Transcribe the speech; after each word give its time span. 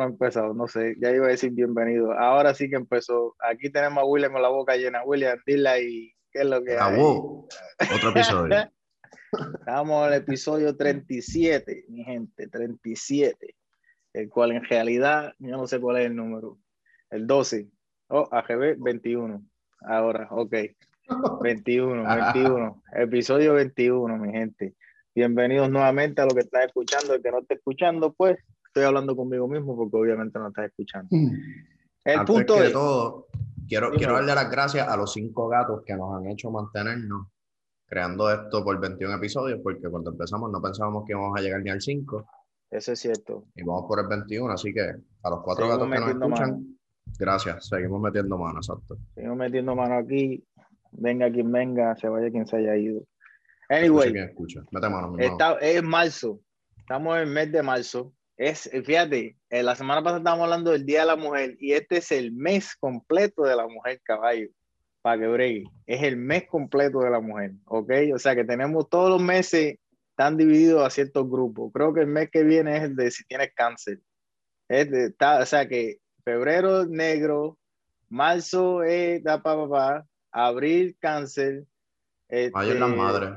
no 0.00 0.06
ha 0.06 0.08
empezado, 0.08 0.54
no 0.54 0.66
sé, 0.66 0.96
ya 0.98 1.10
iba 1.10 1.26
a 1.26 1.30
decir 1.30 1.50
bienvenido. 1.52 2.12
Ahora 2.12 2.54
sí 2.54 2.70
que 2.70 2.76
empezó. 2.76 3.36
Aquí 3.38 3.70
tenemos 3.70 4.02
a 4.02 4.06
William 4.06 4.32
con 4.32 4.40
la 4.40 4.48
boca 4.48 4.74
llena. 4.74 5.04
William, 5.04 5.38
dile 5.44 5.68
ahí, 5.68 6.12
¿qué 6.32 6.40
es 6.40 6.46
lo 6.46 6.64
que 6.64 6.78
hay? 6.78 6.98
Otro 6.98 8.10
episodio. 8.10 8.56
Estamos 9.58 10.06
en 10.06 10.14
el 10.14 10.20
episodio 10.20 10.74
37, 10.74 11.84
mi 11.88 12.02
gente, 12.02 12.48
37, 12.48 13.54
el 14.14 14.28
cual 14.30 14.52
en 14.52 14.64
realidad, 14.64 15.34
yo 15.38 15.50
no 15.50 15.66
sé 15.66 15.78
cuál 15.78 15.98
es 15.98 16.06
el 16.06 16.16
número, 16.16 16.58
el 17.10 17.26
12, 17.26 17.68
oh, 18.08 18.26
AGB 18.32 18.76
21, 18.78 19.44
ahora, 19.82 20.28
ok, 20.30 20.54
21, 21.42 22.32
21, 22.32 22.82
episodio 22.94 23.52
21, 23.54 24.16
mi 24.16 24.32
gente. 24.32 24.74
Bienvenidos 25.14 25.70
nuevamente 25.70 26.22
a 26.22 26.24
lo 26.24 26.34
que 26.34 26.40
estás 26.40 26.64
escuchando, 26.64 27.14
el 27.14 27.22
que 27.22 27.30
no 27.30 27.40
está 27.40 27.54
escuchando, 27.54 28.14
pues 28.14 28.38
estoy 28.70 28.84
hablando 28.84 29.16
conmigo 29.16 29.48
mismo 29.48 29.76
porque 29.76 29.96
obviamente 29.96 30.38
no 30.38 30.48
estás 30.48 30.66
escuchando. 30.66 31.08
Mm. 31.10 31.30
El 32.04 32.24
punto 32.24 32.54
de 32.54 32.70
todo, 32.70 33.26
quiero, 33.68 33.90
quiero 33.90 34.14
darle 34.14 34.34
las 34.34 34.50
gracias 34.50 34.88
a 34.88 34.96
los 34.96 35.12
cinco 35.12 35.48
gatos 35.48 35.82
que 35.84 35.94
nos 35.94 36.16
han 36.16 36.26
hecho 36.26 36.50
mantenernos 36.50 37.26
creando 37.90 38.30
esto 38.30 38.62
por 38.62 38.80
21 38.80 39.16
episodios, 39.16 39.58
porque 39.62 39.88
cuando 39.88 40.12
empezamos 40.12 40.50
no 40.50 40.62
pensábamos 40.62 41.04
que 41.04 41.12
íbamos 41.12 41.36
a 41.36 41.42
llegar 41.42 41.60
ni 41.60 41.70
al 41.70 41.80
5. 41.80 42.24
Eso 42.70 42.92
es 42.92 43.00
cierto. 43.00 43.44
Y 43.56 43.64
vamos 43.64 43.86
por 43.88 43.98
el 43.98 44.06
21, 44.06 44.52
así 44.52 44.72
que 44.72 44.80
a 44.80 45.30
los 45.30 45.42
cuatro 45.42 45.68
gatos 45.68 45.90
que 45.90 45.98
nos 45.98 46.10
escuchan, 46.10 46.78
gracias, 47.18 47.66
seguimos 47.66 48.00
metiendo 48.00 48.38
mano, 48.38 48.60
exacto. 48.60 48.96
Seguimos 49.16 49.38
metiendo 49.38 49.74
mano 49.74 49.96
aquí, 49.96 50.44
venga 50.92 51.28
quien 51.32 51.50
venga, 51.50 51.96
se 51.96 52.08
vaya 52.08 52.30
quien 52.30 52.46
se 52.46 52.58
haya 52.58 52.76
ido. 52.76 53.02
Anyway, 53.68 54.16
escucha. 54.16 54.62
Mete 54.70 54.88
mano, 54.88 55.16
es 55.60 55.82
marzo, 55.82 56.38
estamos 56.78 57.16
en 57.16 57.22
el 57.22 57.28
mes 57.28 57.50
de 57.50 57.62
marzo. 57.62 58.12
Es, 58.40 58.70
fíjate, 58.86 59.36
eh, 59.50 59.62
la 59.62 59.76
semana 59.76 60.02
pasada 60.02 60.16
estábamos 60.16 60.44
hablando 60.44 60.70
del 60.70 60.86
Día 60.86 61.00
de 61.00 61.08
la 61.08 61.16
Mujer 61.16 61.58
y 61.60 61.74
este 61.74 61.98
es 61.98 62.10
el 62.10 62.32
mes 62.32 62.74
completo 62.74 63.42
de 63.42 63.54
la 63.54 63.68
mujer 63.68 64.00
caballo 64.02 64.48
para 65.02 65.20
que 65.20 65.26
bregue. 65.26 65.64
Es 65.84 66.02
el 66.02 66.16
mes 66.16 66.48
completo 66.48 67.00
de 67.00 67.10
la 67.10 67.20
mujer, 67.20 67.52
¿ok? 67.66 67.92
O 68.14 68.18
sea 68.18 68.34
que 68.34 68.44
tenemos 68.44 68.88
todos 68.88 69.10
los 69.10 69.20
meses 69.20 69.76
están 70.08 70.38
divididos 70.38 70.82
a 70.82 70.88
ciertos 70.88 71.28
grupos. 71.28 71.70
Creo 71.74 71.92
que 71.92 72.00
el 72.00 72.06
mes 72.06 72.30
que 72.30 72.42
viene 72.42 72.78
es 72.78 72.84
el 72.84 72.96
de 72.96 73.10
si 73.10 73.24
tienes 73.24 73.52
cáncer. 73.54 74.00
Es 74.70 74.90
de, 74.90 75.14
o 75.20 75.44
sea 75.44 75.68
que 75.68 75.98
febrero 76.24 76.86
negro, 76.86 77.58
marzo 78.08 78.82
es 78.82 79.22
da 79.22 79.42
pa, 79.42 79.54
pa, 79.54 79.68
pa, 79.68 80.06
abril 80.32 80.96
cáncer. 80.98 81.66
mayo 82.30 82.72
es 82.72 82.80
las 82.80 82.88
este, 82.88 83.02
madres. 83.02 83.30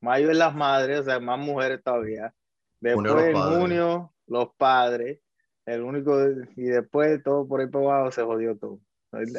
Mayo 0.00 0.30
es 0.30 0.36
las 0.36 0.54
madres, 0.54 1.00
o 1.00 1.04
sea, 1.06 1.18
más 1.18 1.40
mujeres 1.40 1.82
todavía. 1.82 2.32
Después 2.78 3.24
en 3.24 3.34
junio, 3.34 4.12
los 4.28 4.54
padres. 4.56 5.20
El 5.66 5.82
único, 5.82 6.18
y 6.56 6.64
después 6.64 7.22
todo 7.22 7.46
por 7.46 7.60
ahí 7.60 7.66
para 7.66 7.84
abajo 7.84 8.10
se 8.10 8.22
jodió 8.22 8.56
todo. 8.56 8.80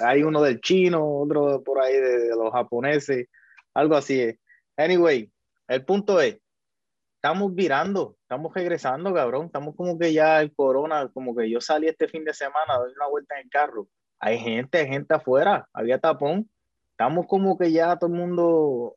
Hay 0.04 0.23
uno 0.23 0.42
del 0.42 0.62
chino, 0.62 1.20
otro 1.20 1.64
por 1.64 1.82
ahí 1.82 1.94
de, 1.94 2.30
los 2.30 2.52
japoneses, 2.52 3.28
algo 3.73 3.95
así. 3.95 4.38
Anyway, 4.78 5.32
el 5.67 5.86
punto 5.86 6.20
es, 6.20 6.40
estamos 7.16 7.54
virando, 7.54 8.16
estamos 8.22 8.54
regresando, 8.54 9.14
cabrón. 9.14 9.48
Estamos 9.48 9.76
como 9.76 9.98
que 10.00 10.14
ya 10.14 10.42
el 10.42 10.54
corona, 10.54 11.10
como 11.14 11.36
que 11.36 11.50
yo 11.50 11.62
salí 11.62 11.88
este 11.88 12.08
fin 12.08 12.23
de 12.26 12.34
semana, 12.34 12.78
doy 12.78 12.94
una 12.95 13.08
vuelta 13.08 13.36
en 13.36 13.45
el 13.45 13.50
carro. 13.50 13.88
Hay 14.20 14.40
gente, 14.40 14.80
hay 14.80 14.88
gente 14.88 15.14
afuera, 15.14 15.67
había 15.73 16.00
tapón. 16.00 16.50
Estamos 16.92 17.28
como 17.28 17.58
que 17.58 17.72
ya 17.72 17.98
todo 17.98 18.12
el 18.12 18.17
mundo, 18.20 18.45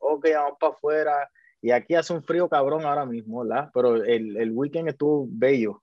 ok, 0.01 0.27
vamos 0.35 0.57
para 0.59 0.73
afuera. 0.73 1.29
Y 1.61 1.71
aquí 1.71 1.95
hace 1.95 2.13
un 2.13 2.23
frío 2.23 2.49
cabrón 2.49 2.85
ahora 2.85 3.05
mismo, 3.05 3.43
¿verdad? 3.43 3.69
Pero 3.73 3.95
el, 3.95 4.35
el 4.37 4.51
weekend 4.51 4.89
estuvo 4.89 5.25
bello. 5.29 5.82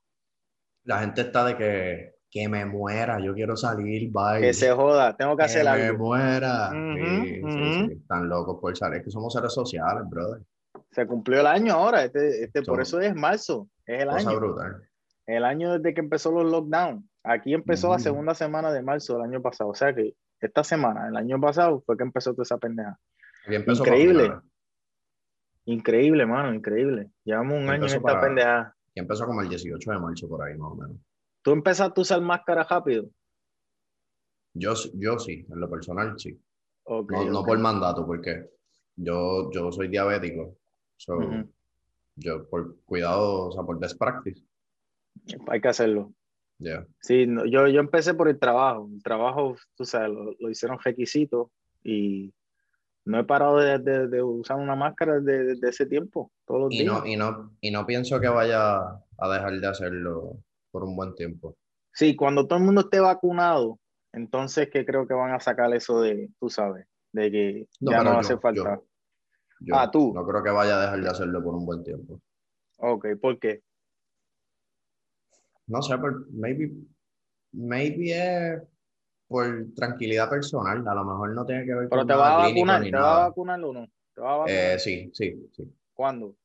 La 0.83 0.99
gente 0.99 1.21
está 1.21 1.45
de 1.45 1.57
que 1.57 2.21
que 2.31 2.47
me 2.47 2.65
muera, 2.65 3.19
yo 3.19 3.33
quiero 3.33 3.57
salir, 3.57 4.09
bye. 4.09 4.39
Que 4.39 4.53
se 4.53 4.71
joda, 4.71 5.15
tengo 5.17 5.35
que, 5.35 5.43
hacer 5.43 5.67
algo. 5.67 5.83
Que 5.83 5.91
me 5.91 5.97
muera. 5.97 6.69
sí, 6.71 7.41
sí, 7.41 7.93
están 7.99 8.29
locos 8.29 8.57
por 8.59 8.75
salir, 8.75 8.99
es 8.99 9.05
que 9.05 9.11
somos 9.11 9.33
seres 9.33 9.53
sociales, 9.53 10.03
brother. 10.09 10.41
Se 10.91 11.05
cumplió 11.05 11.41
el 11.41 11.47
año 11.47 11.73
ahora, 11.73 12.05
este, 12.05 12.45
este 12.45 12.61
por 12.63 12.81
eso 12.81 13.01
es 13.01 13.13
marzo, 13.13 13.67
es 13.85 14.03
el 14.03 14.09
año. 14.09 14.37
brutal. 14.37 14.81
El 15.27 15.43
año 15.43 15.77
desde 15.77 15.93
que 15.93 15.99
empezó 15.99 16.31
los 16.31 16.49
lockdowns. 16.49 17.03
Aquí 17.23 17.53
empezó 17.53 17.91
la 17.91 17.99
segunda 17.99 18.33
semana 18.33 18.71
de 18.71 18.81
marzo 18.81 19.13
del 19.13 19.23
año 19.23 19.41
pasado, 19.41 19.69
o 19.69 19.75
sea 19.75 19.93
que 19.93 20.15
esta 20.39 20.63
semana, 20.63 21.07
el 21.07 21.17
año 21.17 21.39
pasado, 21.39 21.83
fue 21.85 21.97
que 21.97 22.03
empezó 22.03 22.31
toda 22.31 22.43
esa 22.43 22.57
pendeja. 22.57 22.97
Increíble. 23.47 24.33
Increíble, 25.65 26.25
mano, 26.25 26.53
increíble. 26.53 27.11
Llevamos 27.23 27.59
un 27.59 27.69
año 27.69 27.85
en 27.85 27.93
esta 27.93 28.21
pendeja. 28.21 28.75
Y 28.93 28.99
empezó 28.99 29.25
como 29.25 29.41
el 29.41 29.49
18 29.49 29.91
de 29.91 29.99
marzo 29.99 30.27
por 30.27 30.43
ahí, 30.43 30.57
más 30.57 30.71
o 30.71 30.75
menos. 30.75 30.97
¿Tú 31.41 31.51
empezaste 31.51 31.99
a 31.99 32.03
usar 32.03 32.21
máscara 32.21 32.63
rápido? 32.63 33.09
Yo, 34.53 34.73
yo 34.93 35.17
sí, 35.17 35.45
en 35.49 35.59
lo 35.59 35.69
personal 35.69 36.19
sí. 36.19 36.37
no, 36.87 37.43
por 37.43 37.59
mandato, 37.59 38.05
porque 38.05 38.49
yo, 38.95 39.49
yo 39.51 39.71
soy 39.71 39.87
diabético. 39.87 40.57
Yo 42.15 42.47
por 42.49 42.77
cuidado, 42.85 43.47
o 43.47 43.51
sea, 43.51 43.63
por 43.63 43.79
best 43.79 43.97
practice. 43.97 44.43
Hay 45.47 45.61
que 45.61 45.67
hacerlo. 45.69 46.13
Sí, 46.99 47.25
yo, 47.49 47.67
yo 47.67 47.79
empecé 47.79 48.13
por 48.13 48.27
el 48.27 48.37
trabajo. 48.37 48.89
El 48.93 49.01
trabajo, 49.01 49.55
tú 49.75 49.85
sabes, 49.85 50.11
lo, 50.11 50.49
hicieron 50.49 50.77
requisito 50.83 51.51
y 51.83 52.31
no 53.05 53.19
he 53.19 53.23
parado 53.23 53.57
de, 53.57 54.21
usar 54.21 54.57
una 54.57 54.75
máscara 54.75 55.19
desde, 55.19 55.67
ese 55.67 55.85
tiempo, 55.85 56.31
todos 56.45 56.61
los 56.61 56.73
y 56.73 56.83
No, 56.83 57.05
y, 57.05 57.15
no, 57.15 57.55
y 57.61 57.71
no 57.71 57.85
pienso 57.85 58.19
que 58.19 58.27
vaya 58.27 58.79
a 59.17 59.29
dejar 59.33 59.59
de 59.59 59.67
hacerlo 59.67 60.37
por 60.71 60.83
un 60.83 60.95
buen 60.95 61.15
tiempo. 61.15 61.55
Sí, 61.93 62.15
cuando 62.15 62.47
todo 62.47 62.59
el 62.59 62.65
mundo 62.65 62.81
esté 62.81 62.99
vacunado, 62.99 63.79
entonces 64.13 64.69
que 64.69 64.85
creo 64.85 65.07
que 65.07 65.13
van 65.13 65.33
a 65.33 65.39
sacar 65.39 65.73
eso 65.73 66.01
de, 66.01 66.29
tú 66.39 66.49
sabes, 66.49 66.85
de 67.11 67.31
que 67.31 67.67
ya 67.79 68.03
no 68.03 68.17
hace 68.17 68.37
falta. 68.37 68.79
ah, 69.73 69.91
tú. 69.91 70.13
No 70.13 70.25
creo 70.25 70.43
que 70.43 70.51
vaya 70.51 70.77
a 70.77 70.81
dejar 70.81 71.01
de 71.01 71.09
hacerlo 71.09 71.43
por 71.43 71.55
un 71.55 71.65
buen 71.65 71.83
tiempo. 71.83 72.21
Ok, 72.77 73.07
¿por 73.19 73.39
qué? 73.39 73.61
No 75.67 75.81
sé, 75.81 75.97
por, 75.97 76.29
maybe, 76.31 76.71
maybe 77.51 78.11
es 78.11 78.61
por 79.31 79.73
tranquilidad 79.75 80.29
personal, 80.29 80.85
a 80.85 80.93
lo 80.93 81.05
mejor 81.05 81.33
no 81.33 81.45
tiene 81.45 81.65
que 81.65 81.73
ver 81.73 81.89
Pero 81.89 82.05
te 82.05 82.13
va 82.13 82.33
a 82.33 82.47
vacunar, 82.47 82.83
¿te 82.83 82.91
va 82.91 83.15
a 83.15 83.27
vacunar 83.29 83.63
o 83.63 83.73
no? 83.73 83.87
¿Te 84.13 84.21
va 84.21 84.33
a 84.33 84.37
vacunar? 84.39 84.59
Eh, 84.59 84.79
sí, 84.79 85.09
sí, 85.13 85.49
sí. 85.55 85.73
¿Cuándo? 85.93 86.35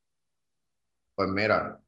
Pues 1.16 1.28
mira, 1.30 1.80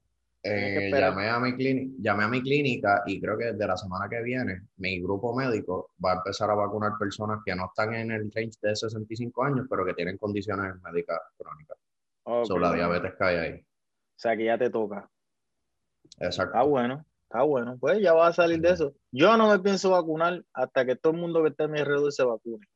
eh, 0.43 0.91
llamé, 0.91 1.29
a 1.29 1.39
mi 1.39 1.53
llamé 2.01 2.25
a 2.25 2.29
mi 2.29 2.43
clínica 2.43 3.03
y 3.07 3.21
creo 3.21 3.39
que 3.39 3.47
desde 3.47 3.67
la 3.67 3.77
semana 3.77 4.09
que 4.09 4.23
viene 4.23 4.63
mi 4.79 5.01
grupo 5.01 5.35
médico 5.37 5.91
va 6.05 6.13
a 6.13 6.17
empezar 6.17 6.51
a 6.51 6.55
vacunar 6.55 6.93
personas 6.99 7.41
que 7.45 7.55
no 7.55 7.67
están 7.67 7.95
en 7.95 8.11
el 8.11 8.33
range 8.33 8.59
de 8.61 8.75
65 8.75 9.45
años, 9.45 9.67
pero 9.71 9.85
que 9.85 9.95
tienen 9.95 10.19
condiciones 10.19 10.75
médicas 10.83 11.21
crónicas. 11.37 11.79
Sobre 12.47 12.63
la 12.63 12.75
diabetes 12.75 13.15
que 13.15 13.25
hay 13.25 13.37
ahí. 13.37 13.55
O 13.61 14.21
sea 14.21 14.37
que 14.37 14.45
ya 14.45 14.59
te 14.59 14.69
toca. 14.69 15.09
Exacto. 16.19 16.57
Está 16.57 16.63
bueno, 16.63 17.05
está 17.29 17.43
bueno. 17.43 17.77
Pues 17.79 18.01
ya 18.01 18.15
va 18.15 18.29
a 18.29 18.33
salir 18.33 18.61
de 18.61 18.71
eso. 18.71 18.95
Yo 19.13 19.37
no 19.37 19.51
me 19.51 19.59
pienso 19.59 19.91
vacunar 19.91 20.43
hasta 20.55 20.85
que 20.87 20.97
todo 20.97 21.13
el 21.13 21.21
mundo 21.21 21.43
que 21.43 21.51
esté 21.51 21.65
a 21.65 21.69
mi 21.69 21.79
alrededor 21.79 22.13
se 22.13 22.25
vacune. 22.25 22.67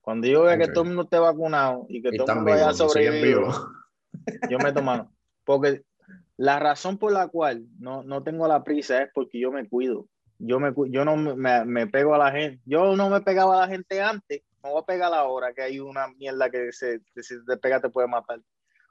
Cuando 0.00 0.26
yo 0.26 0.44
vea 0.44 0.56
que 0.56 0.68
todo 0.68 0.84
el 0.84 0.88
mundo 0.88 1.02
esté 1.02 1.18
vacunado 1.18 1.84
y 1.88 2.00
que 2.00 2.16
todo 2.16 2.26
el 2.28 2.34
mundo 2.36 2.50
vaya 2.50 2.70
a 2.70 2.74
sobrevivir, 2.74 3.38
yo 4.48 4.58
me 4.58 4.72
tomo. 4.72 5.12
Porque 5.44 5.82
la 6.38 6.58
razón 6.58 6.96
por 6.96 7.12
la 7.12 7.28
cual 7.28 7.66
no, 7.78 8.02
no 8.04 8.22
tengo 8.22 8.48
la 8.48 8.64
prisa 8.64 9.02
es 9.02 9.10
porque 9.12 9.38
yo 9.38 9.52
me 9.52 9.68
cuido. 9.68 10.06
Yo, 10.38 10.60
me, 10.60 10.72
yo 10.90 11.04
no 11.04 11.16
me, 11.16 11.64
me, 11.64 11.86
pego 11.88 12.14
a 12.14 12.18
la 12.18 12.30
gente. 12.30 12.62
Yo 12.64 12.96
no 12.96 13.10
me 13.10 13.20
pegaba 13.20 13.58
a 13.58 13.66
la 13.66 13.68
gente 13.68 14.00
antes. 14.00 14.42
Me 14.62 14.70
voy 14.70 14.80
a 14.80 14.86
pegar 14.86 15.12
ahora 15.12 15.52
que 15.52 15.62
hay 15.62 15.80
una 15.80 16.08
mierda 16.08 16.48
que 16.48 16.72
se, 16.72 17.00
si 17.16 17.44
te 17.44 17.56
pega 17.58 17.80
te 17.80 17.90
puede 17.90 18.08
matar. 18.08 18.40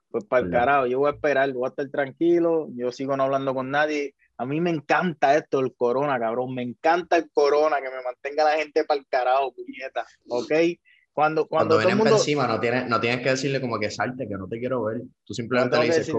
Pues 0.10 0.24
para 0.26 0.46
el 0.46 0.52
carajo, 0.52 0.88
yo 0.88 1.00
voy 1.00 1.10
a 1.10 1.16
esperar, 1.16 1.52
voy 1.52 1.66
a 1.66 1.70
estar 1.70 1.90
tranquilo. 1.90 2.68
Yo 2.76 2.92
sigo 2.92 3.18
no 3.18 3.24
hablando 3.24 3.56
con 3.56 3.72
nadie. 3.72 4.14
A 4.38 4.46
mí 4.46 4.62
me 4.62 4.70
encanta 4.70 5.36
esto, 5.36 5.60
el 5.60 5.76
corona, 5.76 6.20
cabrón. 6.20 6.54
Me 6.54 6.62
encanta 6.62 7.18
el 7.18 7.30
corona, 7.32 7.78
que 7.78 7.90
me 7.90 8.04
mantenga 8.04 8.44
la 8.44 8.58
gente 8.58 8.84
para 8.84 9.00
el 9.00 9.08
carajo, 9.08 9.54
puñeta. 9.54 10.06
¿Ok? 10.30 10.52
Cuando, 11.12 11.48
cuando, 11.48 11.76
cuando 11.76 11.78
vienen 11.80 12.14
encima, 12.14 12.46
no 12.46 12.60
tienes, 12.60 12.88
no 12.88 13.00
tienes 13.00 13.22
que 13.22 13.30
decirle 13.32 13.60
como 13.60 13.80
que 13.80 13.90
salte, 13.90 14.28
que 14.28 14.36
no 14.36 14.48
te 14.48 14.60
quiero 14.60 14.84
ver. 14.84 15.02
Tú 15.26 15.34
simplemente 15.34 15.76
le 15.80 15.86
dices 15.86 16.14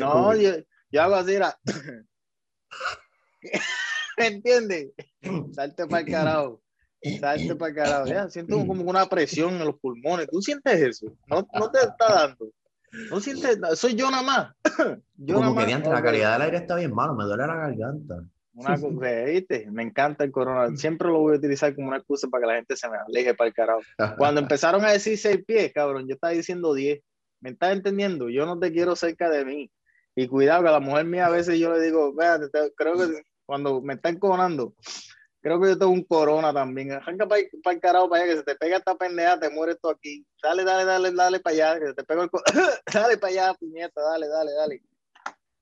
no, 0.00 0.34
yo, 0.34 1.02
hago 1.02 1.14
así, 1.14 1.38
¿Me 4.16 4.26
entiendes? 4.26 4.92
Salte 5.52 5.86
para 5.86 6.00
el 6.00 6.06
carajo. 6.10 6.62
Salte 7.20 7.54
para 7.54 7.68
el 7.68 7.76
carajo. 7.76 8.06
Ya, 8.06 8.28
siento 8.28 8.66
como 8.66 8.82
una 8.82 9.06
presión 9.06 9.54
en 9.54 9.66
los 9.66 9.78
pulmones. 9.78 10.28
¿Tú 10.28 10.42
sientes 10.42 10.80
eso? 10.80 11.06
No, 11.28 11.46
no 11.52 11.70
te 11.70 11.78
está 11.78 12.12
dando. 12.14 12.50
No 13.10 13.20
sientes, 13.20 13.58
soy 13.74 13.94
yo 13.94 14.10
nada 14.10 14.22
más. 14.22 14.54
Yo 15.16 15.36
como 15.36 15.54
que 15.54 15.66
la 15.66 16.02
calidad 16.02 16.32
del 16.32 16.42
aire 16.42 16.56
está 16.58 16.76
bien 16.76 16.92
malo, 16.92 17.14
me 17.14 17.24
duele 17.24 17.46
la 17.46 17.54
garganta. 17.54 18.24
Una, 18.54 18.76
¿viste? 19.26 19.68
Me 19.70 19.82
encanta 19.82 20.24
el 20.24 20.30
corona. 20.30 20.76
Siempre 20.76 21.08
lo 21.08 21.20
voy 21.20 21.34
a 21.34 21.38
utilizar 21.38 21.74
como 21.74 21.88
una 21.88 21.98
excusa 21.98 22.28
para 22.28 22.42
que 22.42 22.46
la 22.48 22.54
gente 22.56 22.76
se 22.76 22.88
me 22.88 22.96
aleje 22.96 23.34
para 23.34 23.48
el 23.48 23.54
carajo. 23.54 23.80
Cuando 24.16 24.40
empezaron 24.42 24.84
a 24.84 24.92
decir 24.92 25.18
seis 25.18 25.44
pies, 25.46 25.72
cabrón, 25.72 26.06
yo 26.08 26.14
estaba 26.14 26.32
diciendo 26.32 26.74
diez. 26.74 27.00
¿Me 27.40 27.50
estás 27.50 27.72
entendiendo? 27.72 28.30
Yo 28.30 28.46
no 28.46 28.58
te 28.58 28.72
quiero 28.72 28.96
cerca 28.96 29.28
de 29.28 29.44
mí. 29.44 29.70
Y 30.16 30.28
cuidado, 30.28 30.62
que 30.62 30.68
a 30.68 30.72
la 30.72 30.80
mujer 30.80 31.04
mía 31.04 31.26
a 31.26 31.30
veces 31.30 31.58
yo 31.58 31.72
le 31.72 31.80
digo, 31.80 32.14
vea, 32.14 32.38
creo 32.76 32.94
que 32.94 33.22
cuando 33.44 33.82
me 33.82 33.94
están 33.94 34.18
coronando, 34.18 34.74
creo 35.44 35.60
que 35.60 35.68
yo 35.68 35.78
tengo 35.78 35.92
un 35.92 36.04
corona 36.04 36.54
también. 36.54 36.90
Arranca 36.92 37.28
para 37.28 37.42
el 37.42 37.80
carajo 37.80 38.08
para 38.08 38.24
allá, 38.24 38.32
que 38.32 38.38
se 38.38 38.44
te 38.44 38.54
pega 38.54 38.78
esta 38.78 38.94
pendeja, 38.94 39.38
te 39.38 39.50
mueres 39.50 39.78
tú 39.78 39.90
aquí. 39.90 40.26
Dale, 40.42 40.64
dale, 40.64 40.86
dale, 40.86 41.12
dale 41.12 41.38
para 41.38 41.54
allá, 41.54 41.80
que 41.80 41.86
se 41.88 41.94
te 41.94 42.02
pega 42.02 42.22
el 42.22 42.30
Dale 42.94 43.18
para 43.18 43.30
allá, 43.30 43.54
puñeta, 43.54 44.00
dale, 44.00 44.26
dale, 44.26 44.52
dale. 44.52 44.82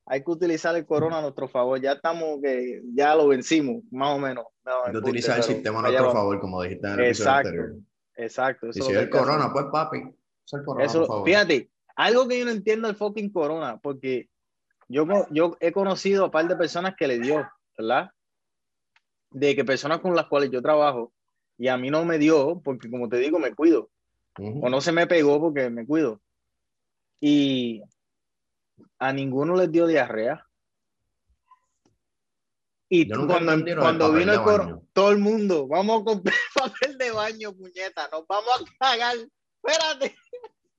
Hay 0.06 0.22
que 0.22 0.30
utilizar 0.30 0.76
el 0.76 0.86
corona 0.86 1.18
a 1.18 1.22
nuestro 1.22 1.48
favor. 1.48 1.80
Ya 1.80 1.94
estamos, 1.94 2.40
que 2.40 2.80
ya 2.94 3.16
lo 3.16 3.26
vencimos, 3.26 3.82
más 3.90 4.14
o 4.14 4.20
menos. 4.20 4.46
Hay 4.64 4.92
que 4.92 4.98
utilizar 4.98 5.38
el 5.38 5.42
sistema 5.42 5.80
a 5.80 5.82
nuestro 5.82 6.12
favor, 6.12 6.40
como 6.40 6.62
dijiste 6.62 6.86
en 6.86 6.92
el 6.92 7.00
episodio 7.00 7.30
anterior. 7.32 7.74
Exacto. 8.14 8.68
y 8.68 8.72
si 8.74 8.80
es 8.80 8.88
el 8.88 9.10
corona, 9.10 9.52
pues 9.52 9.66
papi. 9.72 9.98
Es 10.46 10.52
el 10.52 10.64
corona, 10.64 10.92
por 10.92 11.06
favor. 11.08 11.24
Fíjate, 11.26 11.70
algo 11.96 12.28
que 12.28 12.38
yo 12.38 12.44
no 12.44 12.52
entiendo 12.52 12.88
el 12.88 12.94
fucking 12.94 13.32
corona, 13.32 13.80
porque 13.82 14.28
yo, 14.86 15.06
yo 15.30 15.56
he 15.58 15.72
conocido 15.72 16.22
a 16.22 16.26
un 16.26 16.30
par 16.30 16.46
de 16.46 16.54
personas 16.54 16.94
que 16.96 17.08
le 17.08 17.18
dio, 17.18 17.50
¿verdad? 17.76 18.12
De 19.32 19.56
que 19.56 19.64
personas 19.64 20.00
con 20.00 20.14
las 20.14 20.26
cuales 20.26 20.50
yo 20.50 20.60
trabajo 20.60 21.12
y 21.58 21.68
a 21.68 21.76
mí 21.76 21.90
no 21.90 22.04
me 22.04 22.18
dio, 22.18 22.60
porque 22.64 22.90
como 22.90 23.08
te 23.08 23.18
digo, 23.18 23.38
me 23.38 23.54
cuido. 23.54 23.90
O 24.38 24.68
no 24.68 24.80
se 24.80 24.92
me 24.92 25.06
pegó 25.06 25.40
porque 25.40 25.70
me 25.70 25.86
cuido. 25.86 26.20
Y 27.20 27.82
a 28.98 29.12
ninguno 29.12 29.54
les 29.56 29.70
dio 29.70 29.86
diarrea. 29.86 30.46
Y 32.88 33.08
cuando, 33.08 33.64
cuando 33.78 34.12
vino 34.12 34.32
el 34.32 34.42
corona, 34.42 34.80
todo 34.92 35.12
el 35.12 35.18
mundo, 35.18 35.66
vamos 35.66 36.02
a 36.02 36.04
comprar 36.04 36.34
papel 36.54 36.98
de 36.98 37.10
baño, 37.10 37.52
puñeta, 37.54 38.08
nos 38.12 38.26
vamos 38.26 38.64
a 38.80 38.90
cagar. 38.90 39.16
Espérate. 39.62 40.16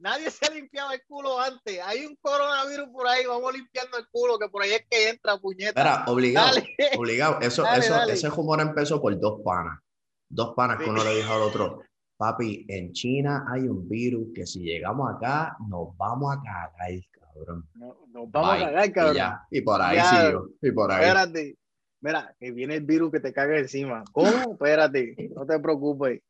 Nadie 0.04 0.30
se 0.30 0.46
ha 0.46 0.50
limpiado 0.50 0.92
el 0.92 1.02
culo 1.08 1.40
antes. 1.40 1.80
Hay 1.86 2.06
un 2.06 2.18
coronavirus 2.18 2.90
por 2.90 3.08
ahí, 3.08 3.26
vamos 3.26 3.54
limpiando 3.54 3.98
el 3.98 4.06
culo, 4.12 4.38
que 4.38 4.50
por 4.50 4.62
ahí 4.62 4.74
es 4.74 4.86
que 4.90 5.10
entra, 5.12 5.38
puñeta. 5.38 5.70
Espera, 5.70 6.04
obligado, 6.08 6.58
obligado. 6.98 7.40
Eso, 7.40 7.66
eso, 7.74 8.04
ese 8.04 8.30
humor 8.30 8.60
empezó 8.60 9.02
por 9.02 9.18
dos 9.18 9.40
panas. 9.46 9.80
Dos 10.28 10.54
panas 10.58 10.80
que 10.80 10.90
uno 10.90 11.02
le 11.06 11.16
dijo 11.16 11.32
al 11.32 11.44
otro, 11.44 11.84
papi, 12.18 12.66
en 12.68 12.92
China 12.92 13.46
hay 13.50 13.62
un 13.62 13.88
virus 13.88 14.28
que 14.36 14.46
si 14.46 14.60
llegamos 14.60 15.10
acá, 15.10 15.56
nos 15.70 15.96
vamos 15.96 16.36
a 16.36 16.42
cagar, 16.42 17.00
cabrón. 17.12 17.70
nos 17.74 18.30
vamos 18.30 18.56
a 18.56 18.60
cagar, 18.60 18.92
cabrón. 18.92 19.34
Y, 19.52 19.62
por 19.62 19.82
ahí 19.82 20.00
sigo, 20.02 20.50
y 20.62 20.72
por 20.72 20.92
ahí. 20.92 21.02
Espérate, 21.06 21.58
mira, 22.02 22.36
que 22.38 22.52
viene 22.52 22.76
el 22.76 22.84
virus 22.84 23.10
que 23.10 23.22
te 23.22 23.32
caga 23.32 23.58
encima. 23.58 24.04
¿Cómo? 24.12 24.52
Espérate, 24.52 25.16
no 25.34 25.46
te 25.46 25.58
preocupes. 25.60 26.22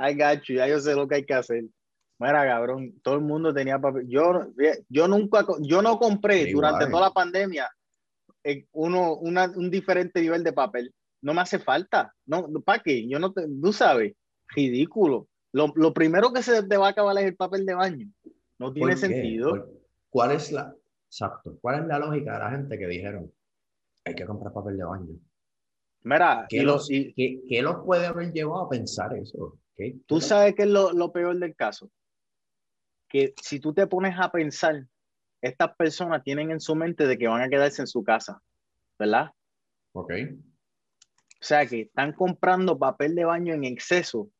I 0.00 0.14
got 0.14 0.42
you, 0.48 0.56
ya 0.56 0.66
yo 0.66 0.80
sé 0.80 0.96
lo 0.96 1.06
que 1.06 1.14
hay 1.14 1.24
que 1.24 1.34
hacer. 1.34 1.62
Mira, 2.20 2.44
cabrón, 2.44 3.00
todo 3.02 3.14
el 3.14 3.22
mundo 3.22 3.54
tenía 3.54 3.78
papel. 3.78 4.06
Yo, 4.06 4.52
yo 4.90 5.08
nunca, 5.08 5.46
yo 5.60 5.80
no 5.80 5.98
compré 5.98 6.52
durante 6.52 6.86
toda 6.86 7.08
la 7.08 7.12
pandemia 7.12 7.70
eh, 8.44 8.66
uno, 8.72 9.14
un 9.14 9.70
diferente 9.70 10.20
nivel 10.20 10.44
de 10.44 10.52
papel. 10.52 10.94
No 11.22 11.32
me 11.32 11.40
hace 11.40 11.58
falta. 11.58 12.14
No, 12.26 12.46
¿Para 12.62 12.82
qué? 12.82 13.08
Yo 13.08 13.18
no 13.18 13.32
te, 13.32 13.46
tú 13.48 13.72
sabes, 13.72 14.14
ridículo. 14.48 15.28
Lo, 15.52 15.72
lo, 15.74 15.94
primero 15.94 16.30
que 16.30 16.42
se 16.42 16.62
te 16.62 16.76
va 16.76 16.88
a 16.88 16.90
acabar 16.90 17.16
es 17.16 17.24
el 17.24 17.36
papel 17.36 17.64
de 17.64 17.74
baño. 17.74 18.06
No 18.58 18.70
tiene 18.70 18.98
sentido. 18.98 19.70
¿Cuál 20.10 20.32
es 20.32 20.52
la, 20.52 20.74
exacto, 21.06 21.56
cuál 21.62 21.80
es 21.80 21.86
la 21.86 21.98
lógica 21.98 22.34
de 22.34 22.38
la 22.38 22.50
gente 22.50 22.78
que 22.78 22.86
dijeron, 22.86 23.32
hay 24.04 24.14
que 24.14 24.26
comprar 24.26 24.52
papel 24.52 24.76
de 24.76 24.84
baño? 24.84 25.18
Mira, 26.02 26.46
¿qué, 26.50 26.62
los, 26.62 26.86
¿qué, 26.86 27.62
los 27.62 27.82
puede 27.82 28.06
haber 28.06 28.30
llevado 28.30 28.66
a 28.66 28.68
pensar 28.68 29.16
eso? 29.16 29.58
Tú 30.04 30.20
sabes 30.20 30.54
qué 30.54 30.64
es 30.64 30.68
lo, 30.68 30.92
lo 30.92 31.10
peor 31.12 31.38
del 31.38 31.56
caso 31.56 31.90
que 33.10 33.34
si 33.42 33.60
tú 33.60 33.74
te 33.74 33.86
pones 33.86 34.18
a 34.18 34.30
pensar, 34.30 34.86
estas 35.42 35.74
personas 35.76 36.22
tienen 36.22 36.50
en 36.50 36.60
su 36.60 36.74
mente 36.74 37.06
de 37.06 37.18
que 37.18 37.28
van 37.28 37.42
a 37.42 37.48
quedarse 37.48 37.82
en 37.82 37.88
su 37.88 38.02
casa, 38.04 38.40
¿verdad? 38.98 39.32
Ok. 39.92 40.12
O 41.40 41.42
sea 41.42 41.66
que 41.66 41.82
están 41.82 42.12
comprando 42.12 42.78
papel 42.78 43.14
de 43.14 43.24
baño 43.24 43.52
en 43.52 43.64
exceso 43.64 44.30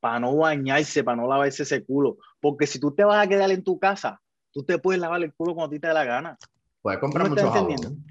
para 0.00 0.18
no 0.18 0.36
bañarse, 0.36 1.04
para 1.04 1.16
no 1.16 1.28
lavarse 1.28 1.62
ese 1.62 1.84
culo. 1.84 2.18
Porque 2.40 2.66
si 2.66 2.80
tú 2.80 2.92
te 2.92 3.04
vas 3.04 3.24
a 3.24 3.28
quedar 3.28 3.50
en 3.50 3.62
tu 3.62 3.78
casa, 3.78 4.20
tú 4.50 4.64
te 4.64 4.78
puedes 4.78 5.00
lavar 5.00 5.22
el 5.22 5.32
culo 5.32 5.54
cuando 5.54 5.68
a 5.68 5.76
ti 5.76 5.80
te 5.80 5.86
dé 5.86 5.94
la 5.94 6.04
gana. 6.04 6.38
Puedes 6.80 6.98
comprar 6.98 7.28
mucho 7.28 7.50
jabón. 7.50 8.04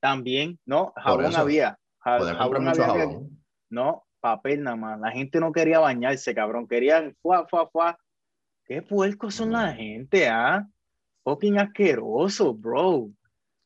También, 0.00 0.58
¿no? 0.64 0.94
Jabón 0.96 1.36
había. 1.36 1.78
Puedes 2.02 2.36
comprar 2.36 2.62
mucho 2.62 2.82
jabón. 2.84 3.44
No, 3.68 4.04
papel 4.20 4.62
nada 4.62 4.76
más. 4.76 5.00
La 5.00 5.10
gente 5.10 5.40
no 5.40 5.52
quería 5.52 5.80
bañarse, 5.80 6.34
cabrón. 6.34 6.66
Querían, 6.66 7.14
fuá, 7.20 7.46
fuá, 7.48 7.68
fuá, 7.68 7.98
Qué 8.70 8.82
puercos 8.82 9.34
son 9.34 9.50
la 9.50 9.72
gente, 9.74 10.28
¿ah? 10.28 10.64
Fucking 11.24 11.58
asqueroso, 11.58 12.54
bro. 12.54 13.10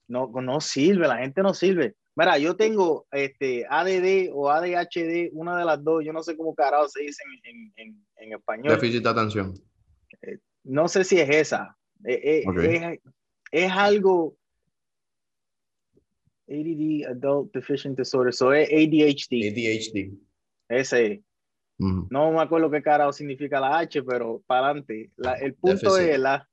No, 0.09 0.29
no 0.29 0.63
sirve, 0.63 1.07
la 1.07 1.19
gente 1.19 1.43
no 1.43 1.53
sirve. 1.53 1.95
Mira, 2.17 2.39
yo 2.39 2.57
tengo 2.57 3.07
este 3.13 3.67
ADD 3.69 4.31
o 4.33 4.49
ADHD, 4.49 5.29
una 5.35 5.59
de 5.59 5.67
las 5.67 5.85
dos, 5.85 6.03
yo 6.03 6.15
no 6.15 6.23
sé 6.23 6.35
cómo 6.39 6.55
carajo 6.55 6.89
se 6.89 7.03
dice 7.03 7.23
en, 7.45 7.73
en, 7.77 8.07
en 8.17 8.33
español. 8.33 8.73
Déficit 8.73 9.03
de 9.03 9.11
atención. 9.11 9.53
Eh, 10.23 10.39
no 10.63 10.89
sé 10.89 11.05
si 11.05 11.21
es 11.21 11.29
esa. 11.29 11.77
Eh, 12.07 12.43
eh, 12.43 12.99
es, 13.53 13.71
algo. 13.73 14.39
ADD, 16.49 17.11
Adult 17.11 17.53
Deficient 17.53 17.99
Disorder, 17.99 18.33
so 18.33 18.55
es 18.55 18.71
ADHD. 18.71 19.51
ADHD. 19.51 20.17
Ese. 20.71 21.23
No 21.79 22.33
me 22.33 22.41
acuerdo 22.41 22.71
qué 22.71 22.83
carajo 22.83 23.13
significa 23.13 23.61
la 23.61 23.79
H, 23.79 24.03
pero 24.03 24.43
para 24.47 24.67
adelante. 24.67 25.11
el 25.41 25.55
punto 25.55 25.99
es 25.99 26.19
la. 26.19 26.47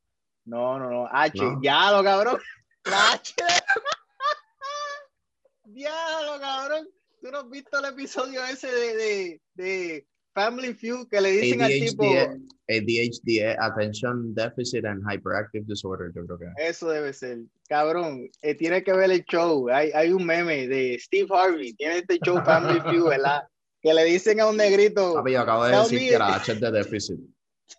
No, 0.46 0.80
no, 0.80 0.90
no. 0.90 1.08
H. 1.12 1.40
Ya 1.62 1.92
lo 1.92 2.04
cabrón. 2.04 2.40
La 2.86 3.14
H. 3.14 3.34
lo 5.66 6.40
cabrón. 6.40 6.88
Tú 7.22 7.32
no 7.32 7.40
has 7.40 7.50
visto 7.50 7.80
el 7.80 7.86
episodio 7.86 8.44
ese 8.46 8.68
de, 8.68 8.96
de, 8.96 9.42
de 9.54 10.08
Family 10.34 10.74
Feud 10.74 11.08
que 11.08 11.22
le 11.22 11.32
dicen 11.32 11.62
al 11.62 11.72
tipo. 11.72 12.04
ADHD, 12.04 13.56
Attention 13.60 14.34
Deficit 14.34 14.86
and 14.86 15.04
Hyperactive 15.04 15.66
Disorder, 15.68 16.12
yo 16.16 16.26
creo 16.26 16.40
que. 16.40 16.46
Eso 16.58 16.90
debe 16.90 17.14
ser. 17.14 17.40
Cabrón, 17.68 18.28
eh, 18.42 18.56
tiene 18.56 18.84
que 18.84 18.94
ver 18.94 19.12
el 19.12 19.24
show. 19.26 19.70
Hay, 19.70 19.92
hay 19.92 20.12
un 20.12 20.26
meme 20.26 20.68
de 20.68 20.98
Steve 21.00 21.28
Harvey. 21.32 21.74
Tiene 21.74 22.00
este 22.00 22.18
show 22.20 22.44
Family 22.44 22.80
Feud, 22.82 23.10
¿verdad? 23.10 23.44
Que 23.82 23.94
le 23.94 24.06
dicen 24.06 24.40
a 24.40 24.48
un 24.48 24.58
negrito. 24.58 25.16
Papi, 25.16 25.34
yo 25.34 25.42
acabo 25.42 25.66
de 25.66 25.78
decir 25.78 26.10
que 26.10 26.18
la 26.18 26.36
H 26.36 26.52
es 26.52 26.60
de 26.60 26.72
déficit. 26.72 27.20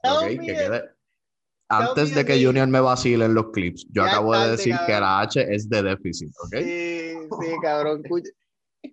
Okay, 0.04 0.38
que 0.38 0.46
quede... 0.46 0.90
Antes 1.69 2.14
de 2.14 2.25
que 2.25 2.44
Junior 2.44 2.66
me 2.69 2.81
vacile 2.81 3.26
en 3.26 3.34
los 3.34 3.50
clips, 3.50 3.87
yo 3.90 4.04
acabo 4.04 4.37
de 4.37 4.50
decir 4.50 4.76
que 4.87 4.93
la 4.93 5.20
H 5.20 5.54
es 5.54 5.69
de 5.69 5.82
déficit, 5.82 6.31
¿ok? 6.44 6.56
Sí, 6.58 7.14
sí, 7.40 7.56
cabrón. 7.62 8.02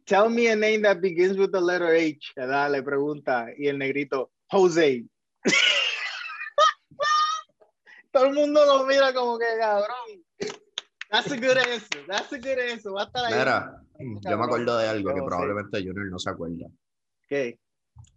Tell 0.05 0.29
me 0.29 0.49
a 0.49 0.55
name 0.55 0.83
that 0.83 1.01
begins 1.01 1.37
with 1.37 1.51
the 1.51 1.59
letter 1.59 1.93
H, 1.93 2.31
¿verdad? 2.35 2.71
Le 2.71 2.83
pregunta. 2.83 3.47
Y 3.57 3.67
el 3.67 3.79
negrito, 3.79 4.31
Jose. 4.49 5.03
Todo 8.11 8.25
el 8.25 8.33
mundo 8.33 8.65
lo 8.65 8.85
mira 8.85 9.13
como 9.13 9.37
que, 9.37 9.45
cabrón. 9.59 10.23
That's 11.11 11.31
a 11.31 11.35
good 11.35 11.57
answer. 11.57 12.05
That's 12.07 12.31
a 12.31 12.37
good 12.37 12.59
answer. 12.71 12.93
Va 12.93 13.01
a 13.01 13.05
estar 13.05 13.25
ahí. 13.25 13.33
Mira, 13.33 13.83
yo 14.21 14.37
me 14.37 14.45
acuerdo 14.45 14.77
de 14.77 14.87
algo 14.87 15.13
que 15.13 15.21
probablemente 15.21 15.79
Junior 15.79 16.05
no 16.05 16.19
se 16.19 16.29
acuerda. 16.29 16.67
¿Qué? 17.29 17.59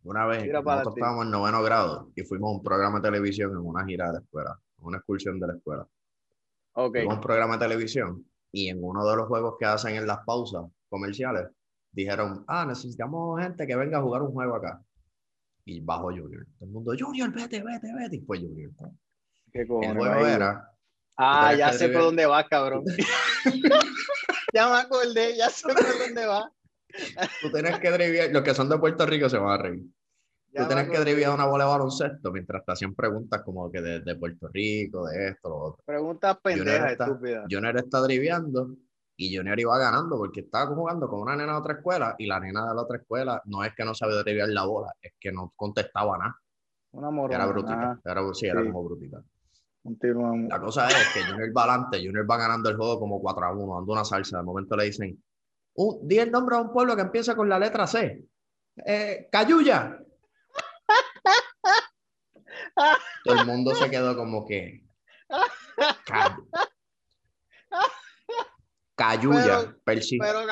Una 0.04 0.26
vez 0.26 0.50
nosotros 0.50 0.94
estábamos 0.96 1.26
en 1.26 1.30
noveno 1.30 1.62
grado 1.62 2.10
y 2.16 2.22
fuimos 2.22 2.48
a 2.48 2.56
un 2.56 2.62
programa 2.62 2.98
de 2.98 3.10
televisión 3.10 3.50
en 3.50 3.58
una 3.58 3.84
gira 3.84 4.06
de 4.06 4.14
la 4.14 4.18
escuela, 4.20 4.58
una 4.78 4.96
excursión 4.96 5.38
de 5.38 5.46
la 5.46 5.54
escuela. 5.54 5.86
Ok. 6.74 6.96
un 7.06 7.20
programa 7.20 7.58
de 7.58 7.66
televisión 7.66 8.26
y 8.50 8.68
en 8.68 8.82
uno 8.82 9.06
de 9.06 9.16
los 9.16 9.28
juegos 9.28 9.56
que 9.58 9.66
hacen 9.66 9.94
en 9.94 10.06
las 10.06 10.24
pausas 10.24 10.64
comerciales 10.88 11.48
dijeron, 11.90 12.44
ah, 12.48 12.64
necesitamos 12.64 13.38
gente 13.40 13.66
que 13.66 13.76
venga 13.76 13.98
a 13.98 14.02
jugar 14.02 14.22
un 14.22 14.32
juego 14.32 14.56
acá. 14.56 14.82
Y 15.66 15.80
bajo 15.80 16.04
Junior. 16.04 16.46
Todo 16.58 16.66
el 16.66 16.70
mundo, 16.70 16.94
Junior, 16.98 17.30
vete, 17.30 17.62
vete, 17.62 17.94
vete. 17.94 18.16
Y 18.16 18.20
fue 18.20 18.38
Junior. 18.38 18.72
¿Qué 19.52 19.66
cojones, 19.66 19.90
el 19.90 19.98
juego 19.98 20.26
era... 20.26 20.68
Ah, 21.18 21.54
ya 21.54 21.72
sé 21.74 21.90
por 21.90 22.02
dónde 22.02 22.24
va, 22.24 22.48
cabrón. 22.48 22.84
ya 24.54 24.68
me 24.70 24.76
acordé, 24.76 25.36
ya 25.36 25.50
sé 25.50 25.68
por 25.68 25.98
dónde 25.98 26.26
va. 26.26 26.50
Tú 27.40 27.50
tienes 27.50 27.78
que 27.78 27.90
driviar, 27.90 28.30
los 28.30 28.42
que 28.42 28.54
son 28.54 28.68
de 28.68 28.78
Puerto 28.78 29.06
Rico 29.06 29.28
se 29.28 29.38
van 29.38 29.50
a 29.50 29.62
reír. 29.62 29.84
tú 30.54 30.66
tienes 30.66 30.88
que 30.88 30.98
driviar 30.98 31.34
una 31.34 31.46
bola 31.46 31.64
de 31.64 31.70
baloncesto 31.70 32.32
mientras 32.32 32.64
te 32.64 32.72
hacían 32.72 32.94
preguntas 32.94 33.42
como 33.42 33.70
que 33.70 33.80
de, 33.80 34.16
Puerto 34.16 34.48
Rico, 34.52 35.06
de 35.06 35.28
esto, 35.28 35.48
lo 35.48 35.56
otro. 35.56 35.84
Preguntas 35.84 36.38
pendejas, 36.42 36.92
estúpidas. 36.92 37.46
Junior 37.50 37.76
está 37.76 38.00
driviando 38.00 38.76
y 39.16 39.36
Junior 39.36 39.58
iba 39.58 39.78
ganando 39.78 40.16
porque 40.16 40.40
estaba 40.40 40.74
jugando 40.74 41.08
con 41.08 41.20
una 41.20 41.36
nena 41.36 41.52
de 41.52 41.58
otra 41.58 41.74
escuela 41.74 42.14
y 42.18 42.26
la 42.26 42.40
nena 42.40 42.68
de 42.68 42.74
la 42.74 42.82
otra 42.82 42.98
escuela 42.98 43.42
no 43.46 43.64
es 43.64 43.74
que 43.74 43.84
no 43.84 43.94
sabía 43.94 44.16
driviar 44.22 44.48
la 44.48 44.64
bola, 44.64 44.92
es 45.00 45.12
que 45.18 45.32
no 45.32 45.52
contestaba 45.56 46.18
nada. 46.18 46.36
Una 46.92 47.10
morona. 47.10 47.36
Era 47.36 47.46
brutita. 47.46 48.00
Era, 48.04 48.34
sí, 48.34 48.46
era 48.46 48.62
como 48.62 48.84
brutita. 48.84 49.22
La 49.84 50.60
cosa 50.60 50.86
es 50.86 51.08
que 51.12 51.24
Junior 51.24 51.50
va 51.56 51.64
adelante, 51.64 51.98
Junior 51.98 52.30
va 52.30 52.36
ganando 52.36 52.70
el 52.70 52.76
juego 52.76 53.00
como 53.00 53.20
4 53.20 53.46
a 53.46 53.52
1, 53.52 53.74
dando 53.74 53.92
una 53.92 54.04
salsa. 54.04 54.38
De 54.38 54.44
momento 54.44 54.76
le 54.76 54.84
dicen, 54.84 55.20
un, 55.74 56.06
di 56.06 56.18
el 56.18 56.30
nombre 56.30 56.56
de 56.56 56.62
un 56.62 56.72
pueblo 56.72 56.96
que 56.96 57.02
empieza 57.02 57.34
con 57.34 57.48
la 57.48 57.58
letra 57.58 57.86
C. 57.86 58.24
Eh, 58.86 59.28
Cayuya. 59.30 59.98
Todo 63.24 63.40
el 63.40 63.46
mundo 63.46 63.74
se 63.74 63.90
quedó 63.90 64.16
como 64.16 64.46
que. 64.46 64.84
Cayuya, 68.94 69.74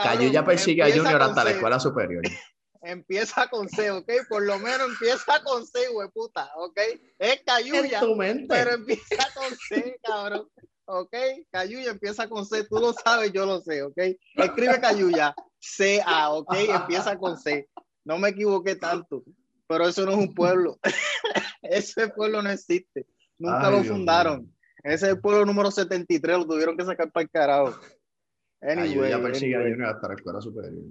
Cayuya 0.03 0.45
persigue 0.45 0.83
a 0.83 0.91
Junior 0.91 1.23
hasta 1.23 1.45
la 1.45 1.51
escuela 1.51 1.79
superior. 1.79 2.25
empieza 2.83 3.49
con 3.49 3.69
C, 3.69 3.91
¿ok? 3.91 4.11
Por 4.29 4.45
lo 4.45 4.59
menos 4.59 4.89
empieza 4.89 5.43
con 5.43 5.67
C, 5.67 5.89
güey, 5.89 6.09
puta, 6.09 6.51
¿ok? 6.57 6.79
Es 7.19 7.43
Cayuya, 7.45 8.01
pero 8.49 8.73
empieza 8.73 9.29
con 9.35 9.57
C, 9.69 9.99
cabrón. 10.03 10.49
¿Ok? 10.91 11.15
Cayuya 11.51 11.93
empieza 11.93 12.29
con 12.29 12.45
C, 12.45 12.65
tú 12.65 12.79
lo 12.79 12.93
sabes, 12.93 13.33
yo 13.33 13.47
lo 13.47 13.61
sé, 13.61 13.83
¿ok? 13.83 13.99
Escribe 14.37 14.81
Cayuya, 14.81 15.35
C-A, 15.59 16.31
¿ok? 16.31 16.55
Empieza 16.69 17.17
con 17.17 17.39
C. 17.39 17.69
No 18.05 18.19
me 18.19 18.31
equivoqué 18.31 18.77
tanto, 18.77 19.23
pero 19.69 19.89
eso 19.89 20.05
no 20.05 20.13
es 20.13 20.19
un 20.19 20.35
pueblo. 20.35 20.79
Ese 21.63 22.09
pueblo 22.09 22.43
no 22.43 22.51
existe. 22.51 23.07
Nunca 23.39 23.71
lo 23.71 23.85
fundaron. 23.85 24.53
Ese 24.83 25.07
es 25.07 25.13
el 25.13 25.21
pueblo 25.21 25.45
número 25.45 25.71
73, 25.71 26.39
lo 26.39 26.47
tuvieron 26.47 26.77
que 26.77 26.85
sacar 26.85 27.11
para 27.13 27.23
el 27.23 27.31
carajo. 27.31 27.79
Anyway, 28.63 29.11
Cayuya 29.11 29.23
persigue 29.23 29.85
hasta 29.87 30.09
la 30.09 30.15
escuela 30.15 30.41
superior. 30.41 30.83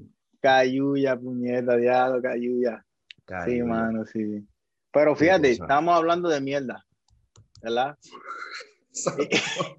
Cayuya, 0.41 1.19
puñeta, 1.19 1.75
diablo, 1.75 2.21
Cayuya. 2.21 2.85
Sí, 3.45 3.61
mano, 3.61 4.05
sí. 4.05 4.47
Pero 4.91 5.15
fíjate, 5.15 5.51
estamos 5.51 5.95
hablando 5.95 6.29
de 6.29 6.41
mierda, 6.41 6.85
¿verdad? 7.61 7.97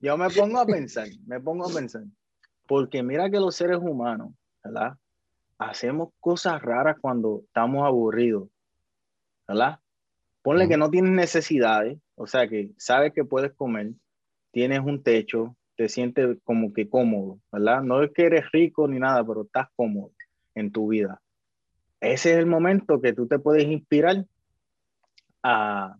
Yo 0.00 0.16
me 0.16 0.30
pongo 0.30 0.58
a 0.58 0.66
pensar, 0.66 1.08
me 1.26 1.40
pongo 1.40 1.68
a 1.68 1.74
pensar, 1.74 2.04
porque 2.66 3.02
mira 3.02 3.30
que 3.30 3.38
los 3.38 3.54
seres 3.54 3.78
humanos, 3.78 4.32
¿verdad? 4.64 4.96
Hacemos 5.58 6.08
cosas 6.20 6.62
raras 6.62 6.96
cuando 7.00 7.42
estamos 7.44 7.86
aburridos, 7.86 8.48
¿verdad? 9.46 9.78
Ponle 10.42 10.68
que 10.68 10.78
no 10.78 10.88
tienes 10.88 11.12
necesidades, 11.12 11.98
o 12.14 12.26
sea 12.26 12.48
que 12.48 12.70
sabes 12.78 13.12
que 13.12 13.24
puedes 13.24 13.52
comer, 13.52 13.92
tienes 14.52 14.80
un 14.80 15.02
techo, 15.02 15.54
te 15.76 15.88
sientes 15.88 16.38
como 16.44 16.72
que 16.72 16.88
cómodo, 16.88 17.38
¿verdad? 17.52 17.82
No 17.82 18.02
es 18.02 18.10
que 18.12 18.24
eres 18.24 18.50
rico 18.52 18.88
ni 18.88 18.98
nada, 18.98 19.22
pero 19.22 19.42
estás 19.42 19.68
cómodo 19.76 20.12
en 20.54 20.72
tu 20.72 20.88
vida. 20.88 21.20
Ese 22.00 22.32
es 22.32 22.38
el 22.38 22.46
momento 22.46 23.02
que 23.02 23.12
tú 23.12 23.26
te 23.26 23.38
puedes 23.38 23.64
inspirar 23.64 24.24
a, 25.42 25.96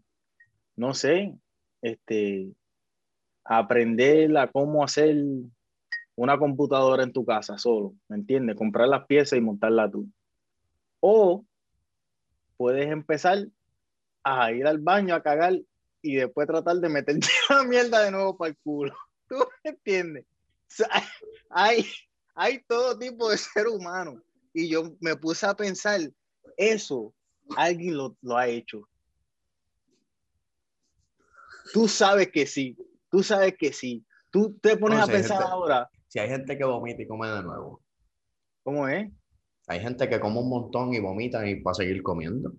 no 0.76 0.94
sé, 0.94 1.34
este, 1.82 2.54
aprender 3.44 4.36
a 4.36 4.50
cómo 4.50 4.84
hacer 4.84 5.16
una 6.16 6.38
computadora 6.38 7.02
en 7.02 7.12
tu 7.12 7.24
casa 7.24 7.56
solo, 7.58 7.94
¿me 8.08 8.16
entiendes? 8.16 8.56
Comprar 8.56 8.88
las 8.88 9.06
piezas 9.06 9.38
y 9.38 9.40
montarla 9.40 9.90
tú. 9.90 10.08
O 11.00 11.44
puedes 12.56 12.88
empezar 12.88 13.46
a 14.22 14.52
ir 14.52 14.66
al 14.66 14.78
baño 14.78 15.14
a 15.14 15.22
cagar 15.22 15.58
y 16.02 16.16
después 16.16 16.46
tratar 16.46 16.76
de 16.76 16.88
meterte 16.88 17.26
la 17.48 17.64
mierda 17.64 18.04
de 18.04 18.10
nuevo 18.10 18.36
para 18.36 18.50
el 18.50 18.56
culo. 18.58 18.94
¿Tú 19.28 19.36
me 19.64 19.70
entiendes? 19.70 20.26
hay, 21.50 21.86
hay 22.34 22.62
todo 22.68 22.98
tipo 22.98 23.30
de 23.30 23.38
ser 23.38 23.66
humano. 23.68 24.22
Y 24.52 24.68
yo 24.68 24.94
me 25.00 25.16
puse 25.16 25.46
a 25.46 25.54
pensar, 25.54 26.00
eso 26.56 27.14
alguien 27.56 27.96
lo, 27.96 28.16
lo 28.20 28.36
ha 28.36 28.46
hecho. 28.46 28.86
Tú 31.72 31.86
sabes 31.86 32.30
que 32.30 32.46
sí, 32.46 32.76
tú 33.10 33.22
sabes 33.22 33.56
que 33.58 33.72
sí. 33.72 34.04
Tú 34.30 34.58
te 34.60 34.76
pones 34.76 35.00
a 35.00 35.06
pensar 35.06 35.42
ahora. 35.42 35.90
Si 36.08 36.18
hay 36.18 36.28
gente 36.28 36.56
que 36.56 36.64
vomita 36.64 37.02
y 37.02 37.06
come 37.06 37.28
de 37.28 37.42
nuevo. 37.42 37.82
¿Cómo 38.62 38.88
es? 38.88 39.10
Hay 39.66 39.80
gente 39.80 40.08
que 40.08 40.20
come 40.20 40.38
un 40.40 40.48
montón 40.48 40.94
y 40.94 41.00
vomita 41.00 41.46
y 41.48 41.62
para 41.62 41.74
seguir 41.74 42.02
comiendo. 42.02 42.52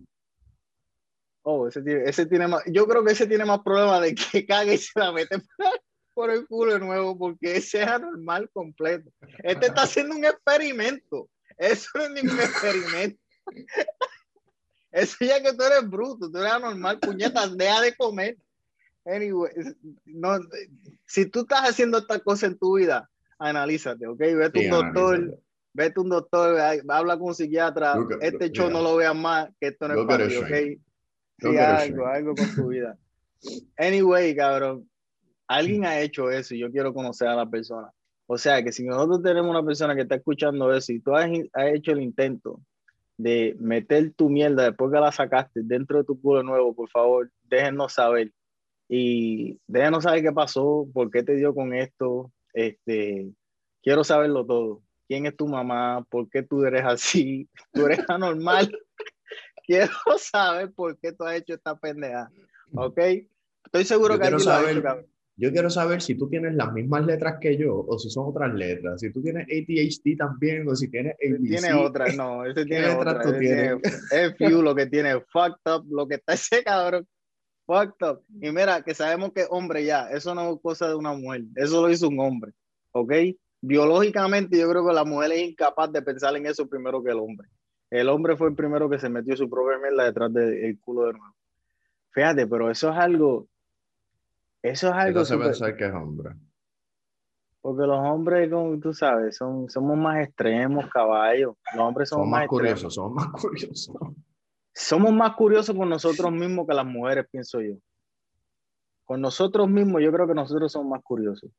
Oh, 1.44 1.68
ese 1.68 1.82
tiene, 1.82 2.04
ese 2.08 2.26
tiene 2.28 2.48
más, 2.48 2.62
yo 2.68 2.86
creo 2.88 3.04
que 3.04 3.14
ese 3.14 3.26
tiene 3.26 3.46
más 3.46 3.60
problema 3.62 4.00
de 4.00 4.14
que 4.14 4.46
cague 4.48 4.76
y 4.76 4.78
se 4.78 5.00
la 5.00 5.12
mete 5.12 5.38
por 6.14 6.30
el 6.30 6.46
culo 6.48 6.74
de 6.74 6.80
nuevo, 6.80 7.18
porque 7.18 7.58
ese 7.58 7.82
es 7.82 7.88
anormal 7.88 8.50
completo. 8.52 9.12
Este 9.44 9.68
está 9.68 9.84
haciendo 9.84 10.16
un 10.16 10.26
experimento. 10.26 11.30
Eso 11.58 11.90
no 11.96 12.04
es 12.04 12.12
ningún 12.12 12.40
experimento. 12.40 13.22
Eso 14.92 15.16
ya 15.22 15.42
que 15.42 15.54
tú 15.54 15.64
eres 15.64 15.90
bruto, 15.90 16.30
tú 16.30 16.38
eres 16.38 16.52
anormal, 16.52 17.00
puñetas, 17.00 17.58
deja 17.58 17.82
de 17.82 17.96
comer. 17.96 18.38
Anyway, 19.06 19.52
no, 20.06 20.40
si 21.06 21.26
tú 21.26 21.42
estás 21.42 21.70
haciendo 21.70 21.98
esta 21.98 22.20
cosa 22.20 22.48
en 22.48 22.58
tu 22.58 22.78
vida, 22.78 23.10
analízate, 23.40 24.08
¿ok? 24.08 24.20
Vete 24.20 24.66
un 24.66 24.70
doctor, 24.70 25.40
vete 25.74 26.00
un 26.00 26.10
doctor, 26.10 26.60
habla 26.88 27.18
con 27.18 27.30
un 27.30 27.36
psiquiatra, 27.36 27.96
este 28.22 28.52
show 28.52 28.70
no 28.70 28.82
lo 28.82 28.96
veas 28.96 29.16
más, 29.16 29.50
que 29.60 29.68
esto 29.68 29.88
no 29.88 30.02
es 30.02 30.08
para 30.08 30.26
¿ok? 30.26 30.82
Sí, 31.40 31.58
algo, 31.58 32.06
algo 32.06 32.36
con 32.36 32.56
tu 32.56 32.68
vida. 32.68 32.98
Anyway, 33.78 34.36
cabrón, 34.36 34.88
alguien 35.48 35.86
ha 35.86 36.00
hecho 36.00 36.30
eso 36.30 36.54
y 36.54 36.60
yo 36.60 36.72
quiero 36.72 36.94
conocer 36.94 37.28
a 37.28 37.36
la 37.36 37.50
persona. 37.50 37.92
O 38.28 38.38
sea, 38.38 38.64
que 38.64 38.72
si 38.72 38.84
nosotros 38.84 39.22
tenemos 39.22 39.50
una 39.50 39.66
persona 39.66 39.96
que 39.96 40.04
está 40.04 40.16
escuchando 40.16 40.74
eso 40.74 40.94
y 40.94 41.02
tú 41.02 41.16
has, 41.16 41.30
hecho 41.74 41.92
el 41.92 42.02
intento 42.02 42.62
de 43.18 43.58
meter 43.60 44.14
tu 44.14 44.30
mierda 44.30 44.64
después 44.64 44.92
que 44.92 45.00
la 45.00 45.12
sacaste 45.12 45.62
dentro 45.64 45.98
de 45.98 46.04
tu 46.06 46.22
culo 46.22 46.42
nuevo, 46.42 46.74
por 46.74 46.90
favor, 46.90 47.30
déjenos 47.44 47.94
saber. 47.94 48.32
Y 48.94 49.58
déjenos 49.68 50.04
saber 50.04 50.22
qué 50.22 50.34
pasó, 50.34 50.86
por 50.94 51.10
qué 51.10 51.24
te 51.24 51.38
dio 51.38 51.56
con 51.56 51.74
esto. 51.74 52.30
Este, 52.54 53.32
quiero 53.82 54.04
saberlo 54.04 54.46
todo. 54.46 54.82
¿Quién 55.08 55.26
es 55.26 55.38
tu 55.38 55.48
mamá? 55.48 56.06
¿Por 56.10 56.30
qué 56.30 56.44
tú 56.44 56.66
eres 56.66 56.84
así? 56.84 57.48
¿Tú 57.74 57.86
eres 57.86 58.02
anormal? 58.10 58.70
quiero 59.66 59.94
saber 60.18 60.74
por 60.74 61.00
qué 61.00 61.14
tú 61.14 61.24
has 61.24 61.38
hecho 61.38 61.54
esta 61.54 61.74
pendeja. 61.78 62.30
¿Ok? 62.74 63.00
Estoy 63.64 63.86
seguro 63.86 64.20
que 64.20 64.26
alguien 64.26 64.42
saber, 64.42 64.76
lo 64.76 65.06
Yo 65.38 65.54
quiero 65.54 65.70
saber 65.70 66.02
si 66.02 66.16
tú 66.16 66.28
tienes 66.28 66.54
las 66.56 66.74
mismas 66.74 67.06
letras 67.06 67.38
que 67.40 67.56
yo 67.56 67.86
o 67.88 67.98
si 67.98 68.10
son 68.10 68.26
otras 68.28 68.54
letras. 68.54 69.00
Si 69.00 69.10
tú 69.14 69.22
tienes 69.22 69.48
ADHD 69.48 70.18
también 70.18 70.68
o 70.68 70.76
si 70.76 70.92
tienes 70.92 71.14
ABC. 71.14 71.48
Tiene 71.48 71.74
otras, 71.76 72.18
no. 72.18 72.44
Ese 72.44 72.66
tiene 72.66 72.90
otras. 72.90 73.26
Tú 73.26 73.40
tienes? 73.40 73.78
Es 74.12 74.36
few 74.36 74.62
lo 74.62 74.76
que 74.76 74.88
tiene, 74.88 75.14
fucked 75.32 75.72
up, 75.74 75.86
lo 75.90 76.06
que 76.10 76.16
está 76.16 76.34
ese 76.34 76.62
cabrón. 76.62 77.08
Fucked 77.72 78.06
up. 78.06 78.22
Y 78.42 78.52
mira, 78.52 78.82
que 78.82 78.94
sabemos 78.94 79.32
que 79.32 79.46
hombre 79.50 79.86
ya, 79.86 80.10
eso 80.10 80.36
no 80.36 80.54
es 80.54 80.60
cosa 80.62 80.90
de 80.90 80.96
una 80.96 81.14
mujer, 81.14 81.44
eso 81.56 81.82
lo 81.82 81.90
hizo 81.90 82.10
un 82.10 82.20
hombre. 82.20 82.52
¿Ok? 82.92 83.14
Biológicamente 83.62 84.60
yo 84.60 84.70
creo 84.70 84.86
que 84.86 84.94
la 84.94 85.06
mujer 85.06 85.32
es 85.32 85.50
incapaz 85.50 85.90
de 85.94 86.02
pensar 86.02 86.36
en 86.36 86.48
eso 86.48 86.68
primero 86.68 87.02
que 87.02 87.12
el 87.12 87.20
hombre. 87.20 87.48
El 87.90 88.10
hombre 88.10 88.36
fue 88.36 88.50
el 88.50 88.56
primero 88.56 88.90
que 88.90 89.00
se 89.00 89.08
metió 89.08 89.38
su 89.38 89.50
propia 89.50 89.78
mierda 89.78 90.04
detrás 90.04 90.34
del 90.34 90.80
culo 90.82 91.06
de 91.06 91.14
nuevo. 91.14 91.34
Fíjate, 92.10 92.46
pero 92.46 92.70
eso 92.70 92.90
es 92.90 92.98
algo. 92.98 93.48
Eso 94.62 94.88
es 94.90 94.94
algo. 94.94 95.24
Se 95.24 95.38
pensar 95.38 95.78
que 95.78 95.86
es 95.86 95.94
hombre. 95.94 96.32
Porque 97.62 97.84
los 97.84 98.00
hombres, 98.00 98.50
como 98.52 98.78
tú 98.80 98.94
sabes, 98.94 99.38
son, 99.38 99.70
somos 99.70 99.98
más 99.98 100.26
extremos, 100.26 100.90
caballos. 100.90 101.56
Los 101.74 101.86
hombres 101.86 102.10
somos, 102.10 102.28
más, 102.28 102.48
curiosos, 102.48 102.94
somos 102.94 103.14
más 103.14 103.28
curiosos. 103.42 103.96
Somos 104.74 105.12
más 105.12 105.36
curiosos 105.36 105.76
con 105.76 105.90
nosotros 105.90 106.32
mismos 106.32 106.66
que 106.68 106.74
las 106.74 106.86
mujeres, 106.86 107.26
pienso 107.30 107.62
yo. 107.62 107.76
Con 109.06 109.22
nosotros 109.22 109.70
mismos, 109.70 110.02
yo 110.02 110.12
creo 110.12 110.28
que 110.28 110.34
nosotros 110.34 110.72
somos 110.72 110.92
más 110.92 111.04
curiosos. 111.04 111.52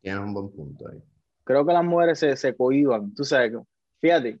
Tienes 0.00 0.20
un 0.20 0.34
buen 0.34 0.50
punto 0.50 0.88
ahí. 0.88 1.02
Creo 1.42 1.66
que 1.66 1.72
las 1.72 1.84
mujeres 1.84 2.18
se, 2.18 2.36
se 2.36 2.56
cohiban. 2.56 3.14
Tú 3.14 3.24
sabes, 3.24 3.52
fíjate, 4.00 4.38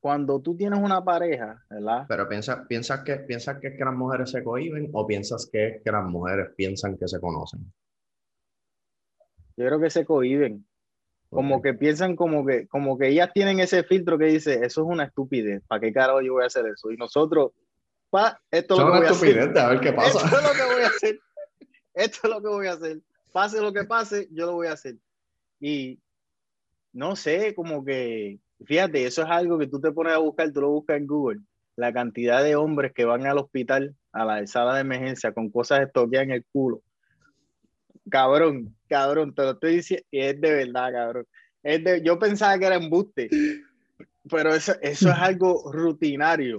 cuando 0.00 0.40
tú 0.40 0.56
tienes 0.56 0.78
una 0.78 1.04
pareja, 1.04 1.64
¿verdad? 1.68 2.06
Pero 2.08 2.28
piensas 2.28 2.66
piensa 2.66 3.02
que, 3.02 3.16
piensa 3.16 3.58
que, 3.58 3.76
que 3.76 3.84
las 3.84 3.94
mujeres 3.94 4.30
se 4.30 4.42
cohiben 4.44 4.90
o 4.92 5.06
piensas 5.06 5.48
que, 5.52 5.80
que 5.84 5.90
las 5.90 6.04
mujeres 6.04 6.50
piensan 6.56 6.96
que 6.96 7.08
se 7.08 7.20
conocen. 7.20 7.72
Yo 9.56 9.66
creo 9.66 9.80
que 9.80 9.90
se 9.90 10.04
cohiben. 10.04 10.64
Como 11.30 11.60
que 11.60 11.74
piensan 11.74 12.16
como 12.16 12.44
que, 12.46 12.66
como 12.68 12.96
que 12.96 13.08
ellas 13.08 13.30
tienen 13.34 13.60
ese 13.60 13.84
filtro 13.84 14.16
que 14.16 14.26
dice, 14.26 14.54
eso 14.64 14.82
es 14.82 14.88
una 14.88 15.04
estupidez, 15.04 15.62
¿para 15.66 15.80
qué 15.80 15.92
carajo 15.92 16.22
yo 16.22 16.34
voy 16.34 16.44
a 16.44 16.46
hacer 16.46 16.66
eso? 16.66 16.90
Y 16.90 16.96
nosotros, 16.96 17.52
pa, 18.08 18.40
esto 18.50 18.74
es 18.74 18.80
lo 18.80 18.86
que 18.86 18.98
voy 18.98 19.06
a 19.06 19.10
hacer. 19.10 19.58
A 19.58 19.68
ver 19.68 19.80
qué 19.80 19.92
pasa. 19.94 20.18
Esto 20.24 20.36
es 20.36 20.42
lo 20.42 20.52
que 20.52 20.74
voy 20.74 20.82
a 20.82 20.86
hacer. 20.86 21.20
Esto 21.94 22.18
es 22.22 22.30
lo 22.30 22.42
que 22.42 22.48
voy 22.48 22.66
a 22.66 22.72
hacer. 22.72 23.00
Pase 23.32 23.60
lo 23.60 23.72
que 23.72 23.84
pase, 23.84 24.28
yo 24.32 24.46
lo 24.46 24.54
voy 24.54 24.68
a 24.68 24.72
hacer. 24.72 24.96
Y 25.60 26.00
no 26.92 27.14
sé, 27.14 27.54
como 27.54 27.84
que 27.84 28.40
Fíjate, 28.64 29.06
eso 29.06 29.22
es 29.22 29.28
algo 29.28 29.58
que 29.58 29.68
tú 29.68 29.80
te 29.80 29.92
pones 29.92 30.14
a 30.14 30.18
buscar, 30.18 30.52
tú 30.52 30.60
lo 30.60 30.70
buscas 30.70 30.96
en 30.96 31.06
Google, 31.06 31.40
la 31.76 31.92
cantidad 31.92 32.42
de 32.42 32.56
hombres 32.56 32.92
que 32.92 33.04
van 33.04 33.24
al 33.26 33.38
hospital, 33.38 33.94
a 34.12 34.24
la 34.24 34.46
sala 34.46 34.74
de 34.74 34.80
emergencia 34.80 35.32
con 35.32 35.50
cosas 35.50 35.80
estoqueadas 35.80 36.26
en 36.26 36.32
el 36.32 36.44
culo. 36.44 36.82
Cabrón, 38.10 38.74
cabrón, 38.88 39.34
te 39.34 39.42
lo 39.42 39.50
estoy 39.52 39.76
diciendo, 39.76 40.06
y 40.10 40.20
es 40.20 40.40
de 40.40 40.52
verdad, 40.52 40.92
cabrón. 40.92 41.26
Es 41.62 41.84
de, 41.84 42.02
yo 42.02 42.18
pensaba 42.18 42.58
que 42.58 42.66
era 42.66 42.76
embuste, 42.76 43.28
pero 44.30 44.54
eso, 44.54 44.74
eso 44.80 45.08
es 45.10 45.18
algo 45.18 45.70
rutinario, 45.72 46.58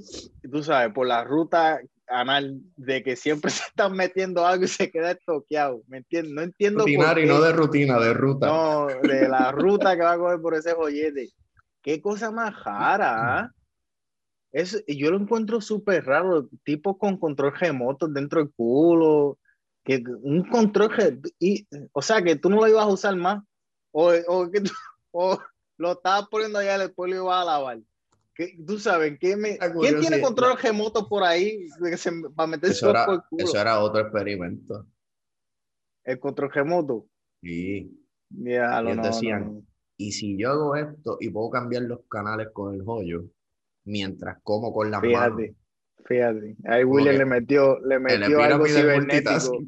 tú 0.51 0.63
sabes, 0.63 0.93
por 0.93 1.07
la 1.07 1.23
ruta 1.23 1.79
anal, 2.09 2.59
de 2.75 3.03
que 3.03 3.15
siempre 3.15 3.51
se 3.51 3.63
están 3.63 3.93
metiendo 3.93 4.45
algo 4.45 4.65
y 4.65 4.67
se 4.67 4.91
queda 4.91 5.11
estoqueado, 5.11 5.81
¿me 5.87 5.97
entiendes? 5.97 6.33
No 6.33 6.41
entiendo. 6.41 6.79
Rutinario, 6.79 7.27
no 7.27 7.41
de 7.41 7.51
rutina, 7.53 7.99
de 7.99 8.13
ruta. 8.13 8.47
No, 8.47 8.87
de 8.87 9.29
la 9.29 9.51
ruta 9.51 9.95
que 9.95 10.03
va 10.03 10.13
a 10.13 10.17
coger 10.17 10.41
por 10.41 10.55
ese 10.55 10.73
joyete. 10.73 11.29
Qué 11.81 12.01
cosa 12.01 12.31
más 12.31 12.63
rara. 12.63 13.39
¿ah? 13.39 13.51
Es, 14.51 14.83
yo 14.87 15.11
lo 15.11 15.17
encuentro 15.17 15.61
súper 15.61 16.05
raro, 16.05 16.49
tipos 16.63 16.97
con 16.97 17.17
control 17.17 17.53
remoto 17.55 18.07
dentro 18.07 18.41
del 18.41 18.51
culo, 18.51 19.37
que 19.97 20.11
un 20.21 20.47
control, 20.49 21.21
y, 21.39 21.67
o 21.93 22.01
sea, 22.01 22.21
que 22.21 22.35
tú 22.35 22.49
no 22.49 22.57
lo 22.57 22.67
ibas 22.67 22.83
a 22.83 22.93
usar 22.93 23.15
más, 23.15 23.43
o, 23.91 24.13
o 24.27 24.51
que 24.51 24.61
o 25.11 25.39
lo 25.77 25.93
estabas 25.93 26.27
poniendo 26.29 26.59
allá 26.59 26.77
después 26.77 27.09
lo 27.09 27.23
ibas 27.23 27.41
a 27.41 27.45
lavar. 27.45 27.79
¿Qué, 28.35 28.57
tú 28.65 28.79
sabes, 28.79 29.17
¿qué 29.19 29.35
me, 29.35 29.57
¿quién 29.57 29.99
tiene 29.99 30.21
control 30.21 30.57
remoto 30.57 31.09
por 31.09 31.23
ahí 31.23 31.67
para 32.35 32.47
meter 32.47 32.71
eso 32.71 32.89
era, 32.89 33.25
Eso 33.37 33.59
era 33.59 33.79
otro 33.81 34.01
experimento. 34.01 34.85
El 36.05 36.19
control 36.19 36.51
remoto. 36.51 37.07
Sí. 37.41 37.99
Ya, 38.29 38.81
lo 38.81 38.95
decían, 38.95 39.67
y 39.97 40.11
si 40.11 40.37
yo 40.37 40.51
hago 40.51 40.75
esto 40.75 41.17
y 41.19 41.29
puedo 41.29 41.49
cambiar 41.49 41.83
los 41.83 42.01
canales 42.07 42.49
con 42.53 42.73
el 42.73 42.83
joyo, 42.83 43.25
mientras 43.85 44.37
como 44.43 44.71
con 44.71 44.91
la 44.91 45.01
mano. 45.01 45.37
Fíjate, 46.05 46.55
ahí 46.65 46.83
William 46.83 47.17
le 47.17 47.25
metió, 47.25 47.79
le 47.81 47.99
metió 47.99 48.41
algo 48.41 48.65
cibernético. 48.65 49.59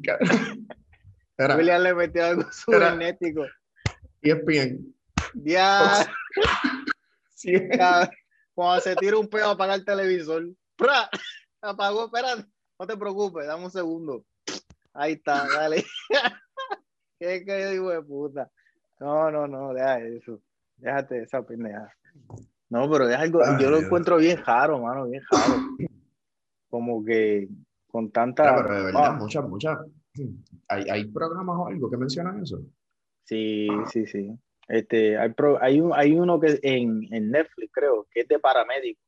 William 1.56 1.82
le 1.82 1.94
metió 1.94 2.24
algo 2.24 2.44
cibernético. 2.52 3.44
Y 4.22 4.30
es 4.30 4.44
bien. 4.44 4.94
Ya. 5.34 6.06
sí. 7.34 7.54
Cuando 8.54 8.80
se 8.80 8.96
tira 8.96 9.18
un 9.18 9.28
pedo 9.28 9.48
a 9.48 9.50
apagar 9.52 9.78
el 9.78 9.84
televisor. 9.84 10.48
¡Pra! 10.76 11.08
Apagó, 11.60 12.06
espera, 12.06 12.36
no 12.78 12.86
te 12.86 12.96
preocupes, 12.96 13.46
dame 13.46 13.64
un 13.64 13.70
segundo. 13.70 14.24
Ahí 14.92 15.12
está, 15.12 15.46
dale. 15.48 15.84
¿Qué 17.18 17.44
que 17.44 17.66
digo 17.68 17.90
de 17.90 18.02
puta? 18.02 18.50
No, 18.98 19.30
no, 19.30 19.46
no, 19.46 19.72
deja 19.72 20.00
eso. 20.00 20.40
Déjate 20.76 21.22
esa 21.22 21.42
pendeja. 21.42 21.92
No, 22.68 22.90
pero 22.90 23.08
es 23.08 23.16
algo, 23.16 23.40
yo 23.60 23.70
lo 23.70 23.78
encuentro 23.78 24.16
bien 24.16 24.42
raro, 24.44 24.80
mano, 24.80 25.06
bien 25.06 25.22
raro. 25.30 25.60
Como 26.72 27.04
que 27.04 27.50
con 27.86 28.10
tanta. 28.10 28.56
Pero, 28.56 28.74
de 28.74 28.82
verdad, 28.84 29.18
muchas, 29.18 29.46
muchas. 29.46 29.78
¿Hay, 30.68 30.84
¿Hay 30.88 31.04
programas 31.08 31.58
o 31.58 31.66
algo 31.66 31.90
que 31.90 31.98
mencionan 31.98 32.42
eso? 32.42 32.62
Sí, 33.24 33.68
sí, 33.90 34.06
sí. 34.06 34.34
Este, 34.68 35.18
hay, 35.18 35.34
hay, 35.60 35.80
un, 35.82 35.92
hay 35.94 36.14
uno 36.14 36.40
que 36.40 36.58
en, 36.62 37.06
en 37.12 37.30
Netflix, 37.30 37.70
creo, 37.74 38.06
que 38.10 38.20
es 38.20 38.28
de 38.28 38.38
paramédico. 38.38 39.02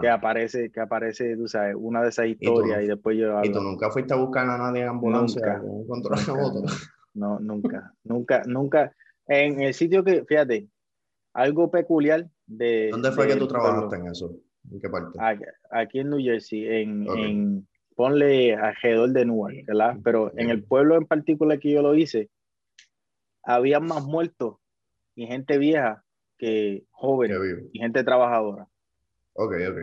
Que 0.00 0.08
aparece, 0.08 0.72
que 0.72 0.80
aparece, 0.80 1.36
tú 1.36 1.46
sabes, 1.46 1.76
una 1.78 2.02
de 2.02 2.08
esas 2.08 2.26
historias 2.26 2.82
y, 2.82 2.88
después 2.88 3.16
yo. 3.16 3.40
¿Y 3.44 3.52
tú 3.52 3.60
nunca 3.60 3.88
fuiste 3.92 4.14
a 4.14 4.16
buscar 4.16 4.50
a 4.50 4.58
nadie 4.58 4.82
en 4.82 4.88
ambulancia 4.88 5.58
nunca, 5.58 6.10
No, 7.14 7.38
nunca, 7.38 7.94
nunca, 8.02 8.42
nunca. 8.46 8.92
En 9.28 9.60
el 9.60 9.74
sitio 9.74 10.02
que, 10.02 10.24
fíjate, 10.24 10.68
algo 11.34 11.70
peculiar 11.70 12.28
de. 12.48 12.88
¿Dónde 12.90 13.12
fue 13.12 13.28
que 13.28 13.36
tú 13.36 13.46
trabajaste 13.46 13.94
en 13.94 14.08
eso? 14.08 14.34
¿En 14.70 14.80
qué 14.80 14.88
parte? 14.88 15.18
Aquí, 15.70 16.00
en 16.00 16.10
New 16.10 16.20
Jersey, 16.20 16.66
en, 16.66 17.06
en 17.16 17.68
ponle 17.98 18.54
alrededor 18.54 19.10
de 19.10 19.24
Newark, 19.24 19.66
¿verdad? 19.66 19.96
Pero 20.04 20.32
en 20.36 20.50
el 20.50 20.62
pueblo 20.62 20.96
en 20.96 21.06
particular 21.06 21.58
que 21.58 21.72
yo 21.72 21.82
lo 21.82 21.96
hice, 21.96 22.30
había 23.42 23.80
más 23.80 24.04
muertos 24.04 24.58
y 25.14 25.26
gente 25.26 25.58
vieja 25.58 26.04
que 26.36 26.84
joven 26.90 27.32
y 27.72 27.78
gente 27.80 28.04
trabajadora. 28.04 28.68
Ok, 29.32 29.52
ok. 29.70 29.78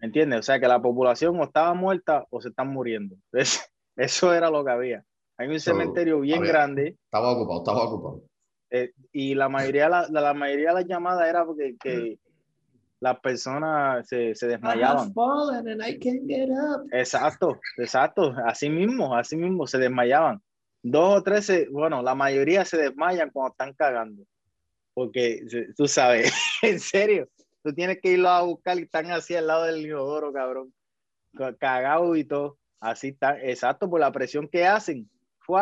¿Entiendes? 0.00 0.40
O 0.40 0.42
sea 0.42 0.58
que 0.58 0.66
la 0.66 0.82
población 0.82 1.38
o 1.38 1.44
estaba 1.44 1.74
muerta 1.74 2.26
o 2.30 2.40
se 2.40 2.48
están 2.48 2.68
muriendo. 2.68 3.16
eso 3.96 4.34
era 4.34 4.50
lo 4.50 4.64
que 4.64 4.70
había. 4.70 5.04
Hay 5.36 5.48
un 5.48 5.60
cementerio 5.60 6.20
bien 6.20 6.42
grande. 6.42 6.96
Estaba 7.04 7.32
ocupado, 7.32 7.60
estaba 7.60 7.84
ocupado. 7.84 8.22
Eh, 8.70 8.92
y 9.12 9.34
la 9.34 9.48
mayoría, 9.48 9.88
la, 9.88 10.08
la, 10.08 10.34
mayoría 10.34 10.68
de 10.68 10.74
las 10.74 10.86
llamadas 10.86 11.28
era 11.28 11.44
porque 11.44 11.76
que 11.80 12.18
las 13.00 13.18
personas 13.20 14.06
se, 14.06 14.34
se 14.34 14.46
desmayaban. 14.46 15.12
Exacto, 16.92 17.58
exacto. 17.78 18.34
Así 18.44 18.68
mismo, 18.68 19.16
así 19.16 19.36
mismo, 19.36 19.66
se 19.66 19.78
desmayaban 19.78 20.42
dos 20.82 21.18
o 21.18 21.22
tres, 21.22 21.68
bueno, 21.70 22.02
la 22.02 22.14
mayoría 22.14 22.64
se 22.64 22.76
desmayan 22.76 23.30
cuando 23.30 23.52
están 23.52 23.74
cagando. 23.74 24.24
Porque 24.94 25.42
tú 25.76 25.86
sabes, 25.86 26.32
en 26.62 26.80
serio, 26.80 27.28
tú 27.62 27.72
tienes 27.72 28.00
que 28.00 28.12
irlo 28.12 28.28
a 28.28 28.42
buscar 28.42 28.78
y 28.78 28.82
están 28.82 29.10
así 29.10 29.34
al 29.34 29.46
lado 29.46 29.64
del 29.64 29.84
inodoro, 29.84 30.32
cabrón. 30.32 30.72
Cagado 31.58 32.16
y 32.16 32.24
todo. 32.24 32.58
Así 32.80 33.08
está, 33.08 33.40
exacto, 33.40 33.88
por 33.88 34.00
la 34.00 34.10
presión 34.10 34.48
que 34.48 34.66
hacen. 34.66 35.08
Fue 35.38 35.60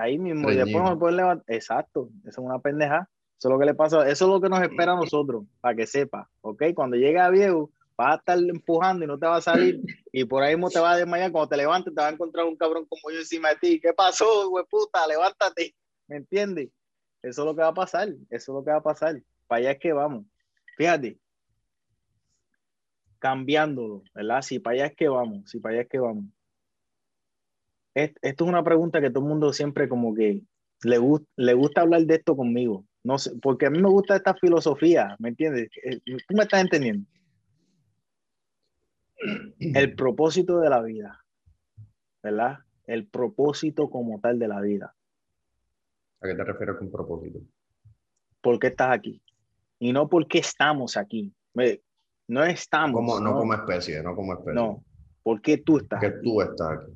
ahí 0.00 0.18
mismo, 0.18 0.50
y 0.50 0.56
después 0.56 0.82
no 0.82 0.98
pueden 0.98 1.16
levantar. 1.16 1.44
Exacto, 1.48 2.08
eso 2.22 2.40
es 2.40 2.46
una 2.46 2.58
pendeja. 2.58 3.08
Eso 3.40 3.48
es 3.48 3.52
lo 3.54 3.58
que 3.58 3.64
le 3.64 3.74
pasa, 3.74 4.06
eso 4.06 4.26
es 4.26 4.30
lo 4.30 4.38
que 4.38 4.50
nos 4.50 4.60
espera 4.60 4.92
a 4.92 4.96
nosotros, 4.96 5.46
para 5.62 5.74
que 5.74 5.86
sepa, 5.86 6.28
¿ok? 6.42 6.62
Cuando 6.74 6.98
llega 6.98 7.24
a 7.24 7.30
viejo, 7.30 7.70
vas 7.96 8.12
a 8.12 8.16
estar 8.16 8.38
empujando 8.38 9.02
y 9.02 9.08
no 9.08 9.18
te 9.18 9.24
va 9.24 9.36
a 9.36 9.40
salir 9.40 9.80
y 10.12 10.26
por 10.26 10.42
ahí 10.42 10.56
mismo 10.56 10.68
te 10.68 10.78
va 10.78 10.92
a 10.92 10.96
desmayar. 10.98 11.32
Cuando 11.32 11.48
te 11.48 11.56
levantes 11.56 11.94
te 11.94 12.02
va 12.02 12.08
a 12.08 12.12
encontrar 12.12 12.44
un 12.44 12.56
cabrón 12.56 12.84
como 12.84 13.10
yo 13.10 13.18
encima 13.18 13.48
de 13.48 13.56
ti. 13.56 13.80
¿Qué 13.80 13.94
pasó, 13.94 14.50
güey 14.50 14.66
puta? 14.68 15.06
Levántate. 15.06 15.74
¿Me 16.06 16.16
entiendes? 16.16 16.68
Eso 17.22 17.40
es 17.40 17.46
lo 17.46 17.56
que 17.56 17.62
va 17.62 17.68
a 17.68 17.74
pasar. 17.74 18.08
Eso 18.08 18.18
es 18.30 18.48
lo 18.48 18.62
que 18.62 18.72
va 18.72 18.76
a 18.76 18.82
pasar. 18.82 19.22
Para 19.46 19.60
allá 19.60 19.70
es 19.70 19.78
que 19.78 19.94
vamos. 19.94 20.26
Fíjate. 20.76 21.18
Cambiándolo, 23.20 24.02
¿verdad? 24.14 24.42
Si 24.42 24.58
para 24.58 24.74
allá 24.74 24.86
es 24.86 24.96
que 24.96 25.08
vamos. 25.08 25.50
Si 25.50 25.60
para 25.60 25.76
allá 25.76 25.82
es 25.84 25.88
que 25.88 25.98
vamos. 25.98 26.26
Esto 27.94 28.20
es 28.22 28.40
una 28.40 28.62
pregunta 28.62 29.00
que 29.00 29.08
todo 29.08 29.24
el 29.24 29.30
mundo 29.30 29.50
siempre 29.54 29.88
como 29.88 30.14
que 30.14 30.42
le, 30.82 30.98
le 31.36 31.54
gusta 31.54 31.80
hablar 31.80 32.02
de 32.02 32.16
esto 32.16 32.36
conmigo. 32.36 32.84
No 33.02 33.18
sé, 33.18 33.32
porque 33.40 33.66
a 33.66 33.70
mí 33.70 33.80
me 33.80 33.88
gusta 33.88 34.16
esta 34.16 34.34
filosofía, 34.34 35.16
¿me 35.18 35.30
entiendes? 35.30 35.70
Eh, 35.82 36.00
tú 36.04 36.36
me 36.36 36.42
estás 36.42 36.60
entendiendo 36.60 37.06
el 39.60 39.94
propósito 39.96 40.60
de 40.60 40.70
la 40.70 40.82
vida, 40.82 41.24
¿verdad? 42.22 42.58
El 42.86 43.06
propósito 43.06 43.90
como 43.90 44.20
tal 44.20 44.38
de 44.38 44.48
la 44.48 44.60
vida. 44.60 44.94
¿A 46.20 46.26
qué 46.26 46.34
te 46.34 46.44
refieres 46.44 46.76
con 46.76 46.90
propósito? 46.90 47.40
¿Por 48.40 48.58
qué 48.58 48.68
estás 48.68 48.92
aquí? 48.92 49.22
Y 49.78 49.92
no 49.92 50.08
porque 50.08 50.38
estamos 50.38 50.96
aquí. 50.96 51.32
No 52.28 52.44
estamos. 52.44 52.94
Como, 52.94 53.20
no, 53.20 53.34
como 53.34 53.54
especie, 53.54 54.02
no 54.02 54.14
como 54.14 54.34
especie. 54.34 54.54
No, 54.54 54.84
¿por 55.22 55.40
qué 55.40 55.58
tú 55.58 55.78
estás 55.78 56.00
Porque 56.00 56.18
tú 56.22 56.40
estás 56.42 56.78
aquí. 56.78 56.92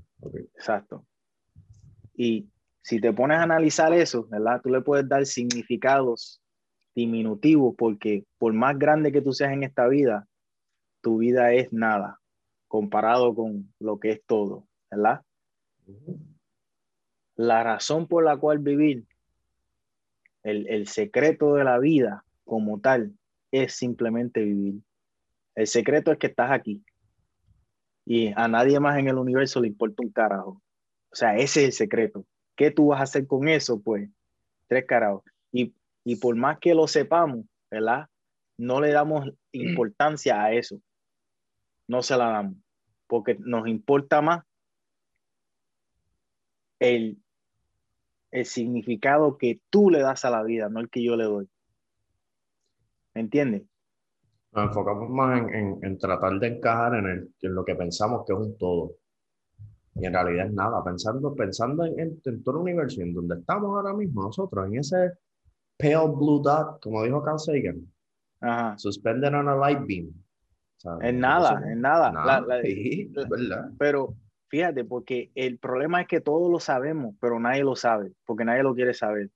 Exacto. 0.55 1.07
Y 2.15 2.49
si 2.85 3.01
te 3.01 3.15
pones 3.15 3.39
a 3.39 3.45
analizar 3.45 3.95
eso, 3.95 4.27
¿verdad? 4.27 4.61
Tú 4.63 4.69
le 4.69 4.83
puedes 4.83 5.09
dar 5.09 5.25
significados 5.25 6.43
diminutivos 6.95 7.75
porque 7.79 8.27
por 8.37 8.53
más 8.53 8.79
grande 8.79 9.11
que 9.11 9.23
tú 9.23 9.33
seas 9.33 9.53
en 9.53 9.63
esta 9.63 9.89
vida, 9.89 10.29
tu 11.01 11.19
vida 11.19 11.55
es 11.55 11.73
nada 11.73 12.21
comparado 12.69 13.35
con 13.35 13.73
lo 13.81 13.99
que 13.99 14.11
es 14.11 14.23
todo, 14.27 14.69
¿verdad? 14.91 15.23
La 17.37 17.65
razón 17.65 18.07
por 18.07 18.23
la 18.23 18.37
cual 18.37 18.59
vivir, 18.59 19.07
el, 20.43 20.87
secreto 20.87 21.55
de 21.55 21.65
la 21.65 21.79
vida 21.79 22.23
como 22.45 22.81
tal, 22.81 23.15
es 23.51 23.73
simplemente 23.73 24.43
vivir. 24.43 24.83
El 25.55 25.67
secreto 25.67 26.13
es 26.13 26.19
que 26.19 26.27
estás 26.27 26.51
aquí. 26.51 26.85
Y 28.05 28.31
a 28.37 28.47
nadie 28.47 28.79
más 28.79 28.99
en 28.99 29.09
el 29.09 29.17
universo 29.17 29.63
le 29.63 29.69
importa 29.69 30.03
un 30.03 30.13
carajo. 30.13 30.61
O 31.11 31.15
sea, 31.17 31.35
ese 31.37 31.61
es 31.61 31.67
el 31.67 31.73
secreto. 31.73 32.27
¿Qué 32.57 32.71
tú 32.71 32.89
vas 32.89 33.01
a 33.01 33.05
hacer 33.05 33.27
con 33.27 33.49
eso? 33.49 33.81
Pues, 33.81 34.09
tres 34.67 34.87
carajos. 34.87 35.23
Y, 35.53 35.75
y 36.05 36.17
por 36.17 36.37
más 36.37 36.59
que 36.59 36.75
lo 36.75 36.87
sepamos, 36.87 37.45
¿verdad? 37.71 38.09
No 38.57 38.81
le 38.81 38.93
damos 38.93 39.31
importancia 39.53 40.43
a 40.43 40.53
eso 40.53 40.81
no 41.87 42.03
se 42.03 42.17
la 42.17 42.31
damos, 42.31 42.57
porque 43.07 43.37
nos 43.39 43.69
importa 43.69 44.21
más 44.21 44.45
el, 46.79 47.19
el 48.31 48.45
significado 48.47 49.39
que 49.39 49.61
tú 49.71 49.91
le 49.91 50.01
das 50.01 50.25
a 50.25 50.31
la 50.31 50.43
vida, 50.43 50.69
no 50.69 50.81
el 50.81 50.91
que 50.91 51.03
yo 51.03 51.17
le 51.17 51.25
doy. 51.25 51.49
¿Me 53.15 53.21
entiendes? 53.21 53.63
Nos 54.53 54.69
enfocamos 54.69 55.09
más 55.11 55.49
en, 55.53 55.99
tratar 55.99 56.39
de 56.39 56.47
encajar 56.49 56.95
en, 56.95 57.07
el, 57.07 57.35
en 57.41 57.55
lo 57.55 57.65
que 57.65 57.75
pensamos 57.75 58.25
que 58.27 58.33
es 58.33 58.39
un 58.39 58.57
todo. 58.57 58.93
Y 59.97 60.07
en 60.07 60.13
realidad 60.13 60.47
es 60.47 60.53
nada, 60.53 60.83
pensando, 60.83 61.35
pensando 61.35 61.85
en, 61.85 62.21
todo 62.43 62.57
el 62.57 62.63
universo, 62.63 63.01
en 63.01 63.15
donde 63.15 63.37
estamos 63.37 63.77
ahora 63.77 63.95
mismo 63.95 64.23
nosotros, 64.23 64.67
en 64.67 64.79
ese 64.79 65.13
pale 65.77 66.09
blue 66.09 66.43
dot, 66.43 66.81
como 66.81 67.05
dijo 67.05 67.23
Carl 67.23 67.39
Sagan, 67.39 67.87
suspended 68.77 69.35
on 69.35 69.49
a 69.49 69.57
light 69.57 69.87
beam. 69.87 70.13
En 71.01 71.19
nada, 71.19 71.63
en 71.71 71.81
nada. 71.81 72.13
pero 73.79 74.15
fíjate, 74.49 74.85
porque 74.85 75.31
el 75.35 75.59
problema 75.59 76.03
es 76.03 76.09
que 76.09 76.21
todos 76.21 76.51
lo 76.51 76.61
sabemos, 76.61 77.15
pero 77.21 77.41
nadie 77.41 77.65
lo 77.65 77.75
sabe, 77.75 78.13
porque 78.27 78.45
nadie 78.45 78.63
lo 78.63 78.75
quiere 78.75 78.93
saber. 78.93 79.31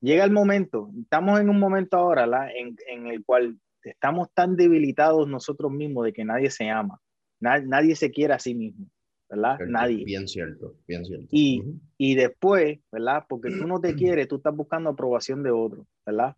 Llega 0.00 0.24
el 0.24 0.32
momento, 0.32 0.90
estamos 1.00 1.38
en 1.38 1.50
un 1.50 1.60
momento 1.60 1.98
ahora 1.98 2.50
en, 2.52 2.76
en, 2.88 3.06
el 3.06 3.22
cual 3.24 3.58
estamos 3.82 4.28
tan 4.32 4.56
debilitados 4.56 5.28
nosotros 5.28 5.70
mismos 5.70 6.06
de 6.06 6.12
que 6.14 6.24
nadie 6.24 6.50
se 6.50 6.70
ama, 6.70 6.98
nadie 7.38 7.94
se 7.94 8.10
quiere 8.10 8.32
a 8.32 8.38
sí 8.38 8.54
mismo, 8.54 8.86
¿verdad? 9.30 9.58
nadie. 9.66 10.04
Bien 10.04 10.26
cierto, 10.26 10.74
bien 10.86 11.04
cierto. 11.04 11.28
Y, 11.30 11.62
y 11.96 12.14
después, 12.16 12.80
¿verdad? 12.90 13.24
Porque 13.28 13.50
tú 13.50 13.66
no 13.66 13.80
te 13.80 13.94
quieres, 13.96 14.28
tú 14.28 14.36
estás 14.36 14.54
buscando 14.54 14.90
aprobación 14.90 15.42
de 15.42 15.50
otro, 15.50 15.86
¿verdad? 16.04 16.36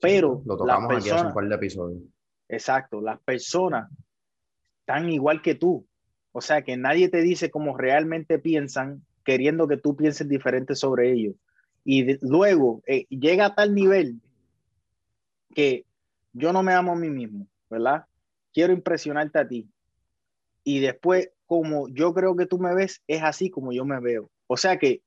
Pero 0.00 0.42
lo 0.44 0.56
tocamos 0.56 0.96
aquí 0.96 1.10
hace 1.10 1.26
un 1.26 1.34
par 1.34 1.48
de 1.48 1.54
episodios 1.54 2.02
Exacto, 2.48 3.00
las 3.00 3.20
personas 3.20 3.90
están 4.80 5.08
igual 5.10 5.40
que 5.40 5.54
tú, 5.54 5.86
O 6.32 6.40
sea, 6.40 6.62
que 6.62 6.76
nadie 6.76 7.08
te 7.08 7.22
dice 7.22 7.50
cómo 7.50 7.76
realmente 7.76 8.38
piensan, 8.38 9.04
queriendo 9.24 9.68
que 9.68 9.76
tú 9.76 9.96
pienses 9.96 10.28
diferente 10.28 10.74
sobre 10.74 11.12
ellos. 11.12 11.34
Y 11.84 12.18
luego 12.26 12.82
eh, 12.86 13.06
llega 13.08 13.46
a 13.46 13.54
tal 13.54 13.74
nivel 13.74 14.20
que 15.54 15.86
yo 16.32 16.52
no 16.52 16.62
me 16.62 16.72
amo 16.72 16.92
a 16.92 16.96
mí 16.96 17.08
mismo, 17.08 17.46
¿verdad? 17.68 18.04
Quiero 18.52 18.72
impresionarte 18.72 19.38
a 19.38 19.48
ti. 19.48 19.68
Y 20.64 20.80
después, 20.80 21.30
como 21.50 21.88
yo 21.88 22.14
creo 22.14 22.36
que 22.36 22.46
tú 22.46 22.60
me 22.60 22.72
ves, 22.76 23.02
es 23.08 23.24
así 23.24 23.50
como 23.50 23.72
yo 23.72 23.84
me 23.84 23.98
veo. 23.98 24.30
O 24.46 24.56
sea 24.56 24.78
que 24.78 25.02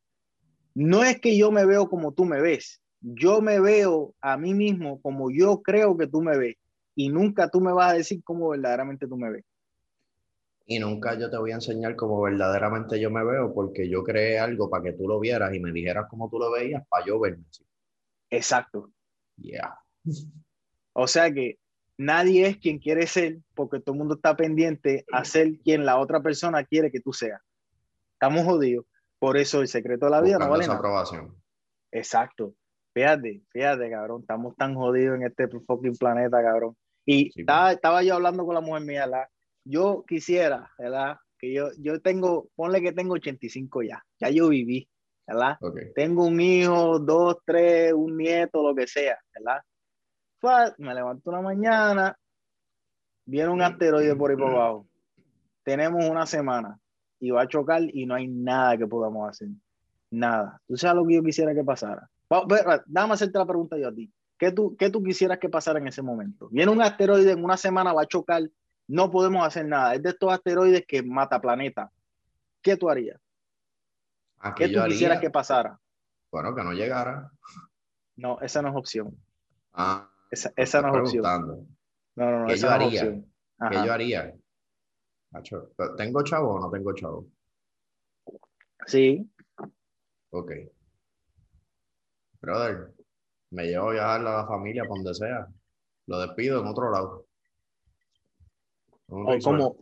no 0.75 1.01
es 1.01 1.21
que 1.21 1.38
yo 1.38 1.53
me 1.53 1.65
veo 1.65 1.88
como 1.88 2.12
tú 2.12 2.25
me 2.25 2.41
ves, 2.41 2.82
yo 2.99 3.39
me 3.39 3.62
veo 3.62 4.13
a 4.19 4.36
mí 4.36 4.53
mismo 4.53 5.01
como 5.01 5.32
yo 5.32 5.62
creo 5.62 5.95
que 5.95 6.06
tú 6.06 6.21
me 6.21 6.38
ves 6.38 6.58
y 6.95 7.08
nunca 7.08 7.47
tú 7.47 7.62
me 7.62 7.71
vas 7.71 7.91
a 7.91 7.95
decir 7.95 8.21
cómo 8.25 8.49
verdaderamente 8.49 9.08
tú 9.08 9.15
me 9.15 9.32
ves. 9.32 9.45
Y 10.65 10.79
nunca 10.79 11.17
yo 11.17 11.29
te 11.29 11.38
voy 11.38 11.51
a 11.51 11.56
enseñar 11.56 11.95
cómo 11.95 12.21
verdaderamente 12.21 12.99
yo 12.99 13.10
me 13.10 13.23
veo 13.23 13.53
porque 13.53 13.88
yo 13.88 14.03
creé 14.03 14.38
algo 14.38 14.69
para 14.69 14.84
que 14.84 14.91
tú 14.91 15.08
lo 15.08 15.21
vieras 15.21 15.53
y 15.53 15.62
me 15.62 15.71
dijeras 15.71 16.08
cómo 16.10 16.29
tú 16.29 16.39
lo 16.39 16.51
veías 16.51 16.86
para 16.89 17.06
yo 17.06 17.21
verme. 17.21 17.45
Exacto. 18.29 18.91
Yeah. 19.38 19.79
O 20.91 21.08
sea 21.08 21.32
que 21.32 21.58
nadie 21.97 22.47
es 22.47 22.58
quien 22.58 22.79
quiere 22.79 23.08
ser 23.08 23.39
porque 23.53 23.79
todo 23.79 23.93
el 23.93 23.99
mundo 23.99 24.15
está 24.15 24.36
pendiente 24.36 25.06
a 25.12 25.25
ser 25.25 25.60
quien 25.60 25.86
la 25.86 25.99
otra 25.99 26.21
persona 26.21 26.63
quiere 26.63 26.91
que 26.91 26.99
tú 26.99 27.13
seas. 27.13 27.41
Estamos 28.13 28.43
jodidos. 28.43 28.86
Por 29.19 29.38
eso 29.38 29.62
el 29.62 29.67
secreto 29.67 30.06
de 30.06 30.12
la 30.12 30.21
vida 30.21 30.38
no 30.38 30.49
vale 30.49 30.67
nada. 30.67 30.79
aprobación. 30.79 31.36
Exacto. 31.91 32.56
Fíjate, 32.93 33.41
fíjate, 33.51 33.89
cabrón. 33.89 34.21
Estamos 34.21 34.56
tan 34.56 34.75
jodidos 34.75 35.15
en 35.15 35.23
este 35.27 35.47
fucking 35.47 35.95
planeta, 35.95 36.41
cabrón. 36.43 36.75
Y 37.06 37.38
estaba, 37.39 37.65
pues. 37.65 37.75
estaba, 37.75 38.03
yo 38.03 38.15
hablando 38.15 38.45
con 38.45 38.56
la 38.56 38.62
mujer 38.62 38.84
mía, 38.84 39.06
¿verdad? 39.06 39.27
Yo 39.63 40.03
quisiera, 40.08 40.71
¿verdad? 40.77 41.17
Que 41.38 41.53
yo, 41.53 41.69
yo 41.79 42.01
tengo, 42.01 42.49
ponle 42.56 42.82
que 42.82 42.91
tengo 42.91 43.13
85 43.13 43.84
ya. 43.84 44.03
Ya 44.19 44.29
yo 44.29 44.49
viví, 44.49 44.89
¿verdad? 45.25 45.58
Tengo 45.95 46.25
un 46.25 46.39
hijo, 46.39 46.99
dos, 46.99 47.38
tres, 47.45 47.93
un 47.93 48.17
nieto, 48.17 48.62
lo 48.62 48.75
que 48.75 48.88
sea, 48.88 49.17
¿verdad? 49.34 49.62
Me 50.77 50.93
levanto 50.93 51.29
una 51.29 51.41
mañana, 51.41 52.17
viene 53.25 53.49
un 53.49 53.62
asteroide 53.62 54.15
por 54.15 54.32
ahí 54.32 54.38
por 54.38 54.51
abajo. 54.51 54.88
Tenemos 55.63 56.03
una 56.06 56.25
semana 56.25 56.79
y 57.19 57.32
va 57.32 57.43
a 57.43 57.47
chocar 57.47 57.82
y 57.82 58.06
no 58.06 58.15
hay 58.15 58.27
nada 58.27 58.77
que 58.77 58.88
podamos 58.88 59.29
hacer. 59.29 59.49
Nada. 60.12 60.62
¿Tú 60.67 60.77
sabes 60.77 60.97
lo 60.97 61.08
que 61.08 61.15
yo 61.15 61.23
quisiera 61.23 61.53
que 61.53 61.63
pasara? 61.63 62.10
Dame 62.86 63.13
hacerte 63.13 63.38
la 63.38 63.45
pregunta 63.45 63.77
yo 63.77 63.88
a 63.88 63.93
ti. 63.93 64.12
¿Qué 64.38 64.51
tú, 64.51 64.75
¿Qué 64.77 64.89
tú 64.89 65.01
quisieras 65.01 65.39
que 65.39 65.49
pasara 65.49 65.79
en 65.79 65.88
ese 65.88 66.01
momento? 66.01 66.49
Viene 66.51 66.71
un 66.71 66.82
asteroide 66.82 67.32
en 67.32 67.43
una 67.43 67.56
semana, 67.56 67.93
va 67.93 68.01
a 68.01 68.08
chocar, 68.08 68.43
no 68.88 69.10
podemos 69.10 69.45
hacer 69.45 69.65
nada. 69.65 69.95
Es 69.95 70.03
de 70.03 70.10
estos 70.10 70.32
asteroides 70.34 70.84
que 70.86 71.01
mata 71.01 71.39
planeta. 71.39 71.89
¿Qué 72.62 72.75
tú 72.75 72.89
harías? 72.89 73.19
¿Qué 74.58 74.67
tú 74.67 74.82
quisieras 74.88 75.21
que 75.21 75.29
pasara? 75.29 75.79
Bueno, 76.29 76.53
que 76.53 76.63
no 76.63 76.73
llegara. 76.73 77.32
No, 78.17 78.39
esa 78.41 78.62
no 78.62 78.69
es 78.69 78.75
opción. 78.75 79.17
Ah. 79.71 80.12
Esa, 80.33 80.51
esa 80.55 80.81
no 80.81 80.95
es 80.95 81.13
opción. 81.13 81.23
No, 82.15 82.31
no, 82.31 82.39
no, 82.39 82.47
¿Qué 82.47 82.57
yo 82.57 82.67
haría? 82.71 83.01
¿Qué 83.03 83.75
yo 83.85 83.93
haría? 83.93 84.35
¿Tengo 85.95 86.23
chavo 86.23 86.55
o 86.55 86.59
no 86.59 86.71
tengo 86.71 86.91
chavo? 86.95 87.27
Sí. 88.87 89.29
Ok. 90.31 90.51
Brother, 92.41 92.95
me 93.51 93.67
llevo 93.67 93.89
a 93.89 93.93
viajar 93.93 94.21
a 94.21 94.23
la 94.23 94.47
familia 94.47 94.85
por 94.85 94.97
donde 94.97 95.13
sea. 95.13 95.47
Lo 96.07 96.19
despido 96.19 96.61
en 96.61 96.67
otro 96.67 96.89
lado. 96.89 97.27
Oh, 99.09 99.37
¿Cómo, 99.43 99.77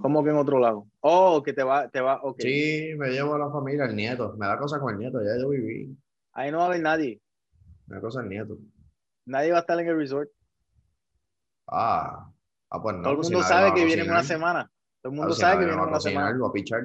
¿Cómo 0.00 0.22
que 0.22 0.30
en 0.30 0.36
otro 0.36 0.60
lado? 0.60 0.86
Oh, 1.00 1.42
que 1.42 1.52
te 1.52 1.64
va, 1.64 1.88
te 1.88 2.00
va, 2.00 2.22
ok. 2.22 2.36
Sí, 2.38 2.94
me 2.96 3.08
llevo 3.08 3.34
a 3.34 3.38
la 3.40 3.50
familia, 3.50 3.86
el 3.86 3.96
nieto. 3.96 4.36
Me 4.38 4.46
da 4.46 4.56
cosa 4.56 4.78
con 4.78 4.92
el 4.94 5.00
nieto, 5.00 5.20
ya 5.20 5.36
yo 5.36 5.48
viví. 5.48 5.98
Ahí 6.32 6.52
no 6.52 6.58
va 6.58 6.64
a 6.64 6.66
haber 6.68 6.80
nadie. 6.80 7.20
Me 7.88 7.96
da 7.96 8.00
cosa 8.00 8.20
el 8.20 8.28
nieto. 8.28 8.56
Nadie 9.26 9.52
va 9.52 9.58
a 9.58 9.60
estar 9.60 9.78
en 9.80 9.88
el 9.88 9.96
resort. 9.96 10.28
Ah, 11.66 12.30
ah 12.70 12.82
pues 12.82 12.96
no. 12.96 13.02
Todo 13.02 13.12
el 13.12 13.16
pues 13.18 13.30
mundo 13.30 13.46
sabe 13.46 13.74
que 13.74 13.84
viene 13.84 14.02
en 14.02 14.10
una 14.10 14.22
semana. 14.22 14.70
Todo 15.02 15.12
el 15.12 15.18
mundo 15.18 15.34
sabe 15.34 15.60
que 15.60 15.64
viene 15.66 15.82
en 15.82 15.88
una 15.88 16.00
semana. 16.00 16.28
a 16.28 16.52
pichar. 16.52 16.82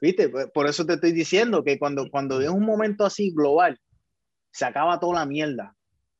Viste, 0.00 0.28
pues, 0.28 0.50
por 0.52 0.66
eso 0.66 0.84
te 0.84 0.94
estoy 0.94 1.12
diciendo 1.12 1.62
que 1.62 1.78
cuando, 1.78 2.10
cuando 2.10 2.40
es 2.40 2.48
un 2.48 2.64
momento 2.64 3.04
así 3.04 3.32
global, 3.32 3.78
se 4.50 4.64
acaba 4.64 4.98
toda 4.98 5.20
la 5.20 5.26
mierda. 5.26 5.74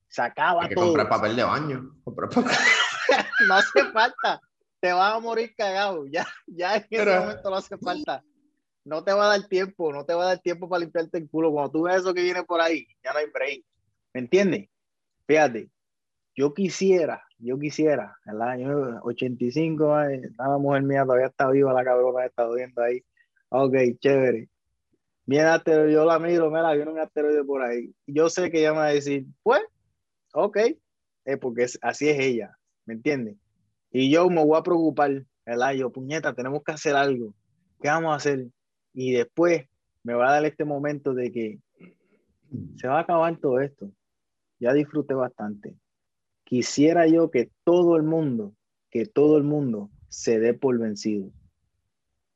Se 0.09 0.23
acaba 0.23 0.63
Hay 0.63 0.69
que 0.69 0.75
todo. 0.75 0.87
comprar 0.87 1.09
papel 1.09 1.37
de 1.37 1.43
baño. 1.43 1.91
no 3.49 3.55
hace 3.55 3.85
falta. 3.93 4.41
Te 4.81 4.93
vas 4.93 5.15
a 5.15 5.21
morir 5.21 5.55
cagado. 5.57 6.07
Ya, 6.07 6.27
ya 6.47 6.77
en 6.77 6.87
ese 6.91 7.19
momento 7.19 7.51
no 7.51 7.57
hace 7.57 7.77
falta. 7.79 8.23
No 8.85 9.03
te 9.03 9.13
va 9.13 9.27
a 9.27 9.39
dar 9.39 9.49
tiempo, 9.49 9.93
no 9.93 10.05
te 10.05 10.15
va 10.15 10.25
a 10.25 10.27
dar 10.29 10.39
tiempo 10.39 10.69
para 10.69 10.81
limpiarte 10.81 11.19
el 11.19 11.29
culo. 11.29 11.51
Cuando 11.51 11.73
tú 11.73 11.83
ves 11.83 11.97
eso 11.97 12.15
que 12.15 12.23
viene 12.23 12.45
por 12.45 12.61
ahí, 12.61 12.87
ya 13.03 13.13
no 13.13 13.19
hay 13.19 13.27
break. 13.27 13.65
¿Me 14.15 14.21
entiendes? 14.21 14.69
Fíjate, 15.27 15.71
yo 16.37 16.55
quisiera, 16.55 17.25
yo 17.39 17.59
quisiera, 17.59 18.17
el 18.27 18.41
año 18.43 19.01
85, 19.03 19.97
la 20.39 20.59
mujer 20.59 20.83
mía 20.83 21.05
todavía 21.05 21.27
está 21.27 21.51
viva, 21.51 21.73
la 21.73 21.85
cabrona 21.85 22.27
está 22.27 22.49
viendo 22.49 22.83
ahí. 22.83 23.03
Ok, 23.49 23.75
chévere. 23.99 24.49
Viene 25.25 25.47
asteroide, 25.47 25.93
yo 25.93 26.05
la 26.05 26.21
miro, 26.21 26.51
mira, 26.51 26.73
viene 26.75 26.93
un 26.93 27.01
asteroide 27.01 27.43
por 27.43 27.63
ahí. 27.63 27.93
Yo 28.07 28.29
sé 28.29 28.51
que 28.51 28.61
ella 28.61 28.73
me 28.73 28.79
va 28.79 28.87
a 28.87 28.93
decir, 28.93 29.27
pues, 29.43 29.63
ok, 30.33 30.59
es 31.25 31.39
porque 31.39 31.67
así 31.83 32.09
es 32.09 32.19
ella, 32.21 32.57
¿me 32.85 32.95
entiendes? 32.95 33.37
Y 33.91 34.11
yo 34.11 34.29
me 34.29 34.45
voy 34.45 34.59
a 34.59 34.63
preocupar, 34.63 35.25
¿verdad? 35.45 35.73
Yo, 35.73 35.91
puñeta, 35.91 36.35
tenemos 36.35 36.63
que 36.63 36.73
hacer 36.73 36.95
algo. 36.95 37.35
¿Qué 37.81 37.89
vamos 37.89 38.13
a 38.13 38.17
hacer? 38.17 38.47
Y 38.93 39.13
después 39.13 39.67
me 40.05 40.15
va 40.15 40.29
a 40.29 40.33
dar 40.35 40.45
este 40.45 40.65
momento 40.65 41.15
de 41.15 41.33
que 41.33 41.59
se 42.77 42.87
va 42.87 42.99
a 42.99 43.03
acabar 43.03 43.37
todo 43.39 43.61
esto 43.61 43.91
ya 44.59 44.73
disfruté 44.73 45.15
bastante. 45.15 45.75
Quisiera 46.45 47.07
yo 47.07 47.31
que 47.31 47.51
todo 47.65 47.97
el 47.97 48.03
mundo, 48.03 48.55
que 48.91 49.07
todo 49.07 49.37
el 49.37 49.45
mundo 49.45 49.91
se 50.09 50.39
dé 50.39 50.55
por 50.55 50.79
vencido. 50.79 51.31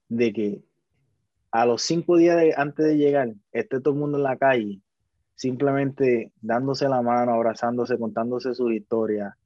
De 0.08 0.32
que 0.32 0.62
a 1.52 1.66
los 1.66 1.82
cinco 1.82 2.16
días 2.16 2.42
antes 2.56 2.86
de 2.86 2.96
llegar, 2.96 3.34
esté 3.52 3.80
todo 3.80 3.94
el 3.94 4.00
mundo 4.00 4.18
en 4.18 4.24
la 4.24 4.36
calle, 4.36 4.80
simplemente 5.34 6.32
dándose 6.40 6.88
la 6.88 7.02
mano, 7.02 7.32
abrazándose, 7.32 7.98
contándose 7.98 8.54
su 8.54 8.70
historia, 8.70 9.36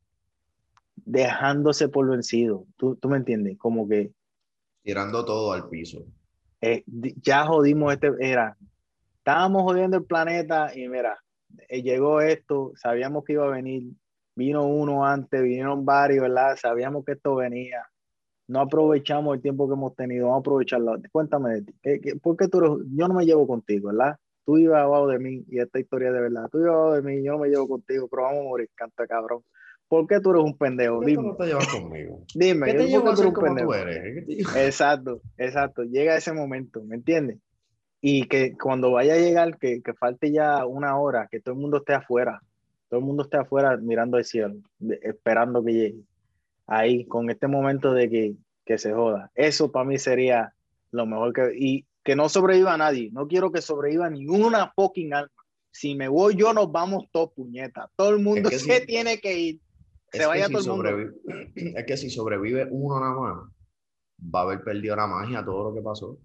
dejándose 0.96 1.88
por 1.88 2.08
vencido. 2.08 2.66
¿Tú, 2.76 2.96
tú 2.96 3.08
me 3.08 3.18
entiendes? 3.18 3.58
Como 3.58 3.88
que... 3.88 4.12
Tirando 4.82 5.24
todo 5.24 5.52
al 5.52 5.68
piso. 5.68 6.04
Eh, 6.60 6.84
ya 7.22 7.46
jodimos 7.46 7.92
este, 7.92 8.10
era, 8.20 8.56
estábamos 9.18 9.62
jodiendo 9.62 9.98
el 9.98 10.04
planeta 10.04 10.76
y 10.76 10.88
mira, 10.88 11.18
llegó 11.68 12.20
esto, 12.20 12.72
sabíamos 12.76 13.24
que 13.24 13.34
iba 13.34 13.46
a 13.46 13.50
venir, 13.50 13.92
vino 14.36 14.66
uno 14.66 15.04
antes, 15.04 15.42
vinieron 15.42 15.84
varios, 15.84 16.22
¿verdad? 16.22 16.56
Sabíamos 16.56 17.04
que 17.04 17.12
esto 17.12 17.36
venía. 17.36 17.84
No 18.46 18.60
aprovechamos 18.60 19.36
el 19.36 19.42
tiempo 19.42 19.66
que 19.66 19.74
hemos 19.74 19.94
tenido, 19.96 20.26
vamos 20.26 20.38
a 20.38 20.40
aprovecharlo. 20.40 20.96
Cuéntame 21.10 21.54
de 21.54 21.62
ti, 21.62 21.74
¿qué, 21.82 22.16
por 22.22 22.36
qué 22.36 22.48
tú 22.48 22.84
yo 22.94 23.08
no 23.08 23.14
me 23.14 23.24
llevo 23.24 23.46
contigo, 23.46 23.88
¿verdad? 23.88 24.16
Tú 24.44 24.58
ibas 24.58 24.82
abajo 24.82 25.08
de 25.08 25.18
mí 25.18 25.44
y 25.48 25.58
esta 25.58 25.80
historia 25.80 26.12
de 26.12 26.20
verdad. 26.20 26.48
Tú 26.52 26.58
ibas 26.58 26.74
abajo 26.74 26.92
de 26.94 27.02
mí, 27.02 27.24
yo 27.24 27.32
no 27.32 27.38
me 27.38 27.48
llevo 27.48 27.66
contigo, 27.66 28.08
pero 28.08 28.24
vamos 28.24 28.40
a 28.40 28.44
morir, 28.44 28.68
canta 28.74 29.06
cabrón. 29.06 29.42
¿Por 29.88 30.06
qué 30.06 30.20
tú 30.20 30.30
eres 30.30 30.42
un 30.42 30.56
pendejo? 30.56 31.00
Dime. 31.00 31.22
no 31.22 31.36
te 31.36 31.46
llevas 31.46 31.68
conmigo? 31.68 32.24
Dime, 32.34 32.66
¿qué 32.66 32.74
te 32.74 32.88
llevas 32.88 33.20
a 33.20 33.32
como 33.32 33.56
tú 33.56 33.72
eres? 33.72 34.28
Exacto, 34.56 35.22
exacto. 35.38 35.82
Llega 35.84 36.16
ese 36.16 36.32
momento, 36.32 36.82
¿me 36.84 36.96
entiendes? 36.96 37.38
Y 38.06 38.28
que 38.28 38.54
cuando 38.58 38.90
vaya 38.90 39.14
a 39.14 39.18
llegar, 39.18 39.56
que, 39.56 39.80
que, 39.80 39.94
falte 39.94 40.30
ya 40.30 40.66
una 40.66 40.98
hora, 40.98 41.26
que 41.30 41.40
todo 41.40 41.54
el 41.54 41.60
mundo 41.62 41.78
esté 41.78 41.94
afuera, 41.94 42.42
todo 42.90 43.00
el 43.00 43.06
mundo 43.06 43.22
esté 43.22 43.38
afuera 43.38 43.78
mirando 43.78 44.18
al 44.18 44.26
cielo, 44.26 44.56
esperando 45.00 45.64
que 45.64 45.72
llegue. 45.72 46.00
Ahí, 46.66 47.06
con 47.06 47.30
este 47.30 47.48
momento 47.48 47.94
de 47.94 48.10
que, 48.10 48.34
que 48.66 48.76
se 48.76 48.92
joda. 48.92 49.30
Eso 49.34 49.72
para 49.72 49.86
mí 49.86 49.96
sería 49.98 50.52
lo 50.90 51.06
mejor 51.06 51.32
que... 51.32 51.52
Y 51.56 51.86
que 52.02 52.14
no 52.14 52.28
sobreviva 52.28 52.76
nadie. 52.76 53.08
No 53.10 53.26
quiero 53.26 53.50
que 53.50 53.62
sobreviva 53.62 54.10
ninguna 54.10 54.70
fucking 54.76 55.14
alma. 55.14 55.32
Si 55.70 55.94
me 55.94 56.08
voy 56.08 56.36
yo, 56.36 56.52
nos 56.52 56.70
vamos 56.70 57.06
todos, 57.10 57.32
puñetas. 57.32 57.88
Todo 57.96 58.10
el 58.10 58.18
mundo 58.18 58.50
se 58.50 58.82
tiene 58.82 59.18
que 59.18 59.38
ir. 59.38 59.60
Se 60.12 60.26
vaya 60.26 60.50
todo 60.50 60.60
el 60.60 60.68
mundo. 60.68 61.14
Es 61.54 61.86
que 61.86 61.96
si 61.96 62.10
sobrevive 62.10 62.68
uno 62.70 63.00
nada 63.00 63.14
más, 63.14 63.50
va 64.22 64.40
a 64.40 64.42
haber 64.42 64.62
perdido 64.62 64.94
la 64.94 65.06
magia, 65.06 65.42
todo 65.42 65.70
lo 65.70 65.74
que 65.74 65.80
pasó. 65.80 66.18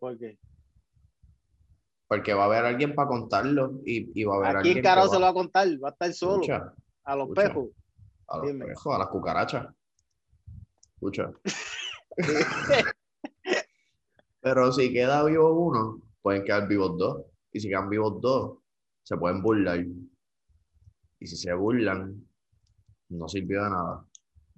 ¿Por 0.00 0.18
qué? 0.18 0.38
Porque 2.08 2.34
va 2.34 2.42
a 2.44 2.46
haber 2.46 2.64
alguien 2.64 2.94
para 2.94 3.06
contarlo 3.06 3.80
y, 3.84 4.20
y 4.20 4.24
va 4.24 4.34
a 4.34 4.38
haber 4.38 4.56
¿A 4.56 4.62
quién 4.62 4.82
carajo 4.82 5.08
se 5.08 5.14
lo 5.16 5.20
va 5.20 5.28
a 5.28 5.34
contar? 5.34 5.68
Va 5.82 5.90
a 5.90 5.92
estar 5.92 6.12
solo. 6.12 6.42
a 7.04 7.16
los 7.16 7.28
pejos. 7.28 7.68
A 8.26 8.38
los 8.38 8.50
pejos, 8.50 8.94
a 8.94 8.98
las 8.98 9.08
cucarachas. 9.08 9.68
Escucha. 10.94 11.30
Pero 14.40 14.72
si 14.72 14.92
queda 14.92 15.22
vivo 15.24 15.52
uno, 15.52 16.00
pueden 16.22 16.44
quedar 16.44 16.66
vivos 16.66 16.96
dos. 16.96 17.26
Y 17.52 17.60
si 17.60 17.68
quedan 17.68 17.90
vivos 17.90 18.20
dos, 18.22 18.58
se 19.02 19.16
pueden 19.18 19.42
burlar. 19.42 19.84
Y 21.20 21.26
si 21.26 21.36
se 21.36 21.52
burlan, 21.52 22.26
no 23.10 23.28
sirvió 23.28 23.62
de 23.64 23.70
nada. 23.70 24.06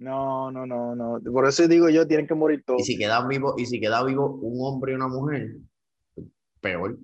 No, 0.03 0.51
no, 0.51 0.65
no, 0.65 0.93
no. 0.97 1.21
Por 1.31 1.47
eso 1.47 1.65
digo 1.65 1.87
yo, 1.87 2.05
tienen 2.05 2.27
que 2.27 2.33
morir 2.33 2.61
todos. 2.65 2.81
Y 2.81 2.83
si 2.83 2.97
queda 2.97 3.25
vivo, 3.25 3.55
y 3.57 3.65
si 3.65 3.79
queda 3.79 4.03
vivo 4.03 4.35
un 4.41 4.57
hombre 4.59 4.91
y 4.91 4.95
una 4.95 5.07
mujer, 5.07 5.55
peor. 6.59 6.97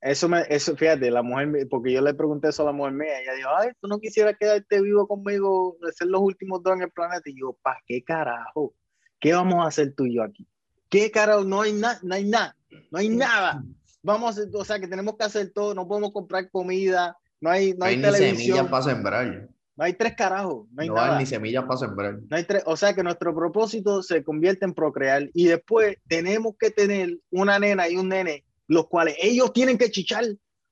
Eso 0.00 0.28
me, 0.28 0.44
eso, 0.48 0.76
fíjate, 0.76 1.10
la 1.10 1.22
mujer, 1.22 1.66
porque 1.68 1.92
yo 1.92 2.00
le 2.00 2.14
pregunté 2.14 2.50
eso 2.50 2.62
a 2.62 2.66
la 2.66 2.72
mujer 2.72 2.92
mía, 2.92 3.20
ella 3.20 3.34
dijo, 3.34 3.48
ay, 3.58 3.70
tú 3.80 3.88
no 3.88 3.98
quisieras 3.98 4.36
quedarte 4.38 4.80
vivo 4.80 5.08
conmigo, 5.08 5.76
ser 5.92 6.06
los 6.06 6.20
últimos 6.20 6.62
dos 6.62 6.76
en 6.76 6.82
el 6.82 6.90
planeta. 6.92 7.28
Y 7.28 7.40
yo, 7.40 7.58
¿para 7.60 7.80
qué 7.84 8.04
carajo? 8.04 8.74
¿Qué 9.18 9.32
vamos 9.32 9.64
a 9.64 9.66
hacer 9.66 9.94
tú 9.96 10.06
y 10.06 10.14
yo 10.14 10.22
aquí? 10.22 10.46
¿Qué 10.88 11.10
carajo? 11.10 11.42
No 11.42 11.62
hay 11.62 11.72
nada, 11.72 11.98
no 12.04 12.14
hay 12.14 12.28
nada, 12.28 12.56
no 12.92 12.98
hay 13.00 13.08
nada. 13.08 13.64
Vamos, 14.04 14.38
o 14.38 14.64
sea, 14.64 14.78
que 14.78 14.86
tenemos 14.86 15.16
que 15.16 15.24
hacer 15.24 15.50
todo, 15.52 15.74
no 15.74 15.88
podemos 15.88 16.12
comprar 16.12 16.48
comida, 16.48 17.16
no 17.40 17.50
hay, 17.50 17.74
no, 17.74 17.86
hay, 17.86 18.00
televisión. 18.00 18.36
semillas 18.36 18.68
para 18.68 18.82
sembrar. 18.84 19.48
No 19.76 19.84
hay 19.84 19.92
tres 19.92 20.14
carajos, 20.16 20.66
no 20.72 20.82
hay 20.82 20.88
no 20.88 20.98
Hay 20.98 21.18
ni 21.18 21.26
semillas 21.26 21.64
para 21.64 21.76
sembrar. 21.76 22.18
No 22.28 22.36
hay 22.36 22.44
tres, 22.44 22.62
o 22.64 22.76
sea 22.78 22.94
que 22.94 23.02
nuestro 23.02 23.34
propósito 23.34 24.02
se 24.02 24.24
convierte 24.24 24.64
en 24.64 24.72
procrear 24.72 25.28
y 25.34 25.44
después 25.44 25.98
tenemos 26.08 26.54
que 26.58 26.70
tener 26.70 27.18
una 27.30 27.58
nena 27.58 27.86
y 27.86 27.96
un 27.96 28.08
nene, 28.08 28.44
los 28.68 28.88
cuales 28.88 29.16
ellos 29.20 29.52
tienen 29.52 29.76
que 29.76 29.90
chichar, 29.90 30.24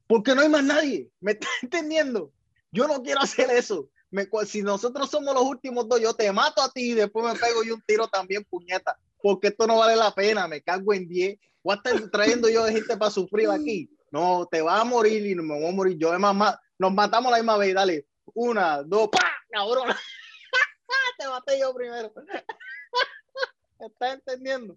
porque 0.06 0.34
no 0.34 0.40
hay 0.40 0.48
más 0.48 0.64
nadie. 0.64 1.10
¿Me 1.20 1.32
estás 1.32 1.50
entendiendo? 1.62 2.32
Yo 2.72 2.88
no 2.88 3.02
quiero 3.02 3.20
hacer 3.20 3.50
eso. 3.50 3.90
Me, 4.10 4.26
si 4.46 4.62
nosotros 4.62 5.10
somos 5.10 5.34
los 5.34 5.44
últimos 5.44 5.86
dos, 5.86 6.00
yo 6.00 6.14
te 6.14 6.32
mato 6.32 6.62
a 6.62 6.70
ti 6.70 6.92
y 6.92 6.94
después 6.94 7.26
me 7.26 7.38
pego 7.38 7.62
y 7.62 7.72
un 7.72 7.82
tiro 7.86 8.08
también, 8.08 8.44
puñeta, 8.44 8.96
porque 9.20 9.48
esto 9.48 9.66
no 9.66 9.78
vale 9.78 9.96
la 9.96 10.14
pena, 10.14 10.48
me 10.48 10.62
cago 10.62 10.94
en 10.94 11.06
10. 11.08 11.38
Voy 11.62 11.74
a 11.74 11.76
estar 11.76 12.10
trayendo 12.10 12.48
yo 12.48 12.64
de 12.64 12.72
gente 12.72 12.96
para 12.96 13.10
sufrir 13.10 13.50
aquí. 13.50 13.90
No, 14.10 14.46
te 14.50 14.62
vas 14.62 14.80
a 14.80 14.84
morir 14.84 15.26
y 15.26 15.34
me 15.34 15.58
voy 15.58 15.66
a 15.66 15.72
morir 15.72 15.98
yo. 15.98 16.14
Es 16.14 16.20
más, 16.20 16.56
nos 16.78 16.92
matamos 16.92 17.30
la 17.32 17.38
misma 17.38 17.56
vez, 17.56 17.74
dale. 17.74 18.06
Una, 18.32 18.82
dos, 18.82 19.08
¡pa! 19.08 19.20
Cabrón. 19.50 19.88
Te 21.18 21.28
maté 21.28 21.60
yo 21.60 21.74
primero. 21.74 22.12
¿Me 23.80 23.86
estás 23.86 24.14
entendiendo? 24.14 24.76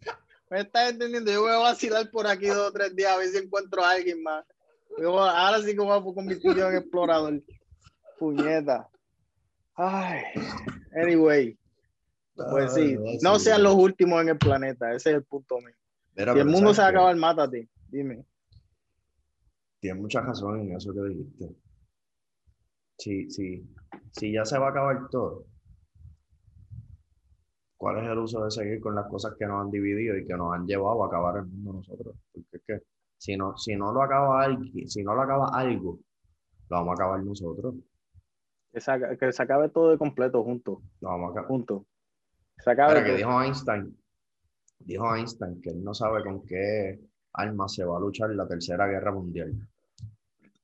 ¿Me 0.50 0.62
estás 0.62 0.92
entendiendo? 0.92 1.32
Yo 1.32 1.42
voy 1.42 1.52
a 1.52 1.58
vacilar 1.58 2.10
por 2.12 2.28
aquí 2.28 2.48
dos 2.48 2.70
o 2.70 2.72
tres 2.72 2.96
días 2.96 3.12
a 3.12 3.18
ver 3.18 3.30
si 3.30 3.38
encuentro 3.38 3.84
a 3.84 3.92
alguien 3.92 4.22
más. 4.22 4.46
ahora 5.00 5.62
sí 5.62 5.74
que 5.74 5.80
voy 5.80 5.98
a 5.98 6.02
convertir 6.02 6.60
en 6.60 6.76
explorador. 6.76 7.42
Puñeta. 8.20 8.90
Ay. 9.76 10.24
Anyway. 10.96 11.58
Pues 12.36 12.74
sí, 12.76 12.96
no 13.22 13.40
sean 13.40 13.64
los 13.64 13.74
últimos 13.74 14.22
en 14.22 14.30
el 14.30 14.38
planeta. 14.38 14.94
Ese 14.94 15.10
es 15.10 15.16
el 15.18 15.24
punto 15.24 15.58
mío. 15.58 15.76
si 16.16 16.22
el 16.22 16.46
mundo 16.46 16.74
se 16.74 16.82
va 16.82 16.88
a 16.88 16.90
acabar, 16.92 17.16
mátate. 17.16 17.68
Dime. 17.88 18.24
Tienes 19.80 20.02
mucha 20.02 20.22
razón 20.22 20.62
en 20.62 20.76
eso 20.76 20.94
que 20.94 21.02
dijiste 21.02 21.56
si, 22.98 23.30
si, 23.30 23.64
si 24.12 24.34
ya 24.34 24.44
se 24.46 24.58
va 24.58 24.68
a 24.68 24.70
acabar 24.72 25.10
todo, 25.10 25.46
¿cuál 27.78 28.04
es 28.04 28.10
el 28.10 28.18
uso 28.18 28.44
de 28.44 28.52
seguir 28.52 28.80
con 28.80 28.96
las 28.96 29.08
cosas 29.08 29.36
que 29.38 29.46
nos 29.46 29.62
han 29.62 29.72
dividido 29.72 30.18
y 30.18 30.26
que 30.26 30.36
nos 30.36 30.54
han 30.54 30.66
llevado 30.66 31.04
a 31.04 31.08
acabar 31.08 31.38
el 31.38 31.46
mundo 31.46 31.74
nosotros? 31.74 32.16
Porque 32.34 32.58
es 32.58 32.64
que 32.66 32.84
si 33.18 33.38
no, 33.38 33.58
si 33.58 33.76
no 33.76 33.92
lo 33.92 34.02
acaba 34.02 34.44
alguien, 34.44 34.90
si 34.90 35.04
no 35.04 35.14
lo 35.14 35.22
acaba 35.22 35.50
algo, 35.54 36.00
lo 36.70 36.78
vamos 36.78 36.92
a 36.92 36.94
acabar 36.94 37.24
nosotros. 37.24 37.76
Que 38.72 38.82
se, 38.82 39.18
que 39.20 39.32
se 39.32 39.44
acabe 39.44 39.70
todo 39.70 39.92
de 39.92 39.98
completo 39.98 40.44
juntos. 40.44 40.80
Lo 41.02 41.10
vamos 41.10 41.30
a 41.30 41.32
acabar. 41.32 41.48
Juntos. 41.48 41.84
Se 42.58 42.72
acabe. 42.72 43.04
que 43.04 43.16
dijo 43.16 43.42
Einstein, 43.42 43.96
dijo 44.80 45.16
Einstein 45.16 45.62
que 45.62 45.70
él 45.70 45.84
no 45.84 45.94
sabe 45.94 46.24
con 46.24 46.44
qué 46.46 47.00
arma 47.34 47.68
se 47.68 47.86
va 47.86 47.98
a 47.98 48.00
luchar 48.00 48.32
la 48.32 48.48
tercera 48.48 48.88
guerra 48.88 49.12
mundial 49.12 49.54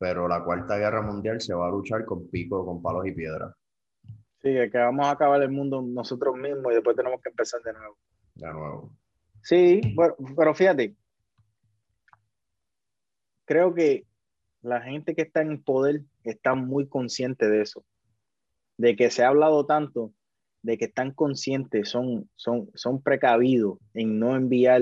pero 0.03 0.27
la 0.27 0.43
Cuarta 0.43 0.75
Guerra 0.75 1.01
Mundial 1.01 1.39
se 1.39 1.53
va 1.53 1.67
a 1.67 1.71
luchar 1.71 2.03
con 2.03 2.27
pico, 2.27 2.65
con 2.65 2.81
palos 2.81 3.07
y 3.07 3.13
piedras. 3.13 3.55
Sí, 4.41 4.49
que 4.69 4.77
vamos 4.77 5.05
a 5.05 5.11
acabar 5.11 5.41
el 5.41 5.49
mundo 5.49 5.81
nosotros 5.81 6.35
mismos 6.35 6.73
y 6.73 6.75
después 6.75 6.97
tenemos 6.97 7.21
que 7.21 7.29
empezar 7.29 7.61
de 7.61 7.71
nuevo. 7.71 7.97
De 8.35 8.51
nuevo. 8.51 8.91
Sí, 9.43 9.79
pero, 9.95 10.17
pero 10.35 10.53
fíjate, 10.53 10.93
creo 13.45 13.73
que 13.73 14.05
la 14.61 14.81
gente 14.81 15.15
que 15.15 15.21
está 15.21 15.41
en 15.41 15.63
poder 15.63 16.01
está 16.25 16.53
muy 16.53 16.85
consciente 16.89 17.47
de 17.47 17.61
eso, 17.61 17.85
de 18.77 18.97
que 18.97 19.09
se 19.09 19.23
ha 19.23 19.29
hablado 19.29 19.65
tanto, 19.65 20.11
de 20.63 20.77
que 20.77 20.85
están 20.85 21.11
conscientes, 21.11 21.87
son, 21.87 22.29
son, 22.35 22.69
son 22.73 23.01
precavidos 23.01 23.79
en 23.93 24.19
no 24.19 24.35
enviar 24.35 24.81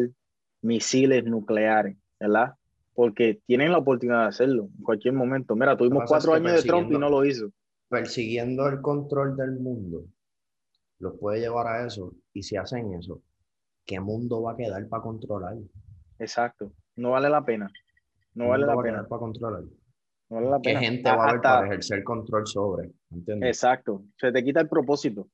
misiles 0.63 1.23
nucleares, 1.25 1.95
¿verdad? 2.19 2.55
Porque 2.93 3.41
tienen 3.45 3.71
la 3.71 3.79
oportunidad 3.79 4.21
de 4.21 4.27
hacerlo 4.27 4.69
en 4.77 4.83
cualquier 4.83 5.13
momento. 5.13 5.55
Mira, 5.55 5.77
tuvimos 5.77 6.03
cuatro 6.07 6.33
años 6.33 6.53
de 6.53 6.67
Trump 6.67 6.91
y 6.91 6.97
no 6.97 7.09
lo 7.09 7.25
hizo. 7.25 7.51
Persiguiendo 7.89 8.67
el 8.67 8.81
control 8.81 9.35
del 9.35 9.59
mundo, 9.59 10.05
los 10.99 11.17
puede 11.17 11.39
llevar 11.39 11.67
a 11.67 11.85
eso. 11.85 12.13
Y 12.33 12.43
si 12.43 12.55
hacen 12.55 12.93
eso, 12.93 13.21
¿qué 13.85 13.99
mundo 13.99 14.41
va 14.41 14.53
a 14.53 14.55
quedar 14.55 14.87
para 14.87 15.03
controlar? 15.03 15.57
Exacto. 16.19 16.71
No 16.95 17.11
vale 17.11 17.29
la 17.29 17.43
pena. 17.43 17.71
No 18.33 18.49
vale 18.49 18.65
la 18.65 18.81
pena. 18.81 19.05
para 19.07 19.19
controlar? 19.19 19.63
No 20.29 20.35
vale 20.37 20.49
la 20.49 20.61
¿Qué 20.61 20.75
gente 20.77 21.09
va 21.09 21.25
a 21.25 21.29
haber 21.29 21.41
para 21.41 21.65
ejercer 21.67 22.03
control 22.03 22.47
sobre? 22.47 22.91
Exacto. 23.41 24.03
Se 24.17 24.31
te 24.31 24.43
quita 24.43 24.61
el 24.61 24.69
propósito. 24.69 25.27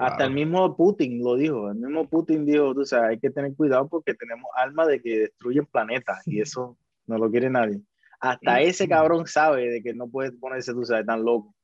Hasta 0.00 0.24
el 0.24 0.32
mismo 0.32 0.76
Putin 0.76 1.22
lo 1.22 1.36
dijo, 1.36 1.70
el 1.70 1.76
mismo 1.76 2.08
Putin 2.08 2.46
dijo, 2.46 2.74
tú 2.74 2.84
sabes, 2.84 3.10
hay 3.10 3.18
que 3.18 3.30
tener 3.30 3.54
cuidado 3.54 3.88
porque 3.88 4.14
tenemos 4.14 4.50
alma 4.56 4.86
de 4.86 5.00
que 5.00 5.18
destruyen 5.18 5.66
planetas 5.66 6.26
y 6.26 6.40
eso 6.40 6.76
no 7.06 7.18
lo 7.18 7.30
quiere 7.30 7.50
nadie. 7.50 7.80
Hasta 8.18 8.60
ese 8.60 8.88
cabrón 8.88 9.26
sabe 9.26 9.70
de 9.70 9.82
que 9.82 9.94
no 9.94 10.08
puede 10.08 10.32
ponerse, 10.32 10.72
tú 10.72 10.84
sabes, 10.84 11.06
tan 11.06 11.22
loco. 11.22 11.54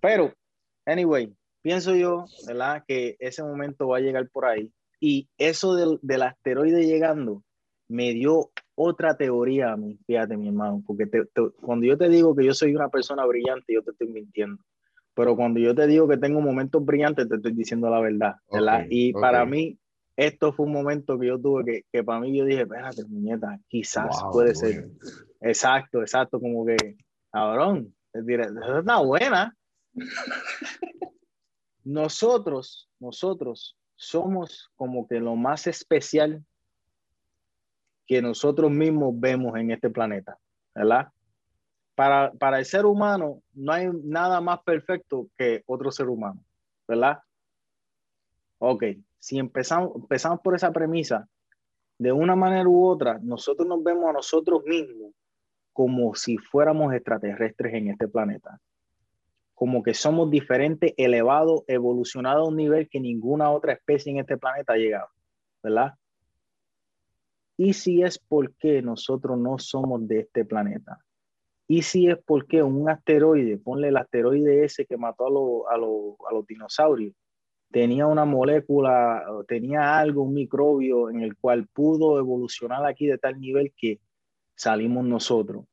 Pero, 0.00 0.32
anyway, 0.84 1.32
pienso 1.60 1.94
yo, 1.94 2.24
¿verdad? 2.46 2.84
Que 2.86 3.16
ese 3.20 3.42
momento 3.42 3.88
va 3.88 3.98
a 3.98 4.00
llegar 4.00 4.28
por 4.30 4.44
ahí. 4.44 4.72
Y 4.98 5.28
eso 5.38 5.74
del, 5.74 5.98
del 6.02 6.22
asteroide 6.22 6.86
llegando 6.86 7.44
me 7.88 8.12
dio 8.12 8.50
otra 8.74 9.16
teoría 9.16 9.72
a 9.72 9.76
mí, 9.76 9.98
fíjate 10.06 10.36
mi 10.36 10.48
hermano, 10.48 10.82
porque 10.86 11.08
cuando 11.60 11.86
yo 11.86 11.96
te 11.98 12.08
digo 12.08 12.34
que 12.34 12.44
yo 12.44 12.54
soy 12.54 12.74
una 12.74 12.88
persona 12.88 13.24
brillante, 13.26 13.74
yo 13.74 13.82
te 13.82 13.90
estoy 13.90 14.08
mintiendo. 14.08 14.62
Pero 15.14 15.36
cuando 15.36 15.60
yo 15.60 15.74
te 15.74 15.86
digo 15.86 16.08
que 16.08 16.16
tengo 16.16 16.40
momentos 16.40 16.84
brillantes, 16.84 17.28
te 17.28 17.36
estoy 17.36 17.52
diciendo 17.52 17.90
la 17.90 18.00
verdad, 18.00 18.36
¿verdad? 18.50 18.86
y 18.88 19.12
para 19.12 19.44
mí, 19.44 19.78
esto 20.16 20.52
fue 20.52 20.66
un 20.66 20.72
momento 20.72 21.18
que 21.18 21.26
yo 21.26 21.38
tuve 21.38 21.64
que, 21.64 21.84
que 21.92 22.04
para 22.04 22.20
mí 22.20 22.36
yo 22.36 22.44
dije, 22.44 22.62
espérate, 22.62 23.04
muñeca, 23.04 23.58
quizás 23.68 24.22
puede 24.32 24.54
ser. 24.54 24.88
Exacto, 25.40 26.00
exacto, 26.00 26.40
como 26.40 26.64
que, 26.64 26.96
cabrón, 27.30 27.94
eso 28.12 28.78
está 28.78 28.98
buena. 28.98 29.56
nosotros, 31.84 32.88
nosotros 32.98 33.76
somos 33.94 34.70
como 34.76 35.06
que 35.06 35.20
lo 35.20 35.36
más 35.36 35.66
especial 35.66 36.44
que 38.06 38.20
nosotros 38.20 38.70
mismos 38.70 39.18
vemos 39.18 39.56
en 39.56 39.70
este 39.70 39.90
planeta, 39.90 40.38
¿verdad? 40.74 41.08
Para, 42.02 42.58
el 42.58 42.64
ser 42.64 42.84
humano 42.84 43.42
no 43.52 43.72
hay 43.72 43.88
nada 44.02 44.40
más 44.40 44.60
perfecto 44.64 45.28
que 45.38 45.62
otro 45.66 45.92
ser 45.92 46.08
humano, 46.08 46.42
¿verdad? 46.88 47.20
Ok, 48.58 48.84
si 49.20 49.38
empezamos, 49.38 49.92
empezamos 49.94 50.40
por 50.40 50.56
esa 50.56 50.72
premisa, 50.72 51.28
de 51.98 52.10
una 52.10 52.34
manera 52.34 52.68
u 52.68 52.84
otra, 52.84 53.20
nosotros 53.22 53.68
nos 53.68 53.84
vemos 53.84 54.10
a 54.10 54.14
nosotros 54.14 54.64
mismos 54.64 55.12
como 55.72 56.12
si 56.16 56.38
fuéramos 56.38 56.92
extraterrestres 56.92 57.72
en 57.74 57.90
este 57.90 58.08
planeta. 58.08 58.60
Como 59.54 59.80
que 59.84 59.94
somos 59.94 60.28
diferentes, 60.28 60.94
elevados, 60.96 61.62
evolucionados 61.68 62.48
a 62.48 62.50
un 62.50 62.56
nivel 62.56 62.88
que 62.88 62.98
ninguna 62.98 63.48
otra 63.52 63.74
especie 63.74 64.10
en 64.10 64.18
este 64.18 64.36
planeta 64.36 64.72
ha 64.72 64.76
llegado, 64.76 65.06
¿verdad? 65.62 65.94
Y 67.56 67.74
si 67.74 68.02
es 68.02 68.18
porque 68.18 68.82
nosotros 68.82 69.38
no 69.38 69.56
somos 69.60 70.08
de 70.08 70.18
este 70.18 70.44
planeta. 70.44 70.98
Y 71.68 71.82
si 71.82 72.08
es 72.08 72.18
porque 72.18 72.62
un 72.62 72.88
asteroide, 72.88 73.58
ponle 73.58 73.88
el 73.88 73.96
asteroide 73.96 74.64
ese 74.64 74.84
que 74.84 74.96
mató 74.96 75.26
a, 75.68 75.74
a 75.74 75.78
los 75.78 76.46
dinosaurios, 76.46 77.14
tenía 77.70 78.06
una 78.06 78.24
molécula, 78.24 79.24
tenía 79.48 79.98
algo, 79.98 80.22
un 80.22 80.34
microbio 80.34 81.08
en 81.08 81.22
el 81.22 81.36
cual 81.36 81.66
pudo 81.72 82.18
evolucionar 82.18 82.84
aquí 82.86 83.06
de 83.06 83.18
tal 83.18 83.40
nivel 83.40 83.72
que 83.76 84.00
salimos 84.54 85.04
nosotros. 85.04 85.64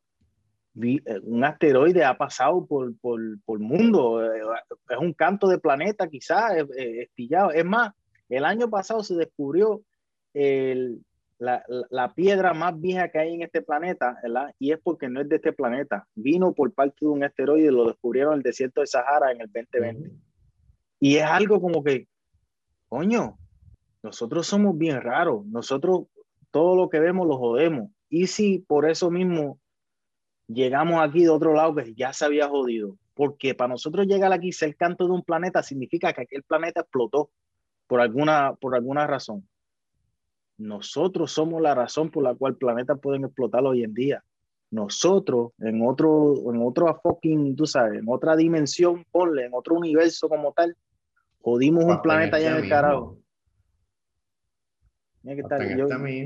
Eh, 0.81 1.01
un 1.23 1.43
asteroide 1.43 2.05
ha 2.05 2.17
pasado 2.17 2.65
por, 2.65 2.97
por, 2.99 3.19
por 3.43 3.59
mundo, 3.59 4.23
eh, 4.23 4.41
es 4.89 4.97
un 4.97 5.13
canto 5.13 5.47
de 5.47 5.59
planeta 5.59 6.07
quizás, 6.07 6.53
estillado. 6.77 7.51
Es 7.51 7.65
más, 7.65 7.91
el 8.29 8.45
año 8.45 8.69
pasado 8.69 9.03
se 9.03 9.15
descubrió 9.15 9.81
el, 10.33 11.03
la, 11.39 11.63
la, 11.89 12.13
piedra 12.13 12.53
más 12.53 12.79
vieja 12.79 13.09
que 13.09 13.19
hay 13.19 13.33
en 13.33 13.41
este 13.41 13.61
planeta, 13.61 14.19
¿verdad? 14.21 14.53
Y 14.59 14.71
es 14.71 14.79
porque 14.83 15.07
no 15.07 15.21
es 15.21 15.29
de 15.29 15.37
este 15.37 15.53
planeta. 15.53 16.05
Vino 16.13 16.53
por 16.53 16.71
parte 16.73 16.97
de 17.01 17.07
un 17.07 17.23
asteroide, 17.23 17.71
lo 17.71 17.85
descubrieron 17.87 18.33
en 18.33 18.37
el 18.39 18.43
desierto 18.43 18.81
de 18.81 18.87
Sahara 18.87 19.31
en 19.31 19.41
el 19.41 19.47
2020. 19.47 20.11
Y 20.99 21.15
es 21.15 21.23
algo 21.23 21.61
como 21.61 21.83
que, 21.83 22.07
coño, 22.89 23.37
nosotros 24.03 24.47
somos 24.47 24.77
bien 24.77 25.01
raros, 25.01 25.45
nosotros 25.45 26.07
todo 26.51 26.75
lo 26.75 26.89
que 26.89 26.99
vemos 26.99 27.27
lo 27.27 27.37
jodemos. 27.37 27.89
Y 28.09 28.27
si 28.27 28.59
por 28.59 28.89
eso 28.89 29.09
mismo 29.09 29.59
llegamos 30.47 31.01
aquí 31.01 31.23
de 31.23 31.29
otro 31.29 31.53
lado 31.53 31.75
que 31.75 31.93
ya 31.93 32.13
se 32.13 32.25
había 32.25 32.47
jodido, 32.47 32.97
porque 33.13 33.55
para 33.55 33.69
nosotros 33.69 34.07
llegar 34.07 34.31
aquí, 34.31 34.51
ser 34.51 34.75
canto 34.75 35.05
de 35.05 35.11
un 35.11 35.23
planeta, 35.23 35.63
significa 35.63 36.13
que 36.13 36.21
aquel 36.21 36.43
planeta 36.43 36.81
explotó 36.81 37.31
por 37.87 38.01
alguna, 38.01 38.55
por 38.55 38.75
alguna 38.75 39.07
razón. 39.07 39.48
Nosotros 40.59 41.31
somos 41.31 41.61
la 41.61 41.73
razón 41.73 42.11
por 42.11 42.21
la 42.21 42.35
cual 42.35 42.57
planetas 42.57 42.99
pueden 42.99 43.23
explotar 43.23 43.63
hoy 43.63 43.83
en 43.83 43.93
día. 43.93 44.23
Nosotros, 44.71 45.53
en 45.59 45.87
otro, 45.87 46.35
en 46.53 46.61
otro 46.61 46.93
fucking, 47.01 47.55
tú 47.55 47.65
sabes, 47.65 47.99
en 47.99 48.05
otra 48.07 48.35
dimensión, 48.35 49.05
ponle, 49.09 49.45
en 49.45 49.53
otro 49.53 49.75
universo 49.75 50.27
como 50.27 50.51
tal, 50.51 50.75
jodimos 51.41 51.85
un 51.85 52.01
planeta 52.01 52.37
allá 52.37 52.57
en 52.57 52.63
el 52.63 52.69
carajo. 52.69 53.17
Este 55.23 55.77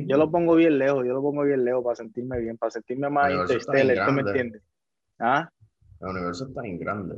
yo, 0.08 0.18
lo 0.18 0.32
pongo 0.32 0.56
bien 0.56 0.78
lejos, 0.78 1.06
yo 1.06 1.14
lo 1.14 1.22
pongo 1.22 1.44
bien 1.44 1.64
lejos 1.64 1.84
para 1.84 1.96
sentirme 1.96 2.40
bien, 2.40 2.58
para 2.58 2.72
sentirme 2.72 3.10
más 3.10 3.32
interstellar, 3.32 4.08
¿tú 4.08 4.14
me 4.14 4.22
entiendes? 4.22 4.62
¿Ah? 5.20 5.50
El 6.02 6.08
universo 6.08 6.48
está 6.48 6.62
bien 6.62 6.80
grande. 6.80 7.16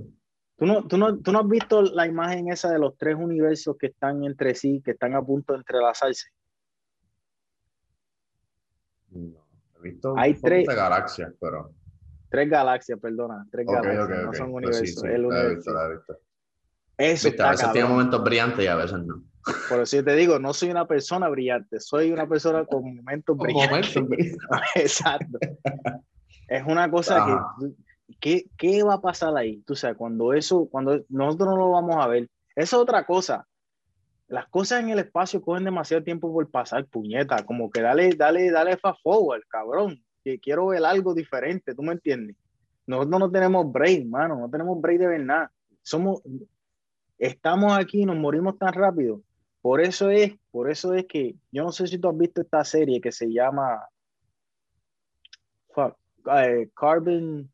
¿Tú 0.57 0.65
no, 0.65 0.85
tú, 0.85 0.97
no, 0.97 1.17
¿Tú 1.19 1.31
no 1.31 1.39
has 1.39 1.47
visto 1.47 1.81
la 1.81 2.07
imagen 2.07 2.49
esa 2.49 2.71
de 2.71 2.79
los 2.79 2.97
tres 2.97 3.15
universos 3.15 3.77
que 3.77 3.87
están 3.87 4.23
entre 4.25 4.53
sí, 4.53 4.81
que 4.83 4.91
están 4.91 5.15
a 5.15 5.21
punto 5.21 5.53
de 5.53 5.59
entrelazarse? 5.59 6.29
No, 9.15 9.45
he 9.77 9.81
visto 9.81 10.13
Hay 10.17 10.33
tres 10.35 10.67
galaxias, 10.67 11.33
pero... 11.39 11.71
Tres 12.29 12.49
galaxias, 12.49 12.99
perdona, 12.99 13.45
tres 13.49 13.65
galaxias, 13.65 14.25
no 14.25 14.33
son 14.33 14.51
pues 14.51 14.65
universos. 14.65 15.03
el 15.05 15.25
universo. 15.25 15.71
Eso 16.97 17.29
a 17.39 17.51
veces 17.51 17.71
tiene 17.71 17.87
momentos 17.87 18.23
brillantes 18.23 18.63
y 18.63 18.67
a 18.67 18.75
veces 18.75 18.99
no. 19.05 19.23
Por 19.69 19.81
eso 19.81 20.03
te 20.03 20.15
digo, 20.15 20.39
no 20.39 20.53
soy 20.53 20.71
una 20.71 20.87
persona 20.87 21.29
brillante, 21.29 21.79
soy 21.79 22.11
una 22.11 22.27
persona 22.27 22.65
con 22.65 22.95
momentos 22.95 23.37
brillantes. 23.37 23.95
Exacto. 24.75 25.37
Es 26.47 26.63
una 26.65 26.89
cosa 26.89 27.45
que, 28.19 28.45
¿qué, 28.57 28.83
va 28.83 28.95
a 28.95 29.01
pasar 29.01 29.35
ahí? 29.37 29.61
Tú 29.65 29.75
sabes, 29.75 29.97
cuando 29.97 30.33
eso, 30.33 30.67
cuando 30.69 31.03
nosotros 31.09 31.49
no 31.49 31.57
lo 31.57 31.71
vamos 31.71 31.95
a 31.97 32.07
ver, 32.07 32.27
es 32.55 32.73
otra 32.73 33.05
cosa. 33.05 33.45
Las 34.27 34.47
cosas 34.47 34.81
en 34.81 34.89
el 34.89 34.99
espacio 34.99 35.41
cogen 35.41 35.65
demasiado 35.65 36.03
tiempo 36.03 36.31
por 36.33 36.49
pasar, 36.49 36.85
puñeta, 36.85 37.45
como 37.45 37.69
que 37.69 37.81
dale, 37.81 38.15
dale, 38.15 38.49
dale 38.49 38.77
fast 38.77 39.01
forward, 39.03 39.43
cabrón, 39.47 40.03
que 40.23 40.39
quiero 40.39 40.67
ver 40.67 40.83
algo 40.83 41.13
diferente, 41.13 41.75
¿tú 41.75 41.83
me 41.83 41.93
entiendes? 41.93 42.35
Nosotros 42.87 43.19
no 43.19 43.31
tenemos 43.31 43.71
break, 43.71 44.05
mano, 44.05 44.39
no 44.39 44.49
tenemos 44.49 44.79
break 44.81 44.99
de 44.99 45.07
verdad. 45.07 45.49
Somos, 45.81 46.21
estamos 47.17 47.77
aquí, 47.77 48.05
nos 48.05 48.15
morimos 48.15 48.57
tan 48.57 48.73
rápido. 48.73 49.21
Por 49.61 49.81
eso 49.81 50.09
es, 50.09 50.35
por 50.51 50.69
eso 50.69 50.93
es 50.93 51.05
que 51.05 51.35
yo 51.51 51.63
no 51.63 51.71
sé 51.71 51.87
si 51.87 51.97
tú 51.97 52.09
has 52.09 52.17
visto 52.17 52.41
esta 52.41 52.63
serie 52.63 53.01
que 53.01 53.11
se 53.11 53.31
llama 53.31 53.87
eh, 56.37 56.69
Carbon, 56.75 57.51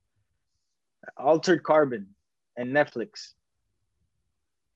Altered 1.15 1.61
Carbon 1.61 2.15
en 2.55 2.73
Netflix. 2.73 3.37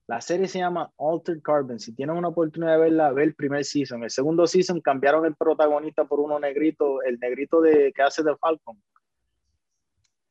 La 0.07 0.21
serie 0.21 0.47
se 0.47 0.59
llama 0.59 0.91
Altered 0.99 1.41
Carbon. 1.41 1.79
Si 1.79 1.93
tienen 1.93 2.15
una 2.15 2.27
oportunidad 2.27 2.73
de 2.73 2.79
verla, 2.79 3.11
ve 3.11 3.23
el 3.23 3.35
primer 3.35 3.65
season. 3.65 4.03
El 4.03 4.11
segundo 4.11 4.45
season 4.45 4.81
cambiaron 4.81 5.25
el 5.25 5.35
protagonista 5.35 6.05
por 6.05 6.19
uno 6.19 6.39
negrito, 6.39 7.01
el 7.01 7.19
negrito 7.19 7.59
de 7.61 7.91
que 7.93 8.01
hace 8.03 8.21
de 8.23 8.35
Falcon 8.37 8.77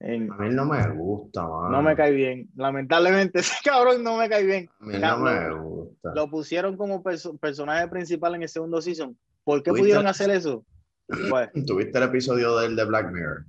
a 0.06 0.42
mí 0.42 0.54
no 0.54 0.66
me 0.66 0.86
gusta, 0.90 1.42
No 1.42 1.82
me 1.82 1.96
cae 1.96 2.12
bien. 2.12 2.48
Lamentablemente, 2.56 3.38
ese 3.40 3.56
cabrón 3.64 4.02
no 4.02 4.18
me 4.18 4.28
cae 4.28 4.44
bien. 4.44 4.68
A 4.80 4.84
mí 4.84 4.98
no 4.98 5.18
me 5.18 5.54
gusta. 5.54 6.14
Lo 6.14 6.28
pusieron 6.28 6.76
como 6.76 7.02
personaje 7.02 7.88
principal 7.88 8.34
en 8.34 8.42
el 8.42 8.48
segundo 8.48 8.82
season. 8.82 9.16
¿Por 9.44 9.62
qué 9.62 9.70
pudieron 9.70 10.06
hacer 10.06 10.30
eso? 10.30 10.64
Pues, 11.28 11.50
¿Tuviste 11.66 11.98
el 11.98 12.04
episodio 12.04 12.56
del 12.56 12.76
de 12.76 12.84
Black 12.86 13.12
Mirror? 13.12 13.44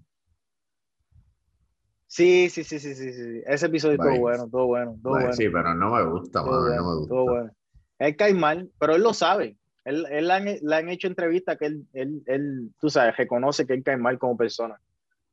Sí, 2.07 2.49
sí, 2.49 2.63
sí, 2.63 2.79
sí, 2.79 2.95
sí, 2.95 3.13
sí. 3.13 3.41
Ese 3.45 3.65
episodio 3.65 3.95
estuvo 3.95 4.19
bueno, 4.19 4.47
todo 4.49 4.67
bueno, 4.67 4.97
todo 5.01 5.13
bueno. 5.13 5.33
Sí, 5.33 5.49
pero 5.49 5.73
no 5.73 5.91
me 5.91 6.03
gusta, 6.03 6.41
no 6.43 6.61
me 6.61 6.81
gusta. 6.81 7.09
Todo 7.09 7.23
bueno. 7.25 7.51
Él 7.99 8.15
cae 8.15 8.33
mal, 8.33 8.69
pero 8.79 8.95
él 8.95 9.01
lo 9.01 9.13
sabe. 9.13 9.57
Él, 9.83 10.05
él 10.09 10.27
le 10.27 10.75
han, 10.75 10.89
hecho 10.89 11.07
entrevistas 11.07 11.57
que 11.57 11.67
él, 11.67 11.87
él, 11.93 12.23
él, 12.25 12.71
tú 12.79 12.89
sabes, 12.89 13.15
reconoce 13.17 13.67
que 13.67 13.73
él 13.73 13.83
cae 13.83 13.97
mal 13.97 14.17
como 14.17 14.35
persona. 14.35 14.79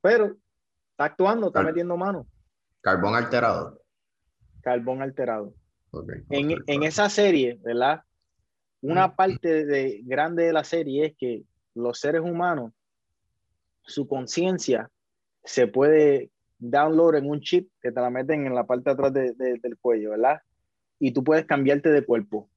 Pero 0.00 0.36
Está 0.92 1.04
actuando, 1.06 1.46
está 1.46 1.62
metiendo 1.62 1.96
mano. 1.96 2.26
Carbón 2.82 3.14
alterado. 3.14 3.80
Carbón 4.60 5.00
alterado. 5.00 5.54
en, 6.28 6.82
esa 6.82 7.08
serie, 7.08 7.58
¿verdad? 7.62 8.02
Una 8.82 9.16
parte 9.16 9.64
de, 9.64 10.00
grande 10.04 10.44
de 10.44 10.52
la 10.52 10.64
serie 10.64 11.06
es 11.06 11.16
que 11.16 11.44
los 11.74 11.98
seres 11.98 12.20
humanos, 12.20 12.72
su 13.84 14.06
conciencia 14.06 14.90
se 15.44 15.66
puede 15.66 16.30
download 16.62 17.16
en 17.16 17.28
un 17.28 17.40
chip 17.40 17.68
que 17.80 17.90
te 17.90 18.00
la 18.00 18.10
meten 18.10 18.46
en 18.46 18.54
la 18.54 18.64
parte 18.64 18.84
de 18.84 18.90
atrás 18.92 19.12
del 19.12 19.78
cuello, 19.80 20.10
¿verdad? 20.10 20.40
Y 20.98 21.12
tú 21.12 21.24
puedes 21.24 21.44
cambiarte 21.44 21.90
de 21.90 22.04
cuerpo. 22.04 22.48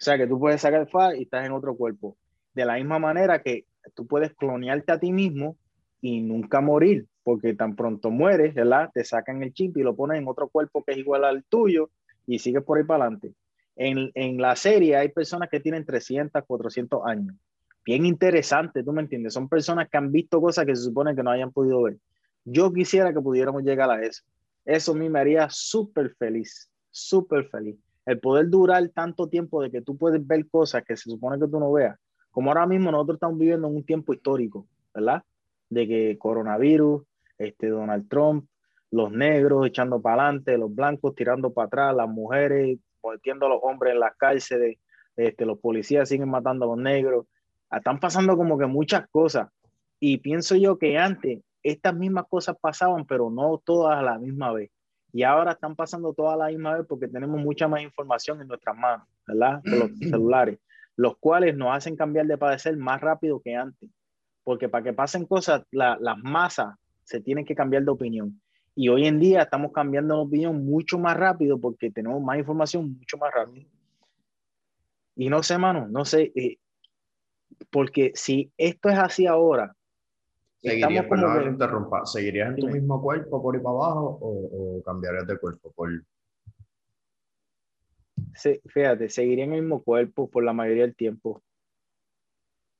sea, 0.00 0.16
que 0.16 0.26
tú 0.26 0.38
puedes 0.38 0.60
sacar 0.60 0.82
FA 0.82 1.16
y 1.16 1.22
estás 1.22 1.46
en 1.46 1.52
otro 1.52 1.76
cuerpo. 1.76 2.16
De 2.54 2.64
la 2.64 2.74
misma 2.74 2.98
manera 2.98 3.42
que 3.42 3.66
tú 3.94 4.06
puedes 4.06 4.34
clonearte 4.34 4.92
a 4.92 4.98
ti 4.98 5.12
mismo 5.12 5.56
y 6.00 6.20
nunca 6.20 6.60
morir, 6.60 7.06
porque 7.22 7.54
tan 7.54 7.76
pronto 7.76 8.10
mueres, 8.10 8.54
¿verdad? 8.54 8.90
Te 8.92 9.04
sacan 9.04 9.42
el 9.42 9.52
chip 9.52 9.76
y 9.76 9.82
lo 9.82 9.94
ponen 9.94 10.22
en 10.22 10.28
otro 10.28 10.48
cuerpo 10.48 10.82
que 10.84 10.92
es 10.92 10.98
igual 10.98 11.24
al 11.24 11.44
tuyo 11.44 11.90
y 12.26 12.38
sigues 12.38 12.62
por 12.62 12.78
ahí 12.78 12.84
para 12.84 13.04
adelante. 13.04 13.34
En, 13.76 14.10
en 14.14 14.38
la 14.38 14.56
serie 14.56 14.96
hay 14.96 15.08
personas 15.10 15.48
que 15.48 15.60
tienen 15.60 15.84
300, 15.84 16.44
400 16.44 17.00
años. 17.04 17.34
Bien 17.84 18.04
interesante, 18.04 18.82
¿tú 18.82 18.92
me 18.92 19.02
entiendes? 19.02 19.32
Son 19.32 19.48
personas 19.48 19.88
que 19.88 19.96
han 19.96 20.12
visto 20.12 20.40
cosas 20.40 20.66
que 20.66 20.76
se 20.76 20.82
supone 20.82 21.14
que 21.14 21.22
no 21.22 21.30
hayan 21.30 21.52
podido 21.52 21.82
ver. 21.82 21.96
Yo 22.50 22.72
quisiera 22.72 23.12
que 23.12 23.20
pudiéramos 23.20 23.62
llegar 23.62 23.90
a 23.90 24.02
eso. 24.02 24.22
Eso 24.64 24.92
a 24.92 24.94
mí 24.94 25.08
me 25.08 25.18
haría 25.18 25.48
súper 25.50 26.14
feliz, 26.16 26.70
súper 26.90 27.48
feliz. 27.48 27.76
El 28.06 28.20
poder 28.20 28.48
durar 28.48 28.88
tanto 28.88 29.28
tiempo 29.28 29.62
de 29.62 29.70
que 29.70 29.82
tú 29.82 29.96
puedes 29.96 30.26
ver 30.26 30.48
cosas 30.48 30.82
que 30.84 30.96
se 30.96 31.10
supone 31.10 31.38
que 31.38 31.50
tú 31.50 31.58
no 31.60 31.72
veas. 31.72 31.98
Como 32.30 32.50
ahora 32.50 32.66
mismo 32.66 32.90
nosotros 32.90 33.16
estamos 33.16 33.38
viviendo 33.38 33.68
en 33.68 33.76
un 33.76 33.84
tiempo 33.84 34.12
histórico, 34.12 34.66
¿verdad? 34.94 35.22
de 35.70 35.86
que 35.86 36.18
coronavirus, 36.18 37.02
este, 37.38 37.68
Donald 37.68 38.08
Trump, 38.08 38.46
los 38.90 39.12
negros 39.12 39.66
echando 39.66 40.00
para 40.00 40.24
adelante, 40.24 40.56
los 40.56 40.74
blancos 40.74 41.14
tirando 41.14 41.52
para 41.52 41.66
atrás, 41.66 41.96
las 41.96 42.08
mujeres 42.08 42.78
volviendo 43.02 43.46
a 43.46 43.48
los 43.50 43.60
hombres 43.62 43.94
en 43.94 44.00
las 44.00 44.16
cárceles, 44.16 44.78
este, 45.16 45.44
los 45.44 45.58
policías 45.58 46.08
siguen 46.08 46.30
matando 46.30 46.64
a 46.64 46.68
los 46.68 46.78
negros. 46.78 47.26
Están 47.70 48.00
pasando 48.00 48.36
como 48.36 48.58
que 48.58 48.66
muchas 48.66 49.08
cosas. 49.10 49.48
Y 50.00 50.18
pienso 50.18 50.56
yo 50.56 50.78
que 50.78 50.96
antes 50.96 51.42
estas 51.62 51.94
mismas 51.94 52.26
cosas 52.28 52.56
pasaban, 52.60 53.04
pero 53.06 53.30
no 53.30 53.60
todas 53.64 53.98
a 53.98 54.02
la 54.02 54.18
misma 54.18 54.52
vez. 54.52 54.70
Y 55.12 55.22
ahora 55.22 55.52
están 55.52 55.74
pasando 55.74 56.12
todas 56.12 56.34
a 56.34 56.36
la 56.36 56.48
misma 56.48 56.76
vez 56.76 56.86
porque 56.86 57.08
tenemos 57.08 57.40
mucha 57.40 57.66
más 57.66 57.82
información 57.82 58.40
en 58.40 58.48
nuestras 58.48 58.76
manos, 58.76 59.06
¿verdad? 59.26 59.60
Con 59.62 59.78
los 59.78 59.90
celulares, 60.10 60.58
los 60.96 61.16
cuales 61.18 61.56
nos 61.56 61.74
hacen 61.74 61.96
cambiar 61.96 62.26
de 62.26 62.38
padecer 62.38 62.76
más 62.76 63.00
rápido 63.00 63.40
que 63.40 63.54
antes 63.54 63.90
porque 64.48 64.70
para 64.70 64.82
que 64.82 64.94
pasen 64.94 65.26
cosas, 65.26 65.66
las 65.70 66.18
masas 66.22 66.74
se 67.02 67.20
tienen 67.20 67.44
que 67.44 67.54
cambiar 67.54 67.84
de 67.84 67.90
opinión. 67.90 68.40
Y 68.74 68.88
hoy 68.88 69.06
en 69.06 69.20
día 69.20 69.42
estamos 69.42 69.72
cambiando 69.72 70.14
de 70.14 70.22
opinión 70.22 70.64
mucho 70.64 70.98
más 70.98 71.18
rápido 71.18 71.60
porque 71.60 71.90
tenemos 71.90 72.22
más 72.22 72.38
información 72.38 72.94
mucho 72.94 73.18
más 73.18 73.30
rápido. 73.30 73.68
Y 75.16 75.28
no 75.28 75.42
sé, 75.42 75.58
mano, 75.58 75.86
no 75.90 76.06
sé, 76.06 76.32
eh, 76.34 76.56
porque 77.70 78.12
si 78.14 78.50
esto 78.56 78.88
es 78.88 78.98
así 78.98 79.26
ahora, 79.26 79.76
¿Seguirías, 80.60 81.06
como 81.06 81.40
interrumpa, 81.40 82.04
¿seguirías 82.04 82.48
en 82.48 82.56
tu 82.56 82.66
mismo 82.68 83.00
cuerpo 83.00 83.40
por 83.40 83.54
ahí 83.54 83.62
para 83.62 83.76
abajo 83.76 84.18
o, 84.20 84.82
cambiarías 84.84 85.26
de 85.26 85.38
cuerpo? 85.38 85.72
Por... 85.72 85.88
Sí, 88.34 88.60
fíjate, 88.66 89.08
seguiría 89.08 89.44
en 89.44 89.52
el 89.52 89.62
mismo 89.62 89.82
cuerpo 89.82 90.28
por 90.28 90.42
la 90.42 90.52
mayoría 90.52 90.82
del 90.82 90.96
tiempo. 90.96 91.42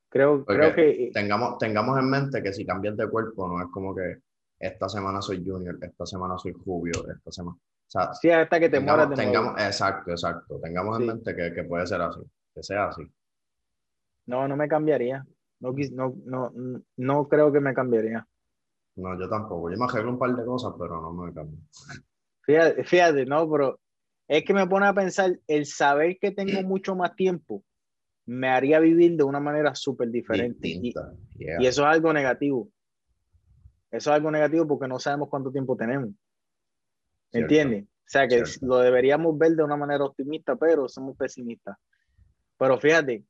Creo, 0.09 0.45
creo 0.45 0.75
que... 0.75 1.11
Tengamos, 1.13 1.59
tengamos 1.59 1.99
en 1.99 2.11
mente 2.11 2.43
que 2.43 2.53
si 2.53 2.67
cambias 2.67 2.97
de 2.97 3.09
cuerpo, 3.09 3.47
no 3.47 3.63
es 3.63 3.69
como 3.71 3.95
que 3.95 4.17
esta 4.59 4.89
semana 4.89 5.23
soy 5.23 5.45
Junior, 5.47 5.79
esta 5.81 6.05
semana 6.05 6.37
soy 6.37 6.53
Jubio, 6.53 7.09
esta 7.15 7.31
semana... 7.31 7.57
O 7.57 7.91
sea, 7.91 8.13
sí, 8.13 8.31
hasta 8.31 8.59
que 8.59 8.69
te 8.69 8.81
mueras 8.81 9.09
de 9.09 9.17
tengamos, 9.17 9.59
Exacto, 9.59 10.11
exacto. 10.11 10.59
Tengamos 10.61 10.99
en 11.01 11.07
mente 11.07 11.35
que, 11.35 11.55
que, 11.55 11.65
puede 11.65 11.87
ser 11.87 12.03
así, 12.03 12.21
que 12.55 12.63
sea 12.63 12.89
así. 12.89 13.03
No, 14.27 14.47
no 14.47 14.57
me 14.57 14.69
cambiaría. 14.69 15.25
No, 15.61 15.73
no, 15.93 16.15
no, 16.25 16.83
no 16.97 17.29
creo 17.29 17.53
que 17.53 17.61
me 17.61 17.75
cambiaría. 17.75 18.27
No, 18.97 19.19
yo 19.19 19.29
tampoco. 19.29 19.71
Yo 19.71 19.77
me 19.77 19.85
arreglo 19.85 20.13
un 20.13 20.19
par 20.19 20.35
de 20.35 20.45
cosas, 20.45 20.73
pero 20.79 21.01
no 21.01 21.13
me 21.13 21.33
cambio. 21.33 21.59
Fíjate, 22.43 22.85
fíjate, 22.85 23.27
no, 23.27 23.51
pero 23.51 23.81
es 24.27 24.45
que 24.45 24.55
me 24.55 24.67
pone 24.67 24.87
a 24.87 24.95
pensar 24.95 25.39
el 25.47 25.67
saber 25.67 26.19
que 26.21 26.31
tengo 26.31 26.63
mucho 26.63 26.95
más 26.95 27.15
tiempo 27.15 27.63
me 28.29 28.49
haría 28.49 28.79
vivir 28.79 29.17
de 29.17 29.25
una 29.25 29.41
manera 29.41 29.75
súper 29.75 30.11
diferente. 30.11 30.69
Y, 30.69 30.93
eso 31.39 31.83
es 31.83 31.89
algo 31.89 32.13
negativo. 32.13 32.71
Eso 33.91 34.11
es 34.11 34.17
algo 34.17 34.31
negativo 34.31 34.69
porque 34.69 34.87
no 34.87 34.99
sabemos 34.99 35.31
cuánto 35.31 35.51
tiempo 35.51 35.75
tenemos. 35.79 36.11
¿Me 37.33 37.41
entiendes? 37.41 37.85
O 37.85 38.11
sea 38.11 38.29
que 38.29 38.43
lo 38.61 38.79
deberíamos 38.79 39.37
ver 39.39 39.53
de 39.53 39.65
una 39.65 39.79
manera 39.79 40.05
optimista, 40.05 40.57
pero 40.57 40.91
somos 40.91 41.17
pesimistas. 41.17 41.79
Pero 42.59 42.79
fíjate, 42.79 43.25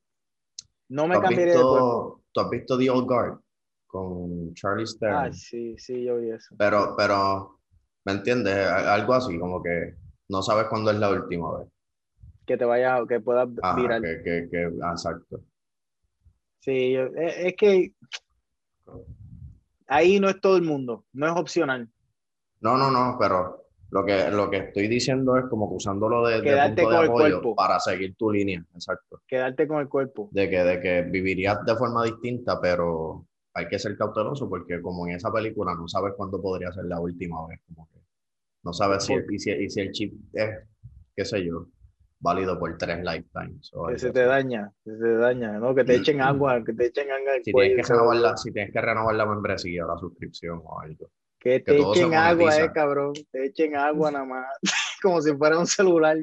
no 0.88 1.06
me 1.06 1.20
cambiaría 1.20 1.54
de 1.54 1.60
¿Tú 1.60 2.40
has 2.40 2.50
visto 2.50 2.78
The 2.78 2.90
Old 2.90 3.06
Guard 3.06 3.40
con 3.86 4.54
Charlie 4.54 4.86
Stern? 4.86 5.14
Ah, 5.14 5.32
sí, 5.32 5.76
sí, 5.78 6.04
yo 6.04 6.18
vi 6.18 6.30
eso. 6.30 6.54
Pero, 6.58 6.94
pero, 6.96 7.60
¿me 8.04 8.12
entiendes? 8.12 8.54
Algo 8.54 9.14
así, 9.14 9.38
como 9.38 9.62
que 9.62 9.94
no 10.28 10.42
sabes 10.42 10.66
cuándo 10.68 10.90
es 10.90 10.98
la 10.98 11.10
última 11.10 11.58
vez. 11.58 11.68
que 12.46 12.56
te 12.56 12.64
vaya, 12.64 13.02
que 13.08 13.20
puedas 13.20 13.48
virar. 13.76 14.02
Que, 14.02 14.22
que, 14.22 14.48
que, 14.50 14.62
exacto. 14.64 15.40
Sí, 16.60 16.94
es, 16.94 17.54
que 17.56 17.92
ahí 19.86 20.20
no 20.20 20.28
es 20.28 20.40
todo 20.40 20.56
el 20.56 20.62
mundo, 20.62 21.04
no 21.12 21.26
es 21.26 21.32
opcional. 21.32 21.88
No, 22.60 22.76
no, 22.76 22.90
no, 22.90 23.16
pero 23.18 23.67
lo 23.90 24.04
que, 24.04 24.30
lo 24.30 24.50
que 24.50 24.58
estoy 24.58 24.88
diciendo 24.88 25.36
es 25.36 25.46
como 25.46 25.68
que 25.68 25.76
usándolo 25.76 26.26
de, 26.26 26.42
Quedarte 26.42 26.82
punto 26.82 27.00
de 27.00 27.06
apoyo 27.06 27.54
para 27.54 27.80
seguir 27.80 28.14
tu 28.16 28.30
línea, 28.30 28.62
exacto. 28.74 29.22
Quedarte 29.26 29.66
con 29.66 29.80
el 29.80 29.88
cuerpo. 29.88 30.28
De 30.32 30.48
que, 30.50 30.62
de 30.62 30.80
que 30.80 31.02
vivirías 31.02 31.64
de 31.64 31.74
forma 31.74 32.04
distinta, 32.04 32.60
pero 32.60 33.26
hay 33.54 33.66
que 33.66 33.78
ser 33.78 33.96
cauteloso 33.96 34.48
porque 34.48 34.80
como 34.82 35.06
en 35.06 35.14
esa 35.14 35.32
película 35.32 35.74
no 35.74 35.88
sabes 35.88 36.12
cuándo 36.16 36.40
podría 36.40 36.70
ser 36.72 36.84
la 36.84 37.00
última 37.00 37.46
vez, 37.46 37.60
como 37.66 37.88
que 37.92 37.98
no 38.62 38.72
sabes 38.72 39.04
si, 39.04 39.14
y 39.14 39.38
si, 39.38 39.50
y 39.52 39.70
si 39.70 39.80
el 39.80 39.92
chip 39.92 40.14
es, 40.34 40.50
qué 41.16 41.24
sé 41.24 41.44
yo, 41.44 41.68
válido 42.20 42.58
por 42.58 42.76
tres 42.76 42.98
lifetimes. 42.98 43.70
que 43.88 43.98
se 43.98 44.10
te 44.10 44.24
daña, 44.24 44.72
se 44.84 44.92
te 44.92 45.16
daña, 45.16 45.58
¿no? 45.58 45.74
Que 45.74 45.84
te 45.84 45.96
echen 45.96 46.20
agua, 46.20 46.62
que 46.64 46.72
te 46.72 46.86
echen 46.86 47.10
agua. 47.10 47.32
Si 47.42 47.52
tienes, 47.52 47.86
que 47.86 47.92
renovar 47.94 48.16
la, 48.16 48.36
si 48.36 48.52
tienes 48.52 48.72
que 48.72 48.80
renovar 48.80 49.14
la 49.14 49.26
membresía, 49.26 49.84
la 49.86 49.96
suscripción 49.96 50.60
o 50.64 50.80
algo. 50.80 51.10
Que 51.38 51.60
te 51.60 51.78
echen 51.78 52.14
agua, 52.14 52.56
eh, 52.56 52.70
cabrón. 52.72 53.12
Te 53.30 53.46
echen 53.46 53.76
agua 53.76 54.10
nada 54.10 54.24
más. 54.24 54.46
Como 55.02 55.20
si 55.20 55.34
fuera 55.34 55.58
un 55.58 55.66
celular. 55.66 56.16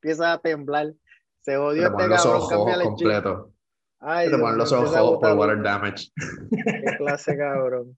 Empieza 0.00 0.32
a 0.32 0.38
temblar. 0.38 0.92
Se 1.40 1.56
odió 1.56 1.86
este 1.86 2.08
los 2.08 2.22
cabrón. 2.22 2.42
Ojos 2.42 2.82
completo. 2.82 3.52
Ay, 4.00 4.30
te 4.30 4.36
ponen 4.36 4.58
los 4.58 4.72
ojos 4.72 5.18
por 5.20 5.32
water 5.38 5.62
damage. 5.62 6.08
Qué 6.50 6.96
clase, 6.96 7.36
cabrón. 7.36 7.96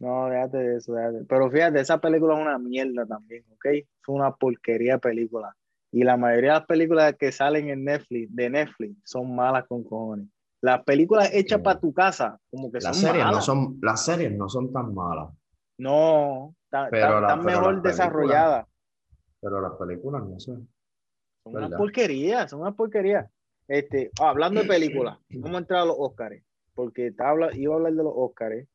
No, 0.00 0.28
déjate 0.28 0.58
de 0.58 0.76
eso, 0.76 0.92
déjate. 0.92 1.24
Pero 1.26 1.50
fíjate, 1.50 1.80
esa 1.80 1.98
película 1.98 2.34
es 2.34 2.40
una 2.42 2.58
mierda 2.58 3.06
también, 3.06 3.44
¿ok? 3.52 3.66
Fue 4.02 4.14
una 4.14 4.34
porquería 4.34 4.94
de 4.94 4.98
película. 4.98 5.56
Y 5.90 6.04
la 6.04 6.16
mayoría 6.16 6.52
de 6.52 6.58
las 6.58 6.66
películas 6.66 7.14
que 7.18 7.32
salen 7.32 7.70
en 7.70 7.84
Netflix, 7.84 8.34
de 8.34 8.50
Netflix, 8.50 8.96
son 9.04 9.34
malas 9.34 9.66
con 9.66 9.82
cojones. 9.82 10.28
Las 10.60 10.82
películas 10.84 11.30
hechas 11.32 11.60
para 11.60 11.78
tu 11.78 11.92
casa, 11.92 12.40
como 12.50 12.70
que 12.70 12.78
las 12.80 12.96
son 12.96 13.06
series 13.06 13.24
malas. 13.24 13.36
No 13.36 13.42
son, 13.42 13.78
las 13.80 14.04
series 14.04 14.32
no 14.36 14.48
son 14.48 14.72
tan 14.72 14.92
malas. 14.92 15.28
No, 15.78 16.54
están 16.64 17.44
mejor 17.44 17.80
desarrolladas. 17.82 18.66
Pero 19.40 19.60
las 19.60 19.72
películas 19.74 20.24
no 20.24 20.40
sé. 20.40 20.52
Son 21.44 21.56
una 21.56 21.76
porquería, 21.76 22.48
son 22.48 22.62
una 22.62 22.72
porquería. 22.72 23.30
Este, 23.68 24.10
ah, 24.20 24.30
hablando 24.30 24.62
de 24.62 24.66
películas, 24.66 25.18
vamos 25.30 25.54
a 25.54 25.58
entrar 25.58 25.80
a 25.82 25.84
los 25.84 25.96
Oscars, 25.98 26.42
porque 26.74 27.08
estaba, 27.08 27.54
iba 27.54 27.74
a 27.74 27.76
hablar 27.76 27.92
de 27.92 28.02
los 28.02 28.12
Oscars. 28.16 28.66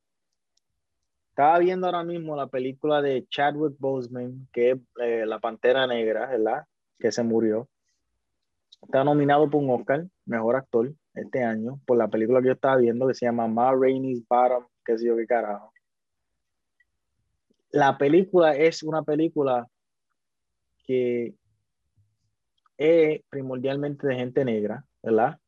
Estaba 1.30 1.58
viendo 1.60 1.88
ahora 1.88 2.04
mismo 2.04 2.36
la 2.36 2.48
película 2.48 3.02
de 3.02 3.26
Chadwick 3.28 3.76
Boseman, 3.80 4.48
que 4.54 4.72
es 4.72 4.78
eh, 5.02 5.26
La 5.26 5.40
Pantera 5.40 5.88
Negra, 5.88 6.28
¿verdad? 6.28 6.66
Que 7.00 7.12
se 7.12 7.24
murió. 7.24 7.68
Está 8.84 9.04
nominado 9.04 9.50
por 9.50 9.64
un 9.64 9.72
Oscar, 9.72 10.06
mejor 10.26 10.55
actor, 10.55 10.93
este 11.13 11.43
año, 11.43 11.80
por 11.86 11.97
la 11.97 12.07
película 12.07 12.41
que 12.41 12.47
yo 12.47 12.53
estaba 12.53 12.78
viendo 12.78 13.07
que 13.07 13.13
se 13.13 13.26
llama 13.26 13.47
Ma 13.47 13.74
Rainey's 13.74 14.24
Bottom, 14.28 14.65
qué 14.86 14.97
sé 14.97 15.05
yo 15.05 15.15
qué 15.15 15.28
carajo. 15.28 15.71
La 17.71 17.97
película 17.97 18.55
es 18.55 18.84
una 18.84 19.03
película 19.03 19.67
que 20.86 21.34
es 22.78 23.21
primordialmente 23.30 24.07
de 24.07 24.15
gente 24.15 24.45
negra, 24.45 24.86
¿verdad? 25.01 25.39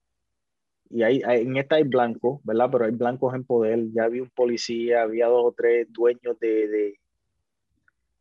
Y 0.89 1.03
hay, 1.03 1.21
en 1.25 1.57
esta 1.57 1.75
hay 1.75 1.83
blancos, 1.83 2.39
¿verdad? 2.43 2.69
Pero 2.71 2.85
hay 2.85 2.91
blancos 2.91 3.33
en 3.33 3.43
poder. 3.43 3.91
Ya 3.91 4.07
vi 4.07 4.19
un 4.19 4.29
policía, 4.29 5.01
había 5.01 5.27
dos 5.27 5.45
o 5.45 5.51
tres 5.51 5.91
dueños 5.91 6.39
de, 6.39 6.99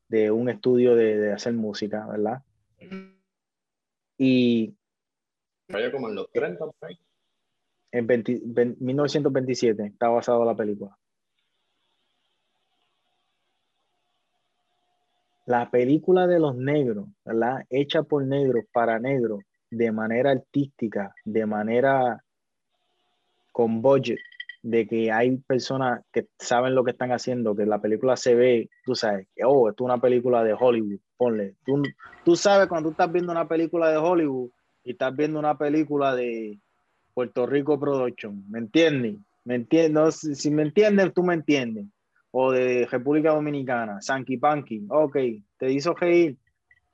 de, 0.08 0.30
un 0.30 0.48
estudio 0.48 0.94
de, 0.94 1.32
hacer 1.32 1.52
música, 1.52 2.06
¿verdad? 2.06 2.42
Y... 4.18 4.74
Como 5.92 6.08
en 6.08 6.14
los 6.14 6.30
30, 6.30 6.64
en 7.94 8.06
1927 8.80 9.86
está 9.86 10.08
basado 10.08 10.44
la 10.44 10.56
película. 10.56 10.96
La 15.46 15.70
película 15.70 16.26
de 16.26 16.40
los 16.40 16.56
negros, 16.56 17.06
¿verdad? 17.24 17.64
Hecha 17.70 18.02
por 18.02 18.24
negros 18.24 18.64
para 18.72 18.98
negros, 18.98 19.42
de 19.70 19.92
manera 19.92 20.30
artística, 20.30 21.14
de 21.24 21.46
manera 21.46 22.24
con 23.52 23.82
budget, 23.82 24.18
de 24.62 24.86
que 24.88 25.12
hay 25.12 25.36
personas 25.36 26.02
que 26.12 26.26
saben 26.38 26.74
lo 26.74 26.82
que 26.82 26.92
están 26.92 27.12
haciendo, 27.12 27.54
que 27.54 27.66
la 27.66 27.80
película 27.80 28.16
se 28.16 28.34
ve, 28.34 28.70
tú 28.84 28.94
sabes, 28.94 29.28
que, 29.36 29.44
oh, 29.44 29.68
esto 29.68 29.84
es 29.84 29.86
una 29.86 30.00
película 30.00 30.42
de 30.42 30.56
Hollywood, 30.58 30.98
ponle. 31.16 31.54
Tú, 31.64 31.82
tú 32.24 32.34
sabes 32.34 32.66
cuando 32.66 32.88
tú 32.88 32.92
estás 32.92 33.12
viendo 33.12 33.30
una 33.30 33.46
película 33.46 33.90
de 33.90 33.98
Hollywood 33.98 34.50
y 34.84 34.92
estás 34.92 35.16
viendo 35.16 35.38
una 35.38 35.56
película 35.56 36.14
de, 36.14 36.58
Puerto 37.14 37.46
Rico 37.46 37.78
Production, 37.78 38.44
¿me 38.50 38.58
entiendes? 38.58 39.16
¿Me 39.44 39.54
entiendes? 39.54 40.16
si 40.16 40.50
me 40.50 40.62
entiendes, 40.62 41.14
tú 41.14 41.22
me 41.22 41.34
entiendes. 41.34 41.86
O 42.32 42.50
de 42.50 42.86
República 42.90 43.30
Dominicana, 43.30 44.02
Sanky 44.02 44.36
Panky, 44.36 44.84
ok, 44.88 45.16
te 45.56 45.70
hizo 45.70 45.94
reír, 45.94 46.36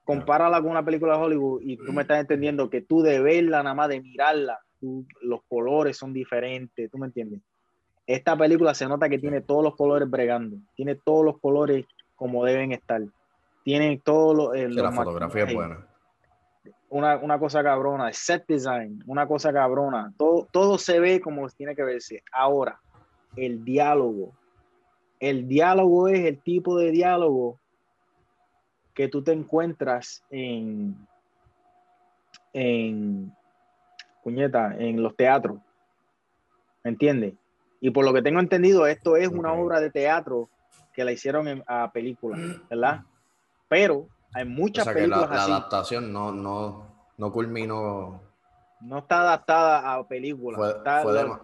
compárala 0.05 0.61
con 0.61 0.71
una 0.71 0.85
película 0.85 1.17
de 1.17 1.25
Hollywood 1.25 1.63
y 1.63 1.79
tú 1.79 1.95
me 1.95 2.03
estás 2.03 2.21
entendiendo 2.21 2.69
que 2.69 2.83
tú 2.83 3.01
de 3.01 3.21
verla, 3.21 3.63
nada 3.63 3.75
más 3.75 3.89
de 3.89 4.03
mirarla, 4.03 4.59
los 5.23 5.41
colores 5.49 5.97
son 5.97 6.13
diferentes, 6.13 6.91
¿tú 6.91 6.99
me 6.99 7.07
entiendes? 7.07 7.41
Esta 8.07 8.37
película 8.37 8.75
se 8.75 8.87
nota 8.87 9.09
que 9.09 9.19
tiene 9.19 9.41
todos 9.41 9.65
los 9.65 9.77
colores 9.77 10.11
bregando, 10.11 10.59
tiene 10.75 10.97
todos 10.97 11.25
los 11.25 11.39
colores 11.41 11.87
como 12.17 12.45
deben 12.45 12.73
estar, 12.73 13.01
tiene 13.65 13.99
todos 14.05 14.37
los... 14.37 14.55
Eh, 14.55 14.69
la 14.69 14.93
fotografía 14.93 15.45
es 15.45 15.55
buena 15.55 15.90
una, 16.91 17.39
cosa 17.39 17.63
cabrona, 17.63 18.13
set 18.13 18.45
design, 18.47 19.03
una 19.07 19.27
cosa 19.27 19.53
cabrona, 19.53 20.13
todo, 20.17 20.49
todo 20.51 20.77
se 20.77 20.99
ve 20.99 21.21
como 21.21 21.49
tiene 21.51 21.77
que 21.77 21.85
verse. 21.85 22.23
Ahora, 22.33 22.81
el 23.37 23.65
diálogo. 23.65 24.33
El 25.21 25.47
diálogo 25.47 26.09
es 26.09 26.21
el 26.21 26.41
tipo 26.41 26.79
de 26.79 26.91
diálogo 26.91 27.59
que 28.95 29.09
tú 29.09 29.23
te 29.23 29.33
encuentras 29.33 30.25
en, 30.31 30.97
en, 32.53 33.33
puñeta, 34.25 34.75
en 34.77 35.03
los 35.03 35.15
teatros. 35.15 35.59
¿Me 36.83 36.91
entiendes? 36.91 37.35
Y 37.81 37.91
por 37.91 38.05
lo 38.05 38.13
que 38.13 38.23
tengo 38.23 38.41
entendido, 38.41 38.87
esto 38.87 39.17
es 39.17 39.29
una 39.29 39.53
obra 39.53 39.81
de 39.81 39.91
teatro 39.91 40.49
que 40.93 41.05
la 41.05 41.13
hicieron 41.13 41.47
en, 41.47 41.63
a 41.67 41.93
película, 41.93 42.37
¿verdad? 42.69 43.03
Pero 43.69 44.09
hay 44.33 44.45
muchas 44.45 44.87
películas 44.87 45.31
la, 45.31 45.45
adaptación 45.45 46.13
no, 46.13 46.33
no, 46.33 46.87
no 47.17 47.33
culminó. 47.33 48.23
No 48.81 48.99
está 48.99 49.21
adaptada 49.21 49.95
a 49.95 50.07
películas. 50.07 50.77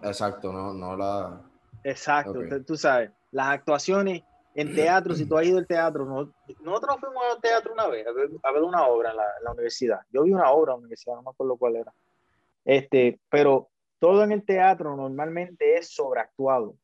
exacto, 0.03 0.51
no, 0.51 0.73
no 0.73 0.95
la. 0.95 1.41
Exacto, 1.83 2.39
tú 2.65 2.75
sabes, 2.75 3.11
las 3.31 3.49
actuaciones 3.49 4.23
en 4.57 4.73
teatro, 4.73 5.13
si 5.13 5.25
tú 5.27 5.37
has 5.37 5.45
ido 5.45 5.59
al 5.59 5.67
teatro, 5.67 6.03
nosotros 6.61 6.97
fuimos 6.99 7.23
al 7.31 7.39
teatro 7.39 7.73
una 7.73 7.87
vez 7.87 8.07
a 8.07 8.11
ver, 8.51 8.63
una 8.63 8.87
obra 8.87 9.11
en 9.11 9.17
la, 9.17 9.51
universidad. 9.51 9.99
Yo 10.11 10.23
vi 10.23 10.33
una 10.33 10.51
obra 10.51 10.71
en 10.71 10.77
la 10.77 10.79
universidad, 10.79 11.15
no 11.15 11.21
me 11.21 11.29
acuerdo 11.29 11.57
cuál 11.57 11.75
era. 11.75 11.93
Este, 12.65 13.19
pero 13.29 13.69
todo 13.99 14.23
en 14.23 14.31
el 14.31 14.43
teatro 14.43 14.95
normalmente 14.95 15.77
es 15.77 15.93
sobreactuado. 15.93 16.75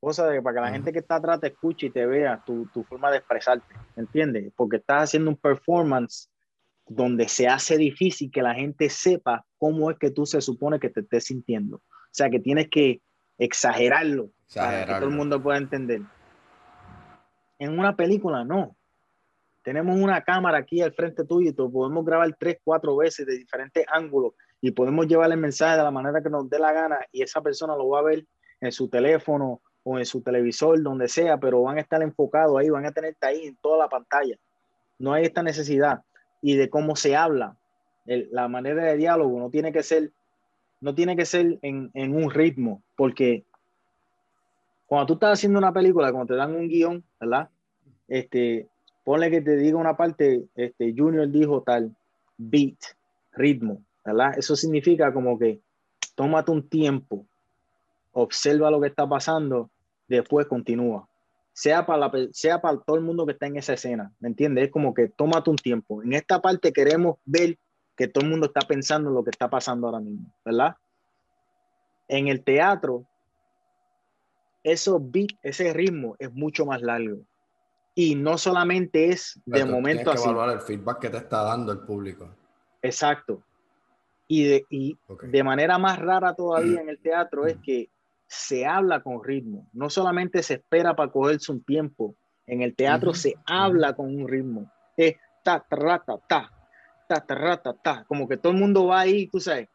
Cosa 0.00 0.26
de 0.26 0.36
que 0.36 0.42
para 0.42 0.54
que 0.54 0.60
la 0.62 0.72
gente 0.72 0.92
que 0.92 1.00
está 1.00 1.16
atrás 1.16 1.40
te 1.40 1.48
escuche 1.48 1.88
y 1.88 1.90
te 1.90 2.06
vea 2.06 2.42
tu, 2.44 2.66
tu 2.72 2.82
forma 2.84 3.10
de 3.10 3.18
expresarte, 3.18 3.74
¿entiendes? 3.96 4.50
Porque 4.56 4.78
estás 4.78 5.04
haciendo 5.04 5.30
un 5.30 5.36
performance 5.36 6.30
donde 6.88 7.28
se 7.28 7.46
hace 7.46 7.76
difícil 7.76 8.30
que 8.32 8.42
la 8.42 8.54
gente 8.54 8.88
sepa 8.88 9.44
cómo 9.58 9.90
es 9.90 9.98
que 9.98 10.10
tú 10.10 10.26
se 10.26 10.40
supone 10.40 10.80
que 10.80 10.88
te 10.88 11.00
estés 11.00 11.26
sintiendo. 11.26 11.76
O 11.76 12.12
sea, 12.12 12.30
que 12.30 12.40
tienes 12.40 12.68
que 12.68 13.02
exagerarlo, 13.38 14.30
para 14.54 14.84
que 14.84 14.92
todo 14.94 15.04
el 15.04 15.16
mundo 15.16 15.40
pueda 15.40 15.58
entender. 15.58 16.02
En 17.58 17.78
una 17.78 17.94
película, 17.94 18.42
no. 18.42 18.76
Tenemos 19.62 19.96
una 19.96 20.22
cámara 20.22 20.58
aquí 20.58 20.80
al 20.80 20.92
frente 20.92 21.24
tuyo 21.24 21.50
y 21.50 21.52
podemos 21.52 22.04
grabar 22.04 22.34
tres, 22.38 22.58
cuatro 22.64 22.96
veces 22.96 23.26
de 23.26 23.36
diferentes 23.36 23.84
ángulos 23.88 24.32
y 24.60 24.70
podemos 24.70 25.06
llevar 25.06 25.30
el 25.30 25.38
mensaje 25.38 25.76
de 25.76 25.82
la 25.82 25.90
manera 25.90 26.22
que 26.22 26.30
nos 26.30 26.48
dé 26.48 26.58
la 26.58 26.72
gana 26.72 26.98
y 27.12 27.22
esa 27.22 27.40
persona 27.40 27.76
lo 27.76 27.88
va 27.90 28.00
a 28.00 28.04
ver 28.04 28.26
en 28.60 28.72
su 28.72 28.88
teléfono 28.88 29.60
o 29.82 29.98
en 29.98 30.04
su 30.04 30.20
televisor, 30.20 30.82
donde 30.82 31.08
sea, 31.08 31.38
pero 31.38 31.62
van 31.62 31.78
a 31.78 31.80
estar 31.80 32.02
enfocados 32.02 32.58
ahí, 32.58 32.68
van 32.68 32.86
a 32.86 32.92
tenerte 32.92 33.26
ahí 33.26 33.46
en 33.46 33.56
toda 33.56 33.78
la 33.78 33.88
pantalla. 33.88 34.36
No 34.98 35.12
hay 35.12 35.24
esta 35.24 35.42
necesidad. 35.42 36.02
Y 36.42 36.56
de 36.56 36.68
cómo 36.68 36.96
se 36.96 37.16
habla, 37.16 37.56
la 38.04 38.48
manera 38.48 38.84
de 38.84 38.96
diálogo 38.96 39.38
no 39.38 39.50
tiene 39.50 39.72
que 39.72 39.82
ser, 39.82 40.10
no 40.80 40.94
tiene 40.94 41.16
que 41.16 41.26
ser 41.26 41.58
en, 41.62 41.90
en, 41.94 42.14
un 42.14 42.30
ritmo, 42.30 42.82
porque 42.96 43.44
cuando 44.86 45.06
tú 45.06 45.12
estás 45.14 45.34
haciendo 45.34 45.58
una 45.58 45.72
película, 45.72 46.10
cuando 46.10 46.34
te 46.34 46.38
dan 46.38 46.54
un 46.54 46.68
guion, 46.68 47.04
¿verdad? 47.20 47.48
Este, 48.08 48.66
ponle 49.04 49.30
que 49.30 49.40
te 49.40 49.56
diga 49.56 49.76
una 49.76 49.96
parte, 49.96 50.46
este, 50.54 50.94
Junior 50.96 51.30
dijo 51.30 51.62
tal, 51.62 51.94
beat, 52.36 52.78
ritmo, 53.32 53.82
¿verdad? 54.04 54.32
Eso 54.36 54.56
significa 54.56 55.12
como 55.12 55.38
que 55.38 55.60
tómate 56.14 56.50
un 56.50 56.68
tiempo 56.68 57.26
observa 58.12 58.70
lo 58.70 58.80
que 58.80 58.88
está 58.88 59.08
pasando, 59.08 59.70
después 60.08 60.46
continúa. 60.46 61.08
Sea 61.52 61.84
para, 61.84 61.98
la, 61.98 62.12
sea 62.32 62.60
para 62.60 62.78
todo 62.78 62.96
el 62.96 63.02
mundo 63.02 63.26
que 63.26 63.32
está 63.32 63.46
en 63.46 63.56
esa 63.56 63.74
escena, 63.74 64.12
¿me 64.20 64.28
entiendes? 64.28 64.64
Es 64.64 64.70
como 64.70 64.94
que 64.94 65.08
tómate 65.08 65.50
un 65.50 65.56
tiempo. 65.56 66.02
En 66.02 66.12
esta 66.12 66.40
parte 66.40 66.72
queremos 66.72 67.16
ver 67.24 67.58
que 67.96 68.08
todo 68.08 68.24
el 68.24 68.30
mundo 68.30 68.46
está 68.46 68.60
pensando 68.66 69.10
en 69.10 69.14
lo 69.14 69.24
que 69.24 69.30
está 69.30 69.50
pasando 69.50 69.86
ahora 69.86 70.00
mismo, 70.00 70.32
¿verdad? 70.44 70.76
En 72.08 72.28
el 72.28 72.42
teatro, 72.42 73.04
eso 74.62 74.98
beat, 75.00 75.32
ese 75.42 75.72
ritmo 75.72 76.16
es 76.18 76.32
mucho 76.32 76.64
más 76.64 76.80
largo. 76.82 77.18
Y 77.94 78.14
no 78.14 78.38
solamente 78.38 79.10
es 79.10 79.40
de 79.44 79.64
momento 79.64 80.04
tienes 80.04 80.22
que 80.22 80.28
evaluar 80.28 80.50
el 80.50 80.60
feedback 80.60 80.98
que 81.00 81.10
te 81.10 81.18
está 81.18 81.42
dando 81.42 81.72
el 81.72 81.80
público. 81.80 82.30
Exacto. 82.80 83.42
Y 84.28 84.44
de, 84.44 84.66
y 84.70 84.96
de 85.22 85.44
manera 85.44 85.76
más 85.76 85.98
rara 85.98 86.34
todavía 86.34 86.80
en 86.80 86.88
el 86.88 86.98
teatro 87.00 87.46
es 87.46 87.56
que 87.58 87.90
se 88.30 88.64
habla 88.64 89.02
con 89.02 89.24
ritmo. 89.24 89.66
No 89.72 89.90
solamente 89.90 90.44
se 90.44 90.54
espera 90.54 90.94
para 90.94 91.10
cogerse 91.10 91.50
un 91.50 91.64
tiempo. 91.64 92.14
En 92.46 92.62
el 92.62 92.76
teatro 92.76 93.12
se 93.12 93.34
habla 93.44 93.94
con 93.94 94.06
un 94.06 94.28
ritmo. 94.28 94.70
Es 94.96 95.16
ta, 95.42 95.66
ta, 95.68 95.76
ta, 96.06 96.20
ta, 97.08 97.26
ta, 97.26 97.56
ta, 97.60 97.74
ta, 97.74 98.04
Como 98.06 98.28
que 98.28 98.36
todo 98.36 98.52
el 98.52 98.58
mundo 98.58 98.86
va 98.86 99.00
ahí, 99.00 99.26
tú 99.26 99.40
sabes. 99.40 99.68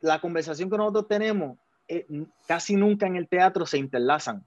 La 0.00 0.22
conversación 0.22 0.70
que 0.70 0.78
nosotros 0.78 1.06
tenemos 1.06 1.58
eh, 1.86 2.06
casi 2.46 2.76
nunca 2.76 3.06
en 3.06 3.16
el 3.16 3.28
teatro 3.28 3.66
se 3.66 3.76
interlazan. 3.76 4.42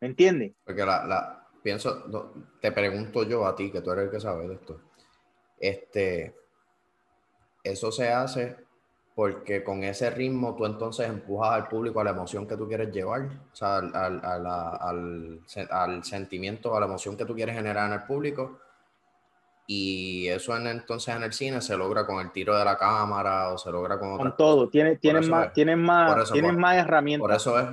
¿Me 0.00 0.06
entiendes? 0.06 0.52
Porque 0.64 0.86
la, 0.86 1.48
pienso, 1.64 2.32
te 2.60 2.70
pregunto 2.70 3.24
yo 3.24 3.44
a 3.44 3.56
ti, 3.56 3.72
que 3.72 3.80
tú 3.80 3.90
eres 3.90 4.04
el 4.04 4.10
que 4.12 4.20
sabe 4.20 4.46
de 4.46 4.54
esto. 4.54 4.80
Este, 5.58 6.32
eso 7.64 7.90
se 7.90 8.08
hace 8.08 8.65
porque 9.16 9.64
con 9.64 9.82
ese 9.82 10.10
ritmo 10.10 10.54
tú 10.54 10.66
entonces 10.66 11.08
empujas 11.08 11.52
al 11.52 11.68
público 11.68 12.00
a 12.00 12.04
la 12.04 12.10
emoción 12.10 12.46
que 12.46 12.54
tú 12.54 12.68
quieres 12.68 12.92
llevar, 12.92 13.22
o 13.50 13.56
sea, 13.56 13.78
al, 13.78 13.94
al, 13.94 14.46
al, 14.46 15.40
al 15.70 16.04
sentimiento, 16.04 16.76
a 16.76 16.80
la 16.80 16.86
emoción 16.86 17.16
que 17.16 17.24
tú 17.24 17.34
quieres 17.34 17.56
generar 17.56 17.86
en 17.86 17.94
el 17.94 18.02
público. 18.02 18.58
Y 19.66 20.28
eso 20.28 20.54
en, 20.54 20.66
entonces 20.66 21.16
en 21.16 21.22
el 21.22 21.32
cine 21.32 21.62
se 21.62 21.78
logra 21.78 22.06
con 22.06 22.20
el 22.20 22.30
tiro 22.30 22.56
de 22.56 22.64
la 22.64 22.76
cámara 22.76 23.48
o 23.54 23.58
se 23.58 23.72
logra 23.72 23.98
con... 23.98 24.18
Con 24.18 24.36
todo, 24.36 24.68
tienes, 24.68 25.00
tienes, 25.00 25.26
más, 25.30 25.50
tienes, 25.54 25.78
más, 25.78 26.30
tienes 26.30 26.54
más 26.54 26.76
herramientas. 26.76 27.26
Por 27.26 27.34
eso 27.34 27.58
es. 27.58 27.66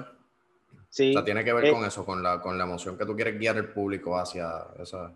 Sí. 0.87 1.09
O 1.09 1.13
sea, 1.13 1.25
tiene 1.25 1.43
que 1.43 1.51
ver 1.51 1.65
eh, 1.65 1.71
con 1.73 1.83
eso, 1.83 2.05
con 2.05 2.23
la, 2.23 2.39
con 2.39 2.57
la 2.57 2.63
emoción 2.63 2.97
que 2.97 3.05
tú 3.05 3.15
quieres 3.15 3.37
guiar 3.37 3.57
el 3.57 3.67
público 3.67 4.17
hacia 4.17 4.49
esa... 4.79 5.11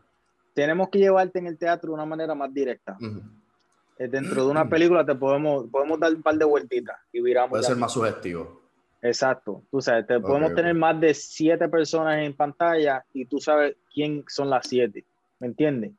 Tenemos 0.54 0.90
que 0.90 1.00
llevarte 1.00 1.40
en 1.40 1.48
el 1.48 1.58
teatro 1.58 1.88
de 1.88 1.94
una 1.94 2.06
manera 2.06 2.36
más 2.36 2.54
directa. 2.54 2.98
Eh, 3.02 3.22
dentro 3.98 4.46
de 4.46 4.52
una 4.52 4.70
película 4.70 5.06
te 5.06 5.16
podemos, 5.16 5.66
podemos 5.70 6.00
dar 6.00 6.14
un 6.14 6.22
par 6.22 6.36
de 6.36 6.46
vueltitas 6.46 6.98
y 7.12 7.22
viramos. 7.22 7.50
Puede 7.50 7.64
ser 7.64 7.78
más 7.78 7.94
sugestivo. 7.94 8.62
Exacto. 9.02 9.64
Tú 9.70 9.80
sabes, 9.82 10.08
te 10.08 10.20
podemos 10.20 10.54
tener 10.56 10.74
más 10.74 11.00
de 11.00 11.14
siete 11.14 11.68
personas 11.70 12.20
en 12.20 12.34
pantalla 12.34 13.06
y 13.14 13.26
tú 13.26 13.40
sabes 13.40 13.76
quién 13.94 14.24
son 14.28 14.50
las 14.50 14.68
siete. 14.68 15.06
¿Me 15.40 15.48
entiendes? 15.48 15.92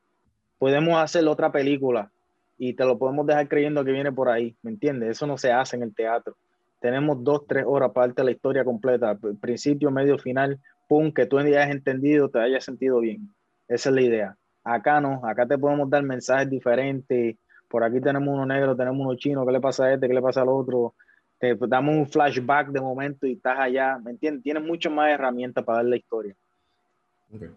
podemos 0.59 1.01
hacer 1.01 1.25
otra 1.27 1.51
película 1.51 2.11
y 2.57 2.73
te 2.73 2.85
lo 2.85 2.99
podemos 2.99 3.25
dejar 3.25 3.47
creyendo 3.47 3.83
que 3.83 3.93
viene 3.93 4.11
por 4.11 4.29
ahí, 4.29 4.55
¿me 4.61 4.71
entiendes? 4.71 5.11
Eso 5.11 5.25
no 5.25 5.37
se 5.37 5.51
hace 5.51 5.77
en 5.77 5.83
el 5.83 5.95
teatro. 5.95 6.35
Tenemos 6.81 7.23
dos, 7.23 7.47
tres 7.47 7.63
horas 7.65 7.91
para 7.91 8.07
darte 8.07 8.23
la 8.23 8.31
historia 8.31 8.63
completa, 8.63 9.17
principio, 9.41 9.89
medio, 9.89 10.17
final, 10.17 10.59
pum, 10.87 11.11
que 11.11 11.25
tú 11.25 11.39
hayas 11.39 11.69
entendido, 11.71 12.29
te 12.29 12.39
hayas 12.39 12.63
sentido 12.63 12.99
bien. 12.99 13.29
Esa 13.67 13.89
es 13.89 13.95
la 13.95 14.01
idea. 14.01 14.37
Acá 14.63 14.99
no, 14.99 15.21
acá 15.25 15.45
te 15.45 15.57
podemos 15.57 15.89
dar 15.89 16.03
mensajes 16.03 16.49
diferentes. 16.49 17.37
Por 17.69 17.83
aquí 17.83 18.01
tenemos 18.01 18.27
uno 18.27 18.45
negro, 18.45 18.75
tenemos 18.75 18.99
uno 18.99 19.15
chino, 19.15 19.45
¿qué 19.45 19.51
le 19.51 19.61
pasa 19.61 19.85
a 19.85 19.93
este? 19.93 20.07
¿Qué 20.07 20.13
le 20.13 20.21
pasa 20.21 20.41
al 20.41 20.49
otro? 20.49 20.95
Te 21.37 21.55
damos 21.55 21.95
un 21.95 22.07
flashback 22.07 22.69
de 22.69 22.81
momento 22.81 23.25
y 23.25 23.33
estás 23.33 23.57
allá, 23.59 23.97
¿me 24.03 24.11
entiendes? 24.11 24.43
Tienes 24.43 24.63
muchas 24.63 24.91
más 24.91 25.09
herramientas 25.09 25.63
para 25.63 25.77
dar 25.77 25.85
la 25.85 25.95
historia. 25.95 26.35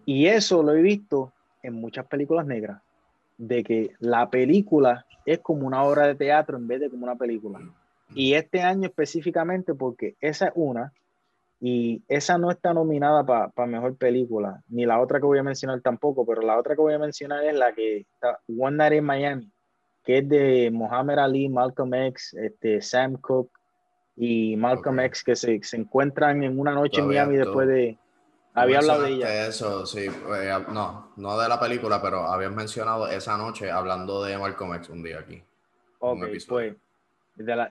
Y 0.05 0.27
eso 0.27 0.63
lo 0.63 0.73
he 0.75 0.83
visto 0.83 1.33
en 1.63 1.75
muchas 1.75 2.07
películas 2.07 2.47
negras 2.47 2.81
de 3.39 3.65
que 3.65 3.91
la 3.99 4.29
película 4.31 5.07
es 5.25 5.39
como 5.39 5.67
una 5.67 5.83
obra 5.83 6.07
de 6.07 6.15
teatro 6.15 6.59
en 6.59 6.69
vez 6.69 6.81
de 6.81 6.91
como 6.91 7.05
una 7.05 7.17
película. 7.17 7.61
Y 8.15 8.35
este 8.35 8.61
año 8.61 8.87
específicamente 8.87 9.75
porque 9.75 10.17
esa 10.21 10.49
es 10.49 10.53
una 10.55 10.93
y 11.61 12.03
esa 12.09 12.39
no 12.39 12.51
está 12.51 12.75
nominada 12.75 13.25
para 13.25 13.69
mejor 13.69 13.97
película, 13.97 14.63
ni 14.69 14.85
la 14.85 15.01
otra 15.01 15.21
que 15.21 15.27
voy 15.27 15.39
a 15.39 15.45
mencionar 15.45 15.81
tampoco, 15.81 16.27
pero 16.27 16.43
la 16.43 16.59
otra 16.59 16.75
que 16.75 16.81
voy 16.81 16.93
a 16.93 16.99
mencionar 16.99 17.45
es 17.45 17.55
la 17.55 17.73
que 17.73 17.99
está 17.99 18.41
One 18.59 18.77
Night 18.77 18.95
in 18.95 19.05
Miami, 19.05 19.53
que 20.05 20.19
es 20.19 20.29
de 20.29 20.71
Muhammad 20.73 21.19
Ali, 21.19 21.49
Malcolm 21.49 21.95
X, 21.95 22.35
este, 22.35 22.81
Sam 22.81 23.17
Cooke 23.17 23.53
y 24.17 24.57
Malcolm 24.57 25.01
X 25.01 25.25
que 25.25 25.37
se, 25.37 25.63
se, 25.63 25.77
encuentran 25.77 26.43
en 26.43 26.59
una 26.59 26.73
noche 26.73 27.01
en 27.01 27.09
Miami 27.09 27.37
después 27.37 27.69
de 27.69 27.97
había 28.55 28.79
hablado 28.79 29.03
de 29.05 29.11
ella. 29.13 29.47
Eso, 29.47 29.87
sí. 29.87 30.07
Eh, 30.07 30.59
no, 30.73 31.13
no 31.17 31.39
de 31.39 31.49
la 31.49 31.59
película, 31.59 32.03
pero 32.03 32.25
habían 32.25 32.55
mencionado 32.55 33.09
esa 33.09 33.39
noche 33.39 33.71
hablando 33.71 34.23
de 34.25 34.37
Malcolm 34.37 34.75
X 34.75 34.91
un 34.91 35.03
día 35.03 35.21
aquí. 35.21 35.43
Ok, 36.01 36.27
pues 36.49 36.75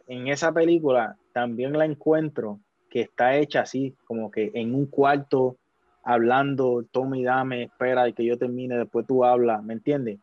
en 0.07 0.27
esa 0.27 0.51
película 0.51 1.17
también 1.33 1.73
la 1.73 1.85
encuentro 1.85 2.59
que 2.89 3.01
está 3.01 3.35
hecha 3.35 3.61
así, 3.61 3.95
como 4.05 4.31
que 4.31 4.51
en 4.53 4.73
un 4.73 4.87
cuarto 4.87 5.57
hablando, 6.03 6.83
toma 6.91 7.17
y 7.17 7.23
dame, 7.23 7.63
espera 7.63 8.07
y 8.07 8.13
que 8.13 8.25
yo 8.25 8.37
termine, 8.37 8.75
después 8.75 9.05
tú 9.05 9.23
hablas, 9.23 9.63
¿me 9.63 9.73
entiendes? 9.73 10.19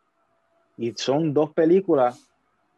Y 0.79 0.95
son 0.97 1.35
dos 1.35 1.53
películas 1.53 2.29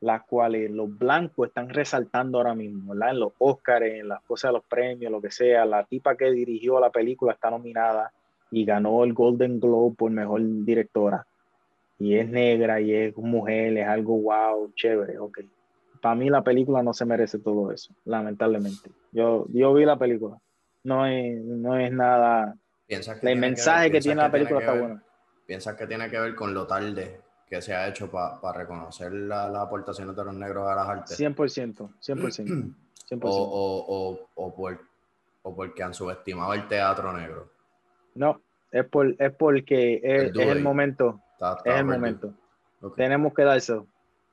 las 0.01 0.23
cuales 0.23 0.71
los 0.71 0.97
blancos 0.99 1.49
están 1.49 1.69
resaltando 1.69 2.39
ahora 2.39 2.55
mismo, 2.55 2.95
¿verdad? 2.95 3.11
En 3.11 3.21
los 3.21 3.33
Oscars, 3.39 3.85
en 3.85 4.09
las 4.09 4.23
cosas 4.23 4.49
de 4.49 4.53
los 4.55 4.65
premios, 4.65 5.13
lo 5.13 5.21
que 5.21 5.31
sea. 5.31 5.67
La 5.67 5.85
tipa 5.85 6.17
que 6.17 6.31
dirigió 6.31 6.81
la 6.81 6.91
película 6.91 7.33
está 7.35 7.51
nominada 7.51 8.11
y 8.51 8.65
ganó 8.65 9.05
el 9.05 9.13
Golden 9.13 9.61
Globe 9.61 9.95
por 9.97 10.11
mejor 10.11 10.41
directora. 10.43 11.27
Y 11.99 12.17
es 12.17 12.27
negra 12.27 12.81
y 12.81 12.95
es 12.95 13.17
mujer, 13.19 13.77
es 13.77 13.87
algo 13.87 14.17
wow, 14.17 14.73
chévere, 14.75 15.19
ok. 15.19 15.41
Para 16.01 16.15
mí 16.15 16.31
la 16.31 16.43
película 16.43 16.83
no 16.83 16.95
se 16.95 17.05
merece 17.05 17.39
todo 17.39 17.71
eso, 17.71 17.95
lamentablemente. 18.07 18.91
Yo, 19.13 19.45
yo 19.53 19.75
vi 19.75 19.85
la 19.85 19.99
película. 19.99 20.39
No 20.83 21.05
es, 21.05 21.45
no 21.45 21.79
es 21.79 21.93
nada... 21.93 22.57
el 22.89 23.39
mensaje 23.39 23.91
que, 23.91 24.01
tiene 24.01 24.23
la 24.23 24.31
película 24.31 24.61
está 24.61 24.73
bueno. 24.73 25.03
¿Piensas 25.45 25.77
que 25.77 25.87
tiene 25.87 26.09
que 26.09 26.19
ver 26.19 26.35
con 26.35 26.55
lo 26.55 26.67
tarde 26.67 27.21
que 27.51 27.61
se 27.61 27.75
ha 27.75 27.89
hecho 27.89 28.09
para 28.09 28.53
reconocer 28.53 29.13
las 29.13 29.53
aportaciones 29.57 30.15
de 30.15 30.25
los 30.25 30.35
negros 30.35 30.69
a 30.69 30.77
las 30.77 30.89
artes. 30.89 31.19
100%, 31.19 31.91
100%. 32.01 32.75
100%. 33.11 33.21
O, 33.25 33.29
o, 33.29 34.29
o, 34.37 34.55
por, 34.55 34.81
o 35.43 35.57
porque 35.57 35.83
han 35.83 35.93
subestimado 35.93 36.55
el 36.55 36.69
teatro 36.69 37.13
negro. 37.13 37.51
No, 38.15 38.41
es, 38.71 38.85
por, 38.85 39.17
es 39.19 39.33
porque 39.35 40.01
es 40.01 40.33
el, 40.37 40.63
momento. 40.63 41.21
es 41.65 41.75
el 41.75 41.85
momento. 41.85 42.33
Tenemos 42.95 43.35
que 43.35 43.43
dar 43.43 43.57
eso. 43.57 43.85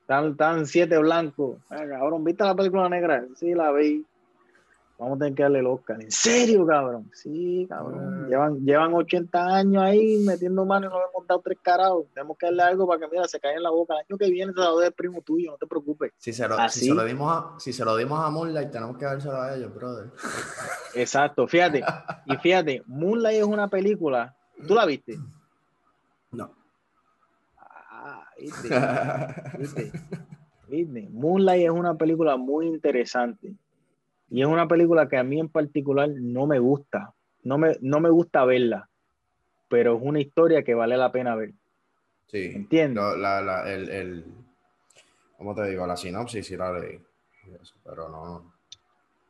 Están, 0.02 0.30
están 0.30 0.66
siete 0.66 0.96
blancos. 0.98 1.58
Ahora, 1.70 2.16
¿viste 2.20 2.44
la 2.44 2.54
película 2.54 2.88
negra? 2.88 3.26
Sí, 3.34 3.52
la 3.52 3.72
vi. 3.72 4.06
Vamos 4.98 5.14
a 5.14 5.18
tener 5.20 5.34
que 5.34 5.42
darle 5.44 5.60
el 5.60 5.66
Oscar. 5.68 6.02
¿En 6.02 6.10
serio, 6.10 6.66
cabrón? 6.66 7.08
Sí, 7.14 7.66
cabrón. 7.68 8.24
Ah. 8.24 8.28
Llevan, 8.28 8.64
llevan 8.64 8.94
80 8.94 9.46
años 9.46 9.80
ahí 9.80 10.18
metiendo 10.26 10.64
mano 10.64 10.86
y 10.86 10.88
nos 10.88 10.98
hemos 10.98 11.26
dado 11.28 11.40
tres 11.40 11.58
carajos. 11.62 12.06
Tenemos 12.12 12.36
que 12.36 12.46
darle 12.46 12.62
algo 12.64 12.88
para 12.88 13.00
que, 13.00 13.06
mira, 13.08 13.28
se 13.28 13.38
caiga 13.38 13.58
en 13.58 13.62
la 13.62 13.70
boca. 13.70 13.94
El 13.94 14.00
año 14.00 14.18
que 14.18 14.28
viene 14.28 14.52
te 14.52 14.60
lo 14.60 14.82
el 14.82 14.92
primo 14.92 15.22
tuyo, 15.22 15.52
no 15.52 15.56
te 15.56 15.68
preocupes. 15.68 16.12
Si 16.16 16.32
se 16.32 16.48
lo, 16.48 16.56
si 16.68 16.86
se 16.86 16.94
lo 16.94 17.04
dimos 17.04 17.30
a, 17.30 17.60
si 17.60 17.72
se 17.72 17.84
lo 17.84 17.96
dimos 17.96 18.18
a 18.18 18.28
Moonlight, 18.28 18.72
tenemos 18.72 18.98
que 18.98 19.04
dárselo 19.04 19.40
a 19.40 19.54
ellos, 19.54 19.72
brother. 19.72 20.10
Exacto, 20.94 21.46
fíjate. 21.46 21.84
Y 22.26 22.36
fíjate, 22.38 22.82
Moonlight 22.86 23.38
es 23.38 23.46
una 23.46 23.68
película. 23.68 24.34
¿Tú 24.66 24.74
la 24.74 24.84
viste? 24.84 25.16
No. 26.32 26.50
Ah, 27.56 28.24
¿viste? 28.36 28.68
¿Viste? 29.58 29.92
¿Viste? 30.66 31.08
Moonlight 31.12 31.66
es 31.66 31.70
una 31.70 31.94
película 31.94 32.36
muy 32.36 32.66
interesante 32.66 33.54
y 34.30 34.42
es 34.42 34.46
una 34.46 34.68
película 34.68 35.08
que 35.08 35.16
a 35.16 35.24
mí 35.24 35.40
en 35.40 35.48
particular 35.48 36.08
no 36.08 36.46
me 36.46 36.58
gusta. 36.58 37.14
No 37.44 37.56
me, 37.56 37.76
no 37.80 38.00
me 38.00 38.10
gusta 38.10 38.44
verla, 38.44 38.88
pero 39.68 39.96
es 39.96 40.02
una 40.02 40.20
historia 40.20 40.62
que 40.62 40.74
vale 40.74 40.96
la 40.96 41.12
pena 41.12 41.34
ver. 41.34 41.52
Sí. 42.26 42.50
¿Entiendes? 42.54 43.02
La, 43.16 43.40
la, 43.40 43.72
el, 43.72 43.88
el, 43.88 44.24
¿Cómo 45.38 45.54
te 45.54 45.68
digo? 45.70 45.86
La 45.86 45.96
sinopsis 45.96 46.46
sí 46.46 46.56
la 46.56 46.78
leí. 46.78 47.00
Pero 47.84 48.08
no. 48.08 48.52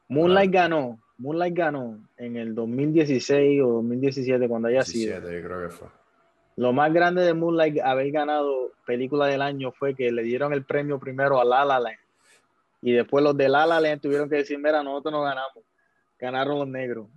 Moonlight 0.09 0.51
ganó. 0.51 0.99
Moonlight 1.18 1.55
ganó 1.55 2.01
en 2.16 2.36
el 2.36 2.55
2016 2.55 3.62
o 3.62 3.68
2017, 3.74 4.49
cuando 4.49 4.68
haya 4.68 4.82
17, 4.82 5.20
sido. 5.20 5.30
yo 5.30 5.46
creo 5.46 5.68
que 5.68 5.74
fue. 5.74 5.88
Lo 6.57 6.72
más 6.72 6.92
grande 6.92 7.22
de 7.22 7.34
Moonlight 7.34 7.78
haber 7.80 8.11
ganado 8.11 8.72
película 8.84 9.26
del 9.26 9.42
año 9.42 9.70
fue 9.70 9.94
que 9.94 10.11
le 10.11 10.22
dieron 10.22 10.53
el 10.53 10.64
premio 10.64 10.99
primero 10.99 11.40
a 11.40 11.44
La 11.44 11.64
La 11.64 11.78
Land 11.78 11.99
y 12.81 12.93
después 12.93 13.24
los 13.24 13.37
de 13.37 13.49
Lala 13.49 13.81
le 13.81 13.97
tuvieron 13.99 14.29
que 14.29 14.37
decir, 14.37 14.59
mira, 14.59 14.83
nosotros 14.83 15.12
no 15.12 15.22
ganamos. 15.22 15.64
Ganaron 16.18 16.59
los 16.59 16.68
negros. 16.68 17.09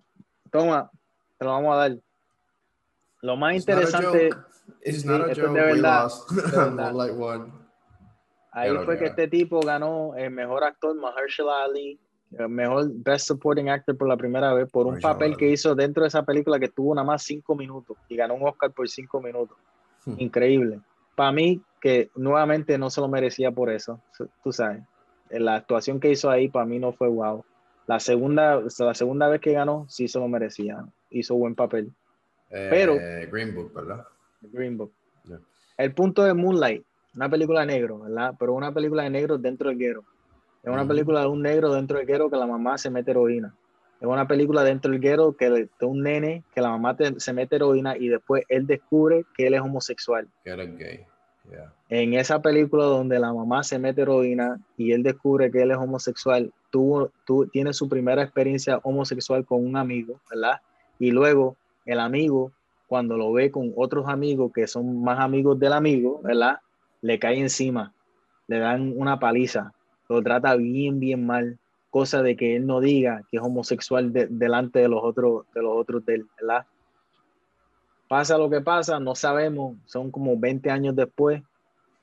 Toma, 0.51 0.89
te 1.37 1.45
lo 1.45 1.51
vamos 1.51 1.73
a 1.73 1.77
dar. 1.77 1.97
Lo 3.21 3.35
más 3.35 3.55
interesante... 3.55 4.29
es 4.81 5.05
de 5.05 5.17
verdad. 5.49 6.09
Ahí 8.53 8.75
fue 8.83 8.97
que 8.97 9.05
este 9.05 9.27
tipo 9.27 9.61
ganó 9.61 10.13
el 10.15 10.31
mejor 10.31 10.63
actor, 10.63 10.93
Mahershala 10.95 11.63
Ali, 11.63 11.97
el 12.37 12.49
mejor 12.49 12.89
Best 12.93 13.27
Supporting 13.27 13.69
Actor 13.69 13.97
por 13.97 14.07
la 14.07 14.17
primera 14.17 14.53
vez, 14.53 14.69
por 14.69 14.87
un 14.87 14.99
papel 14.99 15.37
que 15.37 15.49
hizo 15.49 15.73
dentro 15.73 16.03
de 16.03 16.09
esa 16.09 16.23
película 16.23 16.59
que 16.59 16.67
tuvo 16.67 16.93
nada 16.93 17.05
más 17.05 17.23
cinco 17.23 17.55
minutos 17.55 17.97
y 18.09 18.15
ganó 18.15 18.35
un 18.35 18.47
Oscar 18.47 18.71
por 18.71 18.89
cinco 18.89 19.21
minutos. 19.21 19.57
Hmm. 20.05 20.15
Increíble. 20.17 20.81
Para 21.15 21.31
mí, 21.31 21.61
que 21.79 22.09
nuevamente 22.15 22.77
no 22.77 22.89
se 22.89 22.99
lo 22.99 23.07
merecía 23.07 23.51
por 23.51 23.69
eso, 23.69 24.01
tú 24.43 24.51
sabes. 24.51 24.83
La 25.31 25.55
actuación 25.55 25.99
que 25.99 26.11
hizo 26.11 26.29
ahí 26.29 26.49
para 26.49 26.65
mí 26.65 26.79
no 26.79 26.91
fue 26.93 27.07
wow. 27.07 27.43
La 27.87 27.99
segunda, 27.99 28.61
la 28.61 28.93
segunda 28.93 29.27
vez 29.27 29.41
que 29.41 29.53
ganó, 29.53 29.85
sí 29.89 30.07
se 30.07 30.19
lo 30.19 30.27
merecía. 30.27 30.85
Hizo 31.09 31.35
buen 31.35 31.55
papel. 31.55 31.91
Eh, 32.49 32.67
Pero. 32.69 32.95
Green 33.31 33.55
Book, 33.55 33.73
¿verdad? 33.73 34.05
Green 34.41 34.77
Book. 34.77 34.93
El 35.77 35.93
punto 35.93 36.23
de 36.23 36.33
Moonlight, 36.33 36.85
una 37.15 37.29
película 37.29 37.61
de 37.61 37.65
negro, 37.67 37.99
¿verdad? 37.99 38.35
Pero 38.37 38.53
una 38.53 38.71
película 38.71 39.03
de 39.03 39.09
negro 39.09 39.37
dentro 39.37 39.69
del 39.69 39.79
guero. 39.79 40.03
Es 40.63 40.71
una 40.71 40.87
película 40.87 41.21
de 41.21 41.27
un 41.27 41.41
negro 41.41 41.73
dentro 41.73 41.97
del 41.97 42.05
guero 42.05 42.29
que 42.29 42.37
la 42.37 42.45
mamá 42.45 42.77
se 42.77 42.91
mete 42.91 43.11
heroína. 43.11 43.55
Es 43.99 44.07
una 44.07 44.27
película 44.27 44.63
dentro 44.63 44.91
del 44.91 44.99
guero 44.99 45.35
que 45.35 45.49
de 45.49 45.69
un 45.81 46.01
nene 46.03 46.43
que 46.53 46.61
la 46.61 46.69
mamá 46.69 46.95
se 47.17 47.33
mete 47.33 47.55
heroína 47.55 47.97
y 47.97 48.09
después 48.09 48.43
él 48.47 48.67
descubre 48.67 49.25
que 49.35 49.47
él 49.47 49.53
es 49.53 49.61
homosexual. 49.61 50.27
Que 50.43 50.51
él 50.51 50.77
gay. 50.77 51.05
En 51.89 52.13
esa 52.13 52.41
película 52.41 52.85
donde 52.85 53.19
la 53.19 53.33
mamá 53.33 53.63
se 53.63 53.77
mete 53.77 54.01
heroína 54.01 54.59
y 54.77 54.93
él 54.93 55.03
descubre 55.03 55.51
que 55.51 55.61
él 55.61 55.71
es 55.71 55.77
homosexual, 55.77 56.53
tuvo, 56.69 57.11
tú 57.25 57.47
tiene 57.47 57.73
su 57.73 57.89
primera 57.89 58.23
experiencia 58.23 58.79
homosexual 58.83 59.45
con 59.45 59.65
un 59.65 59.75
amigo, 59.75 60.19
¿verdad? 60.29 60.61
Y 60.99 61.11
luego 61.11 61.57
el 61.85 61.99
amigo, 61.99 62.51
cuando 62.87 63.17
lo 63.17 63.33
ve 63.33 63.51
con 63.51 63.73
otros 63.75 64.07
amigos 64.07 64.51
que 64.53 64.67
son 64.67 65.03
más 65.03 65.19
amigos 65.19 65.59
del 65.59 65.73
amigo, 65.73 66.21
¿verdad? 66.23 66.59
Le 67.01 67.19
cae 67.19 67.39
encima, 67.39 67.93
le 68.47 68.59
dan 68.59 68.93
una 68.95 69.19
paliza, 69.19 69.73
lo 70.07 70.21
trata 70.21 70.55
bien, 70.55 70.99
bien 70.99 71.25
mal, 71.25 71.57
cosa 71.89 72.21
de 72.21 72.37
que 72.37 72.55
él 72.55 72.65
no 72.65 72.79
diga 72.79 73.23
que 73.29 73.37
es 73.37 73.43
homosexual 73.43 74.13
delante 74.13 74.79
de 74.79 74.87
los 74.87 75.03
otros, 75.03 75.45
de 75.53 75.61
los 75.61 75.73
otros 75.75 76.05
de 76.05 76.15
él, 76.15 76.27
¿verdad? 76.39 76.65
Pasa 78.11 78.37
lo 78.37 78.49
que 78.49 78.59
pasa, 78.59 78.99
no 78.99 79.15
sabemos, 79.15 79.77
son 79.85 80.11
como 80.11 80.37
20 80.37 80.69
años 80.69 80.97
después, 80.97 81.41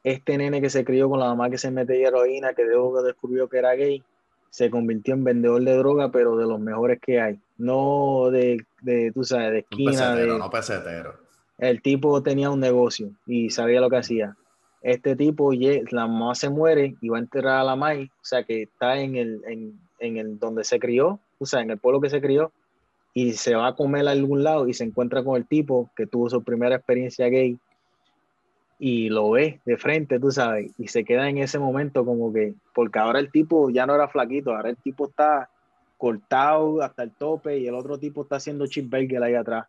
este 0.03 0.39
nene 0.39 0.63
que 0.63 0.71
se 0.71 0.83
crió 0.83 1.11
con 1.11 1.21
la 1.21 1.27
mamá 1.27 1.51
que 1.51 1.59
se 1.59 1.71
mete 1.71 2.03
heroína, 2.03 2.55
que 2.55 2.65
luego 2.65 3.03
descubrió 3.03 3.47
que 3.47 3.59
era 3.59 3.75
gay, 3.75 4.03
se 4.49 4.71
convirtió 4.71 5.13
en 5.13 5.25
vendedor 5.25 5.63
de 5.63 5.77
droga, 5.77 6.11
pero 6.11 6.39
de 6.39 6.47
los 6.47 6.59
mejores 6.61 6.99
que 6.99 7.21
hay. 7.21 7.39
No 7.59 8.31
de, 8.31 8.65
de 8.81 9.13
tú 9.13 9.23
sabes, 9.23 9.53
de 9.53 9.59
esquina. 9.59 10.15
de, 10.15 10.27
no 10.29 10.49
pesetero. 10.49 11.13
El 11.59 11.83
tipo 11.83 12.23
tenía 12.23 12.49
un 12.49 12.61
negocio 12.61 13.11
y 13.27 13.51
sabía 13.51 13.83
lo 13.83 13.91
que 13.91 13.99
hacía. 13.99 14.35
Este 14.81 15.15
tipo, 15.15 15.53
la 15.53 16.07
mamá 16.07 16.35
se 16.35 16.49
muere 16.49 16.97
y 17.03 17.11
va 17.11 17.19
a 17.19 17.21
enterrar 17.21 17.61
a 17.61 17.65
la 17.65 17.77
mamá, 17.77 18.01
o 18.01 18.25
sea 18.25 18.45
que 18.45 18.63
está 18.63 18.99
en 18.99 19.17
el, 19.17 19.43
en, 19.47 19.79
en 19.99 20.17
el 20.17 20.39
donde 20.39 20.65
se 20.65 20.81
crió, 20.81 21.21
o 21.39 21.45
sea, 21.45 21.61
en 21.61 21.71
el 21.71 21.77
pueblo 21.77 22.01
que 22.01 22.09
se 22.09 22.23
crió, 22.23 22.51
y 23.19 23.33
se 23.33 23.57
va 23.57 23.66
a 23.66 23.75
comer 23.75 24.07
a 24.07 24.12
algún 24.12 24.45
lado 24.45 24.69
y 24.69 24.75
se 24.75 24.85
encuentra 24.85 25.25
con 25.25 25.37
el 25.37 25.45
tipo 25.45 25.91
que 25.97 26.07
tuvo 26.07 26.31
su 26.31 26.45
primera 26.45 26.77
experiencia 26.77 27.27
gay 27.27 27.59
y 28.79 29.09
lo 29.09 29.33
ve 29.33 29.61
de 29.64 29.77
frente, 29.77 30.21
tú 30.21 30.31
sabes, 30.31 30.71
y 30.79 30.87
se 30.87 31.05
queda 31.05 31.29
en 31.29 31.39
ese 31.39 31.59
momento 31.59 32.05
como 32.05 32.33
que, 32.33 32.55
porque 32.73 33.01
ahora 33.01 33.19
el 33.19 33.33
tipo 33.33 33.71
ya 33.71 33.87
no 33.87 33.97
era 33.97 34.07
flaquito, 34.07 34.55
ahora 34.55 34.71
el 34.71 34.77
tipo 34.77 35.09
está 35.09 35.51
cortado 35.97 36.81
hasta 36.81 37.03
el 37.03 37.11
tope 37.11 37.59
y 37.59 37.66
el 37.66 37.75
otro 37.75 37.99
tipo 37.99 38.23
está 38.23 38.37
haciendo 38.37 38.69
cheeseburger 38.69 39.21
ahí 39.25 39.35
atrás. 39.35 39.66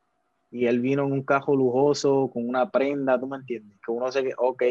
Y 0.52 0.68
él 0.68 0.80
vino 0.80 1.04
en 1.08 1.12
un 1.12 1.24
cajo 1.24 1.56
lujoso, 1.56 2.30
con 2.32 2.48
una 2.48 2.70
prenda, 2.70 3.20
¿tú 3.20 3.26
me 3.26 3.38
entiendes? 3.38 3.80
Que 3.84 3.92
uno 3.92 4.12
se 4.12 4.26
que, 4.26 4.34
ok, 4.38 4.62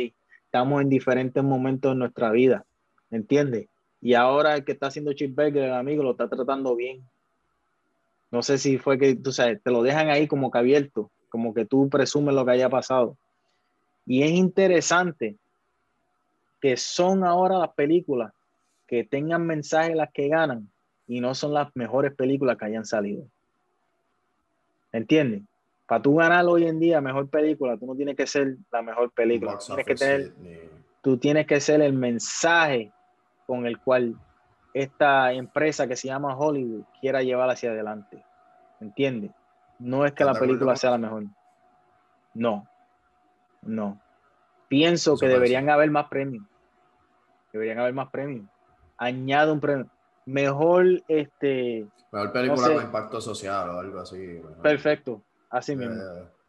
estamos 0.45 0.83
en 0.83 0.89
diferentes 0.89 1.43
momentos 1.43 1.95
de 1.95 1.99
nuestra 1.99 2.31
vida, 2.31 2.65
¿me 3.11 3.19
entiendes? 3.19 3.67
Y 4.01 4.15
ahora 4.15 4.55
el 4.55 4.65
que 4.65 4.71
está 4.71 4.87
haciendo 4.87 5.15
cheeseburger, 5.15 5.65
el 5.65 5.75
amigo, 5.75 6.05
lo 6.05 6.13
está 6.13 6.29
tratando 6.29 6.77
bien, 6.77 7.03
no 8.31 8.43
sé 8.43 8.59
si 8.59 8.79
fue 8.79 8.99
que, 8.99 9.17
tú 9.17 9.33
sabes, 9.33 9.63
te 9.63 9.71
lo 9.71 9.83
dejan 9.83 10.11
ahí 10.11 10.27
como 10.27 10.51
que 10.51 10.59
abierto, 10.59 11.11
como 11.29 11.55
que 11.55 11.65
tú 11.65 11.89
presumes 11.89 12.35
lo 12.35 12.45
que 12.45 12.53
haya 12.53 12.69
pasado. 12.69 13.17
Y 14.07 14.23
es 14.23 14.31
interesante 14.31 15.37
que 16.61 16.77
son 16.77 17.25
ahora 17.25 17.59
las 17.59 17.73
películas 17.75 18.33
que 18.87 19.05
tengan 19.05 19.47
mensajes 19.47 19.95
las 19.95 20.11
que 20.13 20.29
ganan 20.29 20.71
y 21.07 21.21
no 21.21 21.35
son 21.35 21.55
las 21.55 21.69
mejores 21.75 22.15
películas 22.15 22.57
que 22.57 22.67
hayan 22.67 22.85
salido. 22.85 23.25
¿Entiendes? 24.93 25.43
Para 25.87 26.03
tú 26.03 26.17
ganar 26.17 26.45
hoy 26.47 26.67
en 26.67 26.81
día 26.81 27.01
mejor 27.01 27.29
película, 27.29 27.77
tú 27.77 27.87
no 27.87 27.95
tienes 27.95 28.17
que 28.17 28.27
ser 28.27 28.57
la 28.71 28.83
mejor 28.83 29.11
película. 29.13 29.59
Tienes 29.59 29.87
que 29.87 29.95
tener, 29.95 30.33
tú 31.03 31.17
tienes 31.17 31.47
que 31.47 31.61
ser 31.61 31.81
el 31.81 31.95
mensaje 31.95 32.93
con 33.47 33.67
el 33.67 33.79
cual 33.79 34.15
esta 34.83 35.33
empresa 35.33 35.89
que 35.89 35.97
se 35.97 36.07
llama 36.09 36.37
Hollywood 36.37 36.85
quiera 37.01 37.23
llevar 37.23 37.51
hacia 37.51 37.71
adelante. 37.71 38.25
¿Entiendes? 38.81 39.33
No 39.79 40.07
es 40.07 40.13
que 40.13 40.25
la 40.25 40.35
película 40.35 40.77
sea 40.77 40.93
la 40.93 40.99
mejor. 40.99 41.25
No. 42.35 42.69
No. 43.63 44.01
Pienso 44.69 45.17
que 45.17 45.27
deberían 45.27 45.69
haber 45.69 45.91
más 45.91 46.09
premios. 46.09 46.45
Deberían 47.53 47.81
haber 47.81 47.93
más 47.93 48.09
premios. 48.11 48.47
Añado 48.97 49.53
un 49.53 49.61
premio. 49.61 49.87
Mejor 50.27 51.03
este. 51.09 51.87
Mejor 52.13 52.33
película 52.33 52.69
con 52.69 52.85
impacto 52.85 53.21
social 53.21 53.71
o 53.71 53.81
algo 53.81 54.01
así. 54.01 54.41
Perfecto. 54.63 55.23
Así 55.51 55.75
mismo. 55.75 56.01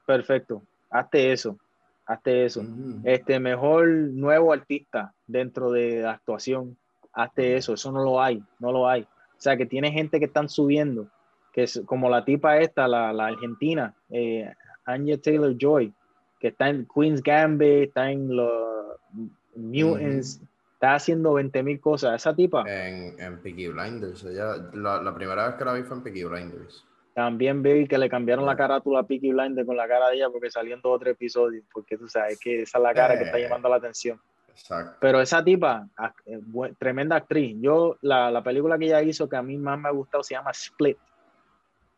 Perfecto. 0.05 0.61
Hazte 0.91 1.31
eso. 1.31 1.57
Hazte 2.05 2.45
eso. 2.45 2.63
Este 3.03 3.39
mejor 3.39 3.87
nuevo 3.87 4.53
artista 4.53 5.13
dentro 5.25 5.71
de 5.71 6.01
la 6.01 6.11
actuación 6.11 6.77
hazte 7.23 7.57
eso, 7.57 7.73
eso 7.73 7.91
no 7.91 8.03
lo 8.03 8.21
hay, 8.21 8.41
no 8.59 8.71
lo 8.71 8.87
hay. 8.87 9.01
O 9.01 9.41
sea, 9.41 9.57
que 9.57 9.65
tiene 9.65 9.91
gente 9.91 10.19
que 10.19 10.25
están 10.25 10.49
subiendo, 10.49 11.07
que 11.53 11.63
es 11.63 11.81
como 11.85 12.09
la 12.09 12.25
tipa 12.25 12.57
esta, 12.57 12.87
la, 12.87 13.13
la 13.13 13.27
argentina, 13.27 13.93
eh, 14.09 14.51
Anya 14.85 15.17
Taylor 15.17 15.55
Joy, 15.57 15.93
que 16.39 16.49
está 16.49 16.69
en 16.69 16.87
Queen's 16.93 17.21
Gambit, 17.21 17.89
está 17.89 18.11
en 18.11 18.35
los 18.35 18.97
Mutants, 19.55 20.41
está 20.73 20.95
haciendo 20.95 21.33
20 21.33 21.63
mil 21.63 21.79
cosas. 21.79 22.15
Esa 22.15 22.35
tipa. 22.35 22.63
En, 22.67 23.19
en 23.19 23.41
Peaky 23.41 23.67
Blinders, 23.69 24.23
ella, 24.23 24.55
la, 24.73 25.01
la, 25.01 25.13
primera 25.13 25.47
vez 25.47 25.55
que 25.55 25.65
la 25.65 25.73
vi 25.73 25.83
fue 25.83 25.97
en 25.97 26.03
Peaky 26.03 26.23
Blinders. 26.23 26.85
También 27.13 27.61
vi 27.61 27.87
que 27.87 27.97
le 27.97 28.09
cambiaron 28.09 28.45
la 28.45 28.55
carátula 28.55 28.99
a 28.99 29.03
Peaky 29.03 29.33
Blinders 29.33 29.67
con 29.67 29.75
la 29.75 29.87
cara 29.87 30.09
de 30.09 30.15
ella 30.15 30.29
porque 30.29 30.49
salió 30.49 30.75
en 30.75 30.81
dos 30.81 30.95
o 30.95 30.99
tres 30.99 31.13
episodios, 31.13 31.65
porque 31.73 31.97
tú 31.97 32.07
sabes 32.07 32.39
que 32.39 32.61
esa 32.61 32.77
es 32.77 32.83
la 32.83 32.93
cara 32.93 33.17
que 33.17 33.25
está 33.25 33.37
eh. 33.37 33.43
llamando 33.43 33.67
la 33.67 33.75
atención. 33.75 34.19
Pero 34.99 35.21
esa 35.21 35.43
tipa, 35.43 35.87
eh, 36.25 36.39
tremenda 36.77 37.15
actriz. 37.15 37.55
Yo, 37.59 37.97
la, 38.01 38.31
la, 38.31 38.43
película 38.43 38.77
que 38.77 38.85
ella 38.85 39.01
hizo 39.01 39.27
que 39.27 39.35
a 39.35 39.41
mí 39.41 39.57
más 39.57 39.79
me 39.79 39.89
ha 39.89 39.91
gustado 39.91 40.23
se 40.23 40.35
llama 40.35 40.51
Split, 40.51 40.97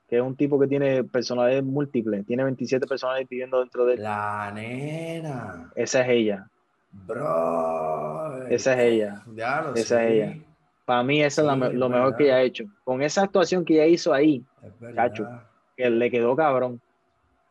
que 0.08 0.18
es 0.18 0.22
un 0.22 0.36
tipo 0.36 0.60
que 0.60 0.68
tiene 0.68 1.04
personalidades 1.04 1.64
múltiples, 1.64 2.26
tiene 2.26 2.44
27 2.44 2.86
personas 2.88 3.28
viviendo 3.30 3.60
dentro 3.60 3.86
de 3.86 3.96
él. 3.96 4.04
La 4.04 4.52
nena. 4.54 5.72
Esa 5.76 6.02
es 6.02 6.10
ella. 6.10 6.48
Bro. 6.92 8.48
Esa 8.48 8.74
es 8.74 8.80
ella. 8.80 9.24
esa 9.76 10.04
es 10.04 10.12
ella. 10.12 10.38
Para 10.86 11.04
mí, 11.04 11.24
eso 11.24 11.42
es 11.42 11.74
lo 11.74 11.90
mejor 11.90 12.18
que 12.18 12.26
ella 12.26 12.36
ha 12.36 12.42
hecho. 12.42 12.66
Con 12.84 13.02
esa 13.02 13.24
actuación 13.24 13.64
que 13.64 13.76
ella 13.76 13.86
hizo 13.86 14.14
ahí, 14.14 14.44
cacho, 14.96 15.28
que 15.78 15.90
le 15.90 16.12
quedó 16.12 16.36
cabrón. 16.36 16.82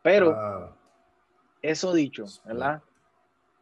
Pero, 0.03 0.75
eso 1.63 1.95
dicho, 1.95 2.27
¿verdad? 2.45 2.83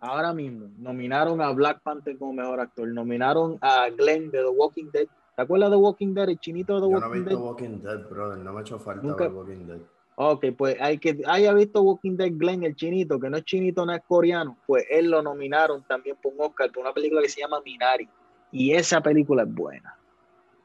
Ahora 0.01 0.32
mismo 0.32 0.68
nominaron 0.78 1.40
a 1.40 1.51
Black 1.53 1.82
Panther 1.82 2.16
como 2.18 2.32
mejor 2.32 2.61
actor, 2.61 2.88
nominaron 2.88 3.59
a 3.61 3.88
Glenn 3.90 4.30
de 4.30 4.38
The 4.38 4.49
Walking 4.49 4.90
Dead. 4.92 5.07
¿Te 5.36 5.42
acuerdas 5.42 5.70
de 5.70 5.76
The 5.76 5.82
Walking 5.82 6.14
Dead, 6.14 6.28
el 6.28 6.38
chinito 6.38 6.74
de 6.74 6.80
The 6.80 6.86
Walking 6.86 7.01
Dead? 7.01 7.11
No 7.11 7.16
he 7.16 7.20
visto 7.20 7.44
Walking 7.44 7.82
Dead, 7.82 8.09
brother, 8.09 8.38
no 8.38 8.53
me 8.53 8.59
ha 8.59 8.62
hecho 8.62 8.78
falta 8.78 9.14
ver 9.14 9.32
Walking 9.32 9.66
Dead. 9.66 9.80
Ok, 10.20 10.46
pues 10.57 10.76
hay 10.80 10.99
que 10.99 11.20
haya 11.26 11.53
visto 11.53 11.80
Walking 11.80 12.16
Dead 12.16 12.32
Glenn, 12.32 12.64
el 12.64 12.74
chinito, 12.74 13.20
que 13.20 13.30
no 13.30 13.36
es 13.36 13.44
chinito, 13.44 13.86
no 13.86 13.92
es 13.92 14.03
coreano, 14.07 14.59
pues 14.66 14.84
él 14.90 15.11
lo 15.11 15.22
nominaron 15.22 15.84
también 15.84 16.16
por 16.20 16.32
un 16.32 16.40
Oscar, 16.40 16.72
por 16.72 16.82
una 16.82 16.92
película 16.92 17.22
que 17.22 17.28
se 17.28 17.40
llama 17.40 17.61
Minari. 17.64 18.09
Y 18.51 18.72
esa 18.72 19.01
película 19.01 19.42
es 19.42 19.55
buena. 19.55 19.96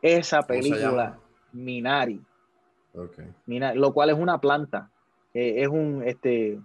Esa 0.01 0.41
película, 0.41 1.19
Minari. 1.51 2.19
Okay. 2.93 3.27
Minari. 3.45 3.77
Lo 3.77 3.93
cual 3.93 4.09
es 4.09 4.17
una 4.17 4.39
planta. 4.39 4.89
Eh, 5.33 5.61
es 5.61 5.67
un, 5.67 6.01
este, 6.03 6.59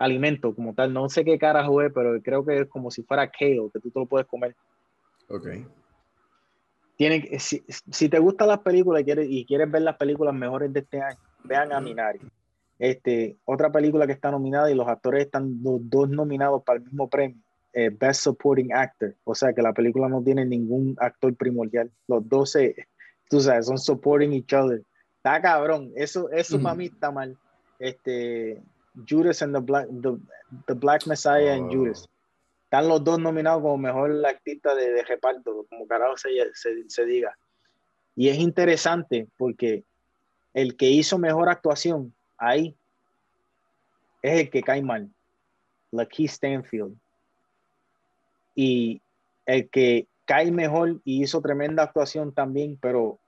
alimento 0.00 0.54
como 0.54 0.74
tal. 0.74 0.92
No 0.92 1.08
sé 1.08 1.24
qué 1.24 1.38
carajo 1.38 1.82
es, 1.82 1.92
pero 1.92 2.20
creo 2.22 2.44
que 2.44 2.60
es 2.60 2.68
como 2.68 2.90
si 2.90 3.02
fuera 3.02 3.30
kale, 3.30 3.70
que 3.72 3.80
tú 3.80 3.90
te 3.90 4.00
lo 4.00 4.06
puedes 4.06 4.26
comer. 4.26 4.56
Ok. 5.28 5.48
Tienen, 6.96 7.38
si, 7.38 7.62
si 7.68 8.08
te 8.08 8.18
gustan 8.18 8.48
las 8.48 8.60
películas 8.60 9.02
y 9.02 9.04
quieres, 9.04 9.26
y 9.30 9.44
quieres 9.46 9.70
ver 9.70 9.82
las 9.82 9.96
películas 9.96 10.34
mejores 10.34 10.72
de 10.72 10.80
este 10.80 11.00
año, 11.00 11.18
vean 11.44 11.72
a 11.72 11.80
Minari. 11.80 12.20
Este, 12.78 13.36
otra 13.44 13.70
película 13.70 14.06
que 14.06 14.12
está 14.14 14.30
nominada 14.30 14.70
y 14.70 14.74
los 14.74 14.88
actores 14.88 15.26
están 15.26 15.60
los 15.62 15.78
dos 15.82 16.08
nominados 16.08 16.62
para 16.64 16.78
el 16.78 16.84
mismo 16.84 17.08
premio, 17.08 17.36
eh, 17.74 17.90
Best 17.90 18.22
Supporting 18.22 18.72
Actor. 18.72 19.14
O 19.24 19.34
sea 19.34 19.52
que 19.52 19.60
la 19.60 19.74
película 19.74 20.08
no 20.08 20.22
tiene 20.22 20.46
ningún 20.46 20.96
actor 20.98 21.34
primordial. 21.36 21.90
Los 22.08 22.26
dos, 22.26 22.56
tú 23.28 23.40
sabes, 23.40 23.66
son 23.66 23.78
supporting 23.78 24.32
each 24.32 24.54
other. 24.54 24.82
Está 25.16 25.42
cabrón. 25.42 25.92
Eso, 25.94 26.30
eso 26.30 26.60
para 26.60 26.74
mí 26.74 26.86
está 26.86 27.10
mal. 27.10 27.36
Este, 27.78 28.62
Judas 29.08 29.42
and 29.42 29.54
the 29.54 29.60
Black, 29.60 29.88
the, 30.66 30.74
Black 30.74 31.06
Messiah 31.06 31.54
and 31.54 31.72
Judas. 31.72 32.08
Están 32.64 32.88
los 32.88 33.02
dos 33.02 33.18
nominados 33.18 33.62
como 33.62 33.76
mejor 33.78 34.24
artista 34.24 34.74
de, 34.74 34.92
de 34.92 35.02
reparto, 35.04 35.66
como 35.68 35.86
carajo 35.86 36.16
se, 36.16 36.30
se, 36.88 37.04
diga. 37.04 37.36
Y 38.14 38.28
es 38.28 38.38
interesante 38.38 39.28
porque 39.36 39.84
el 40.54 40.76
que 40.76 40.88
hizo 40.88 41.18
mejor 41.18 41.48
actuación 41.48 42.14
ahí 42.38 42.76
es 44.22 44.40
el 44.40 44.50
que 44.50 44.62
cae 44.62 44.82
mal, 44.82 45.10
Lucky 45.90 46.26
Stanfield. 46.26 46.96
y 48.54 49.00
el 49.46 49.68
que 49.68 50.06
cae 50.26 50.52
mejor 50.52 51.00
y 51.04 51.24
hizo 51.24 51.40
tremenda 51.40 51.82
actuación 51.82 52.32
también, 52.32 52.78
pero 52.80 53.18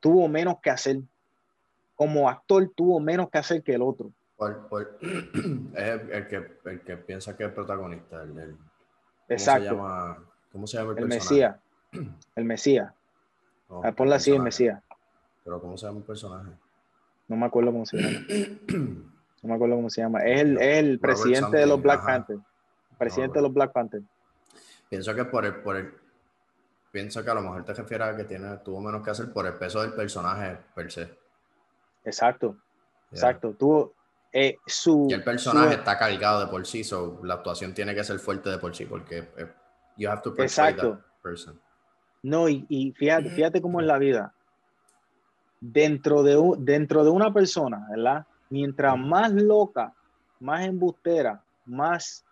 tuvo 0.00 0.26
menos 0.26 0.56
que 0.60 0.70
hacer. 0.70 1.00
Como 1.94 2.28
actor 2.28 2.68
tuvo 2.74 2.98
menos 2.98 3.30
que 3.30 3.38
hacer 3.38 3.62
que 3.62 3.74
el 3.74 3.82
otro. 3.82 4.10
es 5.74 6.00
el, 6.10 6.28
que, 6.28 6.58
el 6.64 6.80
que 6.82 6.96
piensa 6.96 7.36
que 7.36 7.44
es 7.44 7.48
el 7.48 7.54
protagonista. 7.54 8.22
El, 8.22 8.32
¿cómo 8.32 8.56
Exacto. 9.28 9.68
Se 9.68 9.74
llama, 9.74 10.18
¿Cómo 10.52 10.66
se 10.66 10.76
llama 10.78 10.92
el, 10.92 10.98
el 10.98 11.06
Mesías. 11.06 11.56
El 12.36 12.44
Mesías. 12.44 12.92
No, 13.68 13.82
Ah, 13.84 13.92
ponla 13.92 14.16
así, 14.16 14.30
el 14.32 14.42
Mesías. 14.42 14.82
Pero 15.44 15.60
¿cómo 15.60 15.76
se 15.76 15.86
llama 15.86 15.98
el 15.98 16.04
personaje? 16.04 16.50
No 17.28 17.36
me 17.36 17.46
acuerdo 17.46 17.72
cómo 17.72 17.86
se 17.86 17.96
llama. 17.98 18.26
No 19.42 19.48
me 19.48 19.54
acuerdo 19.56 19.74
cómo 19.74 19.90
se 19.90 20.00
llama. 20.00 20.20
Es 20.20 20.40
el, 20.40 20.56
es 20.58 20.78
el 20.78 21.00
presidente 21.00 21.56
de 21.56 21.66
los 21.66 21.82
Black 21.82 21.98
ajá. 21.98 22.06
Panthers. 22.06 22.40
Presidente 22.96 23.34
No, 23.34 23.42
de 23.42 23.48
los 23.48 23.54
Black 23.54 23.72
Panthers. 23.72 24.04
Pienso 24.88 25.14
que 25.16 25.24
por 25.24 25.44
el, 25.44 25.56
por 25.56 25.76
el, 25.76 25.92
pienso 26.92 27.24
que 27.24 27.30
a 27.30 27.34
lo 27.34 27.40
mejor 27.40 27.64
te 27.64 27.74
refieres 27.74 28.06
a 28.06 28.16
que 28.16 28.22
tiene, 28.22 28.56
tuvo 28.58 28.80
menos 28.80 29.02
que 29.02 29.10
hacer 29.10 29.32
por 29.32 29.44
el 29.46 29.54
peso 29.54 29.82
del 29.82 29.94
personaje 29.94 30.58
per 30.76 30.92
se. 30.92 31.18
Exacto. 32.04 32.56
Exacto. 33.10 33.52
Tuvo 33.54 33.94
eh, 34.32 34.58
su. 34.66 35.06
Y 35.10 35.12
el 35.14 35.22
personaje 35.24 35.74
su- 35.74 35.78
está 35.80 35.98
cargado 35.98 36.40
de 36.40 36.46
por 36.46 36.66
sí, 36.66 36.82
so 36.84 37.20
la 37.22 37.34
actuación 37.34 37.74
tiene 37.74 37.94
que 37.94 38.02
ser 38.04 38.18
fuerte 38.18 38.50
de 38.50 38.58
por 38.58 38.74
sí, 38.74 38.86
porque 38.86 39.18
eh, 39.36 39.52
you 39.96 40.08
have 40.08 40.22
to 40.22 40.34
Exacto. 40.38 40.92
that 40.92 41.00
person. 41.22 41.60
No, 42.22 42.48
y, 42.48 42.64
y 42.68 42.92
fíjate, 42.92 43.30
fíjate 43.30 43.60
cómo 43.60 43.80
es 43.80 43.86
la 43.86 43.98
vida. 43.98 44.34
Dentro 45.60 46.22
de, 46.22 46.36
un- 46.36 46.64
dentro 46.64 47.04
de 47.04 47.10
una 47.10 47.32
persona, 47.32 47.86
¿verdad? 47.90 48.26
Mientras 48.50 48.98
más 48.98 49.32
loca, 49.32 49.92
más 50.40 50.64
embustera, 50.64 51.42
más 51.66 52.24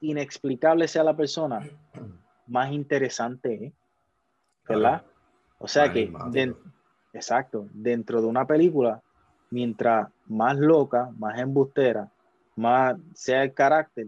inexplicable 0.00 0.88
sea 0.88 1.04
la 1.04 1.16
persona, 1.16 1.60
más 2.46 2.72
interesante 2.72 3.66
es, 3.66 3.72
¿verdad? 4.68 5.04
O 5.58 5.68
sea 5.68 5.92
que, 5.92 6.12
exacto, 7.12 7.68
dentro 7.72 8.20
de 8.20 8.26
una 8.26 8.46
película, 8.46 9.00
mientras 9.50 10.08
más 10.32 10.56
loca, 10.58 11.10
más 11.18 11.38
embustera, 11.38 12.10
más 12.56 12.96
sea 13.14 13.42
el 13.44 13.54
carácter, 13.54 14.06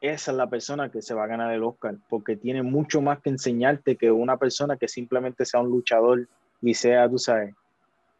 esa 0.00 0.30
es 0.30 0.36
la 0.36 0.48
persona 0.48 0.90
que 0.90 1.00
se 1.02 1.14
va 1.14 1.24
a 1.24 1.26
ganar 1.26 1.52
el 1.52 1.64
Oscar, 1.64 1.96
porque 2.08 2.36
tiene 2.36 2.62
mucho 2.62 3.00
más 3.00 3.20
que 3.20 3.30
enseñarte 3.30 3.96
que 3.96 4.10
una 4.10 4.36
persona 4.36 4.76
que 4.76 4.88
simplemente 4.88 5.44
sea 5.44 5.60
un 5.60 5.70
luchador 5.70 6.28
y 6.60 6.74
sea, 6.74 7.08
tú 7.08 7.18
sabes, 7.18 7.54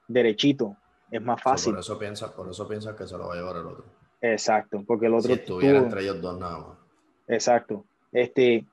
derechito. 0.08 0.76
Es 1.10 1.22
más 1.22 1.40
fácil. 1.40 1.72
por 1.74 1.80
eso 1.80 1.98
piensa, 1.98 2.34
por 2.34 2.48
eso 2.48 2.66
piensa 2.66 2.96
que 2.96 3.06
se 3.06 3.16
lo 3.16 3.28
va 3.28 3.34
a 3.34 3.36
llevar 3.36 3.56
el 3.56 3.66
otro. 3.66 3.84
Exacto, 4.20 4.82
porque 4.86 5.06
el 5.06 5.14
otro 5.14 5.28
Si 5.34 5.40
estuviera 5.40 5.78
tuvo- 5.78 5.84
entre 5.84 6.02
ellos 6.02 6.20
dos 6.20 6.38
nada 6.38 6.58
más. 6.58 6.78
Exacto. 7.28 7.84
Este, 8.10 8.66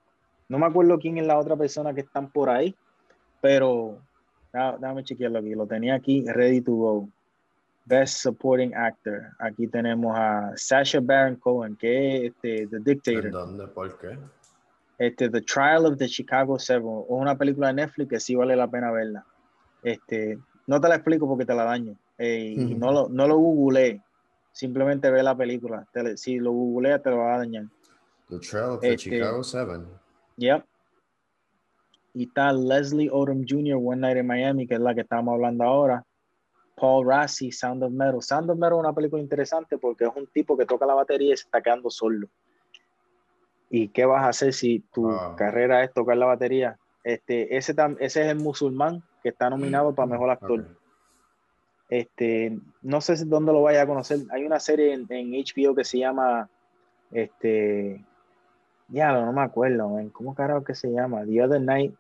no 0.50 0.58
me 0.58 0.66
acuerdo 0.66 0.98
quién 0.98 1.18
es 1.18 1.28
la 1.28 1.38
otra 1.38 1.56
persona 1.56 1.94
que 1.94 2.02
están 2.02 2.32
por 2.32 2.50
ahí, 2.50 2.76
pero 3.42 4.00
déjame 4.80 5.04
chequearlo 5.04 5.40
aquí. 5.40 5.54
Lo 5.54 5.68
tenía 5.68 5.96
aquí, 5.96 6.26
ready 6.26 6.62
to 6.62 6.72
go. 6.72 7.10
Best 7.86 8.18
Supporting 8.20 8.74
Actor. 8.76 9.30
Aquí 9.40 9.68
tenemos 9.68 10.16
a 10.18 10.52
Sasha 10.56 11.00
Baron 11.02 11.36
Cohen, 11.36 11.76
que 11.76 12.28
es 12.28 12.34
este, 12.34 12.68
The 12.68 12.78
¿En 12.78 12.84
Dictator. 12.84 13.32
dónde? 13.32 13.68
¿Por 13.68 13.98
qué? 14.00 14.18
Este, 14.98 15.30
The 15.30 15.42
Trial 15.42 15.86
of 15.86 15.98
the 15.98 16.08
Chicago 16.08 16.58
Seven. 16.58 17.00
Es 17.00 17.06
una 17.10 17.38
película 17.38 17.68
de 17.68 17.74
Netflix 17.74 18.10
que 18.10 18.20
sí 18.20 18.36
vale 18.36 18.56
la 18.56 18.70
pena 18.70 18.92
verla. 18.92 19.26
Este, 19.82 20.38
no 20.68 20.80
te 20.80 20.88
la 20.88 20.96
explico 20.96 21.28
porque 21.28 21.46
te 21.46 21.54
la 21.54 21.66
daño. 21.66 21.96
Eh, 22.18 22.54
y 22.58 22.76
no 22.76 22.92
lo, 22.92 23.10
no 23.10 23.28
lo 23.28 23.38
googleé. 23.38 24.02
Simplemente 24.54 25.10
ve 25.12 25.24
la 25.24 25.36
película. 25.36 25.86
Te 25.92 26.16
si 26.16 26.40
lo 26.40 26.52
googleas, 26.52 27.02
te 27.02 27.10
lo 27.10 27.18
va 27.18 27.36
a 27.36 27.38
dañar. 27.40 27.66
The 28.30 28.40
Trail 28.40 28.66
of 28.70 28.82
the 28.82 28.94
Este- 28.94 29.10
Chicago 29.10 29.44
Seven. 29.44 29.88
Yep. 30.38 30.64
Y 32.14 32.28
está 32.28 32.54
Leslie 32.54 33.10
Odom 33.12 33.44
Jr., 33.48 33.76
One 33.84 33.98
Night 34.02 34.18
in 34.18 34.28
Miami, 34.28 34.68
que 34.68 34.76
es 34.76 34.80
la 34.80 34.94
que 34.94 35.02
estamos 35.02 35.34
hablando 35.34 35.64
ahora. 35.64 36.06
Paul 36.76 37.06
Rassi, 37.08 37.52
Sound 37.52 37.84
of 37.84 37.92
Metal. 37.92 38.22
Sound 38.22 38.50
of 38.50 38.58
Metal 38.58 38.78
es 38.78 38.80
una 38.80 38.94
película 38.94 39.22
interesante 39.22 39.78
porque 39.78 40.06
es 40.06 40.12
un 40.16 40.28
tipo 40.28 40.58
que 40.58 40.66
toca 40.66 40.86
la 40.86 40.96
batería 40.96 41.34
y 41.34 41.38
se 41.38 41.44
está 41.44 41.62
quedando 41.62 41.90
solo. 41.90 42.28
¿Y 43.70 43.90
qué 43.90 44.06
vas 44.06 44.24
a 44.24 44.30
hacer 44.30 44.54
si 44.54 44.80
tu 44.94 45.04
Wow. 45.04 45.36
carrera 45.36 45.84
es 45.84 45.94
tocar 45.94 46.18
la 46.18 46.28
batería? 46.28 46.78
Este, 47.04 47.58
ese, 47.58 47.74
ese 48.00 48.22
es 48.22 48.28
el 48.28 48.38
musulmán 48.38 49.02
que 49.22 49.30
está 49.30 49.50
nominado 49.50 49.94
para 49.94 50.08
mejor 50.08 50.30
actor. 50.30 50.66
Este, 51.90 52.58
no 52.82 53.02
sé 53.02 53.18
si 53.18 53.26
dónde 53.26 53.52
lo 53.52 53.62
vaya 53.62 53.82
a 53.84 53.88
conocer. 53.88 54.20
Hay 54.32 54.46
una 54.46 54.60
serie 54.60 54.94
en, 54.94 55.06
en 55.10 55.32
HBO 55.32 55.76
que 55.76 55.84
se 55.84 56.00
llama, 56.00 56.50
este, 57.12 58.04
ya 58.88 59.12
no 59.14 59.32
me 59.34 59.42
acuerdo, 59.42 59.90
man. 59.90 60.10
¿cómo 60.10 60.34
carajo 60.34 60.64
que 60.64 60.76
se 60.76 60.90
llama? 60.92 61.26
The 61.26 61.44
Other 61.44 61.62
Night 61.62 61.94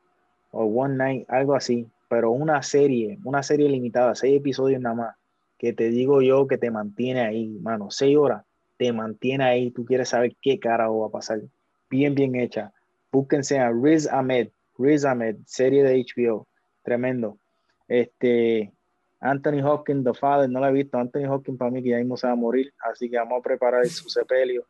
o 0.52 0.64
One 0.66 0.96
Night, 0.96 1.30
algo 1.30 1.56
así. 1.56 1.88
Pero 2.14 2.30
una 2.30 2.62
serie, 2.62 3.18
una 3.24 3.42
serie 3.42 3.68
limitada, 3.68 4.14
seis 4.14 4.38
episodios 4.38 4.80
nada 4.80 4.94
más, 4.94 5.16
que 5.58 5.74
te 5.74 5.90
digo 5.90 6.22
yo 6.22 6.46
que 6.46 6.60
te 6.60 6.70
mantiene 6.70 7.22
ahí, 7.22 7.58
mano, 7.60 7.90
seis 7.90 8.16
horas, 8.16 8.46
te 8.78 8.94
mantiene 8.94 9.46
ahí. 9.46 9.72
Tú 9.72 9.84
quieres 9.84 10.10
saber 10.10 10.36
qué 10.40 10.60
carajo 10.60 11.00
va 11.00 11.08
a 11.08 11.10
pasar. 11.10 11.42
Bien, 11.90 12.14
bien 12.14 12.36
hecha. 12.36 12.72
Búsquense 13.12 13.58
a 13.58 13.72
Riz 13.72 14.08
Ahmed, 14.08 14.50
Riz 14.78 15.06
Ahmed, 15.06 15.38
serie 15.48 15.84
de 15.84 16.06
HBO, 16.06 16.46
tremendo. 16.84 17.40
Este, 17.88 18.72
Anthony 19.20 19.64
Hopkins, 19.64 20.04
The 20.04 20.14
Father, 20.14 20.48
no 20.48 20.60
la 20.60 20.70
he 20.70 20.74
visto. 20.74 21.00
Anthony 21.00 21.26
Hopkins 21.28 21.58
para 21.58 21.72
mí 21.72 21.82
que 21.82 21.90
ya 21.90 21.98
mismo 21.98 22.16
se 22.16 22.28
va 22.28 22.34
a 22.34 22.36
morir, 22.36 22.72
así 22.92 23.10
que 23.10 23.18
vamos 23.18 23.40
a 23.40 23.42
preparar 23.42 23.88
su 23.88 24.08
sepelio. 24.08 24.68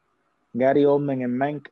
Gary 0.54 0.86
Oldman 0.86 1.24
en 1.24 1.38
Mank, 1.38 1.68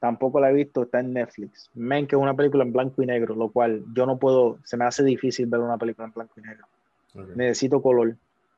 tampoco 0.00 0.40
la 0.40 0.50
he 0.50 0.54
visto, 0.54 0.82
está 0.82 1.00
en 1.00 1.12
Netflix. 1.12 1.70
Mank 1.74 2.12
es 2.12 2.18
una 2.18 2.34
película 2.34 2.64
en 2.64 2.72
blanco 2.72 3.02
y 3.02 3.06
negro, 3.06 3.34
lo 3.36 3.50
cual 3.50 3.84
yo 3.94 4.06
no 4.06 4.18
puedo, 4.18 4.58
se 4.64 4.76
me 4.76 4.84
hace 4.86 5.04
difícil 5.04 5.46
ver 5.46 5.60
una 5.60 5.78
película 5.78 6.06
en 6.08 6.12
blanco 6.12 6.34
y 6.38 6.42
negro. 6.42 6.66
Ok. 7.14 7.28
Necesito 7.36 7.80
color. 7.82 8.16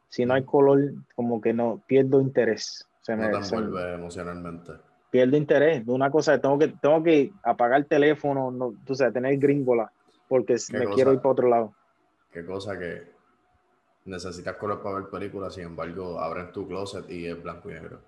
Si 0.08 0.24
no 0.24 0.34
hay 0.34 0.44
color, 0.44 0.92
como 1.14 1.40
que 1.40 1.52
no, 1.52 1.82
pierdo 1.86 2.20
interés. 2.20 2.86
Se 3.00 3.16
me, 3.16 3.28
No 3.28 3.38
te 3.38 3.44
se 3.44 3.56
me- 3.58 3.94
emocionalmente. 3.94 4.72
pierdo 5.10 5.36
interés. 5.36 5.82
Una 5.86 6.10
cosa, 6.10 6.40
tengo 6.40 6.58
que, 6.58 6.68
tengo 6.68 7.02
que 7.02 7.32
apagar 7.42 7.80
el 7.80 7.86
teléfono, 7.86 8.50
no, 8.50 8.74
tú 8.86 8.94
sabes, 8.94 9.12
tener 9.14 9.36
gringola, 9.38 9.90
porque 10.28 10.54
¿Qué 10.54 10.78
me 10.78 10.84
cosa? 10.84 10.94
quiero 10.94 11.12
ir 11.12 11.18
para 11.18 11.32
otro 11.32 11.48
lado. 11.48 11.74
Qué 12.30 12.44
cosa 12.46 12.78
que 12.78 13.12
necesitas 14.04 14.56
color 14.56 14.82
para 14.82 14.96
ver 15.00 15.08
películas, 15.10 15.54
sin 15.54 15.64
embargo, 15.64 16.18
abres 16.20 16.52
tu 16.52 16.66
closet 16.68 17.08
y 17.10 17.26
es 17.26 17.42
blanco 17.42 17.70
y 17.70 17.74
negro. 17.74 18.00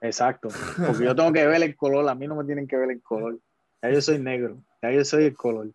Exacto, 0.00 0.48
porque 0.86 1.04
yo 1.04 1.14
tengo 1.14 1.32
que 1.32 1.46
ver 1.46 1.62
el 1.62 1.76
color, 1.76 2.08
a 2.08 2.14
mí 2.14 2.26
no 2.26 2.36
me 2.36 2.44
tienen 2.44 2.66
que 2.66 2.76
ver 2.76 2.90
el 2.90 3.02
color. 3.02 3.38
Ya 3.82 3.90
yo 3.90 4.00
soy 4.00 4.18
negro, 4.18 4.62
ya 4.82 4.90
yo 4.92 5.04
soy 5.04 5.24
el 5.24 5.36
color, 5.36 5.70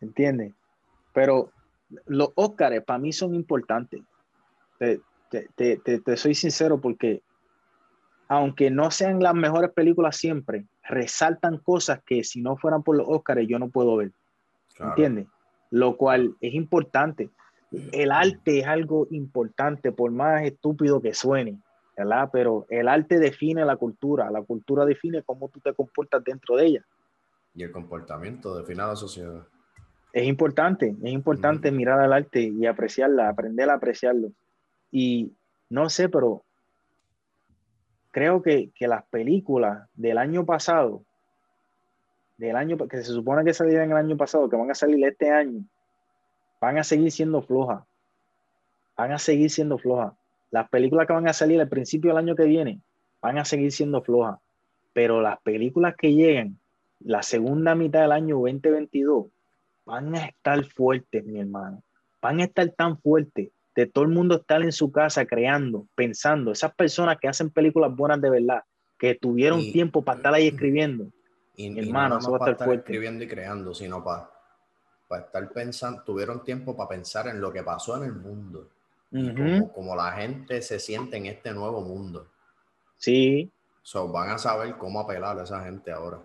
¿entiendes? 0.00 0.54
Pero 1.12 1.50
los 2.06 2.32
Óscares 2.34 2.84
para 2.84 2.98
mí 2.98 3.12
son 3.12 3.34
importantes. 3.34 4.02
Te, 4.78 5.00
te- 5.30 5.48
te- 5.56 5.76
te- 5.78 6.00
te 6.00 6.16
soy 6.16 6.34
sincero 6.34 6.80
porque 6.80 7.22
aunque 8.28 8.70
no 8.70 8.90
sean 8.90 9.20
las 9.20 9.34
mejores 9.34 9.70
películas 9.72 10.16
siempre, 10.16 10.66
resaltan 10.82 11.58
cosas 11.58 12.00
que 12.04 12.22
si 12.24 12.42
no 12.42 12.56
fueran 12.56 12.82
por 12.82 12.96
los 12.96 13.06
Óscares 13.08 13.48
yo 13.48 13.58
no 13.58 13.70
puedo 13.70 13.96
ver, 13.96 14.12
Claro. 14.76 14.92
¿entiendes? 14.92 15.26
Lo 15.70 15.96
cual 15.96 16.36
es 16.40 16.54
importante. 16.54 17.30
El 17.70 18.12
arte 18.12 18.60
es 18.60 18.66
algo 18.66 19.06
importante, 19.10 19.92
por 19.92 20.10
más 20.10 20.42
estúpido 20.44 21.00
que 21.02 21.12
suene, 21.14 21.58
¿verdad? 21.98 22.30
Pero 22.32 22.64
el 22.70 22.88
arte 22.88 23.18
define 23.18 23.64
la 23.64 23.76
cultura, 23.76 24.30
la 24.30 24.42
cultura 24.42 24.86
define 24.86 25.24
cómo 25.24 25.48
tú 25.48 25.58
te 25.58 25.74
comportas 25.74 26.22
dentro 26.22 26.56
de 26.56 26.66
ella. 26.66 26.86
Y 27.54 27.64
el 27.64 27.72
comportamiento 27.72 28.56
define 28.56 28.82
a 28.82 28.86
la 28.88 28.96
sociedad. 28.96 29.44
Es 30.12 30.24
importante, 30.24 30.96
es 31.02 31.12
importante 31.12 31.68
Ujú. 31.68 31.76
mirar 31.76 32.00
al 32.00 32.12
arte 32.12 32.40
y 32.40 32.66
apreciarla, 32.66 33.28
aprender 33.28 33.68
a 33.68 33.74
apreciarlo. 33.74 34.30
Y 34.92 35.32
no 35.68 35.90
sé, 35.90 36.08
pero 36.08 36.44
creo 38.12 38.42
que, 38.42 38.70
que 38.76 38.86
las 38.86 39.04
películas 39.06 39.88
del 39.94 40.18
año 40.18 40.46
pasado, 40.46 41.02
del 42.36 42.54
año 42.54 42.76
que 42.76 42.98
se 42.98 43.12
supone 43.12 43.44
que 43.44 43.52
salieron 43.52 43.90
el 43.90 43.96
año 43.96 44.16
pasado, 44.16 44.48
que 44.48 44.56
van 44.56 44.70
a 44.70 44.74
salir 44.74 45.04
este 45.04 45.30
año, 45.30 45.64
van 46.60 46.78
a 46.78 46.84
seguir 46.84 47.10
siendo 47.10 47.42
flojas. 47.42 47.82
Van 48.96 49.10
a 49.12 49.18
seguir 49.18 49.50
siendo 49.50 49.78
flojas. 49.78 50.17
Las 50.50 50.68
películas 50.68 51.06
que 51.06 51.12
van 51.12 51.28
a 51.28 51.32
salir 51.32 51.60
al 51.60 51.68
principio 51.68 52.10
del 52.10 52.18
año 52.18 52.34
que 52.36 52.44
viene 52.44 52.80
van 53.20 53.38
a 53.38 53.44
seguir 53.44 53.72
siendo 53.72 54.02
flojas. 54.02 54.38
Pero 54.92 55.20
las 55.20 55.38
películas 55.40 55.94
que 55.96 56.12
llegan 56.14 56.58
la 57.00 57.22
segunda 57.22 57.74
mitad 57.74 58.00
del 58.00 58.12
año 58.12 58.36
2022 58.36 59.26
van 59.84 60.14
a 60.14 60.26
estar 60.26 60.64
fuertes, 60.64 61.24
mi 61.24 61.40
hermano. 61.40 61.82
Van 62.20 62.40
a 62.40 62.44
estar 62.44 62.68
tan 62.70 62.98
fuertes 62.98 63.50
de 63.76 63.86
todo 63.86 64.04
el 64.04 64.10
mundo 64.10 64.36
estar 64.36 64.60
en 64.62 64.72
su 64.72 64.90
casa 64.90 65.24
creando, 65.24 65.86
pensando. 65.94 66.50
Esas 66.50 66.74
personas 66.74 67.18
que 67.20 67.28
hacen 67.28 67.50
películas 67.50 67.94
buenas 67.94 68.20
de 68.20 68.28
verdad, 68.30 68.62
que 68.98 69.14
tuvieron 69.14 69.60
Y- 69.60 69.72
tiempo 69.72 70.02
para 70.02 70.16
estar 70.18 70.34
ahí 70.34 70.48
escribiendo. 70.48 71.12
Y, 71.54 71.66
y 71.72 71.78
Hermano, 71.78 72.16
no 72.16 72.20
eso 72.20 72.30
va 72.32 72.36
a 72.36 72.40
estar 72.40 72.52
estar 72.54 72.66
fuerte. 72.66 72.82
escribiendo 72.92 73.24
y 73.24 73.28
creando, 73.28 73.74
sino 73.74 74.02
para, 74.02 74.28
para 75.06 75.22
estar 75.26 75.52
pensando, 75.52 76.02
tuvieron 76.02 76.42
tiempo 76.42 76.76
para 76.76 76.88
pensar 76.88 77.28
en 77.28 77.40
lo 77.40 77.52
que 77.52 77.62
pasó 77.62 77.96
en 77.96 78.04
el 78.04 78.12
mundo. 78.14 78.68
Y 79.10 79.30
Ujú. 79.30 79.36
como, 79.36 79.72
como 79.72 79.96
la 79.96 80.12
gente 80.12 80.60
se 80.62 80.78
siente 80.78 81.16
en 81.16 81.26
este 81.26 81.52
nuevo 81.52 81.80
mundo. 81.80 82.28
Sí, 82.96 83.50
So, 83.88 84.06
van 84.06 84.28
a 84.28 84.36
saber 84.36 84.76
cómo 84.76 85.00
apelar 85.00 85.38
a 85.38 85.44
esa 85.44 85.64
gente 85.64 85.90
ahora. 85.90 86.18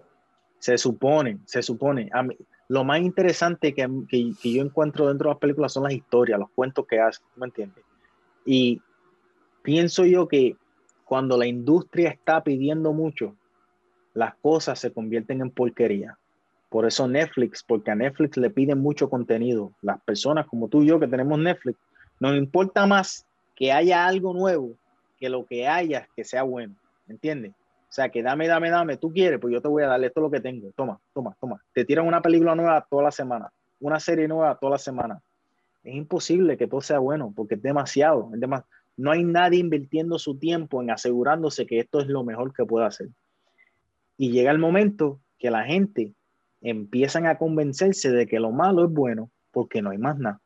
Se 0.60 0.78
supone, 0.78 1.40
se 1.46 1.62
supone. 1.62 2.10
A 2.12 2.22
mí, 2.22 2.36
lo 2.68 2.84
más 2.84 3.00
interesante 3.00 3.74
que, 3.74 3.88
que, 4.10 4.34
que, 4.42 4.52
yo 4.52 4.62
encuentro 4.62 5.08
dentro 5.08 5.30
de 5.30 5.36
las 5.36 5.40
películas 5.40 5.72
son 5.72 5.84
las 5.84 5.94
historias, 5.94 6.38
los 6.38 6.50
cuentos 6.50 6.86
que 6.86 7.00
hacen, 7.00 7.26
¿me 7.38 7.46
entiendes? 7.46 7.86
Y 8.46 8.82
pienso 9.62 10.04
yo 10.04 10.28
que 10.28 10.58
cuando 11.06 11.38
la 11.38 11.48
industria 11.48 12.10
está 12.10 12.44
pidiendo 12.44 12.92
mucho, 12.92 13.38
las 14.14 14.36
cosas 14.42 14.78
se 14.78 14.92
convierten 14.92 15.40
en 15.40 15.50
porquería. 15.50 16.18
Por 16.68 16.86
eso 16.86 17.08
Netflix, 17.08 17.64
porque 17.64 17.92
a 17.92 17.96
Netflix 17.96 18.36
le 18.36 18.50
piden 18.50 18.80
mucho 18.80 19.10
contenido. 19.10 19.72
Las 19.82 20.02
personas 20.02 20.48
como 20.48 20.68
tú 20.68 20.82
y 20.84 20.88
yo 20.88 21.00
que 21.00 21.08
tenemos 21.08 21.40
Netflix, 21.40 21.80
nos 22.30 22.38
importa 22.38 22.86
más 22.86 23.26
que 23.54 23.74
haya 23.74 24.06
algo 24.06 24.34
nuevo 24.34 24.78
que 25.18 25.28
lo 25.28 25.46
que 25.46 25.68
haya 25.68 26.08
que 26.16 26.24
sea 26.24 26.44
bueno. 26.44 26.74
¿Entiendes? 27.10 27.52
O 27.52 27.96
sea, 27.96 28.08
que 28.08 28.24
dame, 28.24 28.48
dame, 28.48 28.70
dame, 28.70 28.96
tú 28.96 29.12
quieres, 29.12 29.42
pues 29.42 29.54
yo 29.54 29.62
te 29.62 29.68
voy 29.68 29.84
a 29.84 29.88
darle 29.88 30.08
esto 30.08 30.22
lo 30.22 30.32
que 30.32 30.40
tengo. 30.40 30.72
Toma, 30.76 31.00
toma, 31.14 31.36
toma. 31.40 31.62
Te 31.74 31.84
tiran 31.84 32.08
una 32.08 32.22
película 32.22 32.56
nueva 32.56 32.88
toda 32.90 33.04
la 33.04 33.12
semana, 33.12 33.52
una 33.82 34.00
serie 34.00 34.28
nueva 34.30 34.58
toda 34.58 34.72
la 34.72 34.78
semana. 34.78 35.22
Es 35.84 35.94
imposible 35.96 36.56
que 36.56 36.66
todo 36.66 36.80
sea 36.80 37.00
bueno 37.00 37.34
porque 37.36 37.56
es 37.56 37.62
demasiado. 37.62 38.32
Es. 38.34 38.50
No 38.96 39.12
hay 39.12 39.26
nadie 39.26 39.60
invirtiendo 39.60 40.18
su 40.18 40.38
tiempo 40.38 40.82
en 40.82 40.92
asegurándose 40.92 41.66
que 41.66 41.80
esto 41.80 42.00
es 42.00 42.08
lo 42.08 42.24
mejor 42.24 42.54
que 42.54 42.64
puede 42.64 42.86
hacer. 42.86 43.10
Y 44.18 44.32
llega 44.32 44.52
el 44.52 44.60
momento 44.60 45.20
que 45.40 45.52
la 45.52 45.66
gente 45.66 46.14
empiezan 46.62 47.28
a 47.28 47.38
convencerse 47.38 48.12
de 48.12 48.28
que 48.28 48.40
lo 48.40 48.52
malo 48.52 48.86
es 48.86 48.92
bueno 48.92 49.30
porque 49.52 49.82
no 49.82 49.90
hay 49.90 49.98
más 49.98 50.18
nada. 50.18 50.40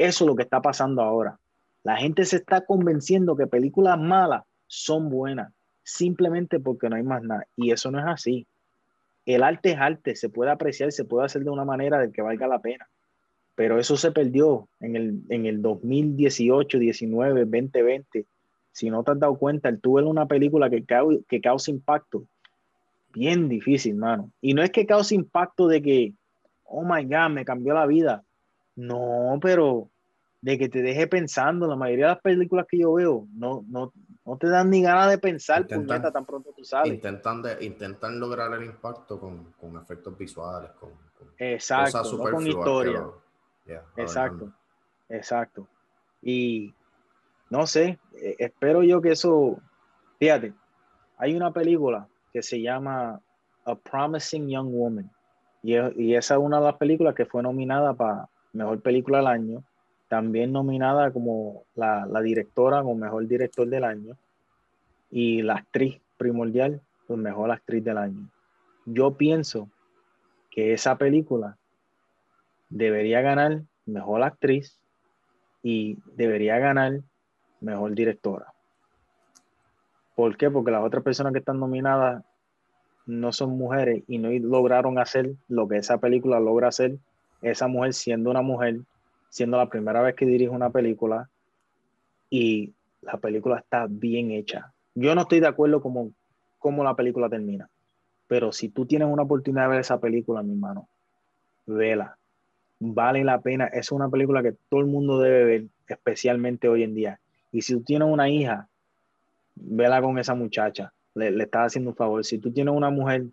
Eso 0.00 0.24
es 0.24 0.28
lo 0.28 0.34
que 0.34 0.44
está 0.44 0.62
pasando 0.62 1.02
ahora. 1.02 1.38
La 1.82 1.98
gente 1.98 2.24
se 2.24 2.36
está 2.36 2.64
convenciendo 2.64 3.36
que 3.36 3.46
películas 3.46 3.98
malas 3.98 4.44
son 4.66 5.10
buenas 5.10 5.52
simplemente 5.82 6.58
porque 6.58 6.88
no 6.88 6.96
hay 6.96 7.02
más 7.02 7.22
nada. 7.22 7.46
Y 7.54 7.70
eso 7.70 7.90
no 7.90 7.98
es 7.98 8.06
así. 8.06 8.46
El 9.26 9.42
arte 9.42 9.72
es 9.72 9.78
arte, 9.78 10.16
se 10.16 10.30
puede 10.30 10.52
apreciar, 10.52 10.90
se 10.90 11.04
puede 11.04 11.26
hacer 11.26 11.44
de 11.44 11.50
una 11.50 11.66
manera 11.66 11.98
de 11.98 12.10
que 12.10 12.22
valga 12.22 12.48
la 12.48 12.60
pena. 12.60 12.88
Pero 13.54 13.78
eso 13.78 13.98
se 13.98 14.10
perdió 14.10 14.70
en 14.80 14.96
el, 14.96 15.20
en 15.28 15.44
el 15.44 15.60
2018, 15.60 16.78
19, 16.78 17.40
2020. 17.40 18.24
Si 18.72 18.88
no 18.88 19.04
te 19.04 19.10
has 19.10 19.20
dado 19.20 19.36
cuenta, 19.36 19.68
el 19.68 19.82
tú 19.82 19.98
una 19.98 20.24
película 20.24 20.70
que, 20.70 20.82
que 21.28 21.40
causa 21.42 21.70
impacto. 21.70 22.24
Bien 23.12 23.50
difícil, 23.50 23.96
mano. 23.96 24.32
Y 24.40 24.54
no 24.54 24.62
es 24.62 24.70
que 24.70 24.86
cause 24.86 25.14
impacto 25.14 25.68
de 25.68 25.82
que, 25.82 26.14
oh 26.64 26.84
my 26.84 27.04
God, 27.04 27.32
me 27.32 27.44
cambió 27.44 27.74
la 27.74 27.84
vida. 27.84 28.24
No, 28.80 29.38
pero 29.42 29.90
de 30.40 30.58
que 30.58 30.68
te 30.68 30.82
deje 30.82 31.06
pensando. 31.06 31.66
La 31.66 31.76
mayoría 31.76 32.06
de 32.06 32.12
las 32.12 32.22
películas 32.22 32.66
que 32.68 32.78
yo 32.78 32.94
veo 32.94 33.26
no, 33.32 33.64
no, 33.68 33.92
no 34.24 34.36
te 34.38 34.48
dan 34.48 34.70
ni 34.70 34.82
ganas 34.82 35.10
de 35.10 35.18
pensar, 35.18 35.62
intentan, 35.62 36.12
tan 36.12 36.24
pronto 36.24 36.52
tú 36.56 36.64
sabes. 36.64 36.92
Intentan, 36.92 37.42
intentan 37.60 38.18
lograr 38.18 38.52
el 38.54 38.64
impacto 38.64 39.18
con, 39.18 39.52
con 39.52 39.76
efectos 39.76 40.16
visuales, 40.16 40.70
con, 40.72 40.90
exacto, 41.38 42.18
con 42.18 42.46
historia. 42.46 43.06
exacto, 43.96 44.52
exacto. 45.08 45.68
Y 46.22 46.74
no 47.50 47.66
sé, 47.66 47.98
eh, 48.14 48.36
espero 48.38 48.82
yo 48.82 49.00
que 49.00 49.12
eso, 49.12 49.58
fíjate, 50.18 50.54
hay 51.18 51.36
una 51.36 51.52
película 51.52 52.08
que 52.32 52.42
se 52.42 52.60
llama 52.60 53.20
A 53.64 53.74
Promising 53.74 54.48
Young 54.48 54.70
Woman. 54.70 55.10
Y, 55.62 55.74
y 56.02 56.14
esa 56.14 56.34
es 56.34 56.40
una 56.40 56.58
de 56.58 56.64
las 56.64 56.76
películas 56.76 57.14
que 57.14 57.26
fue 57.26 57.42
nominada 57.42 57.92
para 57.92 58.29
Mejor 58.52 58.80
Película 58.80 59.18
del 59.18 59.26
Año 59.26 59.64
también 60.10 60.50
nominada 60.50 61.12
como 61.12 61.62
la, 61.76 62.04
directora 62.20 62.82
como 62.82 62.96
mejor 62.96 63.28
director 63.28 63.68
del 63.68 63.84
año 63.84 64.16
y 65.08 65.42
la 65.42 65.54
actriz 65.54 66.00
primordial, 66.16 66.82
pues 67.06 67.16
mejor 67.16 67.52
actriz 67.52 67.84
del 67.84 67.96
año. 67.96 68.28
Yo 68.86 69.16
pienso 69.16 69.70
que 70.50 70.72
esa 70.72 70.98
película 70.98 71.58
debería 72.70 73.20
ganar 73.20 73.62
mejor 73.86 74.24
actriz 74.24 74.80
y 75.62 75.98
debería 76.16 76.58
ganar 76.58 77.02
mejor 77.60 77.94
directora. 77.94 78.52
¿Por 80.16 80.36
qué? 80.36 80.50
Porque 80.50 80.72
las 80.72 80.82
otras 80.82 81.04
personas 81.04 81.32
que 81.32 81.38
están 81.38 81.60
nominadas 81.60 82.24
no 83.06 83.30
son 83.30 83.50
mujeres 83.50 84.02
y 84.08 84.18
no 84.18 84.28
lograron 84.30 84.98
hacer 84.98 85.34
lo 85.46 85.68
que 85.68 85.76
esa 85.76 85.98
película 85.98 86.40
logra 86.40 86.66
hacer. 86.66 86.98
Esa 87.42 87.68
mujer 87.68 87.94
siendo 87.94 88.30
una 88.30 88.42
mujer 88.42 88.80
siendo 89.30 89.56
la 89.56 89.68
primera 89.68 90.02
vez 90.02 90.14
que 90.14 90.26
dirijo 90.26 90.52
una 90.52 90.70
película 90.70 91.30
y 92.28 92.72
la 93.00 93.16
película 93.16 93.58
está 93.58 93.86
bien 93.88 94.32
hecha. 94.32 94.72
Yo 94.94 95.14
no 95.14 95.22
estoy 95.22 95.40
de 95.40 95.46
acuerdo 95.46 95.80
como 95.80 96.12
cómo 96.58 96.84
la 96.84 96.94
película 96.94 97.28
termina, 97.28 97.70
pero 98.26 98.52
si 98.52 98.68
tú 98.68 98.84
tienes 98.84 99.08
una 99.08 99.22
oportunidad 99.22 99.62
de 99.64 99.68
ver 99.70 99.80
esa 99.80 100.00
película, 100.00 100.42
mi 100.42 100.52
hermano, 100.52 100.88
vela. 101.66 102.16
Vale 102.78 103.24
la 103.24 103.40
pena. 103.40 103.66
Es 103.66 103.92
una 103.92 104.08
película 104.08 104.42
que 104.42 104.54
todo 104.68 104.80
el 104.80 104.86
mundo 104.86 105.18
debe 105.18 105.44
ver, 105.44 105.64
especialmente 105.86 106.68
hoy 106.68 106.82
en 106.82 106.94
día. 106.94 107.20
Y 107.52 107.62
si 107.62 107.74
tú 107.74 107.82
tienes 107.82 108.08
una 108.08 108.30
hija, 108.30 108.68
vela 109.54 110.00
con 110.00 110.18
esa 110.18 110.34
muchacha. 110.34 110.92
Le, 111.14 111.30
le 111.30 111.44
estás 111.44 111.66
haciendo 111.66 111.90
un 111.90 111.96
favor. 111.96 112.24
Si 112.24 112.38
tú 112.38 112.50
tienes 112.52 112.74
una 112.74 112.90
mujer, 112.90 113.26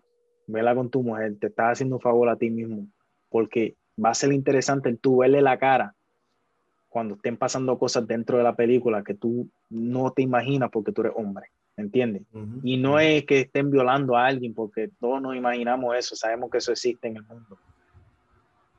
vela 0.46 0.74
con 0.74 0.90
tu 0.90 1.02
mujer. 1.02 1.36
Te 1.38 1.46
estás 1.46 1.72
haciendo 1.72 1.96
un 1.96 2.02
favor 2.02 2.28
a 2.28 2.36
ti 2.36 2.50
mismo. 2.50 2.86
Porque 3.30 3.74
va 4.02 4.10
a 4.10 4.14
ser 4.14 4.32
interesante 4.32 4.88
el 4.88 4.98
tú 4.98 5.18
verle 5.18 5.42
la 5.42 5.58
cara 5.58 5.94
cuando 6.88 7.14
estén 7.14 7.36
pasando 7.36 7.78
cosas 7.78 8.06
dentro 8.06 8.38
de 8.38 8.44
la 8.44 8.56
película 8.56 9.04
que 9.04 9.14
tú 9.14 9.48
no 9.68 10.10
te 10.12 10.22
imaginas 10.22 10.70
porque 10.70 10.92
tú 10.92 11.02
eres 11.02 11.12
hombre, 11.16 11.46
¿entiendes? 11.76 12.22
Y 12.62 12.76
no 12.76 12.98
es 12.98 13.24
que 13.24 13.40
estén 13.40 13.70
violando 13.70 14.16
a 14.16 14.26
alguien 14.26 14.54
porque 14.54 14.90
todos 14.98 15.20
nos 15.20 15.36
imaginamos 15.36 15.96
eso, 15.96 16.16
sabemos 16.16 16.50
que 16.50 16.58
eso 16.58 16.72
existe 16.72 17.08
en 17.08 17.16
el 17.16 17.24
mundo. 17.24 17.58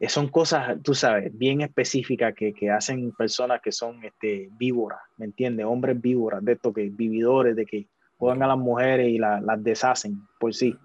Son 0.07 0.29
cosas, 0.29 0.81
tú 0.81 0.95
sabes, 0.95 1.37
bien 1.37 1.61
específicas 1.61 2.33
que, 2.33 2.53
que 2.53 2.71
hacen 2.71 3.11
personas 3.11 3.61
que 3.61 3.71
son 3.71 4.03
este, 4.03 4.49
víboras, 4.57 4.99
¿me 5.17 5.25
entiendes? 5.25 5.65
Hombres 5.65 5.99
víboras, 5.99 6.43
de 6.43 6.53
estos 6.53 6.73
que 6.73 6.89
vividores, 6.89 7.55
de 7.55 7.65
que 7.65 7.85
juegan 8.17 8.41
a 8.43 8.47
las 8.47 8.57
mujeres 8.57 9.09
y 9.09 9.17
las 9.17 9.63
deshacen 9.63 10.21
por 10.39 10.53
sí. 10.53 10.75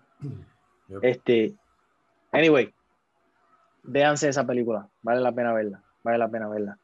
Este, 1.01 1.55
anyway, 2.33 2.73
véanse 3.85 4.29
esa 4.29 4.47
película, 4.47 4.89
vale 5.03 5.21
la 5.21 5.33
pena 5.33 5.53
verla, 5.53 5.83
vale 6.03 6.19
la 6.19 6.29
pena 6.29 6.49
verla. 6.49 6.79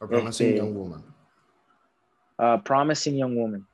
A 0.00 0.06
Promising 0.06 0.48
este, 0.48 0.58
Young 0.58 0.76
Woman. 0.76 1.02
Promising 2.64 3.16
Young 3.16 3.36
Woman. 3.36 3.66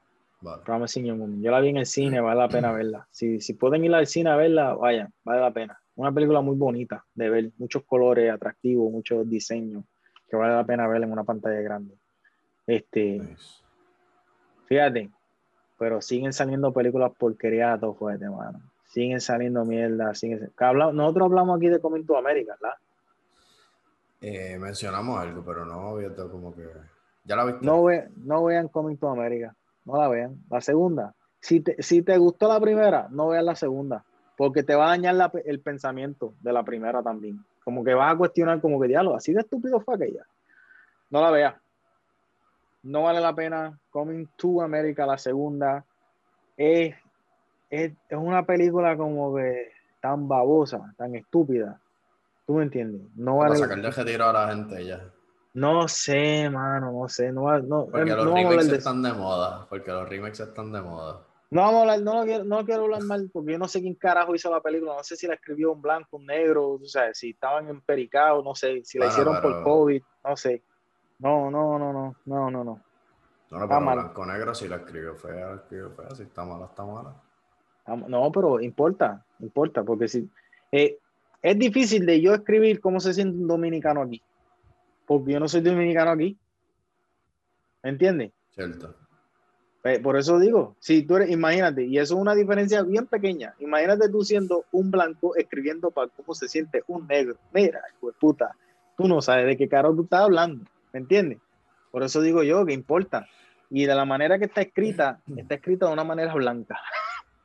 Promising 0.65 1.05
Young 1.05 1.21
Woman. 1.21 1.43
Yo 1.43 1.51
la 1.51 1.61
vi 1.61 1.71
en 1.71 1.79
el 1.79 1.87
cine, 1.87 2.21
vale 2.21 2.41
la 2.41 2.49
pena 2.49 2.73
verla. 2.73 3.07
Si, 3.11 3.41
si 3.41 3.55
pueden 3.55 3.85
ir 3.85 3.95
al 3.95 4.07
cine 4.07 4.31
a 4.31 4.37
verla, 4.37 4.75
vayan, 4.75 5.13
vale 5.25 5.41
la 5.41 5.51
pena. 5.51 5.81
Una 5.97 6.13
película 6.13 6.41
muy 6.41 6.57
bonita 6.57 7.05
de 7.15 7.29
ver, 7.29 7.51
muchos 7.59 7.83
colores 7.85 8.33
atractivos, 8.33 8.91
muchos 8.93 9.29
diseños, 9.29 9.85
que 10.29 10.37
vale 10.37 10.55
la 10.55 10.65
pena 10.65 10.87
verla 10.87 11.07
en 11.07 11.13
una 11.13 11.25
pantalla 11.25 11.61
grande. 11.61 11.95
Este, 12.67 13.21
fíjate, 14.67 15.11
pero 15.79 16.01
siguen 16.01 16.33
saliendo 16.33 16.73
películas 16.73 17.13
porquerías 17.19 17.77
a 17.77 17.81
todo 17.81 17.95
fuerte, 17.95 18.29
mano 18.29 18.61
siguen 18.89 19.21
saliendo 19.21 19.65
mierda. 19.65 20.15
Siguen... 20.15 20.53
Nosotros 20.61 21.27
hablamos 21.27 21.57
aquí 21.57 21.69
de 21.69 21.81
Coming 21.81 22.05
to 22.05 22.17
America, 22.17 22.57
¿verdad? 22.61 22.77
Eh, 24.21 24.59
mencionamos 24.59 25.19
algo, 25.21 25.45
pero 25.45 25.65
no 25.65 25.95
como 26.31 26.55
que. 26.55 26.67
¿Ya 27.25 27.37
la 27.37 27.45
viste? 27.45 27.65
No, 27.65 27.87
no 28.17 28.45
vean 28.45 28.69
Coming 28.69 28.97
to 28.97 29.09
America. 29.09 29.55
No 29.85 29.97
la 29.97 30.09
vean. 30.09 30.43
La 30.51 30.61
segunda. 30.61 31.15
Si 31.41 31.61
te, 31.61 31.81
si 31.83 32.03
te 32.03 32.19
gustó 32.19 32.49
la 32.49 32.61
primera, 32.61 33.07
no 33.11 33.29
vean 33.29 33.47
la 33.47 33.55
segunda. 33.55 34.05
Porque 34.37 34.63
te 34.63 34.75
va 34.75 34.87
a 34.87 34.89
dañar 34.91 35.33
el 35.45 35.61
pensamiento 35.61 36.35
de 36.41 36.53
la 36.53 36.65
primera 36.65 37.03
también. 37.03 37.45
Como 37.65 37.85
que 37.85 37.95
vas 37.95 38.13
a 38.13 38.17
cuestionar, 38.17 38.61
como 38.61 38.81
que 38.81 38.89
diálogo, 38.89 39.17
así 39.17 39.33
de 39.33 39.41
estúpido 39.41 39.81
fue 39.81 39.97
aquella. 39.97 40.25
No 41.11 41.21
la 41.21 41.31
veas. 41.31 41.55
No 42.83 43.03
vale 43.03 43.21
la 43.21 43.35
pena. 43.35 43.79
Coming 43.91 44.27
to 44.37 44.63
America, 44.63 45.07
la 45.07 45.19
segunda, 45.19 45.85
es 46.57 46.95
es, 47.71 47.93
una 48.11 48.45
película 48.45 48.97
como 48.97 49.35
que 49.37 49.73
tan 50.01 50.29
babosa, 50.29 50.95
tan 50.97 51.15
estúpida. 51.15 51.81
¿Tú 52.47 52.55
me 52.55 52.63
entiendes? 52.63 53.03
No 53.15 53.39
vale. 53.39 53.51
Para 53.51 53.61
sacarle 53.61 53.91
retiro 53.91 54.25
a 54.25 54.33
la 54.33 54.49
gente 54.49 54.85
ya. 54.85 55.05
No 55.55 55.89
sé, 55.89 56.49
mano, 56.51 56.93
no 56.93 57.09
sé. 57.09 57.33
No, 57.33 57.59
no, 57.61 57.87
porque 57.87 58.11
los 58.11 58.33
remakes 58.33 58.69
están 58.69 59.03
de 59.03 59.13
moda. 59.13 59.67
Porque 59.69 59.91
los 59.91 60.09
remakes 60.09 60.41
están 60.41 60.73
de 60.73 60.81
moda. 60.81 61.21
No 61.51 61.63
vamos 61.63 61.79
a 61.79 61.81
hablar, 61.81 62.01
no, 62.03 62.25
quiero, 62.25 62.45
no 62.45 62.65
quiero 62.65 62.85
hablar 62.85 63.03
mal, 63.05 63.31
porque 63.33 63.53
yo 63.53 63.59
no 63.59 63.69
sé 63.69 63.81
quién 63.81 63.95
carajo 63.95 64.35
hizo 64.35 64.51
la 64.51 64.61
película. 64.61 64.95
No 64.97 65.03
sé 65.03 65.17
si 65.17 65.27
la 65.27 65.35
escribió 65.35 65.73
un 65.73 65.81
blanco, 65.81 66.19
un 66.19 66.27
negro, 66.27 66.73
o 66.73 66.85
sea, 66.85 67.15
si 67.15 67.31
estaban 67.31 67.69
en 67.69 67.81
Pericao, 67.81 68.43
no 68.43 68.55
sé, 68.55 68.85
si 68.85 68.99
la 68.99 69.07
hicieron 69.07 69.41
por 69.41 69.63
COVID, 69.63 70.03
no 70.25 70.37
sé. 70.37 70.63
No, 71.19 71.51
no, 71.51 71.79
no, 71.79 71.93
no, 71.93 72.17
no, 72.27 72.51
no, 72.51 72.65
no. 72.65 72.83
No, 73.51 73.59
no, 73.59 73.67
pero 73.67 73.81
blanco 73.81 74.27
negro 74.27 74.55
si 74.55 74.69
la 74.69 74.77
escribió 74.77 75.15
fea, 75.15 75.49
la 75.49 75.55
escribió 75.55 75.91
fea, 75.91 76.15
si 76.15 76.25
está 76.25 76.45
mala, 76.45 76.67
está 76.67 76.85
mala. 76.85 77.15
No, 77.97 78.31
pero 78.33 78.61
importa, 78.61 79.25
importa, 79.41 79.83
porque 79.83 80.09
si 80.09 80.29
eh, 80.73 80.99
es 81.43 81.59
difícil 81.59 82.05
de 82.05 82.21
yo 82.21 82.35
escribir 82.35 82.81
cómo 82.81 83.01
se 83.01 83.15
siente 83.15 83.39
un 83.39 83.49
dominicano 83.49 84.03
aquí, 84.03 84.23
porque 85.07 85.33
yo 85.33 85.41
no 85.41 85.49
soy 85.49 85.63
dominicano 85.63 86.11
aquí. 86.11 86.37
¿Me 87.83 87.91
entiendes? 87.91 88.33
Cierto. 88.51 88.95
Por 90.03 90.19
eso 90.19 90.39
digo, 90.39 90.77
si 90.81 91.03
tú 91.03 91.17
eres, 91.17 91.31
imagínate, 91.31 91.85
y 91.85 91.99
eso 91.99 92.15
es 92.15 92.21
una 92.21 92.35
diferencia 92.35 92.83
bien 92.83 93.07
pequeña. 93.07 93.55
Imagínate 93.61 94.09
tú 94.11 94.23
siendo 94.23 94.65
un 94.73 94.91
blanco 94.91 95.35
escribiendo 95.37 95.91
para 95.91 96.09
cómo 96.09 96.35
se 96.35 96.49
siente 96.49 96.83
un 96.89 97.07
negro. 97.07 97.37
Mira, 97.55 97.81
pues 98.01 98.15
puta, 98.21 98.55
tú 98.97 99.09
no 99.09 99.23
sabes 99.23 99.47
de 99.47 99.57
qué 99.57 99.69
caro 99.69 99.95
tú 99.95 100.03
estás 100.03 100.23
hablando, 100.23 100.65
¿me 100.93 101.01
entiendes? 101.01 101.39
Por 101.91 102.03
eso 102.03 102.21
digo 102.21 102.43
yo 102.43 102.67
que 102.67 102.73
importa. 102.75 103.27
Y 103.71 103.87
de 103.87 103.95
la 103.95 104.05
manera 104.05 104.39
que 104.39 104.47
está 104.47 104.63
escrita, 104.63 105.21
está 105.37 105.55
escrita 105.55 105.87
de 105.87 105.93
una 105.93 106.05
manera 106.05 106.35
blanca, 106.35 106.79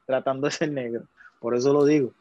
tratando 0.05 0.47
de 0.47 0.51
ser 0.51 0.71
negro. 0.71 1.03
Por 1.39 1.55
eso 1.55 1.73
lo 1.73 1.85
digo. 1.85 2.11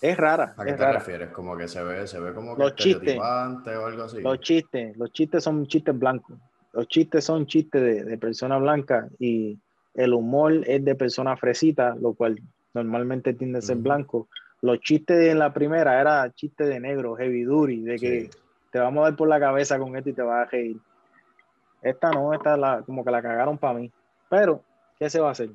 Es 0.00 0.16
rara. 0.16 0.54
¿A 0.56 0.64
qué 0.64 0.74
te 0.74 0.92
refieres? 0.92 1.30
Como 1.30 1.56
que 1.56 1.68
se 1.68 1.82
ve, 1.82 2.06
se 2.06 2.20
ve 2.20 2.34
como 2.34 2.54
los 2.54 2.72
que 2.72 2.82
chistes, 2.82 3.18
o 3.18 3.22
algo 3.22 4.02
así. 4.04 4.20
Los 4.20 4.40
chistes, 4.40 4.96
los 4.96 5.10
chistes 5.12 5.42
son 5.42 5.66
chistes 5.66 5.98
blancos. 5.98 6.36
Los 6.72 6.86
chistes 6.88 7.24
son 7.24 7.46
chistes 7.46 7.80
de, 7.80 8.04
de 8.04 8.18
personas 8.18 8.60
blancas 8.60 9.10
y 9.18 9.58
el 9.94 10.12
humor 10.12 10.62
es 10.66 10.84
de 10.84 10.94
personas 10.94 11.40
fresitas, 11.40 11.98
lo 11.98 12.12
cual 12.12 12.38
normalmente 12.74 13.32
tiende 13.32 13.58
a 13.58 13.62
ser 13.62 13.78
blanco. 13.78 14.28
Los 14.60 14.80
chistes 14.80 15.30
en 15.30 15.38
la 15.38 15.52
primera 15.52 16.00
era 16.00 16.30
chistes 16.32 16.68
de 16.68 16.78
negro, 16.78 17.16
heavy 17.16 17.44
duty, 17.44 17.80
de 17.82 17.96
que 17.96 18.30
te 18.70 18.78
vamos 18.78 19.02
a 19.02 19.10
dar 19.10 19.16
por 19.16 19.28
la 19.28 19.40
cabeza 19.40 19.78
con 19.78 19.96
esto 19.96 20.10
y 20.10 20.12
te 20.12 20.22
vas 20.22 20.46
a 20.46 20.50
reír. 20.50 20.76
Esta 21.82 22.10
no, 22.10 22.34
esta 22.34 22.56
la, 22.56 22.82
como 22.82 23.04
que 23.04 23.10
la 23.10 23.22
cagaron 23.22 23.56
para 23.56 23.78
mí. 23.78 23.90
Pero, 24.28 24.62
¿qué 24.98 25.08
se 25.08 25.20
va 25.20 25.28
a 25.28 25.32
hacer? 25.32 25.50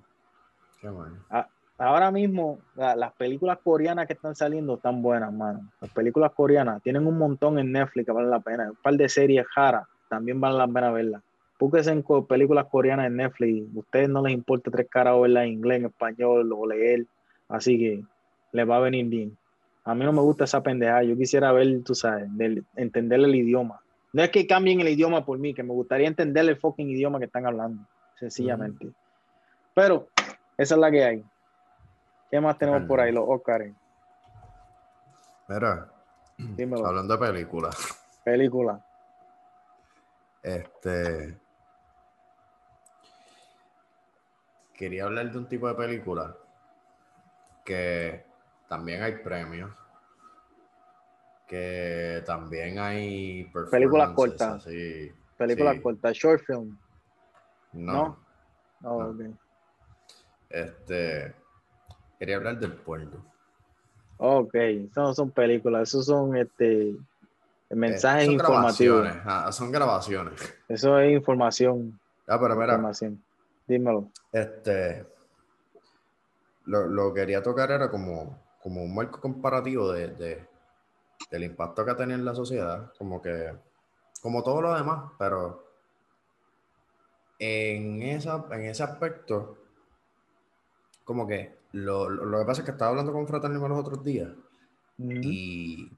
Qué 0.82 0.90
bueno. 0.90 1.18
ahora 1.78 2.12
mismo, 2.12 2.60
las 2.76 3.14
películas 3.14 3.60
coreanas 3.64 4.08
que 4.08 4.14
están 4.14 4.36
saliendo 4.36 4.76
están 4.76 5.02
buenas, 5.02 5.32
mano. 5.32 5.72
Las 5.80 5.92
películas 5.92 6.32
coreanas 6.32 6.82
tienen 6.82 7.08
un 7.08 7.18
montón 7.18 7.60
en 7.60 7.72
Netflix 7.72 8.06
que 8.06 8.12
valen 8.12 8.32
la 8.32 8.40
pena. 8.40 8.70
Un 8.70 8.76
par 8.76 8.96
de 8.96 9.08
series 9.08 9.46
jara 9.48 9.88
también 10.10 10.42
valen 10.42 10.58
la 10.58 10.68
pena 10.68 10.92
verlas. 10.92 11.22
Búsquense 11.60 11.92
en 11.92 12.04
películas 12.28 12.66
coreanas 12.72 13.08
en 13.08 13.18
Netflix. 13.18 13.76
A 13.76 13.80
ustedes 13.80 14.10
no 14.10 14.24
les 14.24 14.34
importa 14.34 14.72
tres 14.72 14.88
caras 14.90 15.14
o 15.14 15.22
verlas 15.22 15.46
en 15.46 15.52
inglés, 15.52 15.80
en 15.80 15.86
español 15.86 16.52
o 16.52 16.66
leer. 16.66 17.06
Así 17.48 17.78
que 17.78 18.04
les 18.52 18.70
va 18.70 18.78
a 18.78 18.82
venir 18.82 19.06
bien. 19.06 19.38
A 19.84 19.94
mí 19.94 20.04
no 20.04 20.12
me 20.12 20.22
gusta 20.22 20.46
esa 20.46 20.62
pendejada. 20.64 21.04
Yo 21.04 21.16
quisiera 21.16 21.52
ver, 21.52 21.84
tú 21.84 21.94
sabes, 21.94 22.28
entender 22.76 23.20
el 23.20 23.36
idioma 23.36 23.80
no 24.14 24.24
es 24.24 24.30
que 24.30 24.46
cambien 24.46 24.82
el 24.82 24.90
idioma 24.90 25.26
por 25.26 25.38
mí, 25.38 25.54
que 25.54 25.64
me 25.64 25.74
gustaría 25.74 26.08
entender 26.08 26.48
el 26.48 26.58
fucking 26.58 26.90
idioma 26.90 27.20
que 27.20 27.26
están 27.26 27.46
hablando, 27.46 27.86
sencillamente. 28.20 28.90
Pero 29.74 30.10
esa 30.62 30.76
es 30.76 30.80
la 30.82 30.92
que 30.92 31.04
hay. 31.04 31.26
¿Qué 32.30 32.40
más 32.40 32.58
tenemos 32.58 32.84
por 32.84 33.00
ahí, 33.00 33.12
los 33.12 33.26
Oscars? 33.28 33.74
Mira, 35.48 35.90
hablando 36.86 37.18
de 37.18 37.28
películas. 37.28 37.76
Película. 38.24 38.86
Este. 40.42 41.38
Quería 44.74 45.06
hablar 45.06 45.32
de 45.32 45.38
un 45.38 45.48
tipo 45.48 45.68
de 45.68 45.76
película 45.76 46.36
que 47.66 48.26
también 48.68 49.04
hay 49.04 49.18
premios 49.18 49.72
que 51.52 52.24
también 52.26 52.80
hay 52.80 53.52
películas 53.70 54.12
cortas. 54.12 54.66
Películas 55.36 55.82
cortas, 55.82 56.14
short 56.16 56.42
film. 56.46 56.78
No. 57.74 58.18
¿No? 58.80 58.90
Oh, 58.90 59.14
este 60.54 61.34
quería 62.20 62.38
hablar 62.38 62.60
del 62.60 62.74
puerto. 62.74 63.18
Ok, 64.18 64.54
eso 64.56 65.02
no 65.02 65.14
son 65.14 65.32
películas, 65.32 65.90
eso 65.90 66.04
son 66.04 66.36
este 66.36 66.96
mensajes 67.70 68.26
son 68.26 68.34
informativos. 68.34 69.02
Grabaciones, 69.02 69.56
son 69.56 69.72
grabaciones. 69.72 70.54
Eso 70.68 71.00
es 71.00 71.12
información. 71.14 72.00
Ah, 72.28 72.40
pero 72.40 72.56
mira. 72.56 72.74
Información. 72.74 73.24
Dímelo. 73.68 74.10
Este 74.32 75.06
lo, 76.66 76.88
lo, 76.88 77.14
quería 77.14 77.42
tocar 77.42 77.72
era 77.72 77.90
como, 77.90 78.38
como 78.62 78.84
un 78.84 78.94
marco 78.94 79.20
comparativo 79.20 79.92
de 79.92 80.46
del 81.30 81.44
impacto 81.44 81.86
que 81.86 81.92
ha 81.92 81.96
tenido 81.96 82.18
en 82.18 82.26
la 82.26 82.36
sociedad, 82.36 82.92
como 82.98 83.22
que, 83.22 83.54
como 84.22 84.44
todo 84.44 84.62
lo 84.62 84.74
demás, 84.74 85.12
pero 85.20 85.66
en, 87.38 88.02
esa, 88.02 88.46
en 88.52 88.66
ese 88.66 88.84
aspecto, 88.84 89.58
como 91.04 91.28
que 91.28 91.58
lo, 91.74 92.10
lo, 92.10 92.40
que 92.40 92.46
pasa 92.46 92.62
es 92.62 92.66
que 92.66 92.72
estaba 92.72 92.92
hablando 92.92 93.12
con 93.12 93.28
Fraternino 93.28 93.68
los 93.68 93.80
otros 93.80 94.04
días 94.04 94.30
y 94.98 95.90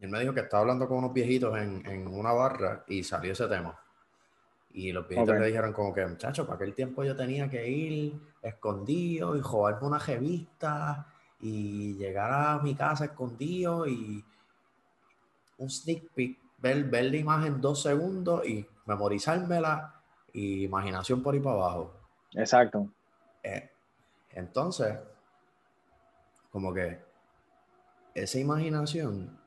él 0.00 0.08
me 0.08 0.20
dijo 0.20 0.34
que 0.34 0.40
estaba 0.40 0.62
hablando 0.62 0.86
con 0.86 0.98
unos 0.98 1.12
viejitos 1.12 1.56
en, 1.58 1.84
en 1.86 2.06
una 2.06 2.32
barra 2.32 2.84
y 2.86 3.02
salió 3.02 3.32
ese 3.32 3.48
tema. 3.48 3.78
Y 4.74 4.92
los 4.92 5.06
viejitos 5.06 5.38
le 5.38 5.46
dijeron 5.46 5.72
como 5.72 5.92
que, 5.92 6.06
muchacho, 6.06 6.46
para 6.46 6.56
aquel 6.56 6.74
tiempo 6.74 7.04
yo 7.04 7.14
tenía 7.14 7.48
que 7.48 7.68
ir 7.68 8.20
escondido 8.40 9.36
y 9.36 9.40
jugarme 9.40 9.86
una 9.86 9.98
revista 9.98 11.06
y 11.40 11.94
llegar 11.94 12.32
a 12.32 12.58
mi 12.62 12.74
casa 12.74 13.06
escondido 13.06 13.86
y 13.86 14.24
un 15.58 15.70
sneak 15.70 16.10
peek, 16.14 16.38
ver, 16.58 16.84
ver 16.84 17.04
la 17.06 17.16
imagen 17.16 17.60
dos 17.60 17.82
segundos 17.82 18.46
y 18.46 18.66
memorizármela 18.86 20.02
y 20.32 20.64
imaginación 20.64 21.22
por 21.22 21.34
ahí 21.34 21.40
para 21.40 21.56
abajo. 21.56 21.94
Exacto. 22.34 22.88
Eh, 23.42 23.71
entonces, 24.34 24.98
como 26.50 26.72
que 26.72 27.00
esa 28.14 28.38
imaginación, 28.38 29.38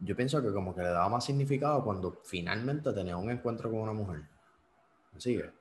yo 0.00 0.16
pienso 0.16 0.42
que 0.42 0.52
como 0.52 0.74
que 0.74 0.82
le 0.82 0.88
daba 0.88 1.08
más 1.08 1.24
significado 1.24 1.84
cuando 1.84 2.20
finalmente 2.24 2.92
tenía 2.92 3.16
un 3.16 3.30
encuentro 3.30 3.70
con 3.70 3.80
una 3.80 3.92
mujer. 3.92 4.22
¿Me 5.12 5.20
sigue? 5.20 5.52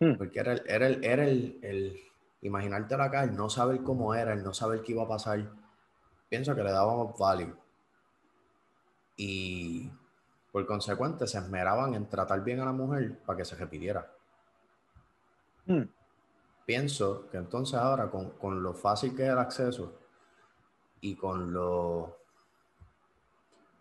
Hmm. 0.00 0.16
Porque 0.16 0.40
era, 0.40 0.52
el, 0.52 0.62
era, 0.66 0.86
el, 0.86 1.04
era 1.04 1.24
el, 1.24 1.58
el 1.62 2.00
imaginarte 2.42 2.94
acá, 2.94 3.24
el 3.24 3.34
no 3.34 3.48
saber 3.48 3.82
cómo 3.82 4.14
era, 4.14 4.32
el 4.32 4.42
no 4.42 4.52
saber 4.52 4.82
qué 4.82 4.92
iba 4.92 5.04
a 5.04 5.08
pasar 5.08 5.50
pienso 6.28 6.54
que 6.54 6.62
le 6.62 6.70
dábamos 6.70 7.18
value. 7.18 7.54
Y 9.16 9.90
por 10.52 10.66
consecuente 10.66 11.26
se 11.26 11.38
esmeraban 11.38 11.94
en 11.94 12.08
tratar 12.08 12.42
bien 12.42 12.60
a 12.60 12.64
la 12.64 12.72
mujer 12.72 13.18
para 13.24 13.38
que 13.38 13.44
se 13.44 13.56
repitiera. 13.56 14.10
Hmm. 15.66 15.82
Pienso 16.66 17.28
que 17.30 17.38
entonces 17.38 17.76
ahora 17.76 18.10
con, 18.10 18.62
lo 18.62 18.74
fácil 18.74 19.16
que 19.16 19.22
es 19.22 19.30
el 19.30 19.38
acceso 19.38 19.98
y 21.00 21.16
con 21.16 21.52
lo 21.52 22.18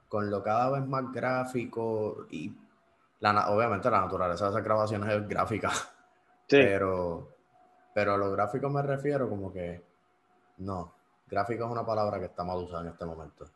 con 0.08 0.30
lo 0.30 0.42
cada 0.42 0.70
vez 0.70 0.88
más 0.88 1.12
gráfico 1.12 2.28
y 2.30 2.56
la, 3.20 3.50
obviamente 3.50 3.90
la 3.90 4.02
naturaleza 4.02 4.46
de 4.46 4.52
esas 4.52 4.64
grabaciones 4.64 5.14
es 5.14 5.28
gráfica. 5.28 5.72
Pero, 6.48 7.28
pero 7.92 8.14
a 8.14 8.18
lo 8.18 8.32
gráfico 8.32 8.70
me 8.70 8.84
refiero 8.84 9.28
como 9.28 9.52
que 9.52 9.84
no, 10.58 10.94
Gráfico 11.28 11.66
es 11.66 11.72
una 11.72 11.86
palabra 11.86 12.20
que 12.20 12.26
está 12.26 12.44
mal 12.44 12.58
usada 12.58 12.84
en 12.84 12.90
este 12.90 13.06
momento. 13.06 13.50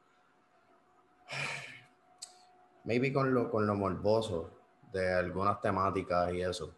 Maybe 2.85 3.13
con 3.13 3.33
lo, 3.33 3.51
con 3.51 3.67
lo 3.67 3.75
morboso 3.75 4.49
de 4.91 5.13
algunas 5.13 5.61
temáticas 5.61 6.33
y 6.33 6.41
eso. 6.41 6.75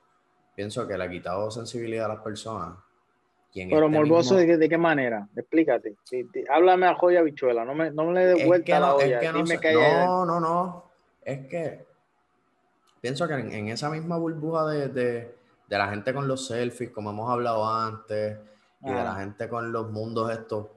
Pienso 0.56 0.88
que 0.88 0.98
le 0.98 1.04
ha 1.04 1.10
quitado 1.10 1.50
sensibilidad 1.52 2.06
a 2.06 2.16
las 2.16 2.24
personas. 2.24 2.78
Pero 3.54 3.88
este 3.88 3.98
morboso, 3.98 4.36
¿de, 4.36 4.70
qué, 4.70 4.78
manera? 4.78 5.28
Explícate. 5.36 5.98
Háblame 6.50 6.86
a 6.86 6.96
joya 6.96 7.22
bichuela, 7.22 7.66
no 7.66 7.76
me, 7.76 7.92
no 7.92 8.12
le 8.12 8.28
dé 8.28 8.46
vuelta 8.46 8.78
a 8.78 8.80
la 8.80 8.96
olla. 8.96 9.22
no, 9.34 10.26
no, 10.26 10.40
no, 10.40 10.86
Es 11.24 11.48
que 11.48 11.86
pienso 13.02 13.28
que 13.28 13.34
en, 13.34 13.68
esa 13.68 13.90
misma 13.90 14.18
burbuja 14.18 14.68
de, 14.68 14.88
de, 14.88 15.36
la 15.68 15.90
gente 15.90 16.14
con 16.14 16.30
los 16.30 16.48
selfies, 16.48 16.92
como 16.92 17.10
hemos 17.10 17.30
hablado 17.30 17.68
antes, 17.68 18.38
y 18.84 18.90
de 18.90 19.04
la 19.04 19.16
gente 19.16 19.50
con 19.50 19.72
los 19.72 19.92
mundos 19.92 20.32
estos 20.32 20.68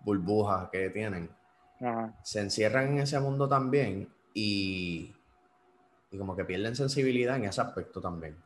burbujas 0.00 0.68
que 0.70 0.90
tienen, 0.90 1.30
se 2.22 2.40
encierran 2.40 2.88
en 2.88 2.98
ese 2.98 3.20
mundo 3.20 3.48
también 3.48 4.08
y, 4.32 5.14
y 6.10 6.18
como 6.18 6.34
que 6.34 6.44
pierden 6.44 6.74
sensibilidad 6.74 7.36
en 7.36 7.44
ese 7.44 7.60
aspecto 7.60 8.00
también. 8.00 8.36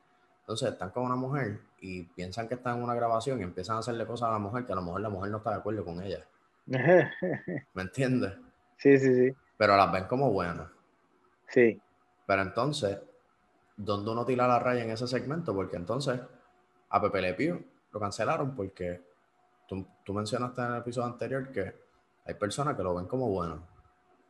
Entonces 0.49 0.73
están 0.73 0.89
con 0.89 1.05
una 1.05 1.15
mujer 1.15 1.61
y 1.79 2.05
piensan 2.05 2.49
que 2.49 2.55
están 2.55 2.79
en 2.79 2.85
una 2.85 2.95
grabación 2.95 3.39
y 3.39 3.43
empiezan 3.43 3.77
a 3.77 3.81
hacerle 3.81 4.07
cosas 4.07 4.31
a 4.31 4.33
la 4.33 4.39
mujer 4.39 4.65
que 4.65 4.73
a 4.73 4.77
lo 4.77 4.81
mejor 4.81 5.03
la 5.03 5.11
mujer 5.11 5.31
no 5.31 5.37
está 5.37 5.51
de 5.51 5.57
acuerdo 5.57 5.85
con 5.85 6.03
ella. 6.03 6.25
¿Me 6.67 7.83
entiendes? 7.83 8.33
Sí, 8.79 8.99
sí, 8.99 9.15
sí. 9.15 9.37
Pero 9.59 9.77
las 9.77 9.93
ven 9.93 10.05
como 10.05 10.33
buenas. 10.33 10.71
Sí. 11.49 11.79
Pero 12.27 12.41
entonces, 12.41 12.99
¿dónde 13.77 14.11
uno 14.11 14.25
tira 14.25 14.49
la 14.49 14.59
raya 14.59 14.85
en 14.85 14.91
ese 14.91 15.07
segmento? 15.07 15.55
Porque 15.55 15.77
entonces 15.77 16.19
a 16.89 16.99
Pepe 17.03 17.21
Le 17.21 17.67
lo 17.93 18.01
cancelaron 18.01 18.57
porque 18.57 19.03
tú, 19.67 20.15
mencionaste 20.15 20.63
en 20.63 20.73
el 20.73 20.79
episodio 20.79 21.09
anterior 21.09 21.53
que 21.53 21.75
hay 22.25 22.35
personas 22.37 22.75
que 22.75 22.83
lo 22.83 22.95
ven 22.95 23.05
como 23.05 23.29
bueno. 23.29 23.67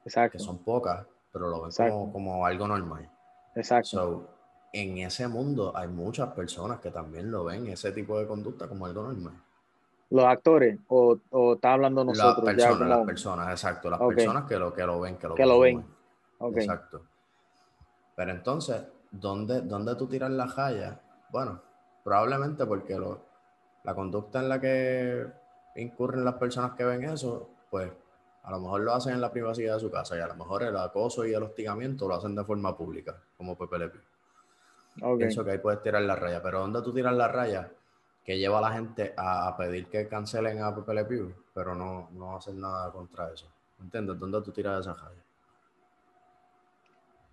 Exacto. 0.04 0.36
Que 0.36 0.42
son 0.42 0.64
pocas, 0.64 1.06
pero 1.30 1.48
lo 1.48 1.62
ven 1.62 1.70
como, 1.70 2.12
como, 2.12 2.44
algo 2.44 2.66
normal. 2.66 3.08
Exacto. 3.54 3.88
So, 3.88 4.37
en 4.72 4.98
ese 4.98 5.28
mundo 5.28 5.72
hay 5.74 5.88
muchas 5.88 6.32
personas 6.32 6.80
que 6.80 6.90
también 6.90 7.30
lo 7.30 7.44
ven, 7.44 7.66
ese 7.68 7.92
tipo 7.92 8.18
de 8.18 8.26
conducta, 8.26 8.68
como 8.68 8.86
algo 8.86 9.02
normal. 9.02 9.34
¿Los 10.10 10.24
actores? 10.24 10.78
¿O, 10.88 11.18
o 11.30 11.54
está 11.54 11.74
hablando 11.74 12.04
nosotros? 12.04 12.44
Las 12.44 12.54
personas, 12.54 12.88
las 12.88 13.06
personas, 13.06 13.50
exacto. 13.50 13.90
Las 13.90 14.00
personas 14.00 14.44
que 14.44 14.58
lo, 14.58 14.72
que 14.72 14.84
lo 14.84 15.00
ven, 15.00 15.16
que 15.16 15.28
lo, 15.28 15.34
que 15.34 15.46
lo 15.46 15.60
ven. 15.60 15.84
Exacto. 16.54 17.02
Pero 18.16 18.30
entonces, 18.30 18.82
¿dónde, 19.10 19.60
¿dónde 19.60 19.94
tú 19.96 20.06
tiras 20.06 20.30
la 20.30 20.48
jaya 20.48 21.00
Bueno, 21.30 21.60
probablemente 22.02 22.64
porque 22.64 22.98
lo, 22.98 23.20
la 23.84 23.94
conducta 23.94 24.40
en 24.40 24.48
la 24.48 24.60
que 24.60 25.26
incurren 25.76 26.24
las 26.24 26.34
personas 26.34 26.72
que 26.72 26.84
ven 26.84 27.04
eso, 27.04 27.48
pues 27.70 27.90
a 28.42 28.50
lo 28.50 28.60
mejor 28.60 28.80
lo 28.80 28.94
hacen 28.94 29.14
en 29.14 29.20
la 29.20 29.30
privacidad 29.30 29.74
de 29.74 29.80
su 29.80 29.90
casa 29.90 30.16
y 30.16 30.20
a 30.20 30.26
lo 30.26 30.34
mejor 30.34 30.62
el 30.62 30.76
acoso 30.76 31.26
y 31.26 31.34
el 31.34 31.42
hostigamiento 31.42 32.08
lo 32.08 32.14
hacen 32.14 32.34
de 32.34 32.44
forma 32.44 32.76
pública, 32.76 33.14
como 33.36 33.56
Pepe 33.56 33.78
Le 33.78 33.90
Pienso 35.16 35.44
que 35.44 35.52
ahí 35.52 35.58
puedes 35.58 35.82
tirar 35.82 36.02
la 36.02 36.16
raya, 36.16 36.42
pero 36.42 36.60
¿dónde 36.60 36.82
tú 36.82 36.92
tiras 36.92 37.14
la 37.14 37.28
raya? 37.28 37.70
Que 38.24 38.38
lleva 38.38 38.58
a 38.58 38.62
la 38.62 38.72
gente 38.72 39.14
a 39.16 39.56
pedir 39.56 39.86
que 39.86 40.06
cancelen 40.08 40.62
a 40.62 40.74
Pepe 40.74 40.94
Le 40.94 41.06
pero 41.54 41.74
no, 41.74 42.08
no 42.12 42.36
hacen 42.36 42.60
nada 42.60 42.90
contra 42.92 43.32
eso. 43.32 43.46
¿Entiendes? 43.80 44.18
¿Dónde 44.18 44.42
tú 44.42 44.50
tiras 44.50 44.80
esa 44.80 44.94
raya? 44.94 45.22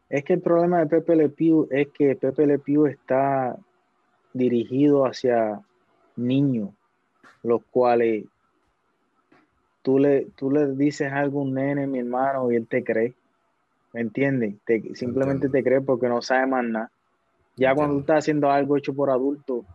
Es 0.10 0.24
que 0.24 0.34
el 0.34 0.42
problema 0.42 0.80
de 0.80 0.86
Pepe 0.86 1.16
Le 1.16 1.30
Pew 1.30 1.68
es 1.72 1.88
que 1.90 2.16
Pepe 2.16 2.46
Le 2.46 2.60
Pew 2.60 2.86
está 2.86 3.58
dirigido 4.34 5.06
hacia 5.06 5.62
niños, 6.16 6.70
los 7.42 7.62
cuales 7.72 8.26
tú 9.82 10.00
le, 10.00 10.28
tú 10.36 10.52
le 10.52 10.68
dices 10.74 11.12
algo 11.12 11.40
a 11.40 11.44
un 11.44 11.54
nene, 11.56 11.88
mi 11.88 12.00
hermano, 12.00 12.52
y 12.52 12.56
él 12.56 12.68
te 12.68 12.84
cree. 12.84 13.14
¿Me 13.94 14.02
entiendes? 14.02 14.56
simplemente 14.94 15.48
te 15.48 15.64
cree 15.64 15.80
porque 15.80 16.10
no 16.10 16.22
sabe 16.22 16.48
más 16.48 16.66
nada. 16.66 16.92
Ya 17.56 17.74
cuando 17.74 17.96
tú 17.96 18.00
estás 18.02 18.20
haciendo 18.20 18.52
algo 18.52 18.78
hecho 18.78 18.94
por 18.94 19.10
adultos, 19.10 19.66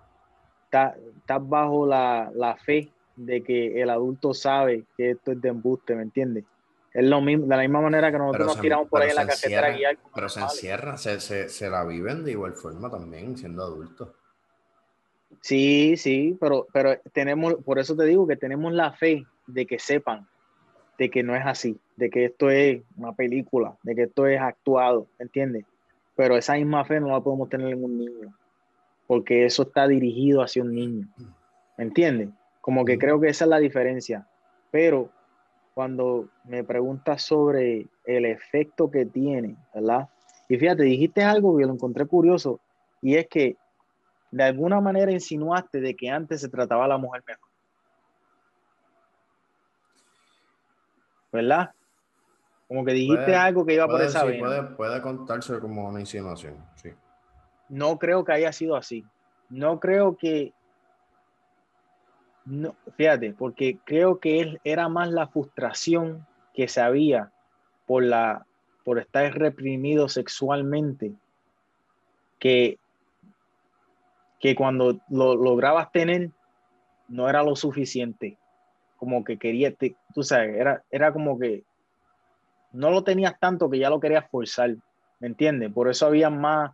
estás, 0.64 0.96
bajo 1.48 1.86
la, 1.86 2.30
la, 2.34 2.56
fe 2.56 2.90
de 3.16 3.42
que 3.42 3.80
el 3.80 3.90
adulto 3.90 4.34
sabe 4.34 4.84
que 4.96 5.12
esto 5.12 5.32
es 5.32 5.40
de 5.40 5.48
embuste, 5.48 5.94
¿me 5.94 6.02
entiendes? 6.02 6.44
Es 6.92 7.04
lo 7.04 7.20
mismo, 7.20 7.46
de 7.46 7.56
la 7.56 7.62
misma 7.62 7.80
manera 7.80 8.10
que 8.10 8.18
nosotros 8.18 8.46
nos 8.46 8.60
tiramos 8.60 8.88
por 8.88 9.00
ahí 9.00 9.10
en 9.10 9.16
la 9.16 9.26
carretera 9.26 9.68
a 9.68 9.70
guiar. 9.70 9.98
Pero 10.14 10.28
se 10.28 10.40
encierra, 10.40 10.96
se, 10.98 11.20
se, 11.20 11.48
se, 11.48 11.70
la 11.70 11.84
viven 11.84 12.24
de 12.24 12.32
igual 12.32 12.54
forma 12.54 12.90
también, 12.90 13.36
siendo 13.38 13.62
adultos. 13.62 14.08
Sí, 15.40 15.96
sí, 15.96 16.36
pero, 16.40 16.66
pero 16.72 16.98
tenemos, 17.12 17.54
por 17.64 17.78
eso 17.78 17.96
te 17.96 18.04
digo 18.04 18.26
que 18.26 18.36
tenemos 18.36 18.72
la 18.72 18.92
fe 18.92 19.24
de 19.46 19.66
que 19.66 19.78
sepan 19.78 20.28
de 21.00 21.08
que 21.08 21.22
no 21.22 21.34
es 21.34 21.42
así, 21.46 21.80
de 21.96 22.10
que 22.10 22.26
esto 22.26 22.50
es 22.50 22.82
una 22.94 23.14
película, 23.14 23.74
de 23.82 23.94
que 23.94 24.02
esto 24.02 24.26
es 24.26 24.38
actuado, 24.38 25.06
¿entiendes? 25.18 25.64
Pero 26.20 26.36
esa 26.36 26.52
misma 26.52 26.84
fe 26.84 27.00
no 27.00 27.08
la 27.08 27.22
podemos 27.22 27.48
tener 27.48 27.72
en 27.72 27.82
un 27.82 27.96
niño, 27.96 28.36
porque 29.06 29.46
eso 29.46 29.62
está 29.62 29.88
dirigido 29.88 30.42
hacia 30.42 30.62
un 30.62 30.74
niño, 30.74 31.08
¿me 31.78 31.84
entiendes? 31.84 32.28
Como 32.60 32.84
que 32.84 32.98
creo 32.98 33.18
que 33.18 33.30
esa 33.30 33.46
es 33.46 33.48
la 33.48 33.58
diferencia. 33.58 34.28
Pero 34.70 35.08
cuando 35.72 36.28
me 36.44 36.62
preguntas 36.62 37.22
sobre 37.22 37.86
el 38.04 38.26
efecto 38.26 38.90
que 38.90 39.06
tiene, 39.06 39.56
¿verdad? 39.74 40.10
Y 40.46 40.58
fíjate, 40.58 40.82
dijiste 40.82 41.22
algo 41.22 41.56
que 41.56 41.64
lo 41.64 41.72
encontré 41.72 42.04
curioso, 42.04 42.60
y 43.00 43.16
es 43.16 43.26
que 43.26 43.56
de 44.30 44.42
alguna 44.44 44.78
manera 44.78 45.10
insinuaste 45.10 45.80
de 45.80 45.96
que 45.96 46.10
antes 46.10 46.42
se 46.42 46.50
trataba 46.50 46.84
a 46.84 46.88
la 46.88 46.98
mujer 46.98 47.24
mejor. 47.26 47.48
¿Verdad? 51.32 51.70
Como 52.70 52.84
que 52.84 52.92
dijiste 52.92 53.34
algo 53.34 53.66
que 53.66 53.74
iba 53.74 53.88
por 53.88 54.00
esa 54.00 54.20
sí, 54.20 54.38
Puede, 54.38 54.62
puede 54.62 55.02
contarse 55.02 55.58
como 55.58 55.88
una 55.88 55.98
insinuación, 55.98 56.54
sí. 56.76 56.90
No 57.68 57.98
creo 57.98 58.24
que 58.24 58.30
haya 58.30 58.52
sido 58.52 58.76
así. 58.76 59.04
No 59.48 59.80
creo 59.80 60.16
que. 60.16 60.52
No, 62.44 62.76
fíjate, 62.96 63.32
porque 63.32 63.80
creo 63.84 64.20
que 64.20 64.38
él 64.38 64.60
era 64.62 64.88
más 64.88 65.10
la 65.10 65.26
frustración 65.26 66.24
que 66.54 66.68
se 66.68 66.80
había 66.80 67.32
por 67.86 68.04
la 68.04 68.46
por 68.84 69.00
estar 69.00 69.36
reprimido 69.36 70.08
sexualmente 70.08 71.12
que 72.38 72.78
que 74.38 74.54
cuando 74.54 75.00
lo 75.08 75.34
lograbas 75.34 75.90
tener 75.90 76.30
no 77.08 77.28
era 77.28 77.42
lo 77.42 77.56
suficiente. 77.56 78.38
Como 78.96 79.24
que 79.24 79.38
quería, 79.38 79.74
tú 80.14 80.22
sabes, 80.22 80.54
era, 80.54 80.84
era 80.92 81.12
como 81.12 81.36
que 81.36 81.64
no 82.72 82.90
lo 82.90 83.02
tenías 83.04 83.38
tanto 83.38 83.68
que 83.70 83.78
ya 83.78 83.90
lo 83.90 84.00
querías 84.00 84.28
forzar, 84.30 84.76
¿me 85.18 85.28
entiendes? 85.28 85.72
Por 85.72 85.88
eso 85.88 86.06
había 86.06 86.30
más 86.30 86.72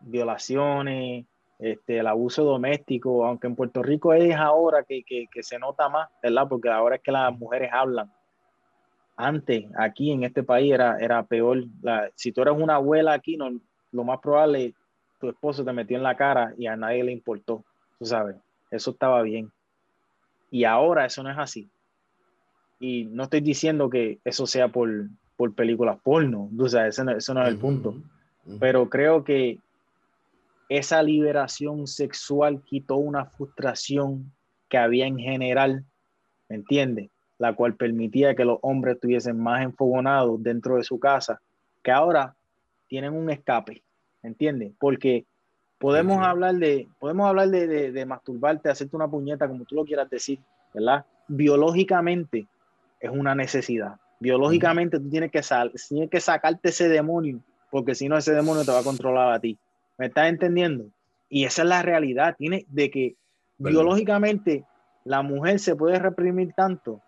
violaciones, 0.00 1.26
este, 1.58 1.98
el 1.98 2.06
abuso 2.06 2.44
doméstico, 2.44 3.24
aunque 3.24 3.46
en 3.46 3.54
Puerto 3.54 3.82
Rico 3.82 4.12
es 4.12 4.34
ahora 4.34 4.82
que, 4.82 5.04
que, 5.04 5.42
se 5.42 5.58
nota 5.58 5.88
más, 5.88 6.08
¿verdad? 6.22 6.48
Porque 6.48 6.68
ahora 6.68 6.96
es 6.96 7.02
que 7.02 7.12
las 7.12 7.36
mujeres 7.38 7.70
hablan. 7.72 8.12
Antes, 9.16 9.66
aquí 9.78 10.10
en 10.10 10.24
este 10.24 10.42
país 10.42 10.72
era, 10.72 10.98
era 10.98 11.22
peor. 11.22 11.62
Si 12.16 12.32
tú 12.32 12.42
eres 12.42 12.54
una 12.56 12.76
abuela 12.76 13.12
aquí, 13.12 13.36
no, 13.36 13.50
lo 13.92 14.04
más 14.04 14.18
probable 14.20 14.74
tu 15.20 15.28
esposo 15.28 15.64
te 15.64 15.72
metió 15.72 15.96
en 15.96 16.02
la 16.02 16.16
cara 16.16 16.52
y 16.58 16.66
a 16.66 16.76
nadie 16.76 17.04
le 17.04 17.12
importó, 17.12 17.64
tú 17.96 18.06
sabes, 18.06 18.34
eso 18.72 18.90
estaba 18.90 19.22
bien. 19.22 19.52
Y 20.50 20.64
ahora 20.64 21.06
eso 21.06 21.22
no 21.22 21.30
es 21.30 21.38
así. 21.38 21.70
Y 22.82 23.04
no 23.04 23.22
estoy 23.22 23.40
diciendo 23.40 23.88
que 23.88 24.18
eso 24.24 24.44
sea 24.44 24.68
por, 24.68 25.08
por 25.36 25.54
películas 25.54 25.98
porno, 26.02 26.50
o 26.58 26.68
sea, 26.68 26.88
ese 26.88 27.04
no, 27.04 27.12
eso 27.12 27.32
no 27.32 27.42
es 27.42 27.48
el 27.48 27.58
punto. 27.58 27.94
Pero 28.58 28.90
creo 28.90 29.22
que 29.22 29.60
esa 30.68 31.00
liberación 31.00 31.86
sexual 31.86 32.60
quitó 32.64 32.96
una 32.96 33.26
frustración 33.26 34.32
que 34.68 34.78
había 34.78 35.06
en 35.06 35.18
general, 35.18 35.84
¿me 36.48 36.56
entiendes? 36.56 37.10
La 37.38 37.54
cual 37.54 37.76
permitía 37.76 38.34
que 38.34 38.44
los 38.44 38.58
hombres 38.62 38.96
estuviesen 38.96 39.38
más 39.38 39.62
enfogonados 39.62 40.42
dentro 40.42 40.76
de 40.76 40.82
su 40.82 40.98
casa, 40.98 41.40
que 41.84 41.92
ahora 41.92 42.34
tienen 42.88 43.12
un 43.12 43.30
escape. 43.30 43.84
¿entiendes? 44.22 44.72
Porque 44.78 45.26
podemos 45.78 46.24
hablar 46.24 46.54
de, 46.56 46.88
podemos 46.98 47.28
hablar 47.28 47.48
de, 47.48 47.92
de, 47.92 48.06
masturbarte, 48.06 48.70
hacerte 48.70 48.96
una 48.96 49.08
puñeta, 49.08 49.48
como 49.48 49.64
tú 49.64 49.74
lo 49.74 49.84
quieras 49.84 50.08
decir, 50.08 50.38
¿verdad? 50.72 51.04
Biológicamente 51.28 52.46
es 53.02 53.10
una 53.10 53.34
necesidad. 53.34 53.96
Biológicamente 54.20 54.98
tú 54.98 55.10
tienes 55.10 55.30
que, 55.30 55.42
sal, 55.42 55.72
tienes 55.88 56.08
que 56.08 56.20
sacarte 56.20 56.70
ese 56.70 56.88
demonio, 56.88 57.40
porque 57.70 57.94
si 57.94 58.08
no 58.08 58.16
ese 58.16 58.32
demonio 58.32 58.64
te 58.64 58.72
va 58.72 58.78
a 58.78 58.84
controlar 58.84 59.34
a 59.34 59.40
ti. 59.40 59.58
¿Me 59.98 60.06
estás 60.06 60.28
entendiendo? 60.28 60.86
Y 61.28 61.44
esa 61.44 61.62
es 61.62 61.68
la 61.68 61.82
realidad, 61.82 62.36
tiene 62.38 62.64
de 62.68 62.90
que 62.90 63.16
biológicamente 63.58 64.64
la 65.04 65.22
mujer 65.22 65.58
se 65.58 65.76
puede 65.76 65.98
reprimir 65.98 66.54
tanto 66.54 67.00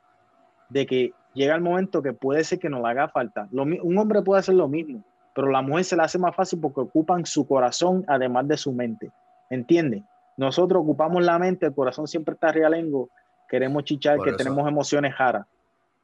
de 0.68 0.84
que 0.84 1.12
llega 1.32 1.54
el 1.54 1.62
momento 1.62 2.02
que 2.02 2.12
puede 2.12 2.44
ser 2.44 2.58
que 2.58 2.68
no 2.68 2.82
le 2.82 2.88
haga 2.88 3.08
falta. 3.08 3.48
un 3.52 3.98
hombre 3.98 4.22
puede 4.22 4.40
hacer 4.40 4.54
lo 4.54 4.68
mismo 4.68 5.04
pero 5.34 5.50
la 5.50 5.62
mujer 5.62 5.84
se 5.84 5.96
la 5.96 6.04
hace 6.04 6.18
más 6.18 6.34
fácil 6.34 6.60
porque 6.60 6.80
ocupan 6.80 7.26
su 7.26 7.46
corazón 7.46 8.04
además 8.06 8.46
de 8.46 8.56
su 8.56 8.72
mente. 8.72 9.10
¿Entiendes? 9.50 10.04
Nosotros 10.36 10.82
ocupamos 10.82 11.22
la 11.22 11.38
mente, 11.38 11.66
el 11.66 11.74
corazón 11.74 12.06
siempre 12.06 12.34
está 12.34 12.52
realengo, 12.52 13.10
queremos 13.48 13.84
chichar, 13.84 14.18
que 14.20 14.32
tenemos 14.32 14.66
emociones 14.66 15.14
jaras. 15.14 15.46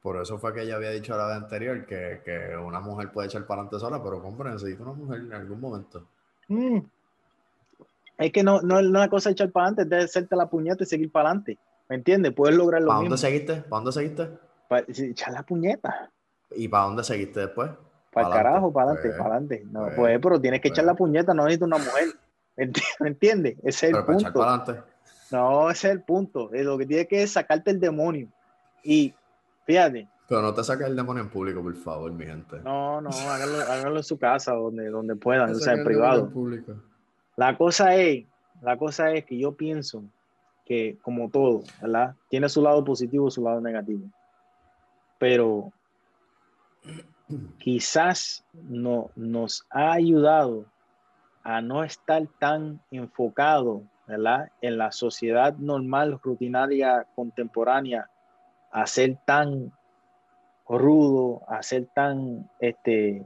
Por 0.01 0.19
eso 0.19 0.39
fue 0.39 0.53
que 0.53 0.63
ella 0.63 0.77
había 0.77 0.89
dicho 0.89 1.15
la 1.15 1.27
vez 1.27 1.35
anterior 1.37 1.85
que, 1.85 2.21
que, 2.25 2.55
una 2.57 2.79
mujer 2.79 3.11
puede 3.11 3.27
echar 3.27 3.45
para 3.45 3.61
adelante 3.61 3.79
sola, 3.79 4.01
pero 4.01 4.17
hombre, 4.17 4.49
necesita 4.49 4.81
una 4.81 4.93
mujer 4.93 5.21
en 5.21 5.33
algún 5.33 5.59
momento. 5.59 6.07
Mm. 6.47 6.79
Es 8.17 8.31
que 8.31 8.43
no, 8.43 8.61
no, 8.61 8.79
es 8.79 8.87
una 8.87 9.09
cosa 9.09 9.29
echar 9.29 9.51
para 9.51 9.67
adelante, 9.67 9.83
es 9.83 9.89
de 9.89 10.05
hacerte 10.05 10.35
la 10.35 10.47
puñeta 10.47 10.83
y 10.83 10.87
seguir 10.87 11.11
para 11.11 11.29
adelante. 11.29 11.57
¿Me 11.87 11.97
entiendes? 11.97 12.33
Puedes 12.33 12.55
lograr 12.55 12.81
lo 12.81 12.87
¿Para 12.87 12.99
dónde 13.01 13.17
seguiste? 13.17 13.55
¿Para 13.61 13.81
dónde 13.81 13.91
seguiste? 13.91 14.29
Para 14.67 14.85
echar 14.87 15.33
la 15.33 15.43
puñeta. 15.43 16.11
¿Y 16.55 16.67
para 16.67 16.85
dónde 16.85 17.03
seguiste 17.03 17.41
después? 17.41 17.69
Para 18.11 18.27
el 18.27 18.33
carajo, 18.33 18.73
para 18.73 18.91
adelante, 18.91 19.17
para 19.17 19.35
adelante. 19.35 19.63
No, 19.71 19.83
pues, 19.83 19.95
pues, 19.95 20.19
pero 20.21 20.41
tienes 20.41 20.61
que 20.61 20.67
echar 20.69 20.85
la 20.85 20.95
puñeta, 20.95 21.33
no 21.33 21.43
necesitas 21.45 21.67
una 21.67 21.77
mujer. 21.77 22.07
¿Me 22.99 23.07
entiendes? 23.07 23.57
Ese 23.63 23.89
es 23.89 23.93
el 23.93 24.03
punto. 24.03 24.45
No, 25.31 25.69
ese 25.69 25.87
es 25.87 25.93
el 25.93 26.01
punto. 26.01 26.49
Lo 26.51 26.77
que 26.77 26.85
tienes 26.85 27.07
que 27.07 27.23
es 27.23 27.31
sacarte 27.31 27.71
el 27.71 27.79
demonio. 27.79 28.27
Y 28.83 29.13
fíjate. 29.65 30.07
Pero 30.31 30.41
no 30.41 30.53
te 30.53 30.63
saques 30.63 30.87
el 30.87 30.95
demonio 30.95 31.23
en 31.23 31.29
público, 31.29 31.61
por 31.61 31.75
favor, 31.75 32.11
mi 32.13 32.25
gente. 32.25 32.59
No, 32.61 33.01
no, 33.01 33.09
háganlo, 33.09 33.97
en 33.97 34.03
su 34.03 34.17
casa, 34.17 34.53
donde, 34.53 34.89
donde 34.89 35.15
puedan, 35.15 35.51
o 35.51 35.55
sea, 35.55 35.73
en 35.73 35.83
privado. 35.83 36.31
La 37.35 37.57
cosa 37.57 37.95
es, 37.95 38.25
la 38.61 38.77
cosa 38.77 39.11
es 39.11 39.25
que 39.25 39.37
yo 39.37 39.53
pienso 39.53 40.03
que, 40.65 40.97
como 41.01 41.29
todo, 41.29 41.63
¿verdad? 41.81 42.15
Tiene 42.29 42.47
su 42.47 42.61
lado 42.61 42.83
positivo 42.83 43.27
y 43.27 43.31
su 43.31 43.43
lado 43.43 43.59
negativo. 43.59 44.05
Pero 45.17 45.73
quizás 47.59 48.45
no, 48.53 49.11
nos 49.15 49.65
ha 49.69 49.91
ayudado 49.91 50.65
a 51.43 51.61
no 51.61 51.83
estar 51.83 52.25
tan 52.39 52.79
enfocado 52.91 53.83
en 54.07 54.77
la 54.77 54.91
sociedad 54.91 55.55
normal, 55.57 56.19
rutinaria, 56.21 57.07
contemporánea, 57.15 58.10
a 58.71 58.87
ser 58.87 59.17
tan 59.25 59.71
rudo, 60.67 61.41
a 61.47 61.61
ser 61.61 61.87
tan, 61.93 62.49
este, 62.59 63.25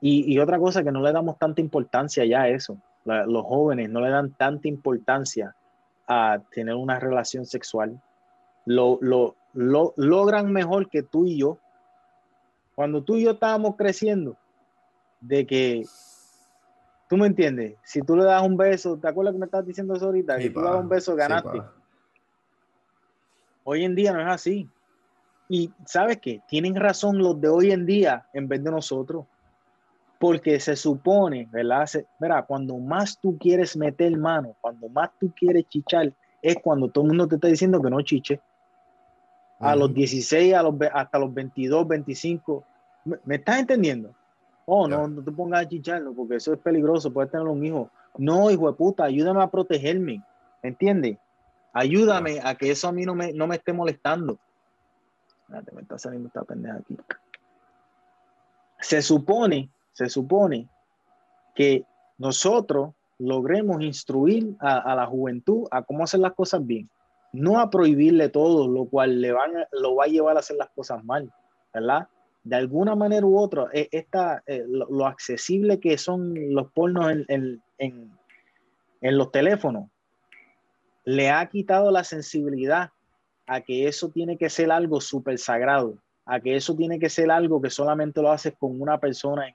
y, 0.00 0.38
otra 0.38 0.58
cosa 0.58 0.82
que 0.82 0.92
no 0.92 1.02
le 1.02 1.12
damos 1.12 1.38
tanta 1.38 1.60
importancia 1.60 2.24
ya 2.24 2.42
a 2.42 2.48
eso, 2.48 2.78
los 3.04 3.44
jóvenes 3.44 3.88
no 3.88 4.00
le 4.00 4.10
dan 4.10 4.32
tanta 4.32 4.68
importancia 4.68 5.54
a 6.06 6.38
tener 6.52 6.74
una 6.74 6.98
relación 6.98 7.46
sexual, 7.46 8.00
lo, 8.64 8.98
lo 9.00 9.34
logran 9.96 10.52
mejor 10.52 10.88
que 10.88 11.02
tú 11.02 11.26
y 11.26 11.38
yo 11.38 11.58
cuando 12.74 13.02
tú 13.02 13.16
y 13.16 13.24
yo 13.24 13.32
estábamos 13.32 13.76
creciendo, 13.76 14.36
de 15.20 15.46
que 15.46 15.84
¿Tú 17.08 17.16
me 17.16 17.26
entiendes? 17.26 17.76
Si 17.84 18.02
tú 18.02 18.16
le 18.16 18.24
das 18.24 18.42
un 18.42 18.56
beso, 18.56 18.98
¿te 18.98 19.08
acuerdas 19.08 19.32
que 19.32 19.38
me 19.38 19.46
estás 19.46 19.66
diciendo 19.66 19.94
eso 19.94 20.06
ahorita? 20.06 20.38
Si 20.38 20.50
tú 20.50 20.60
le 20.60 20.66
das 20.66 20.80
un 20.80 20.88
beso, 20.88 21.16
ganaste. 21.16 21.62
Hoy 23.68 23.84
en 23.84 23.94
día 23.94 24.14
no 24.14 24.20
es 24.22 24.28
así. 24.28 24.66
Y 25.46 25.70
¿sabes 25.84 26.18
qué? 26.22 26.40
Tienen 26.48 26.74
razón 26.74 27.18
los 27.18 27.38
de 27.38 27.48
hoy 27.48 27.70
en 27.70 27.84
día 27.84 28.26
en 28.32 28.48
vez 28.48 28.64
de 28.64 28.70
nosotros. 28.70 29.26
Porque 30.18 30.58
se 30.58 30.74
supone, 30.74 31.46
¿verdad? 31.52 31.86
mira, 32.18 32.42
cuando 32.42 32.78
más 32.78 33.20
tú 33.20 33.36
quieres 33.38 33.76
meter 33.76 34.16
mano, 34.16 34.56
cuando 34.62 34.88
más 34.88 35.10
tú 35.20 35.30
quieres 35.36 35.68
chichar, 35.68 36.12
es 36.40 36.56
cuando 36.62 36.88
todo 36.88 37.04
el 37.04 37.08
mundo 37.08 37.28
te 37.28 37.34
está 37.34 37.48
diciendo 37.48 37.80
que 37.82 37.90
no 37.90 38.00
chiche. 38.00 38.40
A 39.60 39.76
los 39.76 39.92
16, 39.92 40.54
a 40.54 40.62
los, 40.62 40.74
hasta 40.92 41.18
los 41.18 41.32
22, 41.34 41.86
25. 41.86 42.64
¿Me, 43.04 43.36
estás 43.36 43.58
entendiendo? 43.58 44.14
Oh, 44.64 44.88
no, 44.88 45.08
no 45.08 45.22
te 45.22 45.30
pongas 45.30 45.62
a 45.62 45.68
chicharlo 45.68 46.14
porque 46.14 46.36
eso 46.36 46.54
es 46.54 46.58
peligroso, 46.60 47.12
puedes 47.12 47.30
tener 47.30 47.46
un 47.46 47.64
hijo. 47.64 47.90
No, 48.16 48.50
hijo 48.50 48.70
de 48.70 48.76
puta, 48.76 49.04
ayúdame 49.04 49.42
a 49.42 49.48
protegerme. 49.48 50.22
¿Entiendes? 50.62 51.18
Ayúdame 51.72 52.40
a 52.42 52.54
que 52.54 52.70
eso 52.70 52.88
a 52.88 52.92
mí 52.92 53.04
no 53.04 53.14
me, 53.14 53.32
no 53.32 53.46
me 53.46 53.56
esté 53.56 53.72
molestando. 53.72 54.38
Espérate, 55.42 55.72
me 55.72 55.82
está 55.82 55.98
saliendo 55.98 56.28
esta 56.28 56.44
pendeja 56.44 56.76
aquí. 56.76 56.96
Se 58.80 59.02
supone, 59.02 59.70
se 59.92 60.08
supone 60.08 60.68
que 61.54 61.84
nosotros 62.18 62.94
logremos 63.18 63.82
instruir 63.82 64.54
a, 64.60 64.94
la 64.94 65.06
juventud 65.06 65.66
a 65.70 65.82
cómo 65.82 66.04
hacer 66.04 66.20
las 66.20 66.34
cosas 66.34 66.64
bien, 66.64 66.88
no 67.32 67.58
a 67.58 67.70
prohibirle 67.70 68.28
todo, 68.28 68.68
lo 68.68 68.84
cual 68.84 69.20
le 69.20 69.32
van 69.32 69.52
lo 69.72 69.96
va 69.96 70.04
a 70.04 70.08
llevar 70.08 70.36
a 70.36 70.40
hacer 70.40 70.56
las 70.56 70.70
cosas 70.70 71.02
mal, 71.04 71.32
¿verdad? 71.74 72.08
De 72.44 72.56
alguna 72.56 72.94
manera 72.94 73.26
u 73.26 73.36
otra, 73.36 73.68
e, 73.72 73.88
esta, 73.90 74.42
eh, 74.46 74.64
lo, 74.68 75.06
accesible 75.06 75.80
que 75.80 75.98
son 75.98 76.54
los 76.54 76.70
pornos 76.70 77.10
en, 77.10 77.60
en 77.78 79.18
los 79.18 79.32
teléfonos, 79.32 79.90
le 81.08 81.30
ha 81.30 81.46
quitado 81.46 81.90
la 81.90 82.04
sensibilidad 82.04 82.90
a 83.46 83.62
que 83.62 83.88
eso 83.88 84.10
tiene 84.10 84.36
que 84.36 84.50
ser 84.50 84.70
algo 84.70 85.00
súper 85.00 85.38
sagrado, 85.38 85.94
a 86.26 86.38
que 86.38 86.54
eso 86.54 86.76
tiene 86.76 86.98
que 86.98 87.08
ser 87.08 87.30
algo 87.30 87.62
que 87.62 87.70
solamente 87.70 88.20
lo 88.20 88.30
haces 88.30 88.52
con 88.58 88.78
una 88.78 89.00
persona 89.00 89.46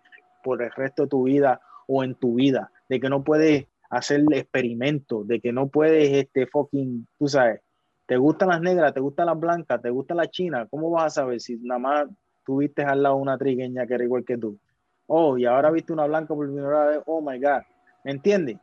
por 0.43 0.63
el 0.63 0.71
resto 0.71 1.03
de 1.03 1.09
tu 1.09 1.23
vida 1.25 1.61
o 1.85 2.03
en 2.03 2.15
tu 2.15 2.33
vida, 2.33 2.71
de 2.89 2.99
que 2.99 3.07
no 3.07 3.23
puedes 3.23 3.67
hacer 3.91 4.23
experimentos, 4.31 5.27
de 5.27 5.39
que 5.39 5.51
no 5.51 5.67
puedes, 5.67 6.11
este, 6.13 6.47
fucking, 6.47 7.07
tú 7.19 7.27
sabes, 7.27 7.61
te 8.07 8.17
gustan 8.17 8.49
las 8.49 8.59
negras, 8.59 8.91
te 8.91 8.99
gustan 8.99 9.27
las 9.27 9.39
blancas, 9.39 9.79
te 9.79 9.91
gusta 9.91 10.15
la 10.15 10.25
china, 10.31 10.67
¿cómo 10.71 10.89
vas 10.89 11.05
a 11.05 11.21
saber 11.21 11.39
si 11.39 11.57
nada 11.57 11.77
más 11.77 12.07
tuviste 12.43 12.81
al 12.81 13.03
lado 13.03 13.17
una 13.17 13.37
trigueña 13.37 13.85
que 13.85 13.93
era 13.93 14.03
igual 14.03 14.25
que 14.25 14.39
tú? 14.39 14.57
Oh, 15.05 15.37
y 15.37 15.45
ahora 15.45 15.69
viste 15.69 15.93
una 15.93 16.07
blanca 16.07 16.33
por 16.33 16.47
primera 16.47 16.85
vez, 16.87 16.99
oh 17.05 17.21
my 17.21 17.39
God, 17.39 17.61
¿me 18.03 18.09
entiendes? 18.09 18.57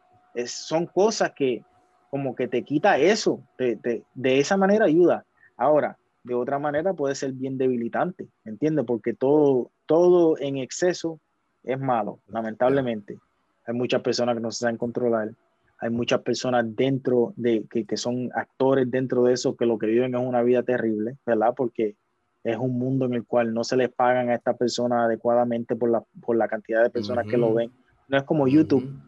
son 0.46 0.86
cosas 0.86 1.32
que 1.32 1.64
como 2.10 2.34
que 2.34 2.48
te 2.48 2.64
quita 2.64 2.98
eso, 2.98 3.42
de 3.56 4.04
esa 4.38 4.56
manera 4.56 4.86
ayuda. 4.86 5.24
Ahora, 5.56 5.96
de 6.24 6.34
otra 6.34 6.58
manera 6.58 6.92
puede 6.92 7.14
ser 7.14 7.32
bien 7.32 7.56
debilitante, 7.56 8.28
¿me 8.44 8.52
entiendes? 8.52 8.84
Porque 8.84 9.14
todo, 9.14 9.70
todo 9.86 10.36
en 10.38 10.58
exceso 10.58 11.20
es 11.62 11.78
malo, 11.78 12.20
lamentablemente. 12.28 13.18
Hay 13.66 13.74
muchas 13.74 14.02
personas 14.02 14.34
que 14.34 14.40
no 14.40 14.50
se 14.50 14.60
saben 14.60 14.76
controlar. 14.76 15.30
Hay 15.78 15.90
muchas 15.90 16.20
personas 16.20 16.64
dentro 16.76 17.32
de 17.36 17.64
que, 17.70 17.86
que, 17.86 17.96
son 17.96 18.30
actores 18.34 18.90
dentro 18.90 19.24
de 19.24 19.32
eso 19.32 19.56
que 19.56 19.64
lo 19.64 19.78
que 19.78 19.86
viven 19.86 20.14
es 20.14 20.20
una 20.20 20.42
vida 20.42 20.62
terrible, 20.62 21.16
¿verdad? 21.24 21.54
Porque 21.56 21.96
es 22.44 22.56
un 22.56 22.78
mundo 22.78 23.06
en 23.06 23.14
el 23.14 23.24
cual 23.24 23.54
no 23.54 23.64
se 23.64 23.76
les 23.76 23.90
pagan 23.90 24.28
a 24.28 24.34
esta 24.34 24.54
persona 24.54 25.04
adecuadamente 25.04 25.76
por 25.76 25.90
la, 25.90 26.02
por 26.20 26.36
la 26.36 26.48
cantidad 26.48 26.82
de 26.82 26.90
personas 26.90 27.26
que 27.26 27.38
lo 27.38 27.54
ven. 27.54 27.70
No 28.08 28.18
es 28.18 28.24
como 28.24 28.46
YouTube. 28.46 29.00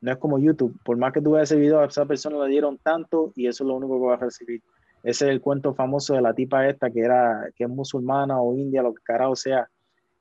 No 0.00 0.12
es 0.12 0.18
como 0.18 0.38
YouTube. 0.38 0.78
Por 0.84 0.96
más 0.96 1.12
que 1.12 1.20
tú 1.20 1.32
veas 1.32 1.50
ese 1.50 1.60
video, 1.60 1.80
a 1.80 1.86
esa 1.86 2.04
persona 2.04 2.38
le 2.44 2.50
dieron 2.50 2.78
tanto 2.78 3.32
y 3.34 3.46
eso 3.46 3.64
es 3.64 3.68
lo 3.68 3.74
único 3.76 4.00
que 4.00 4.06
va 4.06 4.14
a 4.14 4.18
recibir. 4.18 4.62
Ese 5.02 5.26
es 5.26 5.30
el 5.30 5.40
cuento 5.40 5.74
famoso 5.74 6.14
de 6.14 6.20
la 6.20 6.34
tipa 6.34 6.68
esta 6.68 6.90
que 6.90 7.00
era, 7.00 7.48
que 7.54 7.64
es 7.64 7.70
musulmana 7.70 8.40
o 8.40 8.54
india, 8.54 8.82
lo 8.82 8.92
que 8.92 9.02
carajo 9.02 9.36
sea. 9.36 9.68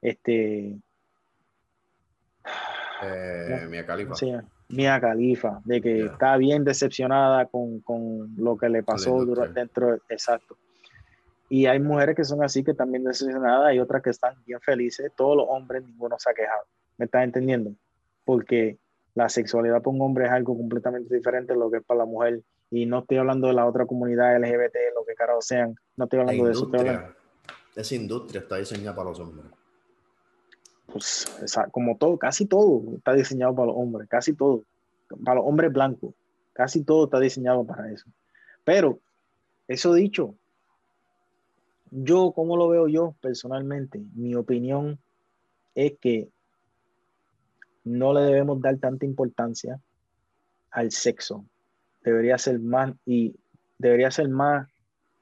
Este, 0.02 0.77
eh, 3.03 3.68
Mia 3.69 3.85
Khalifa. 3.85 4.15
Sí, 4.15 4.31
Mia 4.69 4.99
Khalifa, 4.99 5.61
de 5.65 5.81
que 5.81 6.06
está 6.06 6.38
bien 6.38 6.64
decepcionada 6.64 7.45
con, 7.45 7.80
con 7.81 8.35
lo 8.38 8.57
que 8.57 8.69
le 8.69 8.84
pasó 8.84 9.23
durante, 9.26 9.60
dentro, 9.60 9.95
exacto. 10.10 10.57
Y 11.49 11.68
hay 11.68 11.80
mujeres 11.80 12.15
que 12.15 12.23
son 12.23 12.43
así, 12.43 12.64
que 12.64 12.73
también 12.73 13.03
decepcionadas, 13.03 13.68
hay 13.68 13.80
otras 13.80 14.02
que 14.02 14.10
están 14.10 14.35
bien 14.45 14.60
felices. 14.61 15.11
Todos 15.15 15.38
los 15.38 15.45
hombres, 15.49 15.84
ninguno 15.84 16.15
se 16.18 16.31
ha 16.31 16.34
quejado. 16.34 16.65
¿Me 16.97 17.06
estás 17.06 17.23
entendiendo? 17.23 17.72
Porque 18.23 18.80
la 19.16 19.30
sexualidad 19.30 19.82
para 19.82 19.96
un 19.96 20.02
hombre 20.02 20.26
es 20.26 20.32
algo 20.32 20.56
completamente 20.56 21.16
diferente 21.16 21.54
de 21.54 21.60
lo 21.60 21.72
que 21.72 21.78
es 21.78 21.84
para 21.84 22.00
la 22.00 22.06
mujer. 22.06 22.42
Y 22.70 22.86
no 22.86 23.00
estoy 23.00 23.18
hablando 23.18 23.48
de 23.48 23.54
la 23.54 23.66
otra 23.66 23.86
comunidad 23.86 24.38
LGBT, 24.38 24.76
lo 24.96 25.06
que 25.06 25.16
carajo 25.16 25.42
sean. 25.42 25.76
No 25.98 26.06
estoy 26.06 26.20
hablando 26.20 26.46
de 26.46 26.52
eso. 26.52 26.72
Esa 27.76 27.96
industria 27.96 28.42
está 28.42 28.58
diseñada 28.58 28.96
para 28.96 29.10
los 29.10 29.20
hombres 29.20 29.46
pues, 30.96 31.28
como 31.72 31.98
todo, 31.98 32.18
casi 32.18 32.46
todo 32.46 32.96
está 32.96 33.12
diseñado 33.12 33.54
para 33.54 33.68
los 33.68 33.76
hombres, 33.76 34.08
casi 34.08 34.34
todo, 34.34 34.64
para 35.26 35.36
los 35.36 35.46
hombres 35.46 35.74
blancos, 35.74 36.14
casi 36.54 36.86
todo 36.86 37.04
está 37.04 37.20
diseñado 37.20 37.66
para 37.66 37.92
eso. 37.92 38.06
Pero, 38.64 39.00
eso 39.68 39.94
dicho, 39.94 40.36
yo, 41.92 42.32
como 42.32 42.56
lo 42.56 42.70
veo 42.70 42.88
yo 42.88 43.14
personalmente, 43.20 44.02
mi 44.14 44.36
opinión 44.36 44.98
es 45.74 45.98
que 46.00 46.30
no 47.86 48.14
le 48.14 48.22
debemos 48.22 48.62
dar 48.62 48.78
tanta 48.78 49.06
importancia 49.06 49.80
al 50.72 50.91
sexo. 50.91 51.45
Debería 52.03 52.38
ser 52.38 52.60
más 52.60 52.94
y 53.06 53.36
debería 53.78 54.12
ser 54.12 54.28
más 54.30 54.68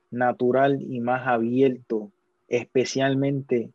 natural 0.10 0.82
y 0.82 1.00
más 1.00 1.28
abierto, 1.28 2.12
especialmente 2.48 3.72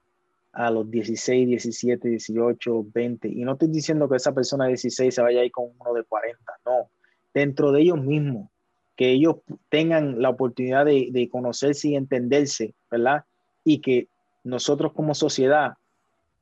a 0.52 0.70
los 0.70 0.90
16, 0.90 1.46
17, 1.46 2.08
18, 2.08 2.86
20. 2.92 3.28
Y 3.28 3.44
no 3.44 3.52
estoy 3.52 3.68
diciendo 3.68 4.08
que 4.08 4.16
esa 4.16 4.34
persona 4.34 4.64
de 4.64 4.70
16 4.70 5.14
se 5.14 5.22
vaya 5.22 5.42
a 5.42 5.50
con 5.50 5.66
uno 5.78 5.92
de 5.94 6.04
40, 6.04 6.38
no. 6.64 6.90
Dentro 7.34 7.72
de 7.72 7.82
ellos 7.82 8.02
mismos, 8.02 8.50
que 8.96 9.10
ellos 9.10 9.36
tengan 9.68 10.20
la 10.20 10.30
oportunidad 10.30 10.84
de, 10.86 11.08
de 11.12 11.28
conocerse 11.28 11.88
y 11.88 11.96
entenderse, 11.96 12.74
¿verdad? 12.90 13.24
Y 13.64 13.80
que 13.80 14.08
nosotros 14.42 14.92
como 14.92 15.14
sociedad, 15.14 15.74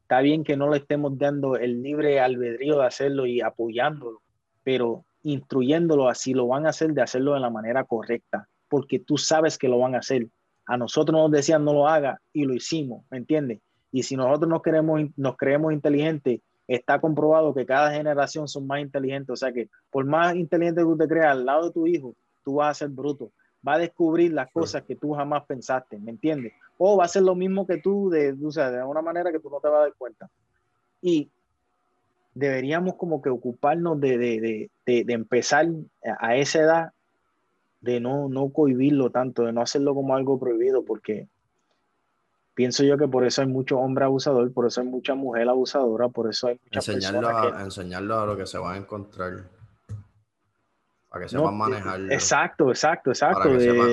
está 0.06 0.20
bien 0.20 0.44
que 0.44 0.56
no 0.56 0.70
le 0.70 0.76
estemos 0.76 1.18
dando 1.18 1.56
el 1.56 1.82
libre 1.82 2.20
albedrío 2.20 2.78
de 2.78 2.86
hacerlo 2.86 3.26
y 3.26 3.40
apoyándolo, 3.40 4.22
pero 4.62 5.04
instruyéndolo 5.24 6.08
así 6.08 6.32
lo 6.32 6.46
van 6.46 6.64
a 6.64 6.68
hacer, 6.68 6.92
de 6.92 7.02
hacerlo 7.02 7.34
de 7.34 7.40
la 7.40 7.50
manera 7.50 7.82
correcta, 7.82 8.48
porque 8.68 9.00
tú 9.00 9.18
sabes 9.18 9.58
que 9.58 9.66
lo 9.66 9.80
van 9.80 9.96
a 9.96 9.98
hacer. 9.98 10.28
A 10.64 10.76
nosotros 10.76 11.20
nos 11.20 11.32
decían 11.32 11.64
no 11.64 11.72
lo 11.72 11.88
haga 11.88 12.20
y 12.32 12.44
lo 12.44 12.54
hicimos, 12.54 13.04
¿me 13.10 13.18
entiendes? 13.18 13.58
Y 13.90 14.04
si 14.04 14.14
nosotros 14.14 14.48
nos, 14.48 14.62
queremos, 14.62 15.00
nos 15.16 15.36
creemos 15.36 15.72
inteligentes, 15.72 16.40
está 16.68 17.00
comprobado 17.00 17.52
que 17.52 17.66
cada 17.66 17.90
generación 17.90 18.46
son 18.46 18.68
más 18.68 18.78
inteligentes. 18.78 19.30
O 19.30 19.36
sea 19.36 19.52
que 19.52 19.68
por 19.90 20.04
más 20.04 20.36
inteligente 20.36 20.82
que 20.82 20.86
tú 20.86 20.96
te 20.96 21.08
creas 21.08 21.32
al 21.32 21.44
lado 21.44 21.66
de 21.66 21.72
tu 21.72 21.88
hijo, 21.88 22.14
tú 22.44 22.54
vas 22.54 22.70
a 22.70 22.86
ser 22.86 22.90
bruto. 22.90 23.32
Va 23.66 23.74
a 23.74 23.78
descubrir 23.78 24.32
las 24.32 24.50
cosas 24.50 24.82
que 24.84 24.96
tú 24.96 25.12
jamás 25.12 25.44
pensaste, 25.44 25.98
¿me 25.98 26.10
entiendes? 26.10 26.52
O 26.78 26.96
va 26.96 27.04
a 27.04 27.08
ser 27.08 27.22
lo 27.22 27.34
mismo 27.34 27.66
que 27.66 27.78
tú, 27.78 28.10
de, 28.10 28.36
o 28.44 28.50
sea, 28.50 28.70
de 28.70 28.82
una 28.82 29.02
manera 29.02 29.32
que 29.32 29.40
tú 29.40 29.50
no 29.50 29.60
te 29.60 29.68
vas 29.68 29.78
a 29.78 29.82
dar 29.82 29.94
cuenta. 29.94 30.30
Y 31.02 31.30
deberíamos 32.34 32.94
como 32.94 33.22
que 33.22 33.30
ocuparnos 33.30 34.00
de, 34.00 34.18
de, 34.18 34.70
de, 34.84 35.04
de 35.04 35.12
empezar 35.12 35.66
a 36.20 36.36
esa 36.36 36.60
edad, 36.60 36.92
de 37.80 38.00
no, 38.00 38.28
no 38.28 38.50
cohibirlo 38.50 39.10
tanto, 39.10 39.44
de 39.44 39.52
no 39.52 39.62
hacerlo 39.62 39.94
como 39.94 40.14
algo 40.14 40.38
prohibido, 40.38 40.84
porque 40.84 41.28
pienso 42.54 42.82
yo 42.84 42.98
que 42.98 43.06
por 43.06 43.24
eso 43.24 43.42
hay 43.42 43.48
mucho 43.48 43.78
hombre 43.78 44.04
abusador, 44.04 44.52
por 44.52 44.66
eso 44.66 44.80
hay 44.80 44.86
mucha 44.86 45.14
mujer 45.14 45.48
abusadora, 45.48 46.08
por 46.08 46.28
eso 46.28 46.48
hay 46.48 46.60
muchas 46.64 46.88
enseñarlo 46.88 47.28
a, 47.28 47.62
Enseñarlo 47.62 48.18
a 48.18 48.26
lo 48.26 48.36
que 48.36 48.46
se 48.46 48.58
va 48.58 48.74
a 48.74 48.76
encontrar. 48.76 49.44
Para 51.16 51.24
que 51.24 51.30
sepan 51.30 51.56
manejarlo. 51.56 52.12
Exacto, 52.12 52.68
exacto, 52.68 53.10
exacto. 53.10 53.48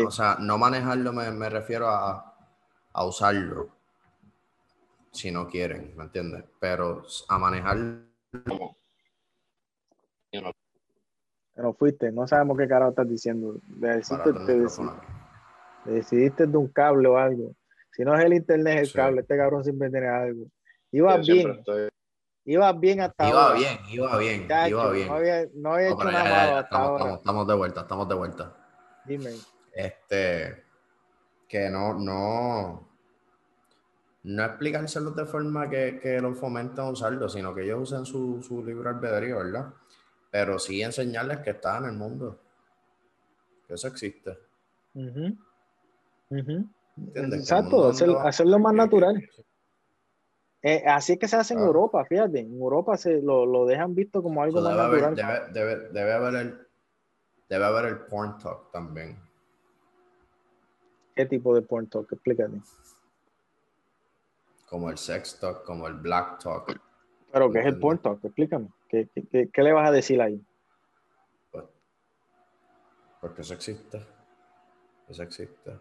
o 0.05 0.11
sea, 0.11 0.35
no 0.41 0.57
manejarlo 0.57 1.13
me, 1.13 1.49
refiero 1.49 1.87
a, 1.87 2.35
a, 2.91 3.05
usarlo. 3.05 3.69
Si 5.09 5.31
no 5.31 5.47
quieren, 5.47 5.95
¿me 5.95 6.03
entiendes? 6.03 6.43
Pero 6.59 7.03
a 7.29 7.37
manejarlo. 7.39 8.01
Pero 11.55 11.73
fuiste, 11.75 12.11
no 12.11 12.27
sabemos 12.27 12.57
qué 12.57 12.67
carajo 12.67 12.89
estás 12.89 13.07
diciendo. 13.07 13.55
Decidiste, 13.67 14.33
decidiste 15.85 16.45
de 16.45 16.57
un 16.57 16.67
cable 16.67 17.07
o 17.07 17.17
algo. 17.17 17.55
Si 17.91 18.03
no 18.03 18.17
es 18.17 18.25
el 18.25 18.33
internet, 18.33 18.81
es 18.81 18.89
el 18.89 18.93
cable. 18.95 19.21
Este 19.21 19.37
cabrón 19.37 19.63
siempre 19.63 19.89
tiene 19.89 20.09
algo. 20.09 20.45
Iba 20.91 21.15
bien. 21.19 21.63
Iba 22.45 22.73
bien 22.73 23.01
hasta 23.01 23.29
iba 23.29 23.47
ahora. 23.47 23.59
Bien, 23.59 23.79
iba 23.89 24.17
bien, 24.17 24.47
iba 24.67 24.91
bien. 24.91 25.07
No 25.07 25.13
había, 25.15 25.47
no 25.53 25.73
había 25.73 25.87
hecho 25.89 26.03
nada 26.03 26.23
malo 26.23 26.57
hasta 26.57 26.61
estamos, 26.61 27.01
ahora. 27.01 27.13
Estamos, 27.15 27.47
de 27.47 27.53
vuelta, 27.55 27.81
estamos 27.81 28.09
de 28.09 28.15
vuelta. 28.15 28.55
Dime. 29.05 29.31
Este, 29.71 30.63
que 31.47 31.69
no, 31.69 31.93
no, 31.93 32.89
no 34.23 34.43
explicárselo 34.43 35.11
de 35.11 35.25
forma 35.25 35.69
que, 35.69 35.99
que 36.01 36.19
los 36.19 36.37
fomenten 36.37 36.85
a 36.85 36.89
usarlo, 36.89 37.29
sino 37.29 37.55
que 37.55 37.63
ellos 37.63 37.91
usen 37.91 38.05
su, 38.05 38.41
su 38.43 38.63
libre 38.63 38.89
albedrío, 38.89 39.37
¿verdad? 39.37 39.73
Pero 40.29 40.59
sí 40.59 40.81
enseñarles 40.81 41.39
que 41.39 41.51
está 41.51 41.77
en 41.77 41.85
el 41.85 41.93
mundo, 41.93 42.39
que 43.67 43.75
eso 43.75 43.87
existe. 43.87 44.37
Exacto, 47.15 47.89
hacerlo 47.89 48.59
más 48.59 48.73
natural. 48.73 49.29
Eh, 50.65 50.81
así 50.87 51.13
es 51.13 51.19
que 51.19 51.27
se 51.27 51.35
hace 51.35 51.53
en 51.53 51.59
ah. 51.59 51.65
Europa, 51.65 52.05
fíjate. 52.05 52.39
En 52.39 52.53
Europa 52.53 52.95
se 52.95 53.21
lo, 53.21 53.45
lo 53.45 53.65
dejan 53.65 53.93
visto 53.93 54.23
como 54.23 54.41
algo 54.41 54.61
más 54.61 54.75
natural. 54.75 55.13
debe, 55.13 55.39
debe, 55.51 55.89
debe, 55.89 56.13
haber 56.13 56.35
el, 56.35 56.67
debe 57.49 57.65
haber 57.65 57.85
el 57.85 57.97
porn 58.05 58.37
talk 58.37 58.71
también. 58.71 59.19
¿Qué 61.15 61.25
tipo 61.25 61.53
de 61.53 61.61
porn 61.61 61.87
talk? 61.87 62.11
Explícate. 62.13 62.61
Como 64.69 64.89
el 64.89 64.97
sex 64.97 65.37
talk, 65.37 65.65
como 65.65 65.85
el 65.87 65.95
black 65.95 66.39
talk. 66.41 66.79
¿Pero 67.31 67.51
qué 67.51 67.59
es 67.59 67.65
el 67.65 67.77
porn 67.77 67.97
talk? 67.97 68.23
Explícame. 68.23 68.69
¿Qué, 68.87 69.09
qué, 69.13 69.49
qué, 69.51 69.63
le 69.63 69.73
vas 69.73 69.89
a 69.89 69.91
decir 69.91 70.21
ahí? 70.21 70.41
Pues, 71.51 71.65
porque 73.19 73.41
eso 73.41 73.53
existe. 73.53 74.01
Eso 75.09 75.23
existe. 75.23 75.77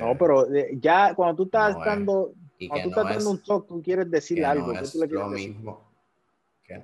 no, 0.00 0.18
pero 0.18 0.46
ya 0.72 1.14
cuando 1.14 1.36
tú 1.36 1.44
estás 1.44 1.76
dando, 1.78 2.34
cuando 2.66 2.84
tú 2.84 3.00
estás 3.00 3.14
dando 3.14 3.30
un 3.30 3.42
talk, 3.42 3.66
tú 3.68 3.82
quieres 3.82 4.10
decir 4.10 4.44
algo. 4.44 4.72
No 4.72 4.80
es 4.80 4.94
lo 4.94 5.28
mismo. 5.28 5.88
Que, 6.64 6.82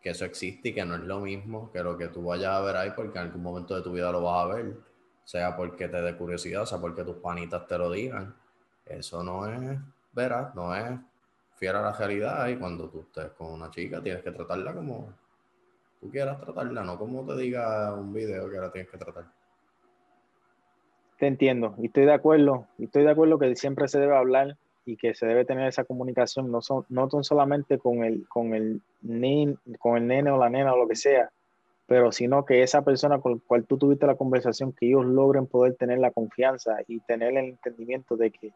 que, 0.00 0.10
eso 0.10 0.24
existe 0.24 0.70
y 0.70 0.74
que 0.74 0.84
no 0.84 0.96
es 0.96 1.02
lo 1.02 1.20
mismo 1.20 1.70
que 1.70 1.82
lo 1.82 1.96
que 1.96 2.08
tú 2.08 2.24
vayas 2.24 2.52
a 2.52 2.60
ver 2.60 2.76
ahí, 2.76 2.90
porque 2.96 3.18
en 3.18 3.26
algún 3.26 3.42
momento 3.42 3.76
de 3.76 3.82
tu 3.82 3.92
vida 3.92 4.10
lo 4.10 4.22
vas 4.22 4.44
a 4.44 4.54
ver. 4.54 4.76
Sea 5.24 5.56
porque 5.56 5.88
te 5.88 6.00
dé 6.00 6.16
curiosidad, 6.16 6.64
sea 6.64 6.78
porque 6.78 7.04
tus 7.04 7.16
panitas 7.16 7.66
te 7.66 7.78
lo 7.78 7.90
digan. 7.90 8.34
Eso 8.84 9.22
no 9.22 9.46
es 9.46 9.78
veraz, 10.12 10.54
no 10.54 10.74
es 10.74 10.98
fiel 11.56 11.76
a 11.76 11.82
la 11.82 11.92
realidad. 11.92 12.48
Y 12.48 12.56
cuando 12.56 12.88
tú 12.88 13.00
estés 13.00 13.30
con 13.32 13.52
una 13.52 13.70
chica, 13.70 14.02
tienes 14.02 14.22
que 14.22 14.32
tratarla 14.32 14.74
como 14.74 15.12
tú 16.00 16.10
quieras 16.10 16.40
tratarla, 16.40 16.82
no 16.82 16.98
como 16.98 17.24
te 17.24 17.36
diga 17.36 17.94
un 17.94 18.12
video 18.12 18.50
que 18.50 18.58
la 18.58 18.70
tienes 18.70 18.90
que 18.90 18.98
tratar. 18.98 19.24
Te 21.18 21.26
entiendo 21.26 21.74
y 21.78 21.86
estoy 21.86 22.04
de 22.04 22.12
acuerdo. 22.12 22.66
Y 22.78 22.84
estoy 22.84 23.04
de 23.04 23.10
acuerdo 23.10 23.38
que 23.38 23.54
siempre 23.56 23.88
se 23.88 23.98
debe 23.98 24.16
hablar 24.16 24.56
y 24.86 24.96
que 24.96 25.14
se 25.14 25.26
debe 25.26 25.44
tener 25.44 25.66
esa 25.66 25.84
comunicación, 25.84 26.50
no, 26.50 26.62
son, 26.62 26.86
no 26.88 27.08
solamente 27.22 27.78
con 27.78 28.04
el, 28.04 28.26
con, 28.28 28.54
el 28.54 28.80
con 29.78 29.96
el 29.96 30.06
nene 30.06 30.30
o 30.30 30.38
la 30.38 30.48
nena 30.48 30.72
o 30.72 30.78
lo 30.78 30.88
que 30.88 30.94
sea, 30.94 31.30
pero 31.86 32.12
sino 32.12 32.44
que 32.44 32.62
esa 32.62 32.82
persona 32.82 33.20
con 33.20 33.32
la 33.32 33.38
cual 33.46 33.64
tú 33.64 33.78
tuviste 33.78 34.06
la 34.06 34.14
conversación, 34.14 34.72
que 34.72 34.86
ellos 34.86 35.04
logren 35.04 35.46
poder 35.46 35.74
tener 35.74 35.98
la 35.98 36.12
confianza 36.12 36.76
y 36.86 37.00
tener 37.00 37.36
el 37.36 37.48
entendimiento 37.48 38.16
de 38.16 38.30
que 38.30 38.52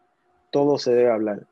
todo 0.50 0.78
se 0.78 0.94
debe 0.94 1.10
hablar. 1.10 1.46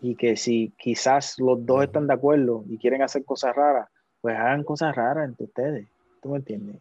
Y 0.00 0.16
que 0.16 0.36
si 0.36 0.72
quizás 0.78 1.38
los 1.38 1.64
dos 1.64 1.84
están 1.84 2.06
de 2.06 2.14
acuerdo 2.14 2.64
y 2.68 2.78
quieren 2.78 3.02
hacer 3.02 3.24
cosas 3.24 3.54
raras, 3.54 3.88
pues 4.20 4.36
hagan 4.36 4.64
cosas 4.64 4.94
raras 4.94 5.28
entre 5.28 5.44
ustedes. 5.44 5.86
¿Tú 6.22 6.30
me 6.30 6.38
entiendes? 6.38 6.76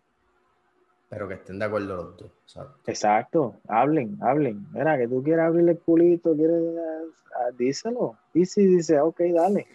Pero 1.14 1.28
que 1.28 1.36
estén 1.36 1.60
de 1.60 1.66
acuerdo 1.66 1.96
los 1.96 2.18
dos. 2.18 2.32
Exacto. 2.88 3.58
Hablen, 3.68 4.18
hablen. 4.20 4.66
Mira, 4.74 4.98
que 4.98 5.08
tú 5.08 5.22
quieres 5.22 5.46
abrirle 5.46 5.74
el 5.74 5.80
culito, 5.80 6.36
quieres. 6.36 6.60
Ah, 7.36 7.52
díselo. 7.56 8.18
Y 8.34 8.46
si 8.46 8.66
dice, 8.66 9.00
ok, 9.00 9.22
dale. 9.34 9.68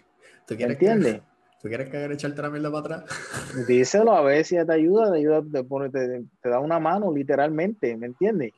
¿Tú 0.45 0.57
quieres 0.57 0.73
¿Entiendes? 0.73 1.21
¿Tú 1.61 1.67
quieres 1.67 1.89
que 1.89 2.05
echarte 2.05 2.41
la 2.41 2.49
mierda 2.49 2.71
para 2.71 2.97
atrás? 2.97 3.65
Díselo 3.67 4.13
a 4.13 4.21
ver 4.21 4.43
si 4.43 4.55
te 4.55 4.71
ayuda, 4.71 5.11
te 5.11 5.19
ayuda, 5.19 5.41
te, 5.49 5.63
pone, 5.63 5.89
te, 5.89 6.49
da 6.49 6.59
una 6.59 6.79
mano, 6.79 7.11
literalmente, 7.13 7.95
¿me 7.97 8.07
entiendes? 8.07 8.53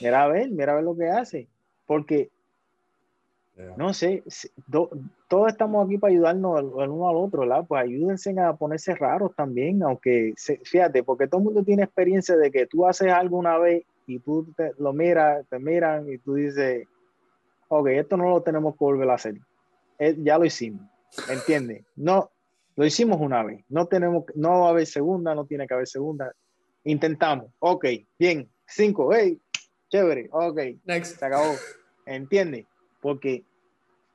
Mira 0.00 0.24
a 0.24 0.28
ver, 0.28 0.50
mira 0.50 0.72
a 0.72 0.76
ver 0.76 0.84
lo 0.84 0.96
que 0.96 1.08
hace. 1.08 1.48
Porque 1.86 2.30
no 3.76 3.94
sé, 3.94 4.22
todos 5.28 5.48
estamos 5.48 5.86
aquí 5.86 5.96
para 5.96 6.12
ayudarnos 6.12 6.60
el, 6.60 6.66
uno 6.66 7.08
al 7.08 7.16
otro, 7.16 7.40
¿verdad? 7.40 7.64
Pues 7.66 7.82
ayúdense 7.84 8.38
a 8.38 8.54
ponerse 8.54 8.94
raros 8.94 9.34
también, 9.34 9.82
aunque, 9.82 10.34
fíjate, 10.64 11.02
porque 11.02 11.26
todo 11.26 11.40
el 11.40 11.46
mundo 11.46 11.64
tiene 11.64 11.84
experiencia 11.84 12.36
de 12.36 12.50
que 12.50 12.66
tú 12.66 12.86
haces 12.86 13.10
algo 13.10 13.38
una 13.38 13.56
vez 13.58 13.84
y 14.06 14.18
tú 14.18 14.46
lo 14.78 14.92
miras, 14.92 15.46
te 15.48 15.58
miran 15.58 16.10
y 16.10 16.18
tú 16.18 16.34
dices, 16.34 16.86
ok, 17.68 17.88
esto 17.88 18.16
no 18.18 18.28
lo 18.28 18.42
tenemos 18.42 18.74
que 18.74 18.84
volver 18.84 19.08
a 19.10 19.14
hacer. 19.14 19.36
Eh, 19.98 20.14
ya 20.18 20.36
lo 20.36 20.44
hicimos, 20.44 20.82
¿entiendes? 21.30 21.82
No, 21.96 22.30
lo 22.76 22.84
hicimos 22.84 23.18
una 23.20 23.42
vez, 23.42 23.64
no 23.70 23.86
tenemos, 23.86 24.24
no 24.34 24.60
va 24.60 24.66
a 24.66 24.70
haber 24.70 24.86
segunda, 24.86 25.34
no 25.34 25.46
tiene 25.46 25.66
que 25.66 25.72
haber 25.72 25.88
segunda. 25.88 26.30
Intentamos, 26.84 27.50
ok, 27.58 27.86
bien, 28.18 28.50
cinco, 28.66 29.14
hey, 29.14 29.40
chévere, 29.88 30.28
ok, 30.30 30.60
Next. 30.84 31.18
se 31.18 31.24
acabó, 31.24 31.54
¿entiendes? 32.04 32.66
Porque 33.06 33.44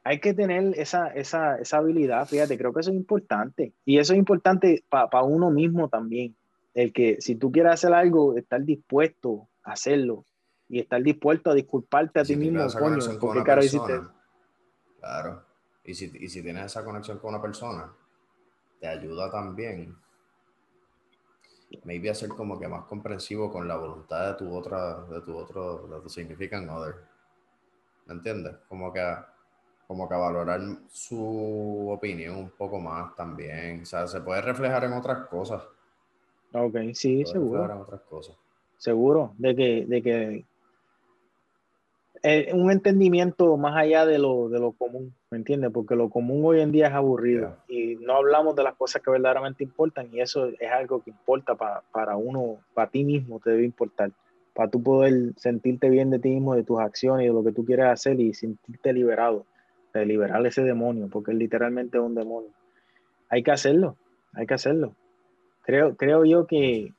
hay 0.04 0.20
que 0.20 0.34
tener 0.34 0.78
esa, 0.78 1.08
esa, 1.08 1.56
esa, 1.56 1.78
habilidad, 1.78 2.28
fíjate, 2.28 2.58
creo 2.58 2.74
que 2.74 2.82
eso 2.82 2.90
es 2.90 2.98
importante. 2.98 3.72
Y 3.86 4.00
eso 4.00 4.12
es 4.12 4.20
importante 4.20 4.84
para 4.90 5.24
uno 5.24 5.50
mismo 5.50 5.88
también. 5.88 6.36
El 6.74 6.92
que 6.92 7.16
si 7.22 7.36
tú 7.36 7.54
quieres 7.54 7.72
hacer 7.72 7.94
algo, 7.94 8.36
estar 8.36 8.62
dispuesto 8.66 9.48
a 9.64 9.72
hacerlo 9.72 10.26
y 10.68 10.82
estar 10.82 11.02
dispuesto 11.02 11.52
a 11.52 11.54
disculparte 11.54 12.20
a 12.20 12.24
ti 12.26 12.36
mismo, 12.36 12.68
coño, 12.78 12.98
porque 13.18 13.44
claro 13.44 13.64
hiciste 13.64 14.02
Claro. 15.00 15.46
Y 15.86 15.94
si, 15.94 16.12
y 16.14 16.28
si 16.28 16.44
tienes 16.44 16.66
esa 16.66 16.84
conexión 16.84 17.18
con 17.20 17.30
una 17.30 17.42
persona, 17.42 17.94
te 18.82 18.90
ayuda 18.90 19.32
también. 19.32 19.96
Maybe 21.86 22.10
a 22.10 22.14
ser 22.14 22.28
como 22.28 22.60
que 22.60 22.68
más 22.68 22.84
comprensivo 22.84 23.50
con 23.50 23.70
la 23.70 23.78
voluntad 23.78 24.34
de 24.34 24.38
tu 24.38 24.54
otra, 24.54 25.06
de 25.06 25.22
tu 25.22 25.38
otro, 25.38 25.88
de 25.88 26.02
tu 26.02 26.10
significant 26.10 26.70
other. 26.70 27.11
¿Me 28.06 28.14
entiendes? 28.14 28.56
Como 28.68 28.91
que, 28.91 29.02
como 29.88 30.07
que 30.07 30.15
valorar 30.15 30.61
su 30.90 31.90
opinión 31.90 32.36
un 32.38 32.49
poco 32.52 32.80
más 32.80 33.15
también. 33.15 33.82
O 33.82 33.86
sea, 33.86 34.07
se 34.07 34.22
puede 34.22 34.41
reflejar 34.41 34.84
en 34.84 34.94
otras 34.94 35.28
cosas. 35.28 35.64
Ok, 36.53 36.78
sí, 36.94 37.23
seguro. 37.26 37.65
En 37.65 37.72
otras 37.72 38.02
cosas. 38.02 38.36
Seguro, 38.78 39.34
de 39.38 39.56
que, 39.56 39.86
de 39.86 40.02
que 40.02 40.45
un 42.53 42.72
entendimiento 42.72 43.57
más 43.57 43.76
allá 43.76 44.06
de 44.06 44.19
lo, 44.19 44.48
de 44.49 44.60
lo 44.60 44.73
común, 44.73 45.14
¿me 45.32 45.38
entiendes? 45.38 45.72
Porque 45.72 45.95
lo 45.95 46.10
común 46.10 46.41
hoy 46.45 46.61
en 46.61 46.72
día 46.72 46.88
es 46.88 46.94
aburrido 46.94 47.57
y 47.68 47.95
no 47.95 48.15
hablamos 48.15 48.56
de 48.56 48.64
las 48.64 48.76
cosas 48.76 49.02
que 49.02 49.10
verdaderamente 49.10 49.64
importan 49.64 50.10
y 50.14 50.22
eso 50.22 50.48
es 50.48 50.72
algo 50.72 51.02
que 51.02 51.10
importa 51.10 51.56
para 51.56 52.15
uno, 52.15 52.60
para 52.73 52.90
ti 52.90 53.03
mismo 53.03 53.40
te 53.40 53.52
debe 53.52 53.65
importar 53.65 54.11
para 54.53 54.69
tú 54.69 54.82
poder 54.84 55.34
sentirte 55.38 55.90
bien 55.90 56.10
de 56.10 56.19
ti 56.19 56.30
mismo, 56.30 56.56
de 56.56 56.64
tus 56.64 56.80
acciones 56.80 57.23
y 57.23 57.28
de 57.28 57.34
lo 57.34 57.44
que 57.44 57.52
tú 57.52 57.64
quieres 57.65 57.86
hacer 57.86 58.19
y 58.19 58.34
sentirte 58.34 58.94
liberado, 58.94 59.45
de 59.94 60.06
liberar 60.06 60.45
ese 60.45 60.64
demonio, 60.64 61.07
porque 61.10 61.34
literalmente 61.34 61.98
es 61.98 62.03
un 62.03 62.15
demonio. 62.15 62.52
Hay 63.30 63.44
que 63.44 63.52
hacerlo, 63.52 63.95
hay 64.34 64.45
que 64.45 64.53
hacerlo. 64.53 64.95
Creo, 65.64 65.95
creo 65.95 66.26
yo 66.26 66.48
que, 66.48 66.94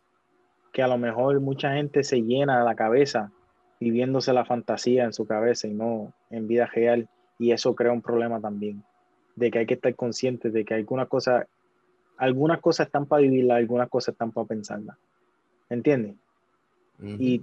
que 0.73 0.83
a 0.83 0.89
lo 0.89 0.97
mejor 0.99 1.41
mucha 1.41 1.75
gente 1.75 2.05
se 2.05 2.23
llena 2.23 2.65
la 2.65 2.75
cabeza 2.75 3.31
viviéndose 3.81 4.33
la 4.33 4.45
fantasía 4.45 5.05
en 5.05 5.13
su 5.13 5.27
cabeza 5.27 5.67
y 5.67 5.75
no 5.75 6.13
en 6.31 6.47
vida 6.47 6.67
real, 6.67 7.09
y 7.39 7.51
eso 7.51 7.75
crea 7.75 7.93
un 7.93 8.01
problema 8.01 8.41
también, 8.41 8.85
de 9.35 9.51
que 9.51 9.59
hay 9.59 9.67
que 9.67 9.75
estar 9.75 9.95
consciente 9.97 10.51
de 10.51 10.65
que 10.65 10.75
algunas 10.75 11.09
cosas, 11.09 11.47
algunas 12.17 12.61
cosas 12.61 12.87
están 12.87 13.07
para 13.07 13.23
vivirlas, 13.23 13.59
algunas 13.59 13.89
cosas 13.89 14.15
están 14.15 14.31
para 14.31 14.47
pensarlas. 14.47 14.97
¿Entiendes? 15.69 16.15
Y 17.01 17.43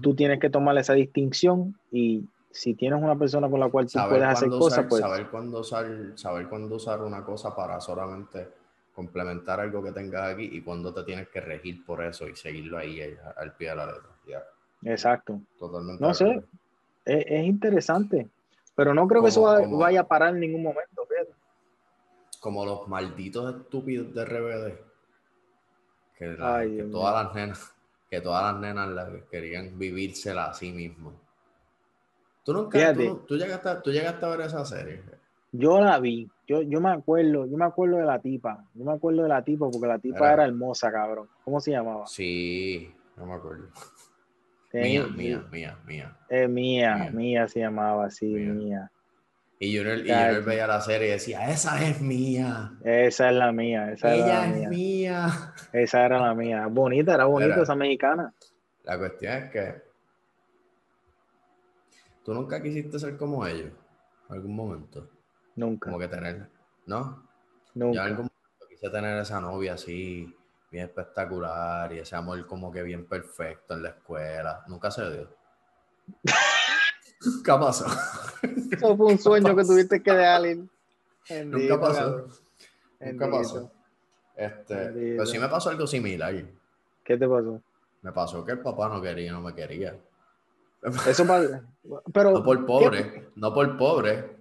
tú 0.00 0.14
tienes 0.14 0.40
que 0.40 0.50
tomar 0.50 0.76
esa 0.76 0.94
distinción 0.94 1.78
y 1.92 2.24
si 2.50 2.74
tienes 2.74 3.00
una 3.00 3.16
persona 3.16 3.48
con 3.48 3.60
la 3.60 3.68
cual 3.68 3.86
tú 3.86 3.98
puedes 4.08 4.24
hacer 4.24 4.48
cosas, 4.48 4.86
pues... 4.88 5.00
Saber 5.00 5.28
cuándo 5.28 5.60
usar, 5.60 5.86
saber 6.16 6.48
cuándo 6.48 6.76
usar 6.76 7.02
una 7.02 7.24
cosa 7.24 7.54
para 7.54 7.80
solamente 7.80 8.48
complementar 8.94 9.60
algo 9.60 9.82
que 9.82 9.92
tengas 9.92 10.34
aquí 10.34 10.48
y 10.52 10.60
cuándo 10.62 10.92
te 10.92 11.04
tienes 11.04 11.28
que 11.28 11.40
regir 11.40 11.84
por 11.84 12.02
eso 12.02 12.26
y 12.26 12.34
seguirlo 12.34 12.78
ahí 12.78 13.00
al 13.36 13.54
pie 13.54 13.70
de 13.70 13.76
la 13.76 13.86
letra. 13.86 14.44
Exacto. 14.82 15.40
Totalmente. 15.58 16.02
No 16.02 16.12
sé, 16.14 16.42
es, 17.04 17.44
interesante, 17.44 18.28
pero 18.74 18.94
no 18.94 19.06
creo 19.06 19.22
que 19.22 19.28
eso 19.28 19.42
vaya 19.78 20.00
a 20.00 20.08
parar 20.08 20.34
en 20.34 20.40
ningún 20.40 20.64
momento. 20.64 21.06
Como 22.40 22.64
los 22.64 22.88
malditos 22.88 23.54
estúpidos 23.54 24.14
de 24.14 24.24
RBD. 24.24 24.72
Que, 26.16 26.36
que 26.76 26.88
todas 26.90 27.24
las 27.24 27.34
nenas 27.34 27.77
que 28.08 28.20
todas 28.20 28.52
las 28.52 28.60
nenas 28.60 28.88
la 28.88 29.08
querían 29.30 29.78
vivírsela 29.78 30.46
a 30.46 30.54
sí 30.54 30.72
mismo. 30.72 31.12
¿Tú 32.44 32.54
nunca, 32.54 32.94
tú, 32.94 33.36
llegaste, 33.36 33.70
tú 33.84 33.90
llegaste 33.90 34.24
a 34.24 34.28
ver 34.30 34.40
esa 34.40 34.64
serie? 34.64 35.02
Yo 35.52 35.80
la 35.80 35.98
vi, 35.98 36.30
yo, 36.46 36.62
yo 36.62 36.80
me 36.80 36.90
acuerdo, 36.90 37.46
yo 37.46 37.56
me 37.56 37.64
acuerdo 37.66 37.98
de 37.98 38.04
la 38.04 38.18
tipa, 38.20 38.64
yo 38.74 38.84
me 38.84 38.92
acuerdo 38.92 39.22
de 39.22 39.28
la 39.28 39.42
tipa 39.42 39.70
porque 39.70 39.86
la 39.86 39.98
tipa 39.98 40.32
era, 40.32 40.44
hermosa, 40.44 40.90
cabrón. 40.90 41.28
¿Cómo 41.44 41.60
se 41.60 41.72
llamaba? 41.72 42.06
Sí, 42.06 42.90
no 43.16 43.26
me 43.26 43.34
acuerdo. 43.34 43.68
mía, 44.72 45.06
mía, 45.06 45.44
mía, 45.50 45.78
mía. 45.86 46.16
Eh, 46.30 46.48
mía, 46.48 47.10
mía, 47.12 47.48
se 47.48 47.60
llamaba, 47.60 48.10
sí, 48.10 48.26
mía. 48.26 48.90
Y 49.60 49.72
yo, 49.72 49.82
y 49.82 50.06
yo 50.06 50.44
veía 50.44 50.68
la 50.68 50.80
serie 50.80 51.08
y 51.08 51.10
decía, 51.12 51.50
esa 51.50 51.84
es 51.84 52.00
mía. 52.00 52.72
Esa 52.84 53.30
es 53.30 53.36
la 53.36 53.50
mía. 53.50 53.90
Esa 53.92 54.14
Ella 54.14 54.48
es 54.48 54.68
mía. 54.68 55.54
Esa 55.72 56.04
era 56.04 56.20
la 56.20 56.34
mía. 56.34 56.66
Bonita, 56.68 57.14
era 57.14 57.24
bonita 57.24 57.62
esa 57.62 57.74
mexicana. 57.74 58.32
La 58.84 58.96
cuestión 58.96 59.32
es 59.32 59.50
que 59.50 59.82
tú 62.24 62.34
nunca 62.34 62.62
quisiste 62.62 63.00
ser 63.00 63.16
como 63.16 63.44
ellos. 63.46 63.72
¿Algún 64.28 64.54
momento? 64.54 65.10
Nunca. 65.56 65.86
Como 65.86 65.98
que 65.98 66.08
tener, 66.08 66.48
¿no? 66.86 67.26
Nunca. 67.74 67.96
Yo 67.96 68.02
algún 68.02 68.16
momento 68.26 68.68
quise 68.68 68.90
tener 68.90 69.18
esa 69.18 69.40
novia 69.40 69.74
así, 69.74 70.36
bien 70.70 70.84
espectacular, 70.84 71.92
y 71.92 71.98
ese 71.98 72.14
amor 72.14 72.46
como 72.46 72.70
que 72.70 72.82
bien 72.82 73.06
perfecto 73.06 73.74
en 73.74 73.82
la 73.82 73.88
escuela. 73.88 74.62
Nunca 74.68 74.90
se 74.92 75.10
dio. 75.10 75.36
¿Qué 77.44 77.52
pasó? 77.52 77.86
Eso 78.70 78.96
fue 78.96 79.06
un 79.06 79.18
sueño 79.18 79.56
que 79.56 79.64
tuviste 79.64 80.02
que 80.02 80.12
dejar. 80.12 80.42
Nunca 81.44 81.80
pasó. 81.80 82.26
Nunca 83.00 83.30
pasó. 83.30 83.70
Este, 84.36 84.76
pero 84.76 85.26
sí 85.26 85.38
me 85.38 85.48
pasó 85.48 85.70
algo 85.70 85.86
similar. 85.86 86.34
¿Qué 87.04 87.16
te 87.16 87.28
pasó? 87.28 87.60
Me 88.02 88.12
pasó 88.12 88.44
que 88.44 88.52
el 88.52 88.60
papá 88.60 88.88
no 88.88 89.02
quería, 89.02 89.32
no 89.32 89.40
me 89.40 89.54
quería. 89.54 89.96
Eso 91.08 91.26
pero 92.12 92.32
no 92.32 92.44
por 92.44 92.64
pobre, 92.64 93.30
no 93.34 93.52
por 93.52 93.76
pobre. 93.76 94.38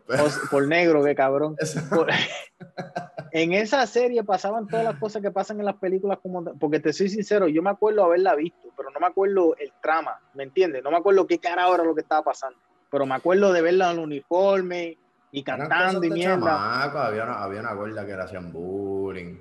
Por, 0.51 0.67
negro, 0.67 1.03
qué 1.03 1.15
cabrón. 1.15 1.57
en 3.31 3.53
esa 3.53 3.85
serie 3.87 4.23
pasaban 4.23 4.67
todas 4.67 4.85
las 4.85 4.99
cosas 4.99 5.21
que 5.21 5.31
pasan 5.31 5.59
en 5.59 5.65
las 5.65 5.75
películas, 5.77 6.19
como, 6.21 6.43
porque 6.57 6.79
te 6.79 6.93
soy 6.93 7.09
sincero, 7.09 7.47
yo 7.47 7.61
me 7.61 7.71
acuerdo 7.71 8.03
haberla 8.03 8.35
visto, 8.35 8.69
pero 8.77 8.89
no 8.91 8.99
me 8.99 9.07
acuerdo 9.07 9.55
el 9.57 9.73
trama, 9.81 10.21
¿me 10.33 10.43
entiendes? 10.43 10.83
No 10.83 10.91
me 10.91 10.97
acuerdo 10.97 11.27
qué 11.27 11.39
cara 11.39 11.63
ahora 11.63 11.83
lo 11.83 11.95
que 11.95 12.01
estaba 12.01 12.23
pasando, 12.23 12.57
pero 12.89 13.05
me 13.05 13.15
acuerdo 13.15 13.51
de 13.53 13.61
verla 13.61 13.91
en 13.91 13.97
el 13.97 14.03
uniforme 14.03 14.97
y 15.31 15.43
cantando 15.43 16.03
y 16.03 16.09
mierda. 16.09 16.83
había, 16.83 17.23
una, 17.23 17.43
había 17.43 17.59
una 17.59 17.73
gorda 17.73 18.05
que 18.05 18.15
le 18.15 18.21
hacían 18.23 18.51
bullying, 18.51 19.37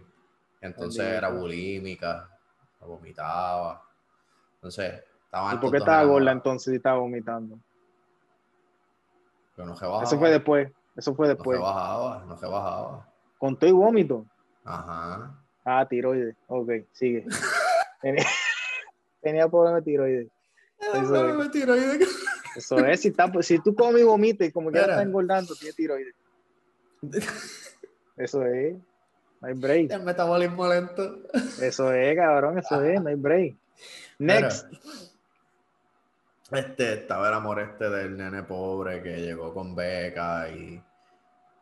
entonces 0.60 1.04
era 1.04 1.28
bulímica, 1.28 2.28
vomitaba. 2.80 3.82
Entonces, 4.54 5.02
estaba 5.24 5.54
¿Y 5.54 5.58
por 5.58 5.70
qué 5.70 5.78
estaba 5.78 6.04
gorda 6.04 6.32
entonces 6.32 6.72
y 6.72 6.76
estaba 6.76 6.98
vomitando? 6.98 7.58
Pero 9.54 9.68
no 9.68 9.76
se 9.76 9.86
bajaba. 9.86 10.04
Eso 10.04 10.18
fue 10.18 10.30
después. 10.30 10.72
Eso 10.96 11.14
fue 11.14 11.28
después. 11.28 11.58
No 11.58 11.66
se 11.66 11.72
bajaba, 11.72 12.24
no 12.26 12.36
se 12.36 12.46
bajaba. 12.46 13.08
¿Con 13.38 13.58
todo 13.58 13.68
y 13.68 13.72
vómito? 13.72 14.26
Ajá. 14.64 15.34
Ah, 15.64 15.86
tiroides. 15.88 16.36
Ok, 16.46 16.70
sigue. 16.92 17.26
Tenía, 19.22 19.48
problema 19.48 19.76
de 19.76 19.82
tiroides. 19.82 20.28
Es. 20.78 21.50
tiroides. 21.50 22.26
Eso 22.56 22.78
es, 22.78 23.00
si, 23.00 23.08
está, 23.08 23.30
si 23.42 23.58
tú 23.58 23.74
comes 23.74 24.02
y 24.02 24.04
vomites, 24.04 24.52
como 24.52 24.70
que 24.70 24.78
ya 24.78 24.84
está 24.84 25.02
engordando, 25.02 25.54
tiene 25.54 25.74
tiroides. 25.74 26.14
Eso 28.16 28.42
es. 28.46 28.74
No 29.40 29.48
hay 29.48 29.54
break. 29.54 29.92
El 29.92 30.02
metabolismo 30.02 30.66
lento. 30.66 31.18
Eso 31.60 31.92
es, 31.92 32.16
cabrón, 32.16 32.58
eso 32.58 32.82
es, 32.82 33.02
no 33.02 33.10
hay 33.10 33.14
break. 33.14 33.54
Next. 34.18 34.66
este, 36.50 36.94
estaba 36.94 37.28
el 37.28 37.34
amor 37.34 37.60
este 37.60 37.90
del 37.90 38.16
nene 38.16 38.42
pobre 38.44 39.02
que 39.02 39.20
llegó 39.20 39.52
con 39.52 39.74
beca 39.74 40.48
y 40.48 40.82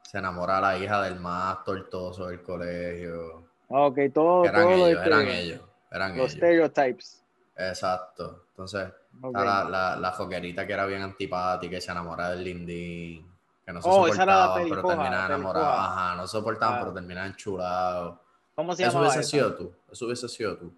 se 0.02 0.18
enamora 0.18 0.58
a 0.58 0.60
la 0.60 0.78
hija 0.78 1.02
del 1.02 1.18
más 1.18 1.64
tortoso 1.64 2.28
del 2.28 2.42
colegio. 2.42 3.48
Ok, 3.68 3.98
todo. 4.12 4.44
Eran, 4.44 4.68
ellos, 4.68 4.88
este, 4.90 5.06
eran 5.06 5.28
ellos, 5.28 5.60
eran 5.90 6.16
Los 6.16 6.32
stereotypes. 6.32 7.24
Exacto. 7.56 8.44
Entonces, 8.50 8.88
la, 9.32 9.64
la, 9.64 9.96
la, 9.96 10.12
foquerita 10.12 10.66
que 10.66 10.72
era 10.72 10.86
bien 10.86 11.02
antipática 11.02 11.76
y 11.76 11.80
se 11.80 11.90
enamora 11.90 12.30
del 12.30 12.44
lindín. 12.44 13.26
Que 13.64 13.72
no 13.72 13.80
se 13.80 13.88
oh, 13.88 14.06
soportaban, 14.06 14.68
pero 14.68 14.82
terminaban 14.82 15.30
enamorados. 15.30 15.78
Ajá, 15.78 16.16
no 16.16 16.26
se 16.26 16.32
soportaban, 16.32 16.76
ah. 16.76 16.80
pero 16.80 16.92
terminaban 16.92 17.30
enchulados. 17.30 18.18
¿Cómo 18.54 18.74
se 18.74 18.82
llama? 18.82 18.92
Eso 18.92 19.00
hubiese 19.00 19.22
sido 19.22 19.54
tú. 19.54 19.72
Eso 19.90 20.04
hubiese 20.04 20.28
sido 20.28 20.56
tú. 20.56 20.72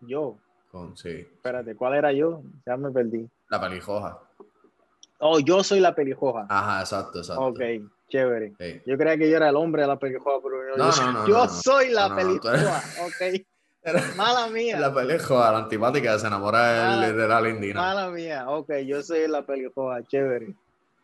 Yo. 0.00 0.36
Con, 0.70 0.96
sí. 0.96 1.10
Espérate, 1.10 1.76
¿cuál 1.76 1.94
era 1.94 2.12
yo? 2.12 2.42
Ya 2.66 2.76
me 2.76 2.90
perdí. 2.90 3.28
La 3.50 3.60
pelijoja. 3.60 4.18
Oh, 5.18 5.38
yo 5.38 5.62
soy 5.62 5.80
la 5.80 5.94
pelijoja. 5.94 6.46
Ajá, 6.48 6.80
exacto, 6.80 7.18
exacto. 7.18 7.44
Ok, 7.44 7.60
chévere. 8.08 8.54
Yo 8.86 8.96
creía 8.96 9.16
que 9.16 9.30
yo 9.30 9.36
era 9.36 9.50
el 9.50 9.56
hombre 9.56 9.82
de 9.82 9.88
la 9.88 9.98
pelijoja, 9.98 10.38
pero 10.42 10.56
yo, 10.68 10.76
no, 10.76 11.12
no, 11.12 11.28
yo 11.28 11.48
soy 11.48 11.90
la 11.90 12.16
pelijoja. 12.16 12.82
Ok. 13.04 13.46
Mala 14.16 14.48
mía. 14.48 14.78
La 14.78 14.94
pelijoja, 14.94 15.52
la 15.52 15.58
antipática, 15.58 16.18
se 16.18 16.26
enamora 16.26 17.00
de, 17.00 17.28
la 17.28 17.40
lindina. 17.40 17.80
Mala 17.80 18.10
mía, 18.10 18.48
ok, 18.48 18.72
yo 18.86 19.02
soy 19.02 19.26
la 19.28 19.44
pelijoja, 19.44 20.02
chévere. 20.04 20.54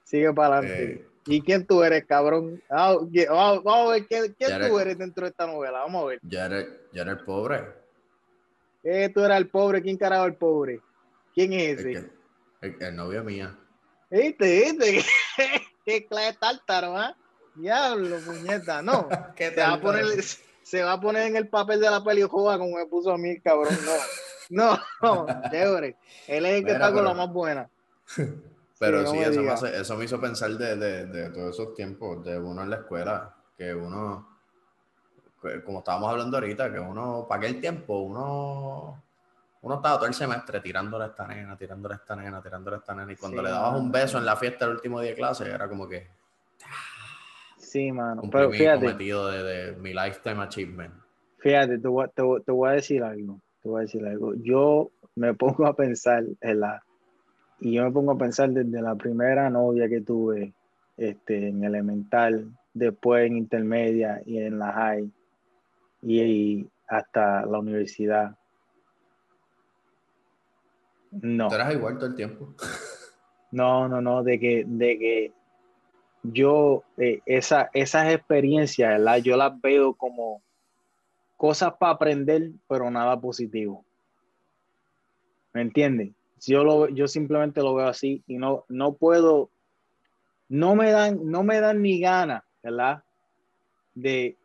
Sigue 0.05 0.33
para 0.33 0.59
adelante. 0.59 1.07
¿Y 1.27 1.43
quién 1.43 1.67
tú 1.67 1.83
eres, 1.83 2.07
cabrón? 2.07 2.63
Ah, 2.71 2.97
vamos, 3.29 3.89
a 3.91 3.93
ver 3.93 4.07
quién, 4.07 4.35
tú 4.69 4.79
eres 4.79 4.97
dentro 4.97 5.25
de 5.25 5.31
esta 5.31 5.47
novela. 5.47 5.81
Vamos 5.81 6.03
a 6.03 6.07
ver. 6.07 6.21
Ya 6.23 6.47
eres, 6.47 6.69
ya 6.93 7.03
eres 7.03 7.19
pobre. 7.19 7.65
¿Qué 8.83 9.11
tú 9.11 9.23
eras 9.23 9.39
el 9.39 9.49
pobre? 9.49 9.83
¿Quién 9.83 9.99
carajo 9.99 10.25
el 10.25 10.35
pobre? 10.37 10.81
¿Quién 11.35 11.53
es 11.53 11.81
ese? 11.81 12.11
El, 12.63 12.97
novio 12.97 13.23
mía. 13.25 13.55
¿Viste? 14.09 14.73
¿Viste? 14.73 15.05
¿Qué 15.85 16.07
clase 16.07 16.39
tártaro, 16.41 16.97
ah? 16.97 17.15
Diablo, 17.55 18.19
puñeta. 18.25 18.81
No. 18.81 19.09
¿Qué 19.37 19.51
se, 19.51 19.61
va 19.61 19.75
a 19.75 19.81
poner, 19.81 20.07
se 20.69 20.83
va 20.83 20.93
a 20.93 21.01
poner 21.01 21.29
en 21.29 21.37
el 21.37 21.49
papel 21.49 21.81
de 21.81 21.91
la 21.91 22.05
película 22.05 22.59
como 22.59 22.77
me 22.77 22.85
puso 22.85 23.11
a 23.11 23.17
mí, 23.17 23.41
cabrón. 23.41 23.75
No. 24.51 24.79
No, 25.01 25.27
no. 25.27 25.41
Chévere. 25.51 25.97
Él 26.27 26.45
es 26.45 26.59
el 26.59 26.65
que 26.65 26.73
está 26.73 26.93
con 26.93 27.05
la 27.05 27.15
más 27.15 27.33
buena. 27.33 27.71
Pero 28.79 29.07
sí, 29.07 29.19
eso, 29.19 29.41
me 29.41 29.81
eso, 29.81 29.97
me 29.97 30.05
hizo 30.05 30.21
pensar 30.21 30.51
de, 30.51 30.77
de, 30.77 31.07
de, 31.07 31.31
todos 31.31 31.59
esos 31.59 31.75
tiempos, 31.75 32.23
de 32.25 32.39
uno 32.39 32.63
en 32.63 32.71
la 32.71 32.77
escuela, 32.77 33.35
que 33.57 33.75
uno, 33.75 34.39
como 35.65 35.79
estábamos 35.79 36.11
hablando 36.11 36.37
ahorita, 36.37 36.71
que 36.71 36.79
uno, 36.79 37.27
para 37.29 37.41
aquel 37.41 37.61
tiempo, 37.61 37.99
uno, 37.99 39.03
uno 39.63 39.75
estaba 39.75 39.97
todo 39.97 40.07
el 40.07 40.15
semestre 40.15 40.61
tirándole 40.61 41.05
a 41.05 41.09
esta 41.09 41.27
nena, 41.27 41.57
tirándole 41.57 41.95
a 41.95 41.97
esta 41.97 42.15
nena, 42.15 42.41
tirándole 42.41 42.77
a 42.77 42.79
esta 42.79 42.95
nena, 42.95 43.13
y 43.13 43.17
cuando 43.17 43.43
le 43.43 43.51
dabas 43.51 43.81
un 43.81 43.91
beso 43.91 44.19
en 44.19 44.27
la 44.27 44.37
fiesta 44.37 44.67
del 44.67 44.77
último 44.77 45.01
día 45.01 45.11
de 45.11 45.17
clase, 45.17 45.51
era 45.51 45.69
como 45.69 45.89
que... 45.89 46.18
Sí, 47.69 47.93
mano, 47.93 48.23
pero 48.33 48.51
fíjate. 48.51 48.87
cometido 48.87 49.29
de, 49.29 49.43
de, 49.43 49.77
mi 49.77 49.93
lifetime 49.93 50.43
achievement. 50.43 50.95
Fíjate, 51.39 51.79
te 51.79 51.89
voy, 51.89 52.07
te, 52.15 52.23
te 52.47 52.53
voy 52.53 52.71
a 52.71 52.73
decir 52.73 53.03
algo, 53.03 53.41
te 53.63 53.69
voy 53.69 53.81
a 53.81 53.83
decir 53.83 54.07
algo. 54.07 54.33
Yo 54.37 54.91
me 55.15 55.35
pongo 55.35 55.67
a 55.67 55.77
pensar 55.77 56.25
en 56.41 56.61
la 56.61 56.83
y 57.61 57.75
yo 57.75 57.85
me 57.85 57.91
pongo 57.91 58.13
a 58.13 58.19
pensar 58.19 58.51
desde 58.51 58.81
la 58.81 58.95
primera 58.95 59.51
novia 59.51 59.89
que 59.89 60.01
tuve 60.01 60.55
este, 60.97 61.49
en 61.49 61.65
elemental, 61.65 62.51
después 62.73 63.27
en 63.27 63.37
intermedia 63.37 64.23
y 64.25 64.39
en 64.39 64.59
la 64.59 64.73
high 64.73 65.11
y, 66.03 66.67
hasta 66.87 67.45
la 67.45 67.59
universidad. 67.59 68.35
No. 71.11 71.49
¿Tú 71.49 71.55
eras 71.55 71.75
igual 71.75 71.99
todo 71.99 72.07
el 72.07 72.15
tiempo? 72.15 72.55
No, 73.51 73.89
no, 73.89 74.01
no, 74.01 74.23
de 74.23 74.39
que, 74.41 74.65
de 74.67 74.99
que 74.99 75.33
yo, 76.23 76.85
eh, 76.97 77.21
esa, 77.27 77.71
esas 77.73 78.13
experiencias, 78.13 79.01
yo 79.23 79.37
las 79.37 79.61
veo 79.61 79.95
como 79.95 80.43
cosas 81.37 81.75
para 81.79 81.93
aprender, 81.93 82.51
pero 82.69 82.91
nada 82.91 83.19
positivo. 83.21 83.85
¿Me 85.53 85.63
entiendes? 85.63 86.13
Yo, 86.47 86.65
lo, 86.65 86.89
yo 86.89 87.09
simplemente 87.09 87.61
lo 87.63 87.75
veo 87.75 87.89
así 87.89 88.23
y 88.27 88.37
no, 88.37 88.65
no 88.69 88.93
puedo, 88.93 89.51
no 90.49 90.75
me 90.75 90.91
dan, 90.91 91.21
no 91.25 91.43
me 91.43 91.61
dan 91.61 91.83
ni 91.83 92.01
ganas, 92.01 92.43
¿verdad? 92.63 93.03
De, 93.95 94.37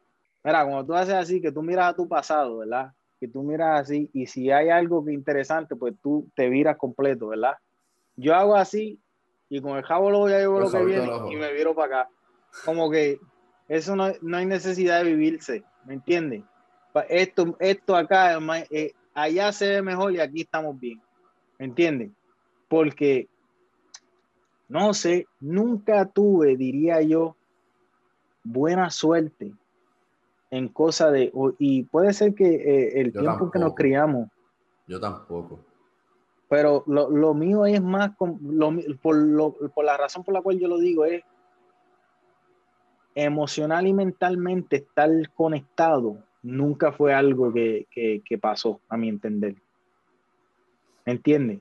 mira, 0.43 0.63
cuando 0.63 0.85
tú 0.85 0.93
haces 0.93 1.13
así, 1.13 1.41
que 1.41 1.51
tú 1.51 1.61
miras 1.61 1.91
a 1.91 1.95
tu 1.95 2.07
pasado, 2.07 2.57
¿verdad? 2.57 2.93
Que 3.19 3.27
tú 3.27 3.43
miras 3.43 3.81
así 3.81 4.09
y 4.13 4.25
si 4.27 4.49
hay 4.51 4.69
algo 4.69 5.03
que 5.05 5.13
interesante, 5.13 5.75
pues 5.75 5.93
tú 6.01 6.29
te 6.35 6.49
viras 6.49 6.77
completo, 6.77 7.27
¿verdad? 7.27 7.55
Yo 8.15 8.35
hago 8.35 8.55
así 8.55 8.99
y 9.55 9.61
con 9.61 9.77
el 9.77 9.84
jabo 9.84 10.09
lo 10.09 10.27
ya 10.27 10.39
llevo 10.39 10.59
lo 10.59 10.71
que 10.71 10.84
viene 10.84 11.07
y 11.30 11.35
me 11.35 11.53
viro 11.53 11.75
para 11.75 12.01
acá. 12.01 12.09
Como 12.65 12.89
que 12.89 13.19
eso 13.67 13.95
no, 13.95 14.11
no 14.23 14.38
hay 14.38 14.47
necesidad 14.47 15.03
de 15.03 15.11
vivirse, 15.11 15.63
¿me 15.85 15.93
entiendes? 15.93 16.43
Esto, 17.07 17.55
esto 17.59 17.95
acá, 17.95 18.39
eh, 18.71 18.93
allá 19.13 19.51
se 19.51 19.69
ve 19.69 19.81
mejor 19.84 20.11
y 20.11 20.19
aquí 20.19 20.41
estamos 20.41 20.80
bien. 20.80 20.99
¿Me 21.59 21.65
entiendes? 21.65 22.09
Porque, 22.67 23.27
no 24.69 24.91
sé, 24.95 25.27
nunca 25.39 26.07
tuve, 26.07 26.57
diría 26.57 27.01
yo, 27.03 27.35
buena 28.43 28.89
suerte 28.89 29.53
en 30.49 30.67
cosa 30.67 31.11
de, 31.11 31.31
y 31.59 31.84
puede 31.84 32.13
ser 32.13 32.34
que 32.34 32.55
eh, 32.55 33.01
el 33.01 33.13
tiempo 33.13 33.51
que 33.51 33.59
nos 33.59 33.75
criamos. 33.75 34.30
Yo 34.88 34.99
tampoco. 34.99 35.59
Pero 36.53 36.84
lo, 36.85 37.34
mío 37.34 37.65
es 37.65 37.81
más, 37.81 38.11
por, 38.15 38.38
por 39.01 39.85
la 39.85 39.97
razón 39.97 40.23
por 40.23 40.35
la 40.35 40.41
cual 40.43 40.59
yo 40.59 40.67
lo 40.67 40.77
digo, 40.77 41.03
es 41.03 41.23
emocional 43.15 43.88
y 43.88 43.93
mentalmente 43.93 44.75
estar 44.75 45.09
conectado 45.34 46.23
nunca 46.43 46.91
fue 46.91 47.11
algo 47.11 47.51
que, 47.51 47.88
que 47.91 48.38
pasó, 48.38 48.80
a 48.88 48.97
mi 48.97 49.09
entender. 49.09 49.55
¿Me 51.07 51.13
entiendes? 51.13 51.59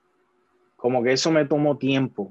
Como 0.76 1.02
que 1.02 1.12
eso 1.12 1.30
me 1.30 1.46
tomó 1.46 1.78
tiempo, 1.78 2.30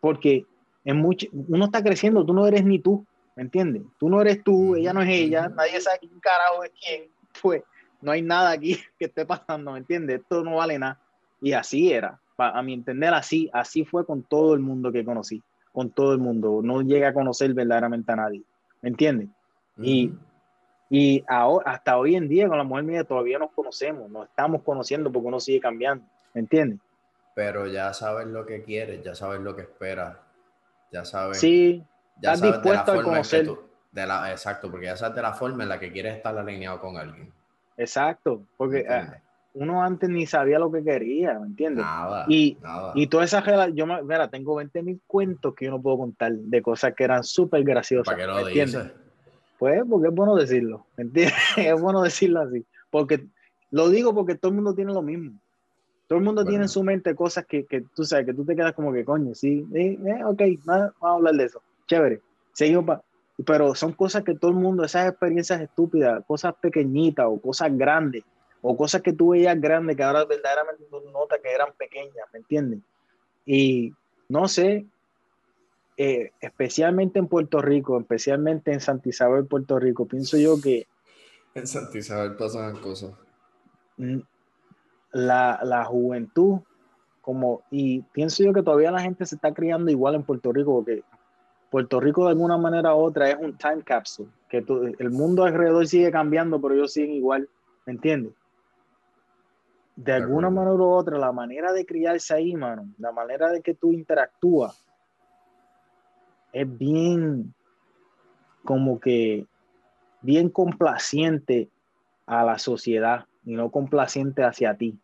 porque 0.00 0.46
en 0.84 0.96
mucho, 0.96 1.28
uno 1.32 1.66
está 1.66 1.80
creciendo, 1.80 2.26
tú 2.26 2.34
no 2.34 2.44
eres 2.44 2.64
ni 2.64 2.80
tú, 2.80 3.06
¿me 3.36 3.44
entiendes? 3.44 3.84
Tú 4.00 4.08
no 4.08 4.20
eres 4.20 4.42
tú, 4.42 4.74
ella 4.74 4.92
no 4.92 5.00
es 5.00 5.10
ella, 5.10 5.48
nadie 5.48 5.80
sabe 5.80 6.00
quién 6.00 6.18
carajo 6.18 6.64
es 6.64 6.72
quién, 6.72 7.04
pues 7.40 7.62
no 8.00 8.10
hay 8.10 8.22
nada 8.22 8.50
aquí 8.50 8.80
que 8.98 9.04
esté 9.04 9.24
pasando, 9.24 9.70
¿me 9.70 9.78
entiendes? 9.78 10.22
Esto 10.22 10.42
no 10.42 10.56
vale 10.56 10.76
nada. 10.76 10.98
Y 11.40 11.52
así 11.52 11.92
era, 11.92 12.20
a 12.36 12.62
mi 12.62 12.74
entender, 12.74 13.12
así, 13.14 13.50
así 13.52 13.84
fue 13.84 14.04
con 14.04 14.22
todo 14.22 14.54
el 14.54 14.60
mundo 14.60 14.92
que 14.92 15.04
conocí. 15.04 15.42
con 15.72 15.90
todo 15.90 16.12
el 16.12 16.18
mundo, 16.18 16.60
no 16.62 16.82
llega 16.82 17.08
a 17.08 17.14
conocer 17.14 17.54
verdaderamente 17.54 18.10
a 18.12 18.16
nadie, 18.16 18.42
¿me 18.82 18.88
entiendes? 18.90 19.28
Y, 19.78 20.12
y 20.90 21.24
ahora, 21.28 21.70
hasta 21.70 21.96
hoy 21.96 22.16
en 22.16 22.28
día 22.28 22.48
con 22.48 22.58
la 22.58 22.64
mujer 22.64 22.84
mía 22.84 23.04
todavía 23.04 23.38
nos 23.38 23.52
conocemos, 23.52 24.10
nos 24.10 24.28
estamos 24.28 24.62
conociendo 24.62 25.12
porque 25.12 25.28
uno 25.28 25.40
sigue 25.40 25.60
cambiando, 25.60 26.04
¿me 26.34 26.40
entiendes? 26.40 26.80
Pero 27.34 27.66
ya 27.68 27.94
sabes 27.94 28.26
lo 28.26 28.44
que 28.44 28.62
quieres, 28.62 29.02
ya 29.04 29.14
sabes 29.14 29.40
lo 29.40 29.54
que 29.54 29.62
esperas, 29.62 30.16
ya 30.92 31.04
sabes. 31.04 31.38
Sí, 31.38 31.84
ya 32.20 32.32
estás 32.32 32.52
dispuesto 32.52 32.92
a 32.92 33.02
conocer. 33.02 33.48
de 33.92 34.06
la, 34.06 34.30
exacto, 34.32 34.70
porque 34.70 34.86
ya 34.86 34.96
sabes 34.96 35.14
de 35.14 35.22
la 35.22 35.32
forma 35.32 35.62
en 35.62 35.68
la 35.68 35.78
que 35.78 35.92
quieres 35.92 36.16
estar 36.16 36.36
alineado 36.36 36.80
con 36.80 36.96
alguien. 36.96 37.32
Exacto, 37.76 38.42
porque 38.56 38.84
uno 39.54 39.82
antes 39.82 40.08
ni 40.08 40.26
sabía 40.26 40.58
lo 40.58 40.70
que 40.70 40.82
quería, 40.82 41.38
¿me 41.38 41.46
entiendes? 41.46 41.84
Nada, 41.84 42.24
y, 42.28 42.56
nada. 42.62 42.92
y 42.94 43.06
toda 43.08 43.24
esa 43.24 43.68
yo 43.70 43.86
mira, 43.86 44.28
tengo 44.28 44.54
20 44.56 44.82
mil 44.82 45.00
cuentos 45.06 45.54
que 45.54 45.66
yo 45.66 45.72
no 45.72 45.82
puedo 45.82 45.98
contar 45.98 46.32
de 46.32 46.62
cosas 46.62 46.94
que 46.94 47.04
eran 47.04 47.24
súper 47.24 47.64
graciosas. 47.64 48.06
¿Para 48.06 48.18
qué 48.18 48.26
lo 48.26 48.46
dices? 48.46 48.92
Pues 49.58 49.82
porque 49.88 50.08
es 50.08 50.14
bueno 50.14 50.36
decirlo, 50.36 50.86
¿me 50.96 51.04
entiendes? 51.04 51.34
es 51.56 51.80
bueno 51.80 52.02
decirlo 52.02 52.40
así, 52.40 52.64
porque 52.90 53.26
lo 53.70 53.90
digo 53.90 54.14
porque 54.14 54.34
todo 54.34 54.50
el 54.50 54.56
mundo 54.56 54.74
tiene 54.74 54.92
lo 54.92 55.02
mismo. 55.02 55.38
Todo 56.06 56.18
el 56.18 56.24
mundo 56.24 56.44
tiene 56.44 56.64
en 56.64 56.68
su 56.68 56.82
mente 56.82 57.14
cosas 57.14 57.46
que, 57.46 57.66
que, 57.66 57.82
tú 57.94 58.02
sabes, 58.04 58.26
que 58.26 58.34
tú 58.34 58.44
te 58.44 58.56
quedas 58.56 58.72
como 58.72 58.92
que, 58.92 59.04
coño, 59.04 59.32
sí, 59.32 59.64
eh, 59.72 59.96
eh 60.04 60.24
ok, 60.24 60.42
vamos 60.64 60.92
a 61.00 61.12
hablar 61.12 61.34
de 61.34 61.44
eso, 61.44 61.62
chévere. 61.86 62.20
Seguimos 62.52 62.84
pero 63.44 63.74
son 63.74 63.92
cosas 63.92 64.24
que 64.24 64.34
todo 64.34 64.50
el 64.50 64.56
mundo, 64.56 64.84
esas 64.84 65.08
experiencias 65.08 65.60
estúpidas, 65.60 66.24
cosas 66.26 66.54
pequeñitas 66.60 67.26
o 67.28 67.40
cosas 67.40 67.76
grandes, 67.76 68.24
o 68.62 68.76
cosas 68.76 69.02
que 69.02 69.12
tú 69.12 69.30
veías 69.30 69.60
grandes 69.60 69.96
que 69.96 70.02
ahora 70.02 70.24
verdaderamente 70.24 70.84
tú 70.90 71.00
notas 71.10 71.40
que 71.42 71.50
eran 71.50 71.72
pequeñas, 71.78 72.26
¿me 72.32 72.40
entiendes? 72.40 72.80
Y 73.46 73.92
no 74.28 74.48
sé, 74.48 74.86
eh, 75.96 76.32
especialmente 76.40 77.18
en 77.18 77.26
Puerto 77.26 77.60
Rico, 77.60 77.98
especialmente 77.98 78.72
en 78.72 78.80
Santa 78.80 79.08
Isabel, 79.08 79.46
Puerto 79.46 79.78
Rico, 79.78 80.06
pienso 80.06 80.36
yo 80.38 80.60
que... 80.60 80.86
En 81.54 81.66
Santa 81.66 81.98
Isabel 81.98 82.36
pasan 82.36 82.80
cosas. 82.80 83.12
La, 85.12 85.60
la 85.62 85.84
juventud, 85.84 86.60
como, 87.20 87.62
y 87.70 88.02
pienso 88.12 88.42
yo 88.42 88.52
que 88.52 88.62
todavía 88.62 88.90
la 88.90 89.02
gente 89.02 89.26
se 89.26 89.34
está 89.34 89.52
criando 89.52 89.90
igual 89.90 90.14
en 90.14 90.22
Puerto 90.22 90.52
Rico, 90.52 90.76
porque 90.76 91.02
Puerto 91.70 92.00
Rico 92.00 92.24
de 92.24 92.30
alguna 92.30 92.56
manera 92.56 92.94
u 92.94 92.98
otra 92.98 93.30
es 93.30 93.36
un 93.38 93.56
time 93.56 93.82
capsule, 93.82 94.30
que 94.48 94.64
el 94.98 95.10
mundo 95.10 95.44
alrededor 95.44 95.86
sigue 95.86 96.10
cambiando, 96.10 96.60
pero 96.60 96.74
ellos 96.74 96.92
siguen 96.92 97.12
igual, 97.12 97.48
¿me 97.84 97.92
entiendes? 97.92 98.32
De 100.04 100.12
alguna 100.12 100.48
manera 100.48 100.76
u 100.76 100.88
otra, 100.88 101.18
la 101.18 101.30
manera 101.30 101.72
de 101.74 101.84
criarse 101.84 102.32
ahí, 102.32 102.54
mano, 102.54 102.88
la 102.98 103.12
manera 103.12 103.50
de 103.50 103.60
que 103.60 103.74
tú 103.74 103.92
interactúas, 103.92 104.82
es 106.52 106.78
bien, 106.78 107.52
como 108.64 108.98
que, 108.98 109.46
bien 110.22 110.48
complaciente 110.48 111.68
a 112.24 112.44
la 112.44 112.58
sociedad 112.58 113.26
y 113.44 113.52
no 113.52 113.70
complaciente 113.70 114.42
hacia 114.42 114.74
ti. 114.74 114.98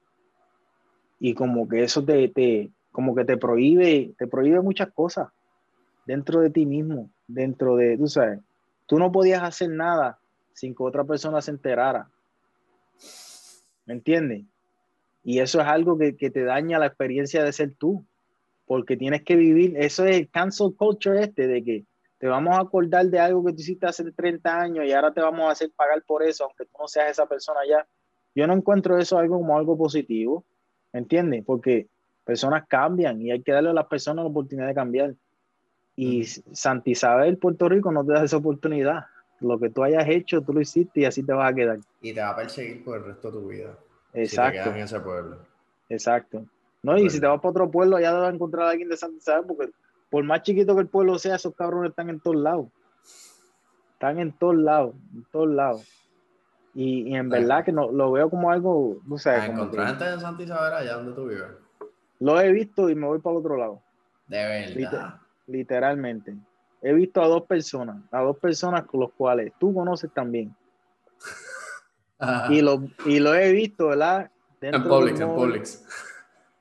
Y 1.20 1.34
como 1.34 1.68
que 1.68 1.82
eso 1.82 2.02
te, 2.02 2.28
te, 2.28 2.70
como 2.90 3.14
que 3.14 3.26
te 3.26 3.36
prohíbe, 3.36 4.14
te 4.16 4.26
prohíbe 4.26 4.62
muchas 4.62 4.90
cosas 4.92 5.28
dentro 6.06 6.40
de 6.40 6.48
ti 6.48 6.64
mismo, 6.64 7.10
dentro 7.26 7.76
de, 7.76 7.98
tú 7.98 8.06
sabes, 8.06 8.40
tú 8.86 8.98
no 8.98 9.12
podías 9.12 9.42
hacer 9.42 9.68
nada 9.68 10.18
sin 10.54 10.74
que 10.74 10.82
otra 10.82 11.04
persona 11.04 11.42
se 11.42 11.50
enterara. 11.50 12.08
¿Me 13.84 13.92
entiendes? 13.92 14.46
Y 15.28 15.40
eso 15.40 15.60
es 15.60 15.66
algo 15.66 15.98
que, 15.98 16.16
que, 16.16 16.30
te 16.30 16.44
daña 16.44 16.78
la 16.78 16.86
experiencia 16.86 17.42
de 17.42 17.52
ser 17.52 17.74
tú, 17.74 18.06
porque 18.64 18.96
tienes 18.96 19.24
que 19.24 19.34
vivir, 19.34 19.76
eso 19.76 20.04
es 20.04 20.18
el 20.18 20.30
cancel 20.30 20.76
culture 20.76 21.20
este, 21.20 21.48
de 21.48 21.64
que 21.64 21.84
te 22.18 22.28
vamos 22.28 22.56
a 22.56 22.60
acordar 22.60 23.06
de 23.06 23.18
algo 23.18 23.44
que 23.44 23.52
tú 23.52 23.60
hiciste 23.60 23.86
hace 23.86 24.08
30 24.12 24.60
años 24.60 24.84
y 24.86 24.92
ahora 24.92 25.12
te 25.12 25.20
vamos 25.20 25.48
a 25.48 25.50
hacer 25.50 25.72
pagar 25.74 26.00
por 26.06 26.22
eso, 26.22 26.44
aunque 26.44 26.64
tú 26.66 26.70
no 26.78 26.86
seas 26.86 27.10
esa 27.10 27.26
persona 27.26 27.58
ya. 27.68 27.84
Yo 28.36 28.46
no 28.46 28.52
encuentro 28.52 28.98
eso 28.98 29.18
algo 29.18 29.38
como 29.38 29.58
algo 29.58 29.76
positivo, 29.76 30.44
¿me 30.92 31.00
entiendes? 31.00 31.42
Porque 31.44 31.88
personas 32.24 32.64
cambian 32.68 33.20
y 33.20 33.32
hay 33.32 33.42
que 33.42 33.50
darle 33.50 33.70
a 33.70 33.74
las 33.74 33.86
personas 33.88 34.24
la 34.24 34.30
oportunidad 34.30 34.68
de 34.68 34.74
cambiar. 34.74 35.14
Y 35.96 36.22
Santa 36.24 36.88
Isabel, 36.88 37.36
Puerto 37.36 37.68
Rico, 37.68 37.90
no 37.90 38.06
te 38.06 38.12
da 38.12 38.22
esa 38.22 38.36
oportunidad. 38.36 39.06
Lo 39.40 39.58
que 39.58 39.70
tú 39.70 39.82
hayas 39.82 40.06
hecho, 40.08 40.40
tú 40.42 40.52
lo 40.52 40.60
hiciste 40.60 41.00
y 41.00 41.04
así 41.04 41.24
te 41.24 41.32
vas 41.32 41.50
a 41.50 41.54
quedar. 41.54 41.80
Y 42.00 42.14
te 42.14 42.20
va 42.20 42.30
a 42.30 42.36
perseguir 42.36 42.84
por 42.84 42.98
el 42.98 43.06
resto 43.06 43.32
de 43.32 43.40
tu 43.40 43.48
vida. 43.48 43.76
Exacto. 44.16 44.70
en 44.70 44.76
ese 44.76 44.98
pueblo. 45.00 45.38
Exacto. 45.88 46.44
No, 46.82 46.96
y 46.98 47.10
si 47.10 47.20
te 47.20 47.26
vas 47.26 47.38
para 47.38 47.50
otro 47.50 47.70
pueblo, 47.70 47.98
ya 48.00 48.10
te 48.10 48.18
vas 48.18 48.30
a 48.30 48.34
encontrar 48.34 48.66
a 48.66 48.70
alguien 48.70 48.88
de 48.88 48.96
Santa 48.96 49.16
Isabel, 49.16 49.44
porque 49.46 49.72
por 50.10 50.24
más 50.24 50.42
chiquito 50.42 50.74
que 50.74 50.82
el 50.82 50.88
pueblo 50.88 51.18
sea, 51.18 51.36
esos 51.36 51.54
cabrones 51.54 51.90
están 51.90 52.10
en 52.10 52.20
todos 52.20 52.36
lados. 52.36 52.66
Están 53.92 54.18
en 54.18 54.32
todos 54.32 54.56
lados, 54.56 54.94
en 55.14 55.24
todos 55.32 55.48
lados. 55.48 55.88
Y, 56.74 57.14
en 57.14 57.30
verdad 57.30 57.64
que 57.64 57.72
no, 57.72 57.90
lo 57.90 58.12
veo 58.12 58.28
como 58.28 58.50
algo, 58.50 58.98
no 59.06 59.16
sé. 59.16 59.34
¿Encontrar 59.34 59.88
gente 59.88 60.04
en 60.12 60.20
Santa 60.20 60.42
Isabel 60.42 60.74
allá 60.74 60.94
donde 60.94 61.12
tú 61.12 61.26
vives? 61.26 61.46
Lo 62.20 62.38
he 62.40 62.52
visto 62.52 62.90
y 62.90 62.94
me 62.94 63.06
voy 63.06 63.18
para 63.18 63.34
el 63.34 63.40
otro 63.40 63.56
lado. 63.56 63.82
De 64.26 64.74
verdad. 64.76 65.20
literalmente. 65.46 66.36
He 66.82 66.92
visto 66.92 67.22
a 67.22 67.26
dos 67.26 67.44
personas, 67.44 67.96
a 68.10 68.20
dos 68.20 68.36
personas 68.38 68.84
con 68.84 69.00
los 69.00 69.12
cuales 69.12 69.52
tú 69.58 69.72
conoces 69.72 70.12
también. 70.12 70.54
Y 72.50 72.62
lo, 72.62 72.82
y 73.04 73.18
lo 73.18 73.34
he 73.34 73.52
visto, 73.52 73.88
¿verdad? 73.88 74.30
Dentro 74.60 74.82
en 74.82 74.88
Publix, 74.88 75.20
en 75.20 75.34
Publix. 75.34 75.84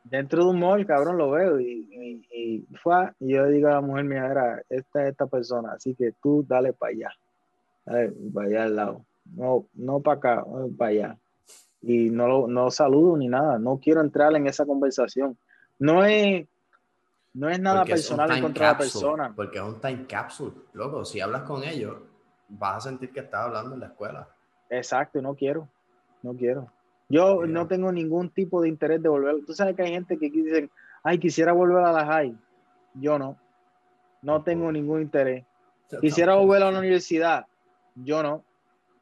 Dentro 0.03 0.43
de 0.43 0.49
un 0.49 0.59
mall, 0.59 0.85
cabrón, 0.85 1.17
lo 1.17 1.31
veo. 1.31 1.59
Y, 1.59 2.27
y, 2.31 2.65
fue, 2.81 3.11
y 3.19 3.33
yo 3.33 3.47
digo 3.47 3.69
a 3.69 3.71
la 3.71 3.81
mujer 3.81 4.03
mía, 4.05 4.27
era, 4.27 4.61
esta 4.69 5.07
esta 5.07 5.25
persona, 5.27 5.73
así 5.73 5.95
que 5.95 6.13
tú 6.21 6.45
dale 6.47 6.73
para 6.73 6.91
allá. 6.91 7.11
Dale, 7.85 8.13
para 8.33 8.47
allá 8.47 8.63
al 8.63 8.75
lado. 8.75 9.05
No, 9.25 9.67
no 9.73 10.01
para 10.01 10.17
acá, 10.17 10.45
para 10.77 10.91
allá. 10.91 11.17
Y 11.81 12.09
no, 12.09 12.27
lo, 12.27 12.47
no 12.47 12.69
saludo 12.69 13.17
ni 13.17 13.27
nada. 13.27 13.57
No 13.57 13.79
quiero 13.79 14.01
entrar 14.01 14.35
en 14.35 14.47
esa 14.47 14.65
conversación. 14.65 15.37
No 15.79 16.03
es, 16.03 16.47
no 17.33 17.49
es 17.49 17.59
nada 17.59 17.85
personal 17.85 18.31
en 18.31 18.41
contra 18.41 18.67
de 18.67 18.73
la 18.73 18.77
persona. 18.77 19.33
Porque 19.35 19.57
es 19.57 19.63
un 19.63 19.79
time 19.79 20.05
capsule, 20.07 20.53
loco. 20.73 21.05
Si 21.05 21.19
hablas 21.19 21.43
con 21.43 21.63
ellos, 21.63 21.95
vas 22.49 22.77
a 22.77 22.89
sentir 22.89 23.11
que 23.11 23.21
estás 23.21 23.45
hablando 23.45 23.73
en 23.73 23.81
la 23.81 23.87
escuela. 23.87 24.34
Exacto, 24.69 25.21
no 25.21 25.35
quiero, 25.35 25.67
no 26.23 26.33
quiero. 26.33 26.71
Yo 27.07 27.45
no 27.45 27.67
tengo 27.67 27.91
ningún 27.91 28.29
tipo 28.29 28.61
de 28.61 28.69
interés 28.69 29.01
de 29.01 29.09
volver. 29.09 29.35
Tú 29.45 29.53
sabes 29.53 29.75
que 29.75 29.83
hay 29.83 29.91
gente 29.91 30.17
que 30.17 30.29
dicen, 30.29 30.71
ay, 31.03 31.19
quisiera 31.19 31.53
volver 31.53 31.83
a 31.83 31.91
la 31.91 32.05
high. 32.05 32.35
Yo 32.95 33.19
no, 33.19 33.37
no 34.21 34.43
tengo 34.43 34.71
ningún 34.71 35.01
interés. 35.01 35.45
Quisiera 36.01 36.35
volver 36.35 36.63
a 36.63 36.71
la 36.71 36.79
universidad. 36.79 37.45
Yo 37.95 38.23
no, 38.23 38.43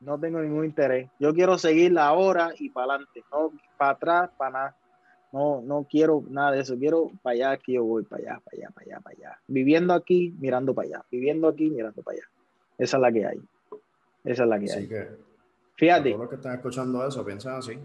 no 0.01 0.19
tengo 0.19 0.41
ningún 0.41 0.65
interés. 0.65 1.09
Yo 1.19 1.33
quiero 1.33 1.57
seguir 1.57 1.93
la 1.93 2.11
hora 2.11 2.53
y 2.59 2.69
para 2.69 2.95
adelante, 2.95 3.23
no 3.31 3.51
para 3.77 3.91
atrás, 3.91 4.29
para 4.37 4.51
nada. 4.51 4.75
No, 5.31 5.61
no 5.61 5.87
quiero 5.89 6.23
nada 6.29 6.51
de 6.51 6.59
eso. 6.61 6.77
Quiero 6.77 7.09
para 7.21 7.33
allá 7.33 7.57
que 7.57 7.73
yo 7.73 7.83
voy, 7.83 8.03
para 8.03 8.21
allá, 8.21 8.41
para 8.43 8.57
allá, 8.57 8.69
para 8.69 8.85
allá, 8.85 8.99
para 8.99 9.15
allá. 9.15 9.39
Viviendo 9.47 9.93
aquí, 9.93 10.35
mirando 10.39 10.75
para 10.75 10.87
allá. 10.89 11.05
Viviendo 11.09 11.47
aquí, 11.47 11.69
mirando 11.69 12.03
para 12.03 12.17
allá. 12.17 12.27
Esa 12.77 12.97
es 12.97 13.01
la 13.01 13.11
que 13.11 13.25
hay. 13.25 13.41
Esa 14.25 14.43
es 14.43 14.49
la 14.49 14.59
que 14.59 14.71
hay. 14.71 15.07
Fíjate. 15.83 16.11
Todos 16.11 16.21
los 16.21 16.29
que 16.29 16.35
están 16.35 16.55
escuchando 16.55 17.05
eso 17.05 17.25
piensan 17.25 17.55
así. 17.55 17.77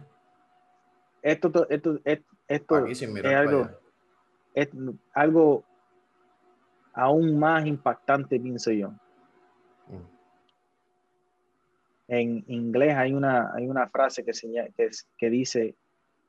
Esto, 1.20 1.48
esto, 1.68 1.98
esto, 2.04 2.86
es 2.86 3.02
algo, 3.34 3.68
es 4.54 4.68
algo 5.12 5.64
aún 6.94 7.36
más 7.36 7.66
impactante, 7.66 8.38
pienso 8.38 8.70
yo. 8.70 8.90
Mm. 9.88 10.06
En 12.06 12.44
inglés 12.46 12.96
hay 12.96 13.12
una, 13.12 13.52
hay 13.52 13.66
una 13.66 13.88
frase 13.88 14.24
que, 14.24 14.30
que, 14.76 14.90
que 15.16 15.30
dice, 15.30 15.74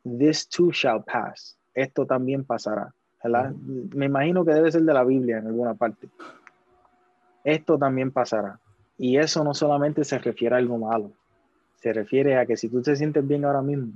This 0.03 0.49
too 0.49 0.71
shall 0.71 1.03
pass. 1.03 1.55
Esto 1.75 2.03
también 2.03 2.45
pasará. 2.45 2.91
Mm. 3.23 3.95
Me 3.95 4.07
imagino 4.07 4.43
que 4.43 4.53
debe 4.53 4.71
ser 4.71 4.81
de 4.81 4.93
la 4.93 5.03
Biblia 5.03 5.37
en 5.37 5.45
alguna 5.45 5.75
parte. 5.75 6.09
Esto 7.43 7.77
también 7.77 8.11
pasará. 8.11 8.59
Y 8.97 9.17
eso 9.17 9.43
no 9.43 9.53
solamente 9.53 10.03
se 10.03 10.17
refiere 10.17 10.55
a 10.55 10.57
algo 10.57 10.79
malo, 10.79 11.13
se 11.81 11.93
refiere 11.93 12.37
a 12.37 12.45
que 12.45 12.57
si 12.57 12.69
tú 12.69 12.81
te 12.81 12.95
sientes 12.95 13.25
bien 13.25 13.45
ahora 13.45 13.61
mismo, 13.61 13.93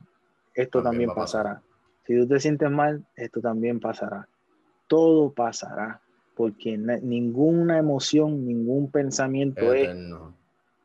esto 0.54 0.82
también, 0.82 1.10
pasará. 1.14 1.62
Si 2.06 2.18
tú 2.18 2.28
te 2.28 2.40
sientes 2.40 2.70
mal, 2.70 3.06
esto 3.16 3.42
también 3.42 3.80
pasará. 3.80 4.28
Todo 4.88 5.32
pasará, 5.32 6.00
porque 6.36 6.78
ninguna 6.78 7.78
emoción, 7.78 8.46
ningún 8.46 8.90
pensamiento 8.92 9.74
es... 9.74 9.90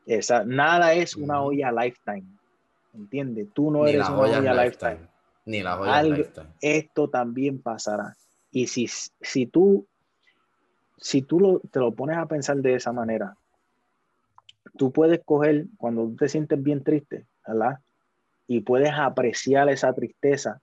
Esa, 0.05 0.43
nada 0.43 0.93
es 0.93 1.15
una 1.15 1.41
olla 1.43 1.71
lifetime. 1.71 2.25
¿Entiendes? 2.95 3.47
Tú 3.53 3.69
no 3.69 3.85
eres 3.85 4.09
una 4.09 4.19
olla 4.19 4.63
lifetime. 4.63 5.07
Ni 5.45 5.61
la 5.61 5.79
olla 5.79 6.01
lifetime. 6.01 6.47
Esto 6.61 7.09
también 7.09 7.61
pasará. 7.61 8.17
Y 8.51 8.65
si, 8.65 8.87
si 8.87 9.45
tú, 9.45 9.85
si 10.97 11.21
tú 11.21 11.39
lo, 11.39 11.59
te 11.59 11.79
lo 11.79 11.91
pones 11.91 12.17
a 12.17 12.25
pensar 12.25 12.57
de 12.57 12.73
esa 12.73 12.91
manera, 12.91 13.37
tú 14.77 14.91
puedes 14.91 15.21
coger 15.23 15.67
cuando 15.77 16.13
te 16.17 16.29
sientes 16.29 16.61
bien 16.61 16.83
triste, 16.83 17.25
¿verdad? 17.47 17.79
Y 18.47 18.61
puedes 18.61 18.91
apreciar 18.93 19.69
esa 19.69 19.93
tristeza 19.93 20.61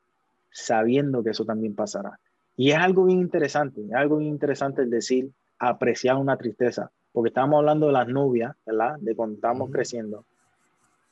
sabiendo 0.51 1.23
que 1.23 1.31
eso 1.31 1.45
también 1.45 1.75
pasará. 1.75 2.19
Y 2.57 2.71
es 2.71 2.79
algo 2.79 3.05
bien 3.05 3.21
interesante, 3.21 3.83
es 3.85 3.95
algo 3.95 4.17
bien 4.17 4.31
interesante 4.33 4.83
el 4.83 4.91
decir 4.91 5.31
apreciar 5.59 6.17
una 6.17 6.37
tristeza, 6.37 6.91
porque 7.13 7.29
estábamos 7.29 7.59
hablando 7.59 7.87
de 7.87 7.93
las 7.93 8.09
novias, 8.09 8.55
¿verdad? 8.65 8.97
De 9.01 9.15
cuando 9.15 9.37
estábamos 9.37 9.71
creciendo. 9.71 10.25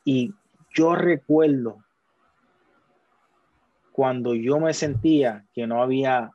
Y 0.05 0.33
yo 0.75 0.95
recuerdo 0.95 1.85
cuando 3.93 4.35
yo 4.35 4.59
me 4.59 4.75
sentía 4.75 5.45
que 5.55 5.67
no 5.67 5.83
había, 5.83 6.33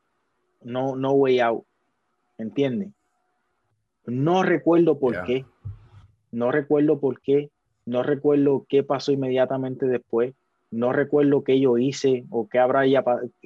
no, 0.62 0.96
no 0.96 1.12
way 1.12 1.40
out, 1.40 1.64
¿entiendes? 2.38 2.90
No 4.06 4.42
recuerdo 4.42 4.98
por 4.98 5.24
qué, 5.24 5.44
no 6.30 6.50
recuerdo 6.50 7.00
por 7.00 7.20
qué, 7.20 7.50
no 7.86 8.02
recuerdo 8.02 8.66
qué 8.68 8.82
pasó 8.82 9.12
inmediatamente 9.12 9.86
después, 9.86 10.34
no 10.70 10.92
recuerdo 10.92 11.42
qué 11.42 11.58
yo 11.60 11.78
hice 11.78 12.24
o 12.30 12.48
qué 12.48 12.58
habrá 12.58 12.86
ya, 12.86 13.04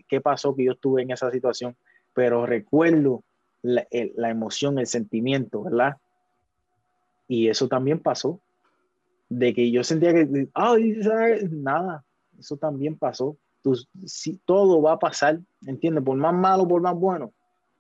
qué 0.08 0.20
pasó 0.20 0.54
que 0.54 0.64
yo 0.64 0.72
estuve 0.72 1.02
en 1.02 1.10
esa 1.10 1.30
situación, 1.30 1.76
pero 2.12 2.44
recuerdo 2.46 3.22
la, 3.62 3.86
emoción, 4.28 4.78
el 4.78 4.86
sentimiento, 4.86 5.62
¿verdad? 5.62 5.96
Y 7.26 7.48
eso 7.48 7.68
también 7.68 8.00
pasó, 8.00 8.40
de 9.30 9.54
que 9.54 9.70
yo 9.70 9.82
sentía 9.82 10.12
que, 10.12 10.48
ay, 10.52 10.98
nada, 11.50 12.04
eso 12.38 12.56
también 12.58 12.98
pasó 12.98 13.38
si, 14.04 14.38
todo 14.44 14.82
va 14.82 14.92
a 14.92 14.98
pasar, 14.98 15.40
¿entiendes? 15.66 16.04
Por 16.04 16.16
más 16.16 16.34
malo, 16.34 16.68
por 16.68 16.82
más 16.82 16.94
bueno, 16.94 17.32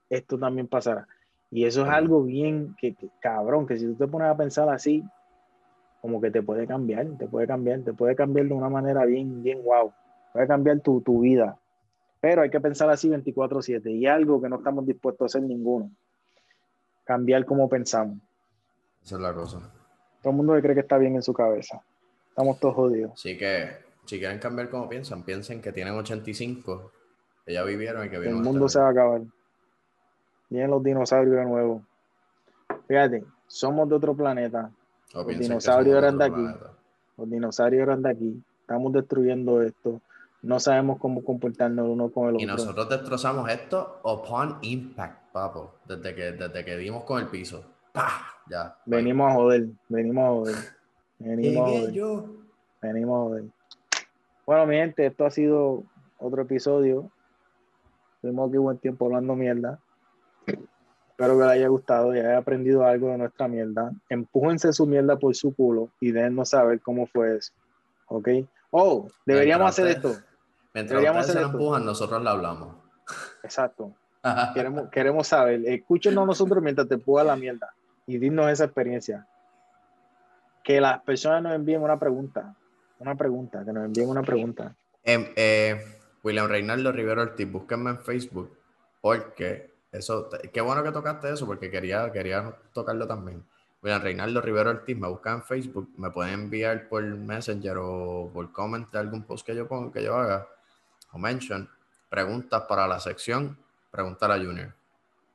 esto 0.08 0.38
también 0.38 0.66
pasará. 0.66 1.06
Y 1.54 1.66
eso 1.66 1.82
es 1.82 1.88
algo 1.88 2.24
bien 2.24 2.74
que, 2.80 2.96
cabrón, 3.20 3.64
que 3.64 3.78
si 3.78 3.86
tú 3.86 3.94
te 3.94 4.08
pones 4.08 4.26
a 4.26 4.36
pensar 4.36 4.68
así, 4.68 5.04
como 6.00 6.20
que 6.20 6.32
te 6.32 6.42
puede 6.42 6.66
cambiar, 6.66 7.06
te 7.16 7.28
puede 7.28 7.46
cambiar, 7.46 7.82
te 7.82 7.92
puede 7.92 8.16
cambiar 8.16 8.48
de 8.48 8.54
una 8.54 8.68
manera 8.68 9.04
bien, 9.04 9.40
bien 9.40 9.62
guau, 9.62 9.92
puede 10.32 10.48
cambiar 10.48 10.80
tu, 10.80 11.00
tu 11.00 11.20
vida. 11.20 11.56
Pero 12.20 12.42
hay 12.42 12.50
que 12.50 12.60
pensar 12.60 12.90
así 12.90 13.08
24/7 13.08 13.88
y 13.88 14.04
algo 14.04 14.42
que 14.42 14.48
no 14.48 14.56
estamos 14.56 14.84
dispuestos 14.84 15.22
a 15.22 15.26
hacer 15.26 15.48
ninguno. 15.48 15.92
Cambiar 17.04 17.44
como 17.44 17.68
pensamos. 17.68 18.18
Esa 19.04 19.14
es 19.14 19.20
la 19.20 19.32
cosa. 19.32 19.60
Todo 20.22 20.32
el 20.32 20.36
mundo 20.36 20.60
cree 20.60 20.74
que 20.74 20.80
está 20.80 20.98
bien 20.98 21.14
en 21.14 21.22
su 21.22 21.32
cabeza. 21.32 21.80
Estamos 22.30 22.58
todos 22.58 22.74
jodidos. 22.74 23.12
Así 23.12 23.38
que 23.38 23.68
si 24.06 24.18
quieren 24.18 24.40
cambiar 24.40 24.70
como 24.70 24.88
piensan, 24.88 25.22
piensen 25.22 25.62
que 25.62 25.70
tienen 25.70 25.94
85, 25.94 26.90
que 27.46 27.52
ya 27.52 27.62
vivieron 27.62 28.04
y 28.04 28.10
que 28.10 28.16
El 28.16 28.34
mundo 28.34 28.68
se 28.68 28.80
va 28.80 28.88
a 28.88 28.90
acabar. 28.90 29.20
Vienen 30.54 30.70
los 30.70 30.84
dinosaurios 30.84 31.34
de 31.34 31.44
nuevo. 31.44 31.82
Fíjate, 32.86 33.24
somos 33.48 33.88
de 33.88 33.96
otro 33.96 34.14
planeta. 34.14 34.70
los 35.12 35.26
dinosaurios 35.26 35.98
eran 35.98 36.16
de 36.16 36.24
aquí. 36.26 36.46
Los 37.16 37.28
dinosaurios 37.28 37.82
eran 37.82 38.02
de 38.02 38.10
aquí. 38.10 38.42
Estamos 38.60 38.92
destruyendo 38.92 39.62
esto. 39.62 40.00
No 40.42 40.60
sabemos 40.60 41.00
cómo 41.00 41.24
comportarnos 41.24 41.88
uno 41.88 42.08
con 42.08 42.28
el 42.28 42.34
otro. 42.36 42.44
Y 42.44 42.46
nosotros 42.46 42.88
destrozamos 42.88 43.50
esto 43.50 43.98
upon 44.04 44.58
impact, 44.60 45.32
papo. 45.32 45.74
Desde 45.86 46.14
que, 46.14 46.22
desde 46.30 46.64
que 46.64 46.76
dimos 46.76 47.02
con 47.02 47.20
el 47.20 47.26
piso. 47.26 47.64
Ya. 48.48 48.76
Venimos 48.86 49.32
a 49.32 49.34
joder. 49.34 49.66
Venimos 49.88 50.24
a 50.24 50.28
joder. 50.28 50.56
Venimos 51.18 51.66
a 51.66 51.70
joder. 51.72 52.24
Venimos 52.80 53.16
a 53.16 53.22
joder. 53.24 53.44
Bueno, 54.46 54.66
mi 54.66 54.76
gente, 54.76 55.04
esto 55.04 55.26
ha 55.26 55.30
sido 55.30 55.82
otro 56.20 56.42
episodio. 56.42 57.10
Tuvimos 58.20 58.48
aquí 58.48 58.58
buen 58.58 58.78
tiempo 58.78 59.06
hablando 59.06 59.34
mierda. 59.34 59.80
Espero 60.46 61.38
que 61.38 61.44
les 61.44 61.52
haya 61.52 61.68
gustado 61.68 62.14
y 62.14 62.18
haya 62.18 62.38
aprendido 62.38 62.84
algo 62.84 63.08
de 63.08 63.18
nuestra 63.18 63.46
mierda. 63.48 63.92
Empújense 64.08 64.72
su 64.72 64.86
mierda 64.86 65.16
por 65.16 65.34
su 65.34 65.54
culo 65.54 65.90
y 66.00 66.10
déjennos 66.10 66.50
saber 66.50 66.80
cómo 66.80 67.06
fue 67.06 67.36
eso. 67.36 67.52
¿Ok? 68.06 68.28
Oh, 68.70 69.08
deberíamos 69.24 69.68
hacer 69.68 69.88
esto. 69.88 70.16
Mientras 70.72 71.00
deberíamos 71.00 71.28
hacer 71.28 71.42
se 71.42 71.48
empujan, 71.48 71.84
nosotros 71.84 72.22
la 72.22 72.32
hablamos. 72.32 72.76
Exacto. 73.42 73.92
queremos, 74.54 74.88
queremos 74.90 75.28
saber. 75.28 75.62
Escúchenos 75.66 76.26
nosotros 76.26 76.62
mientras 76.62 76.88
te 76.88 76.94
empuja 76.94 77.22
la 77.22 77.36
mierda 77.36 77.72
y 78.06 78.18
dinos 78.18 78.50
esa 78.50 78.64
experiencia. 78.64 79.26
Que 80.64 80.80
las 80.80 81.00
personas 81.02 81.42
nos 81.42 81.54
envíen 81.54 81.82
una 81.82 81.98
pregunta 81.98 82.56
una 82.98 83.14
pregunta, 83.14 83.64
que 83.64 83.72
nos 83.72 83.84
envíen 83.84 84.08
una 84.08 84.22
pregunta. 84.22 84.74
Em, 85.02 85.26
eh, 85.36 85.98
William 86.22 86.48
Reinaldo 86.48 86.92
Rivero 86.92 87.22
Ortiz, 87.22 87.50
búsquenme 87.50 87.90
en 87.90 87.98
Facebook, 87.98 88.56
porque 89.00 89.73
eso, 89.98 90.28
qué 90.52 90.60
bueno 90.60 90.82
que 90.82 90.92
tocaste 90.92 91.32
eso, 91.32 91.46
porque 91.46 91.70
quería, 91.70 92.10
quería 92.12 92.54
tocarlo 92.72 93.06
también. 93.06 93.44
William 93.82 94.02
Reinaldo 94.02 94.40
Rivero 94.40 94.70
Ortiz, 94.70 94.96
me 94.96 95.08
buscan 95.08 95.36
en 95.36 95.42
Facebook, 95.42 95.90
me 95.96 96.10
pueden 96.10 96.34
enviar 96.34 96.88
por 96.88 97.02
Messenger 97.02 97.76
o 97.78 98.30
por 98.32 98.50
comment 98.52 98.90
de 98.90 98.98
algún 98.98 99.24
post 99.24 99.46
que 99.46 99.54
yo 99.54 99.68
ponga, 99.68 99.92
que 99.92 100.02
yo 100.02 100.16
haga, 100.16 100.48
o 101.12 101.18
mention, 101.18 101.68
preguntas 102.08 102.62
para 102.62 102.88
la 102.88 102.98
sección, 102.98 103.58
preguntar 103.90 104.30
a 104.30 104.38
Junior, 104.38 104.72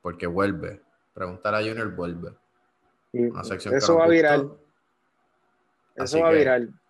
porque 0.02 0.26
vuelve, 0.26 0.80
preguntar 1.14 1.54
a 1.54 1.58
Junior 1.58 1.94
vuelve. 1.94 2.32
Una 3.12 3.44
sección 3.44 3.74
eso 3.74 3.96
va 3.96 4.04
a 4.04 4.08
viral. 4.08 4.52
Eso 5.96 6.20
va 6.20 6.28
a 6.28 6.32
viral 6.32 6.80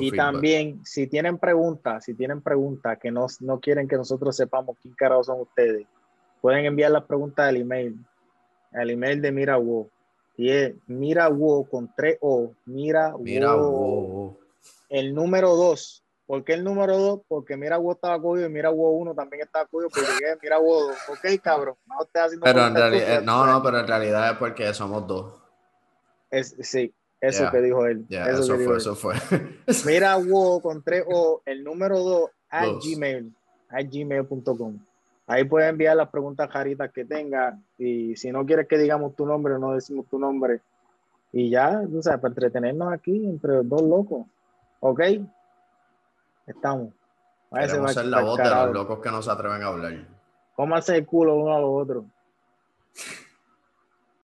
y 0.00 0.10
también, 0.12 0.84
si 0.84 1.06
tienen 1.06 1.38
preguntas, 1.38 2.04
si 2.04 2.14
tienen 2.14 2.40
preguntas 2.40 2.98
que 2.98 3.10
no, 3.10 3.26
no 3.40 3.60
quieren 3.60 3.86
que 3.86 3.96
nosotros 3.96 4.34
sepamos 4.34 4.76
quién 4.82 4.94
carajo 4.94 5.22
son 5.22 5.40
ustedes, 5.40 5.86
pueden 6.42 6.66
enviar 6.66 6.90
las 6.90 7.04
preguntas 7.04 7.48
al 7.48 7.56
email, 7.56 7.96
al 8.72 8.90
email 8.90 9.22
de 9.22 9.32
MiraWo. 9.32 9.88
Y 10.36 10.50
es 10.50 10.74
MiraWo 10.86 11.64
con 11.64 11.90
3 11.96 12.18
O, 12.20 12.52
Mira, 12.66 13.14
Mira 13.18 13.54
El 14.88 15.14
número 15.14 15.54
2. 15.54 16.02
¿Por 16.26 16.44
qué 16.44 16.54
el 16.54 16.64
número 16.64 16.98
2? 16.98 17.20
Porque 17.28 17.56
MiraWo 17.56 17.92
estaba 17.92 18.20
cogido 18.20 18.46
y 18.46 18.50
MiraWo 18.50 18.90
1 18.90 19.14
también 19.14 19.42
estaba 19.42 19.66
cogido, 19.66 19.88
llegué 19.94 20.36
MiraWo 20.42 20.88
2. 20.88 20.96
Ok, 21.10 21.40
cabrón. 21.42 21.76
No, 21.86 21.96
pero 22.42 22.66
en 22.66 22.74
realidad, 22.74 23.22
no, 23.22 23.46
no, 23.46 23.62
pero 23.62 23.80
en 23.80 23.86
realidad 23.86 24.32
es 24.32 24.38
porque 24.38 24.74
somos 24.74 25.06
dos. 25.06 25.34
Es, 26.30 26.56
sí, 26.60 26.92
eso 27.20 27.50
que 27.52 27.60
dijo 27.60 27.86
él. 27.86 28.06
eso, 28.08 28.56
fue, 28.56 28.76
eso 28.78 28.96
fue. 28.96 29.14
Mira, 29.86 30.16
wo 30.16 30.60
con 30.60 30.82
3 30.82 31.04
O, 31.08 31.42
el 31.44 31.62
número 31.62 31.98
2 31.98 32.30
a 32.48 32.66
Gmail, 32.66 33.32
a 33.68 33.82
gmail.com. 33.82 34.78
Ahí 35.32 35.44
puedes 35.44 35.70
enviar 35.70 35.96
las 35.96 36.10
preguntas 36.10 36.50
jaritas 36.50 36.92
que 36.92 37.06
tenga 37.06 37.58
y 37.78 38.14
si 38.16 38.30
no 38.30 38.44
quieres 38.44 38.68
que 38.68 38.76
digamos 38.76 39.16
tu 39.16 39.24
nombre, 39.24 39.58
no 39.58 39.72
decimos 39.72 40.06
tu 40.10 40.18
nombre. 40.18 40.60
Y 41.32 41.48
ya, 41.48 41.80
tú 41.90 42.02
sabes, 42.02 42.20
para 42.20 42.32
entretenernos 42.32 42.92
aquí 42.92 43.26
entre 43.26 43.62
dos 43.62 43.80
locos. 43.80 44.26
¿Ok? 44.80 45.00
Estamos. 46.46 46.92
Queremos 47.50 47.94
ser 47.94 48.04
la 48.06 48.20
voz 48.20 48.36
de 48.36 48.44
los 48.44 48.72
locos 48.74 48.98
que 48.98 49.10
no 49.10 49.22
se 49.22 49.30
atreven 49.30 49.62
a 49.62 49.68
hablar. 49.68 50.06
Cómanse 50.54 50.98
el 50.98 51.06
culo 51.06 51.36
uno 51.36 51.56
a 51.56 51.60
los 51.60 51.82
otros. 51.82 52.04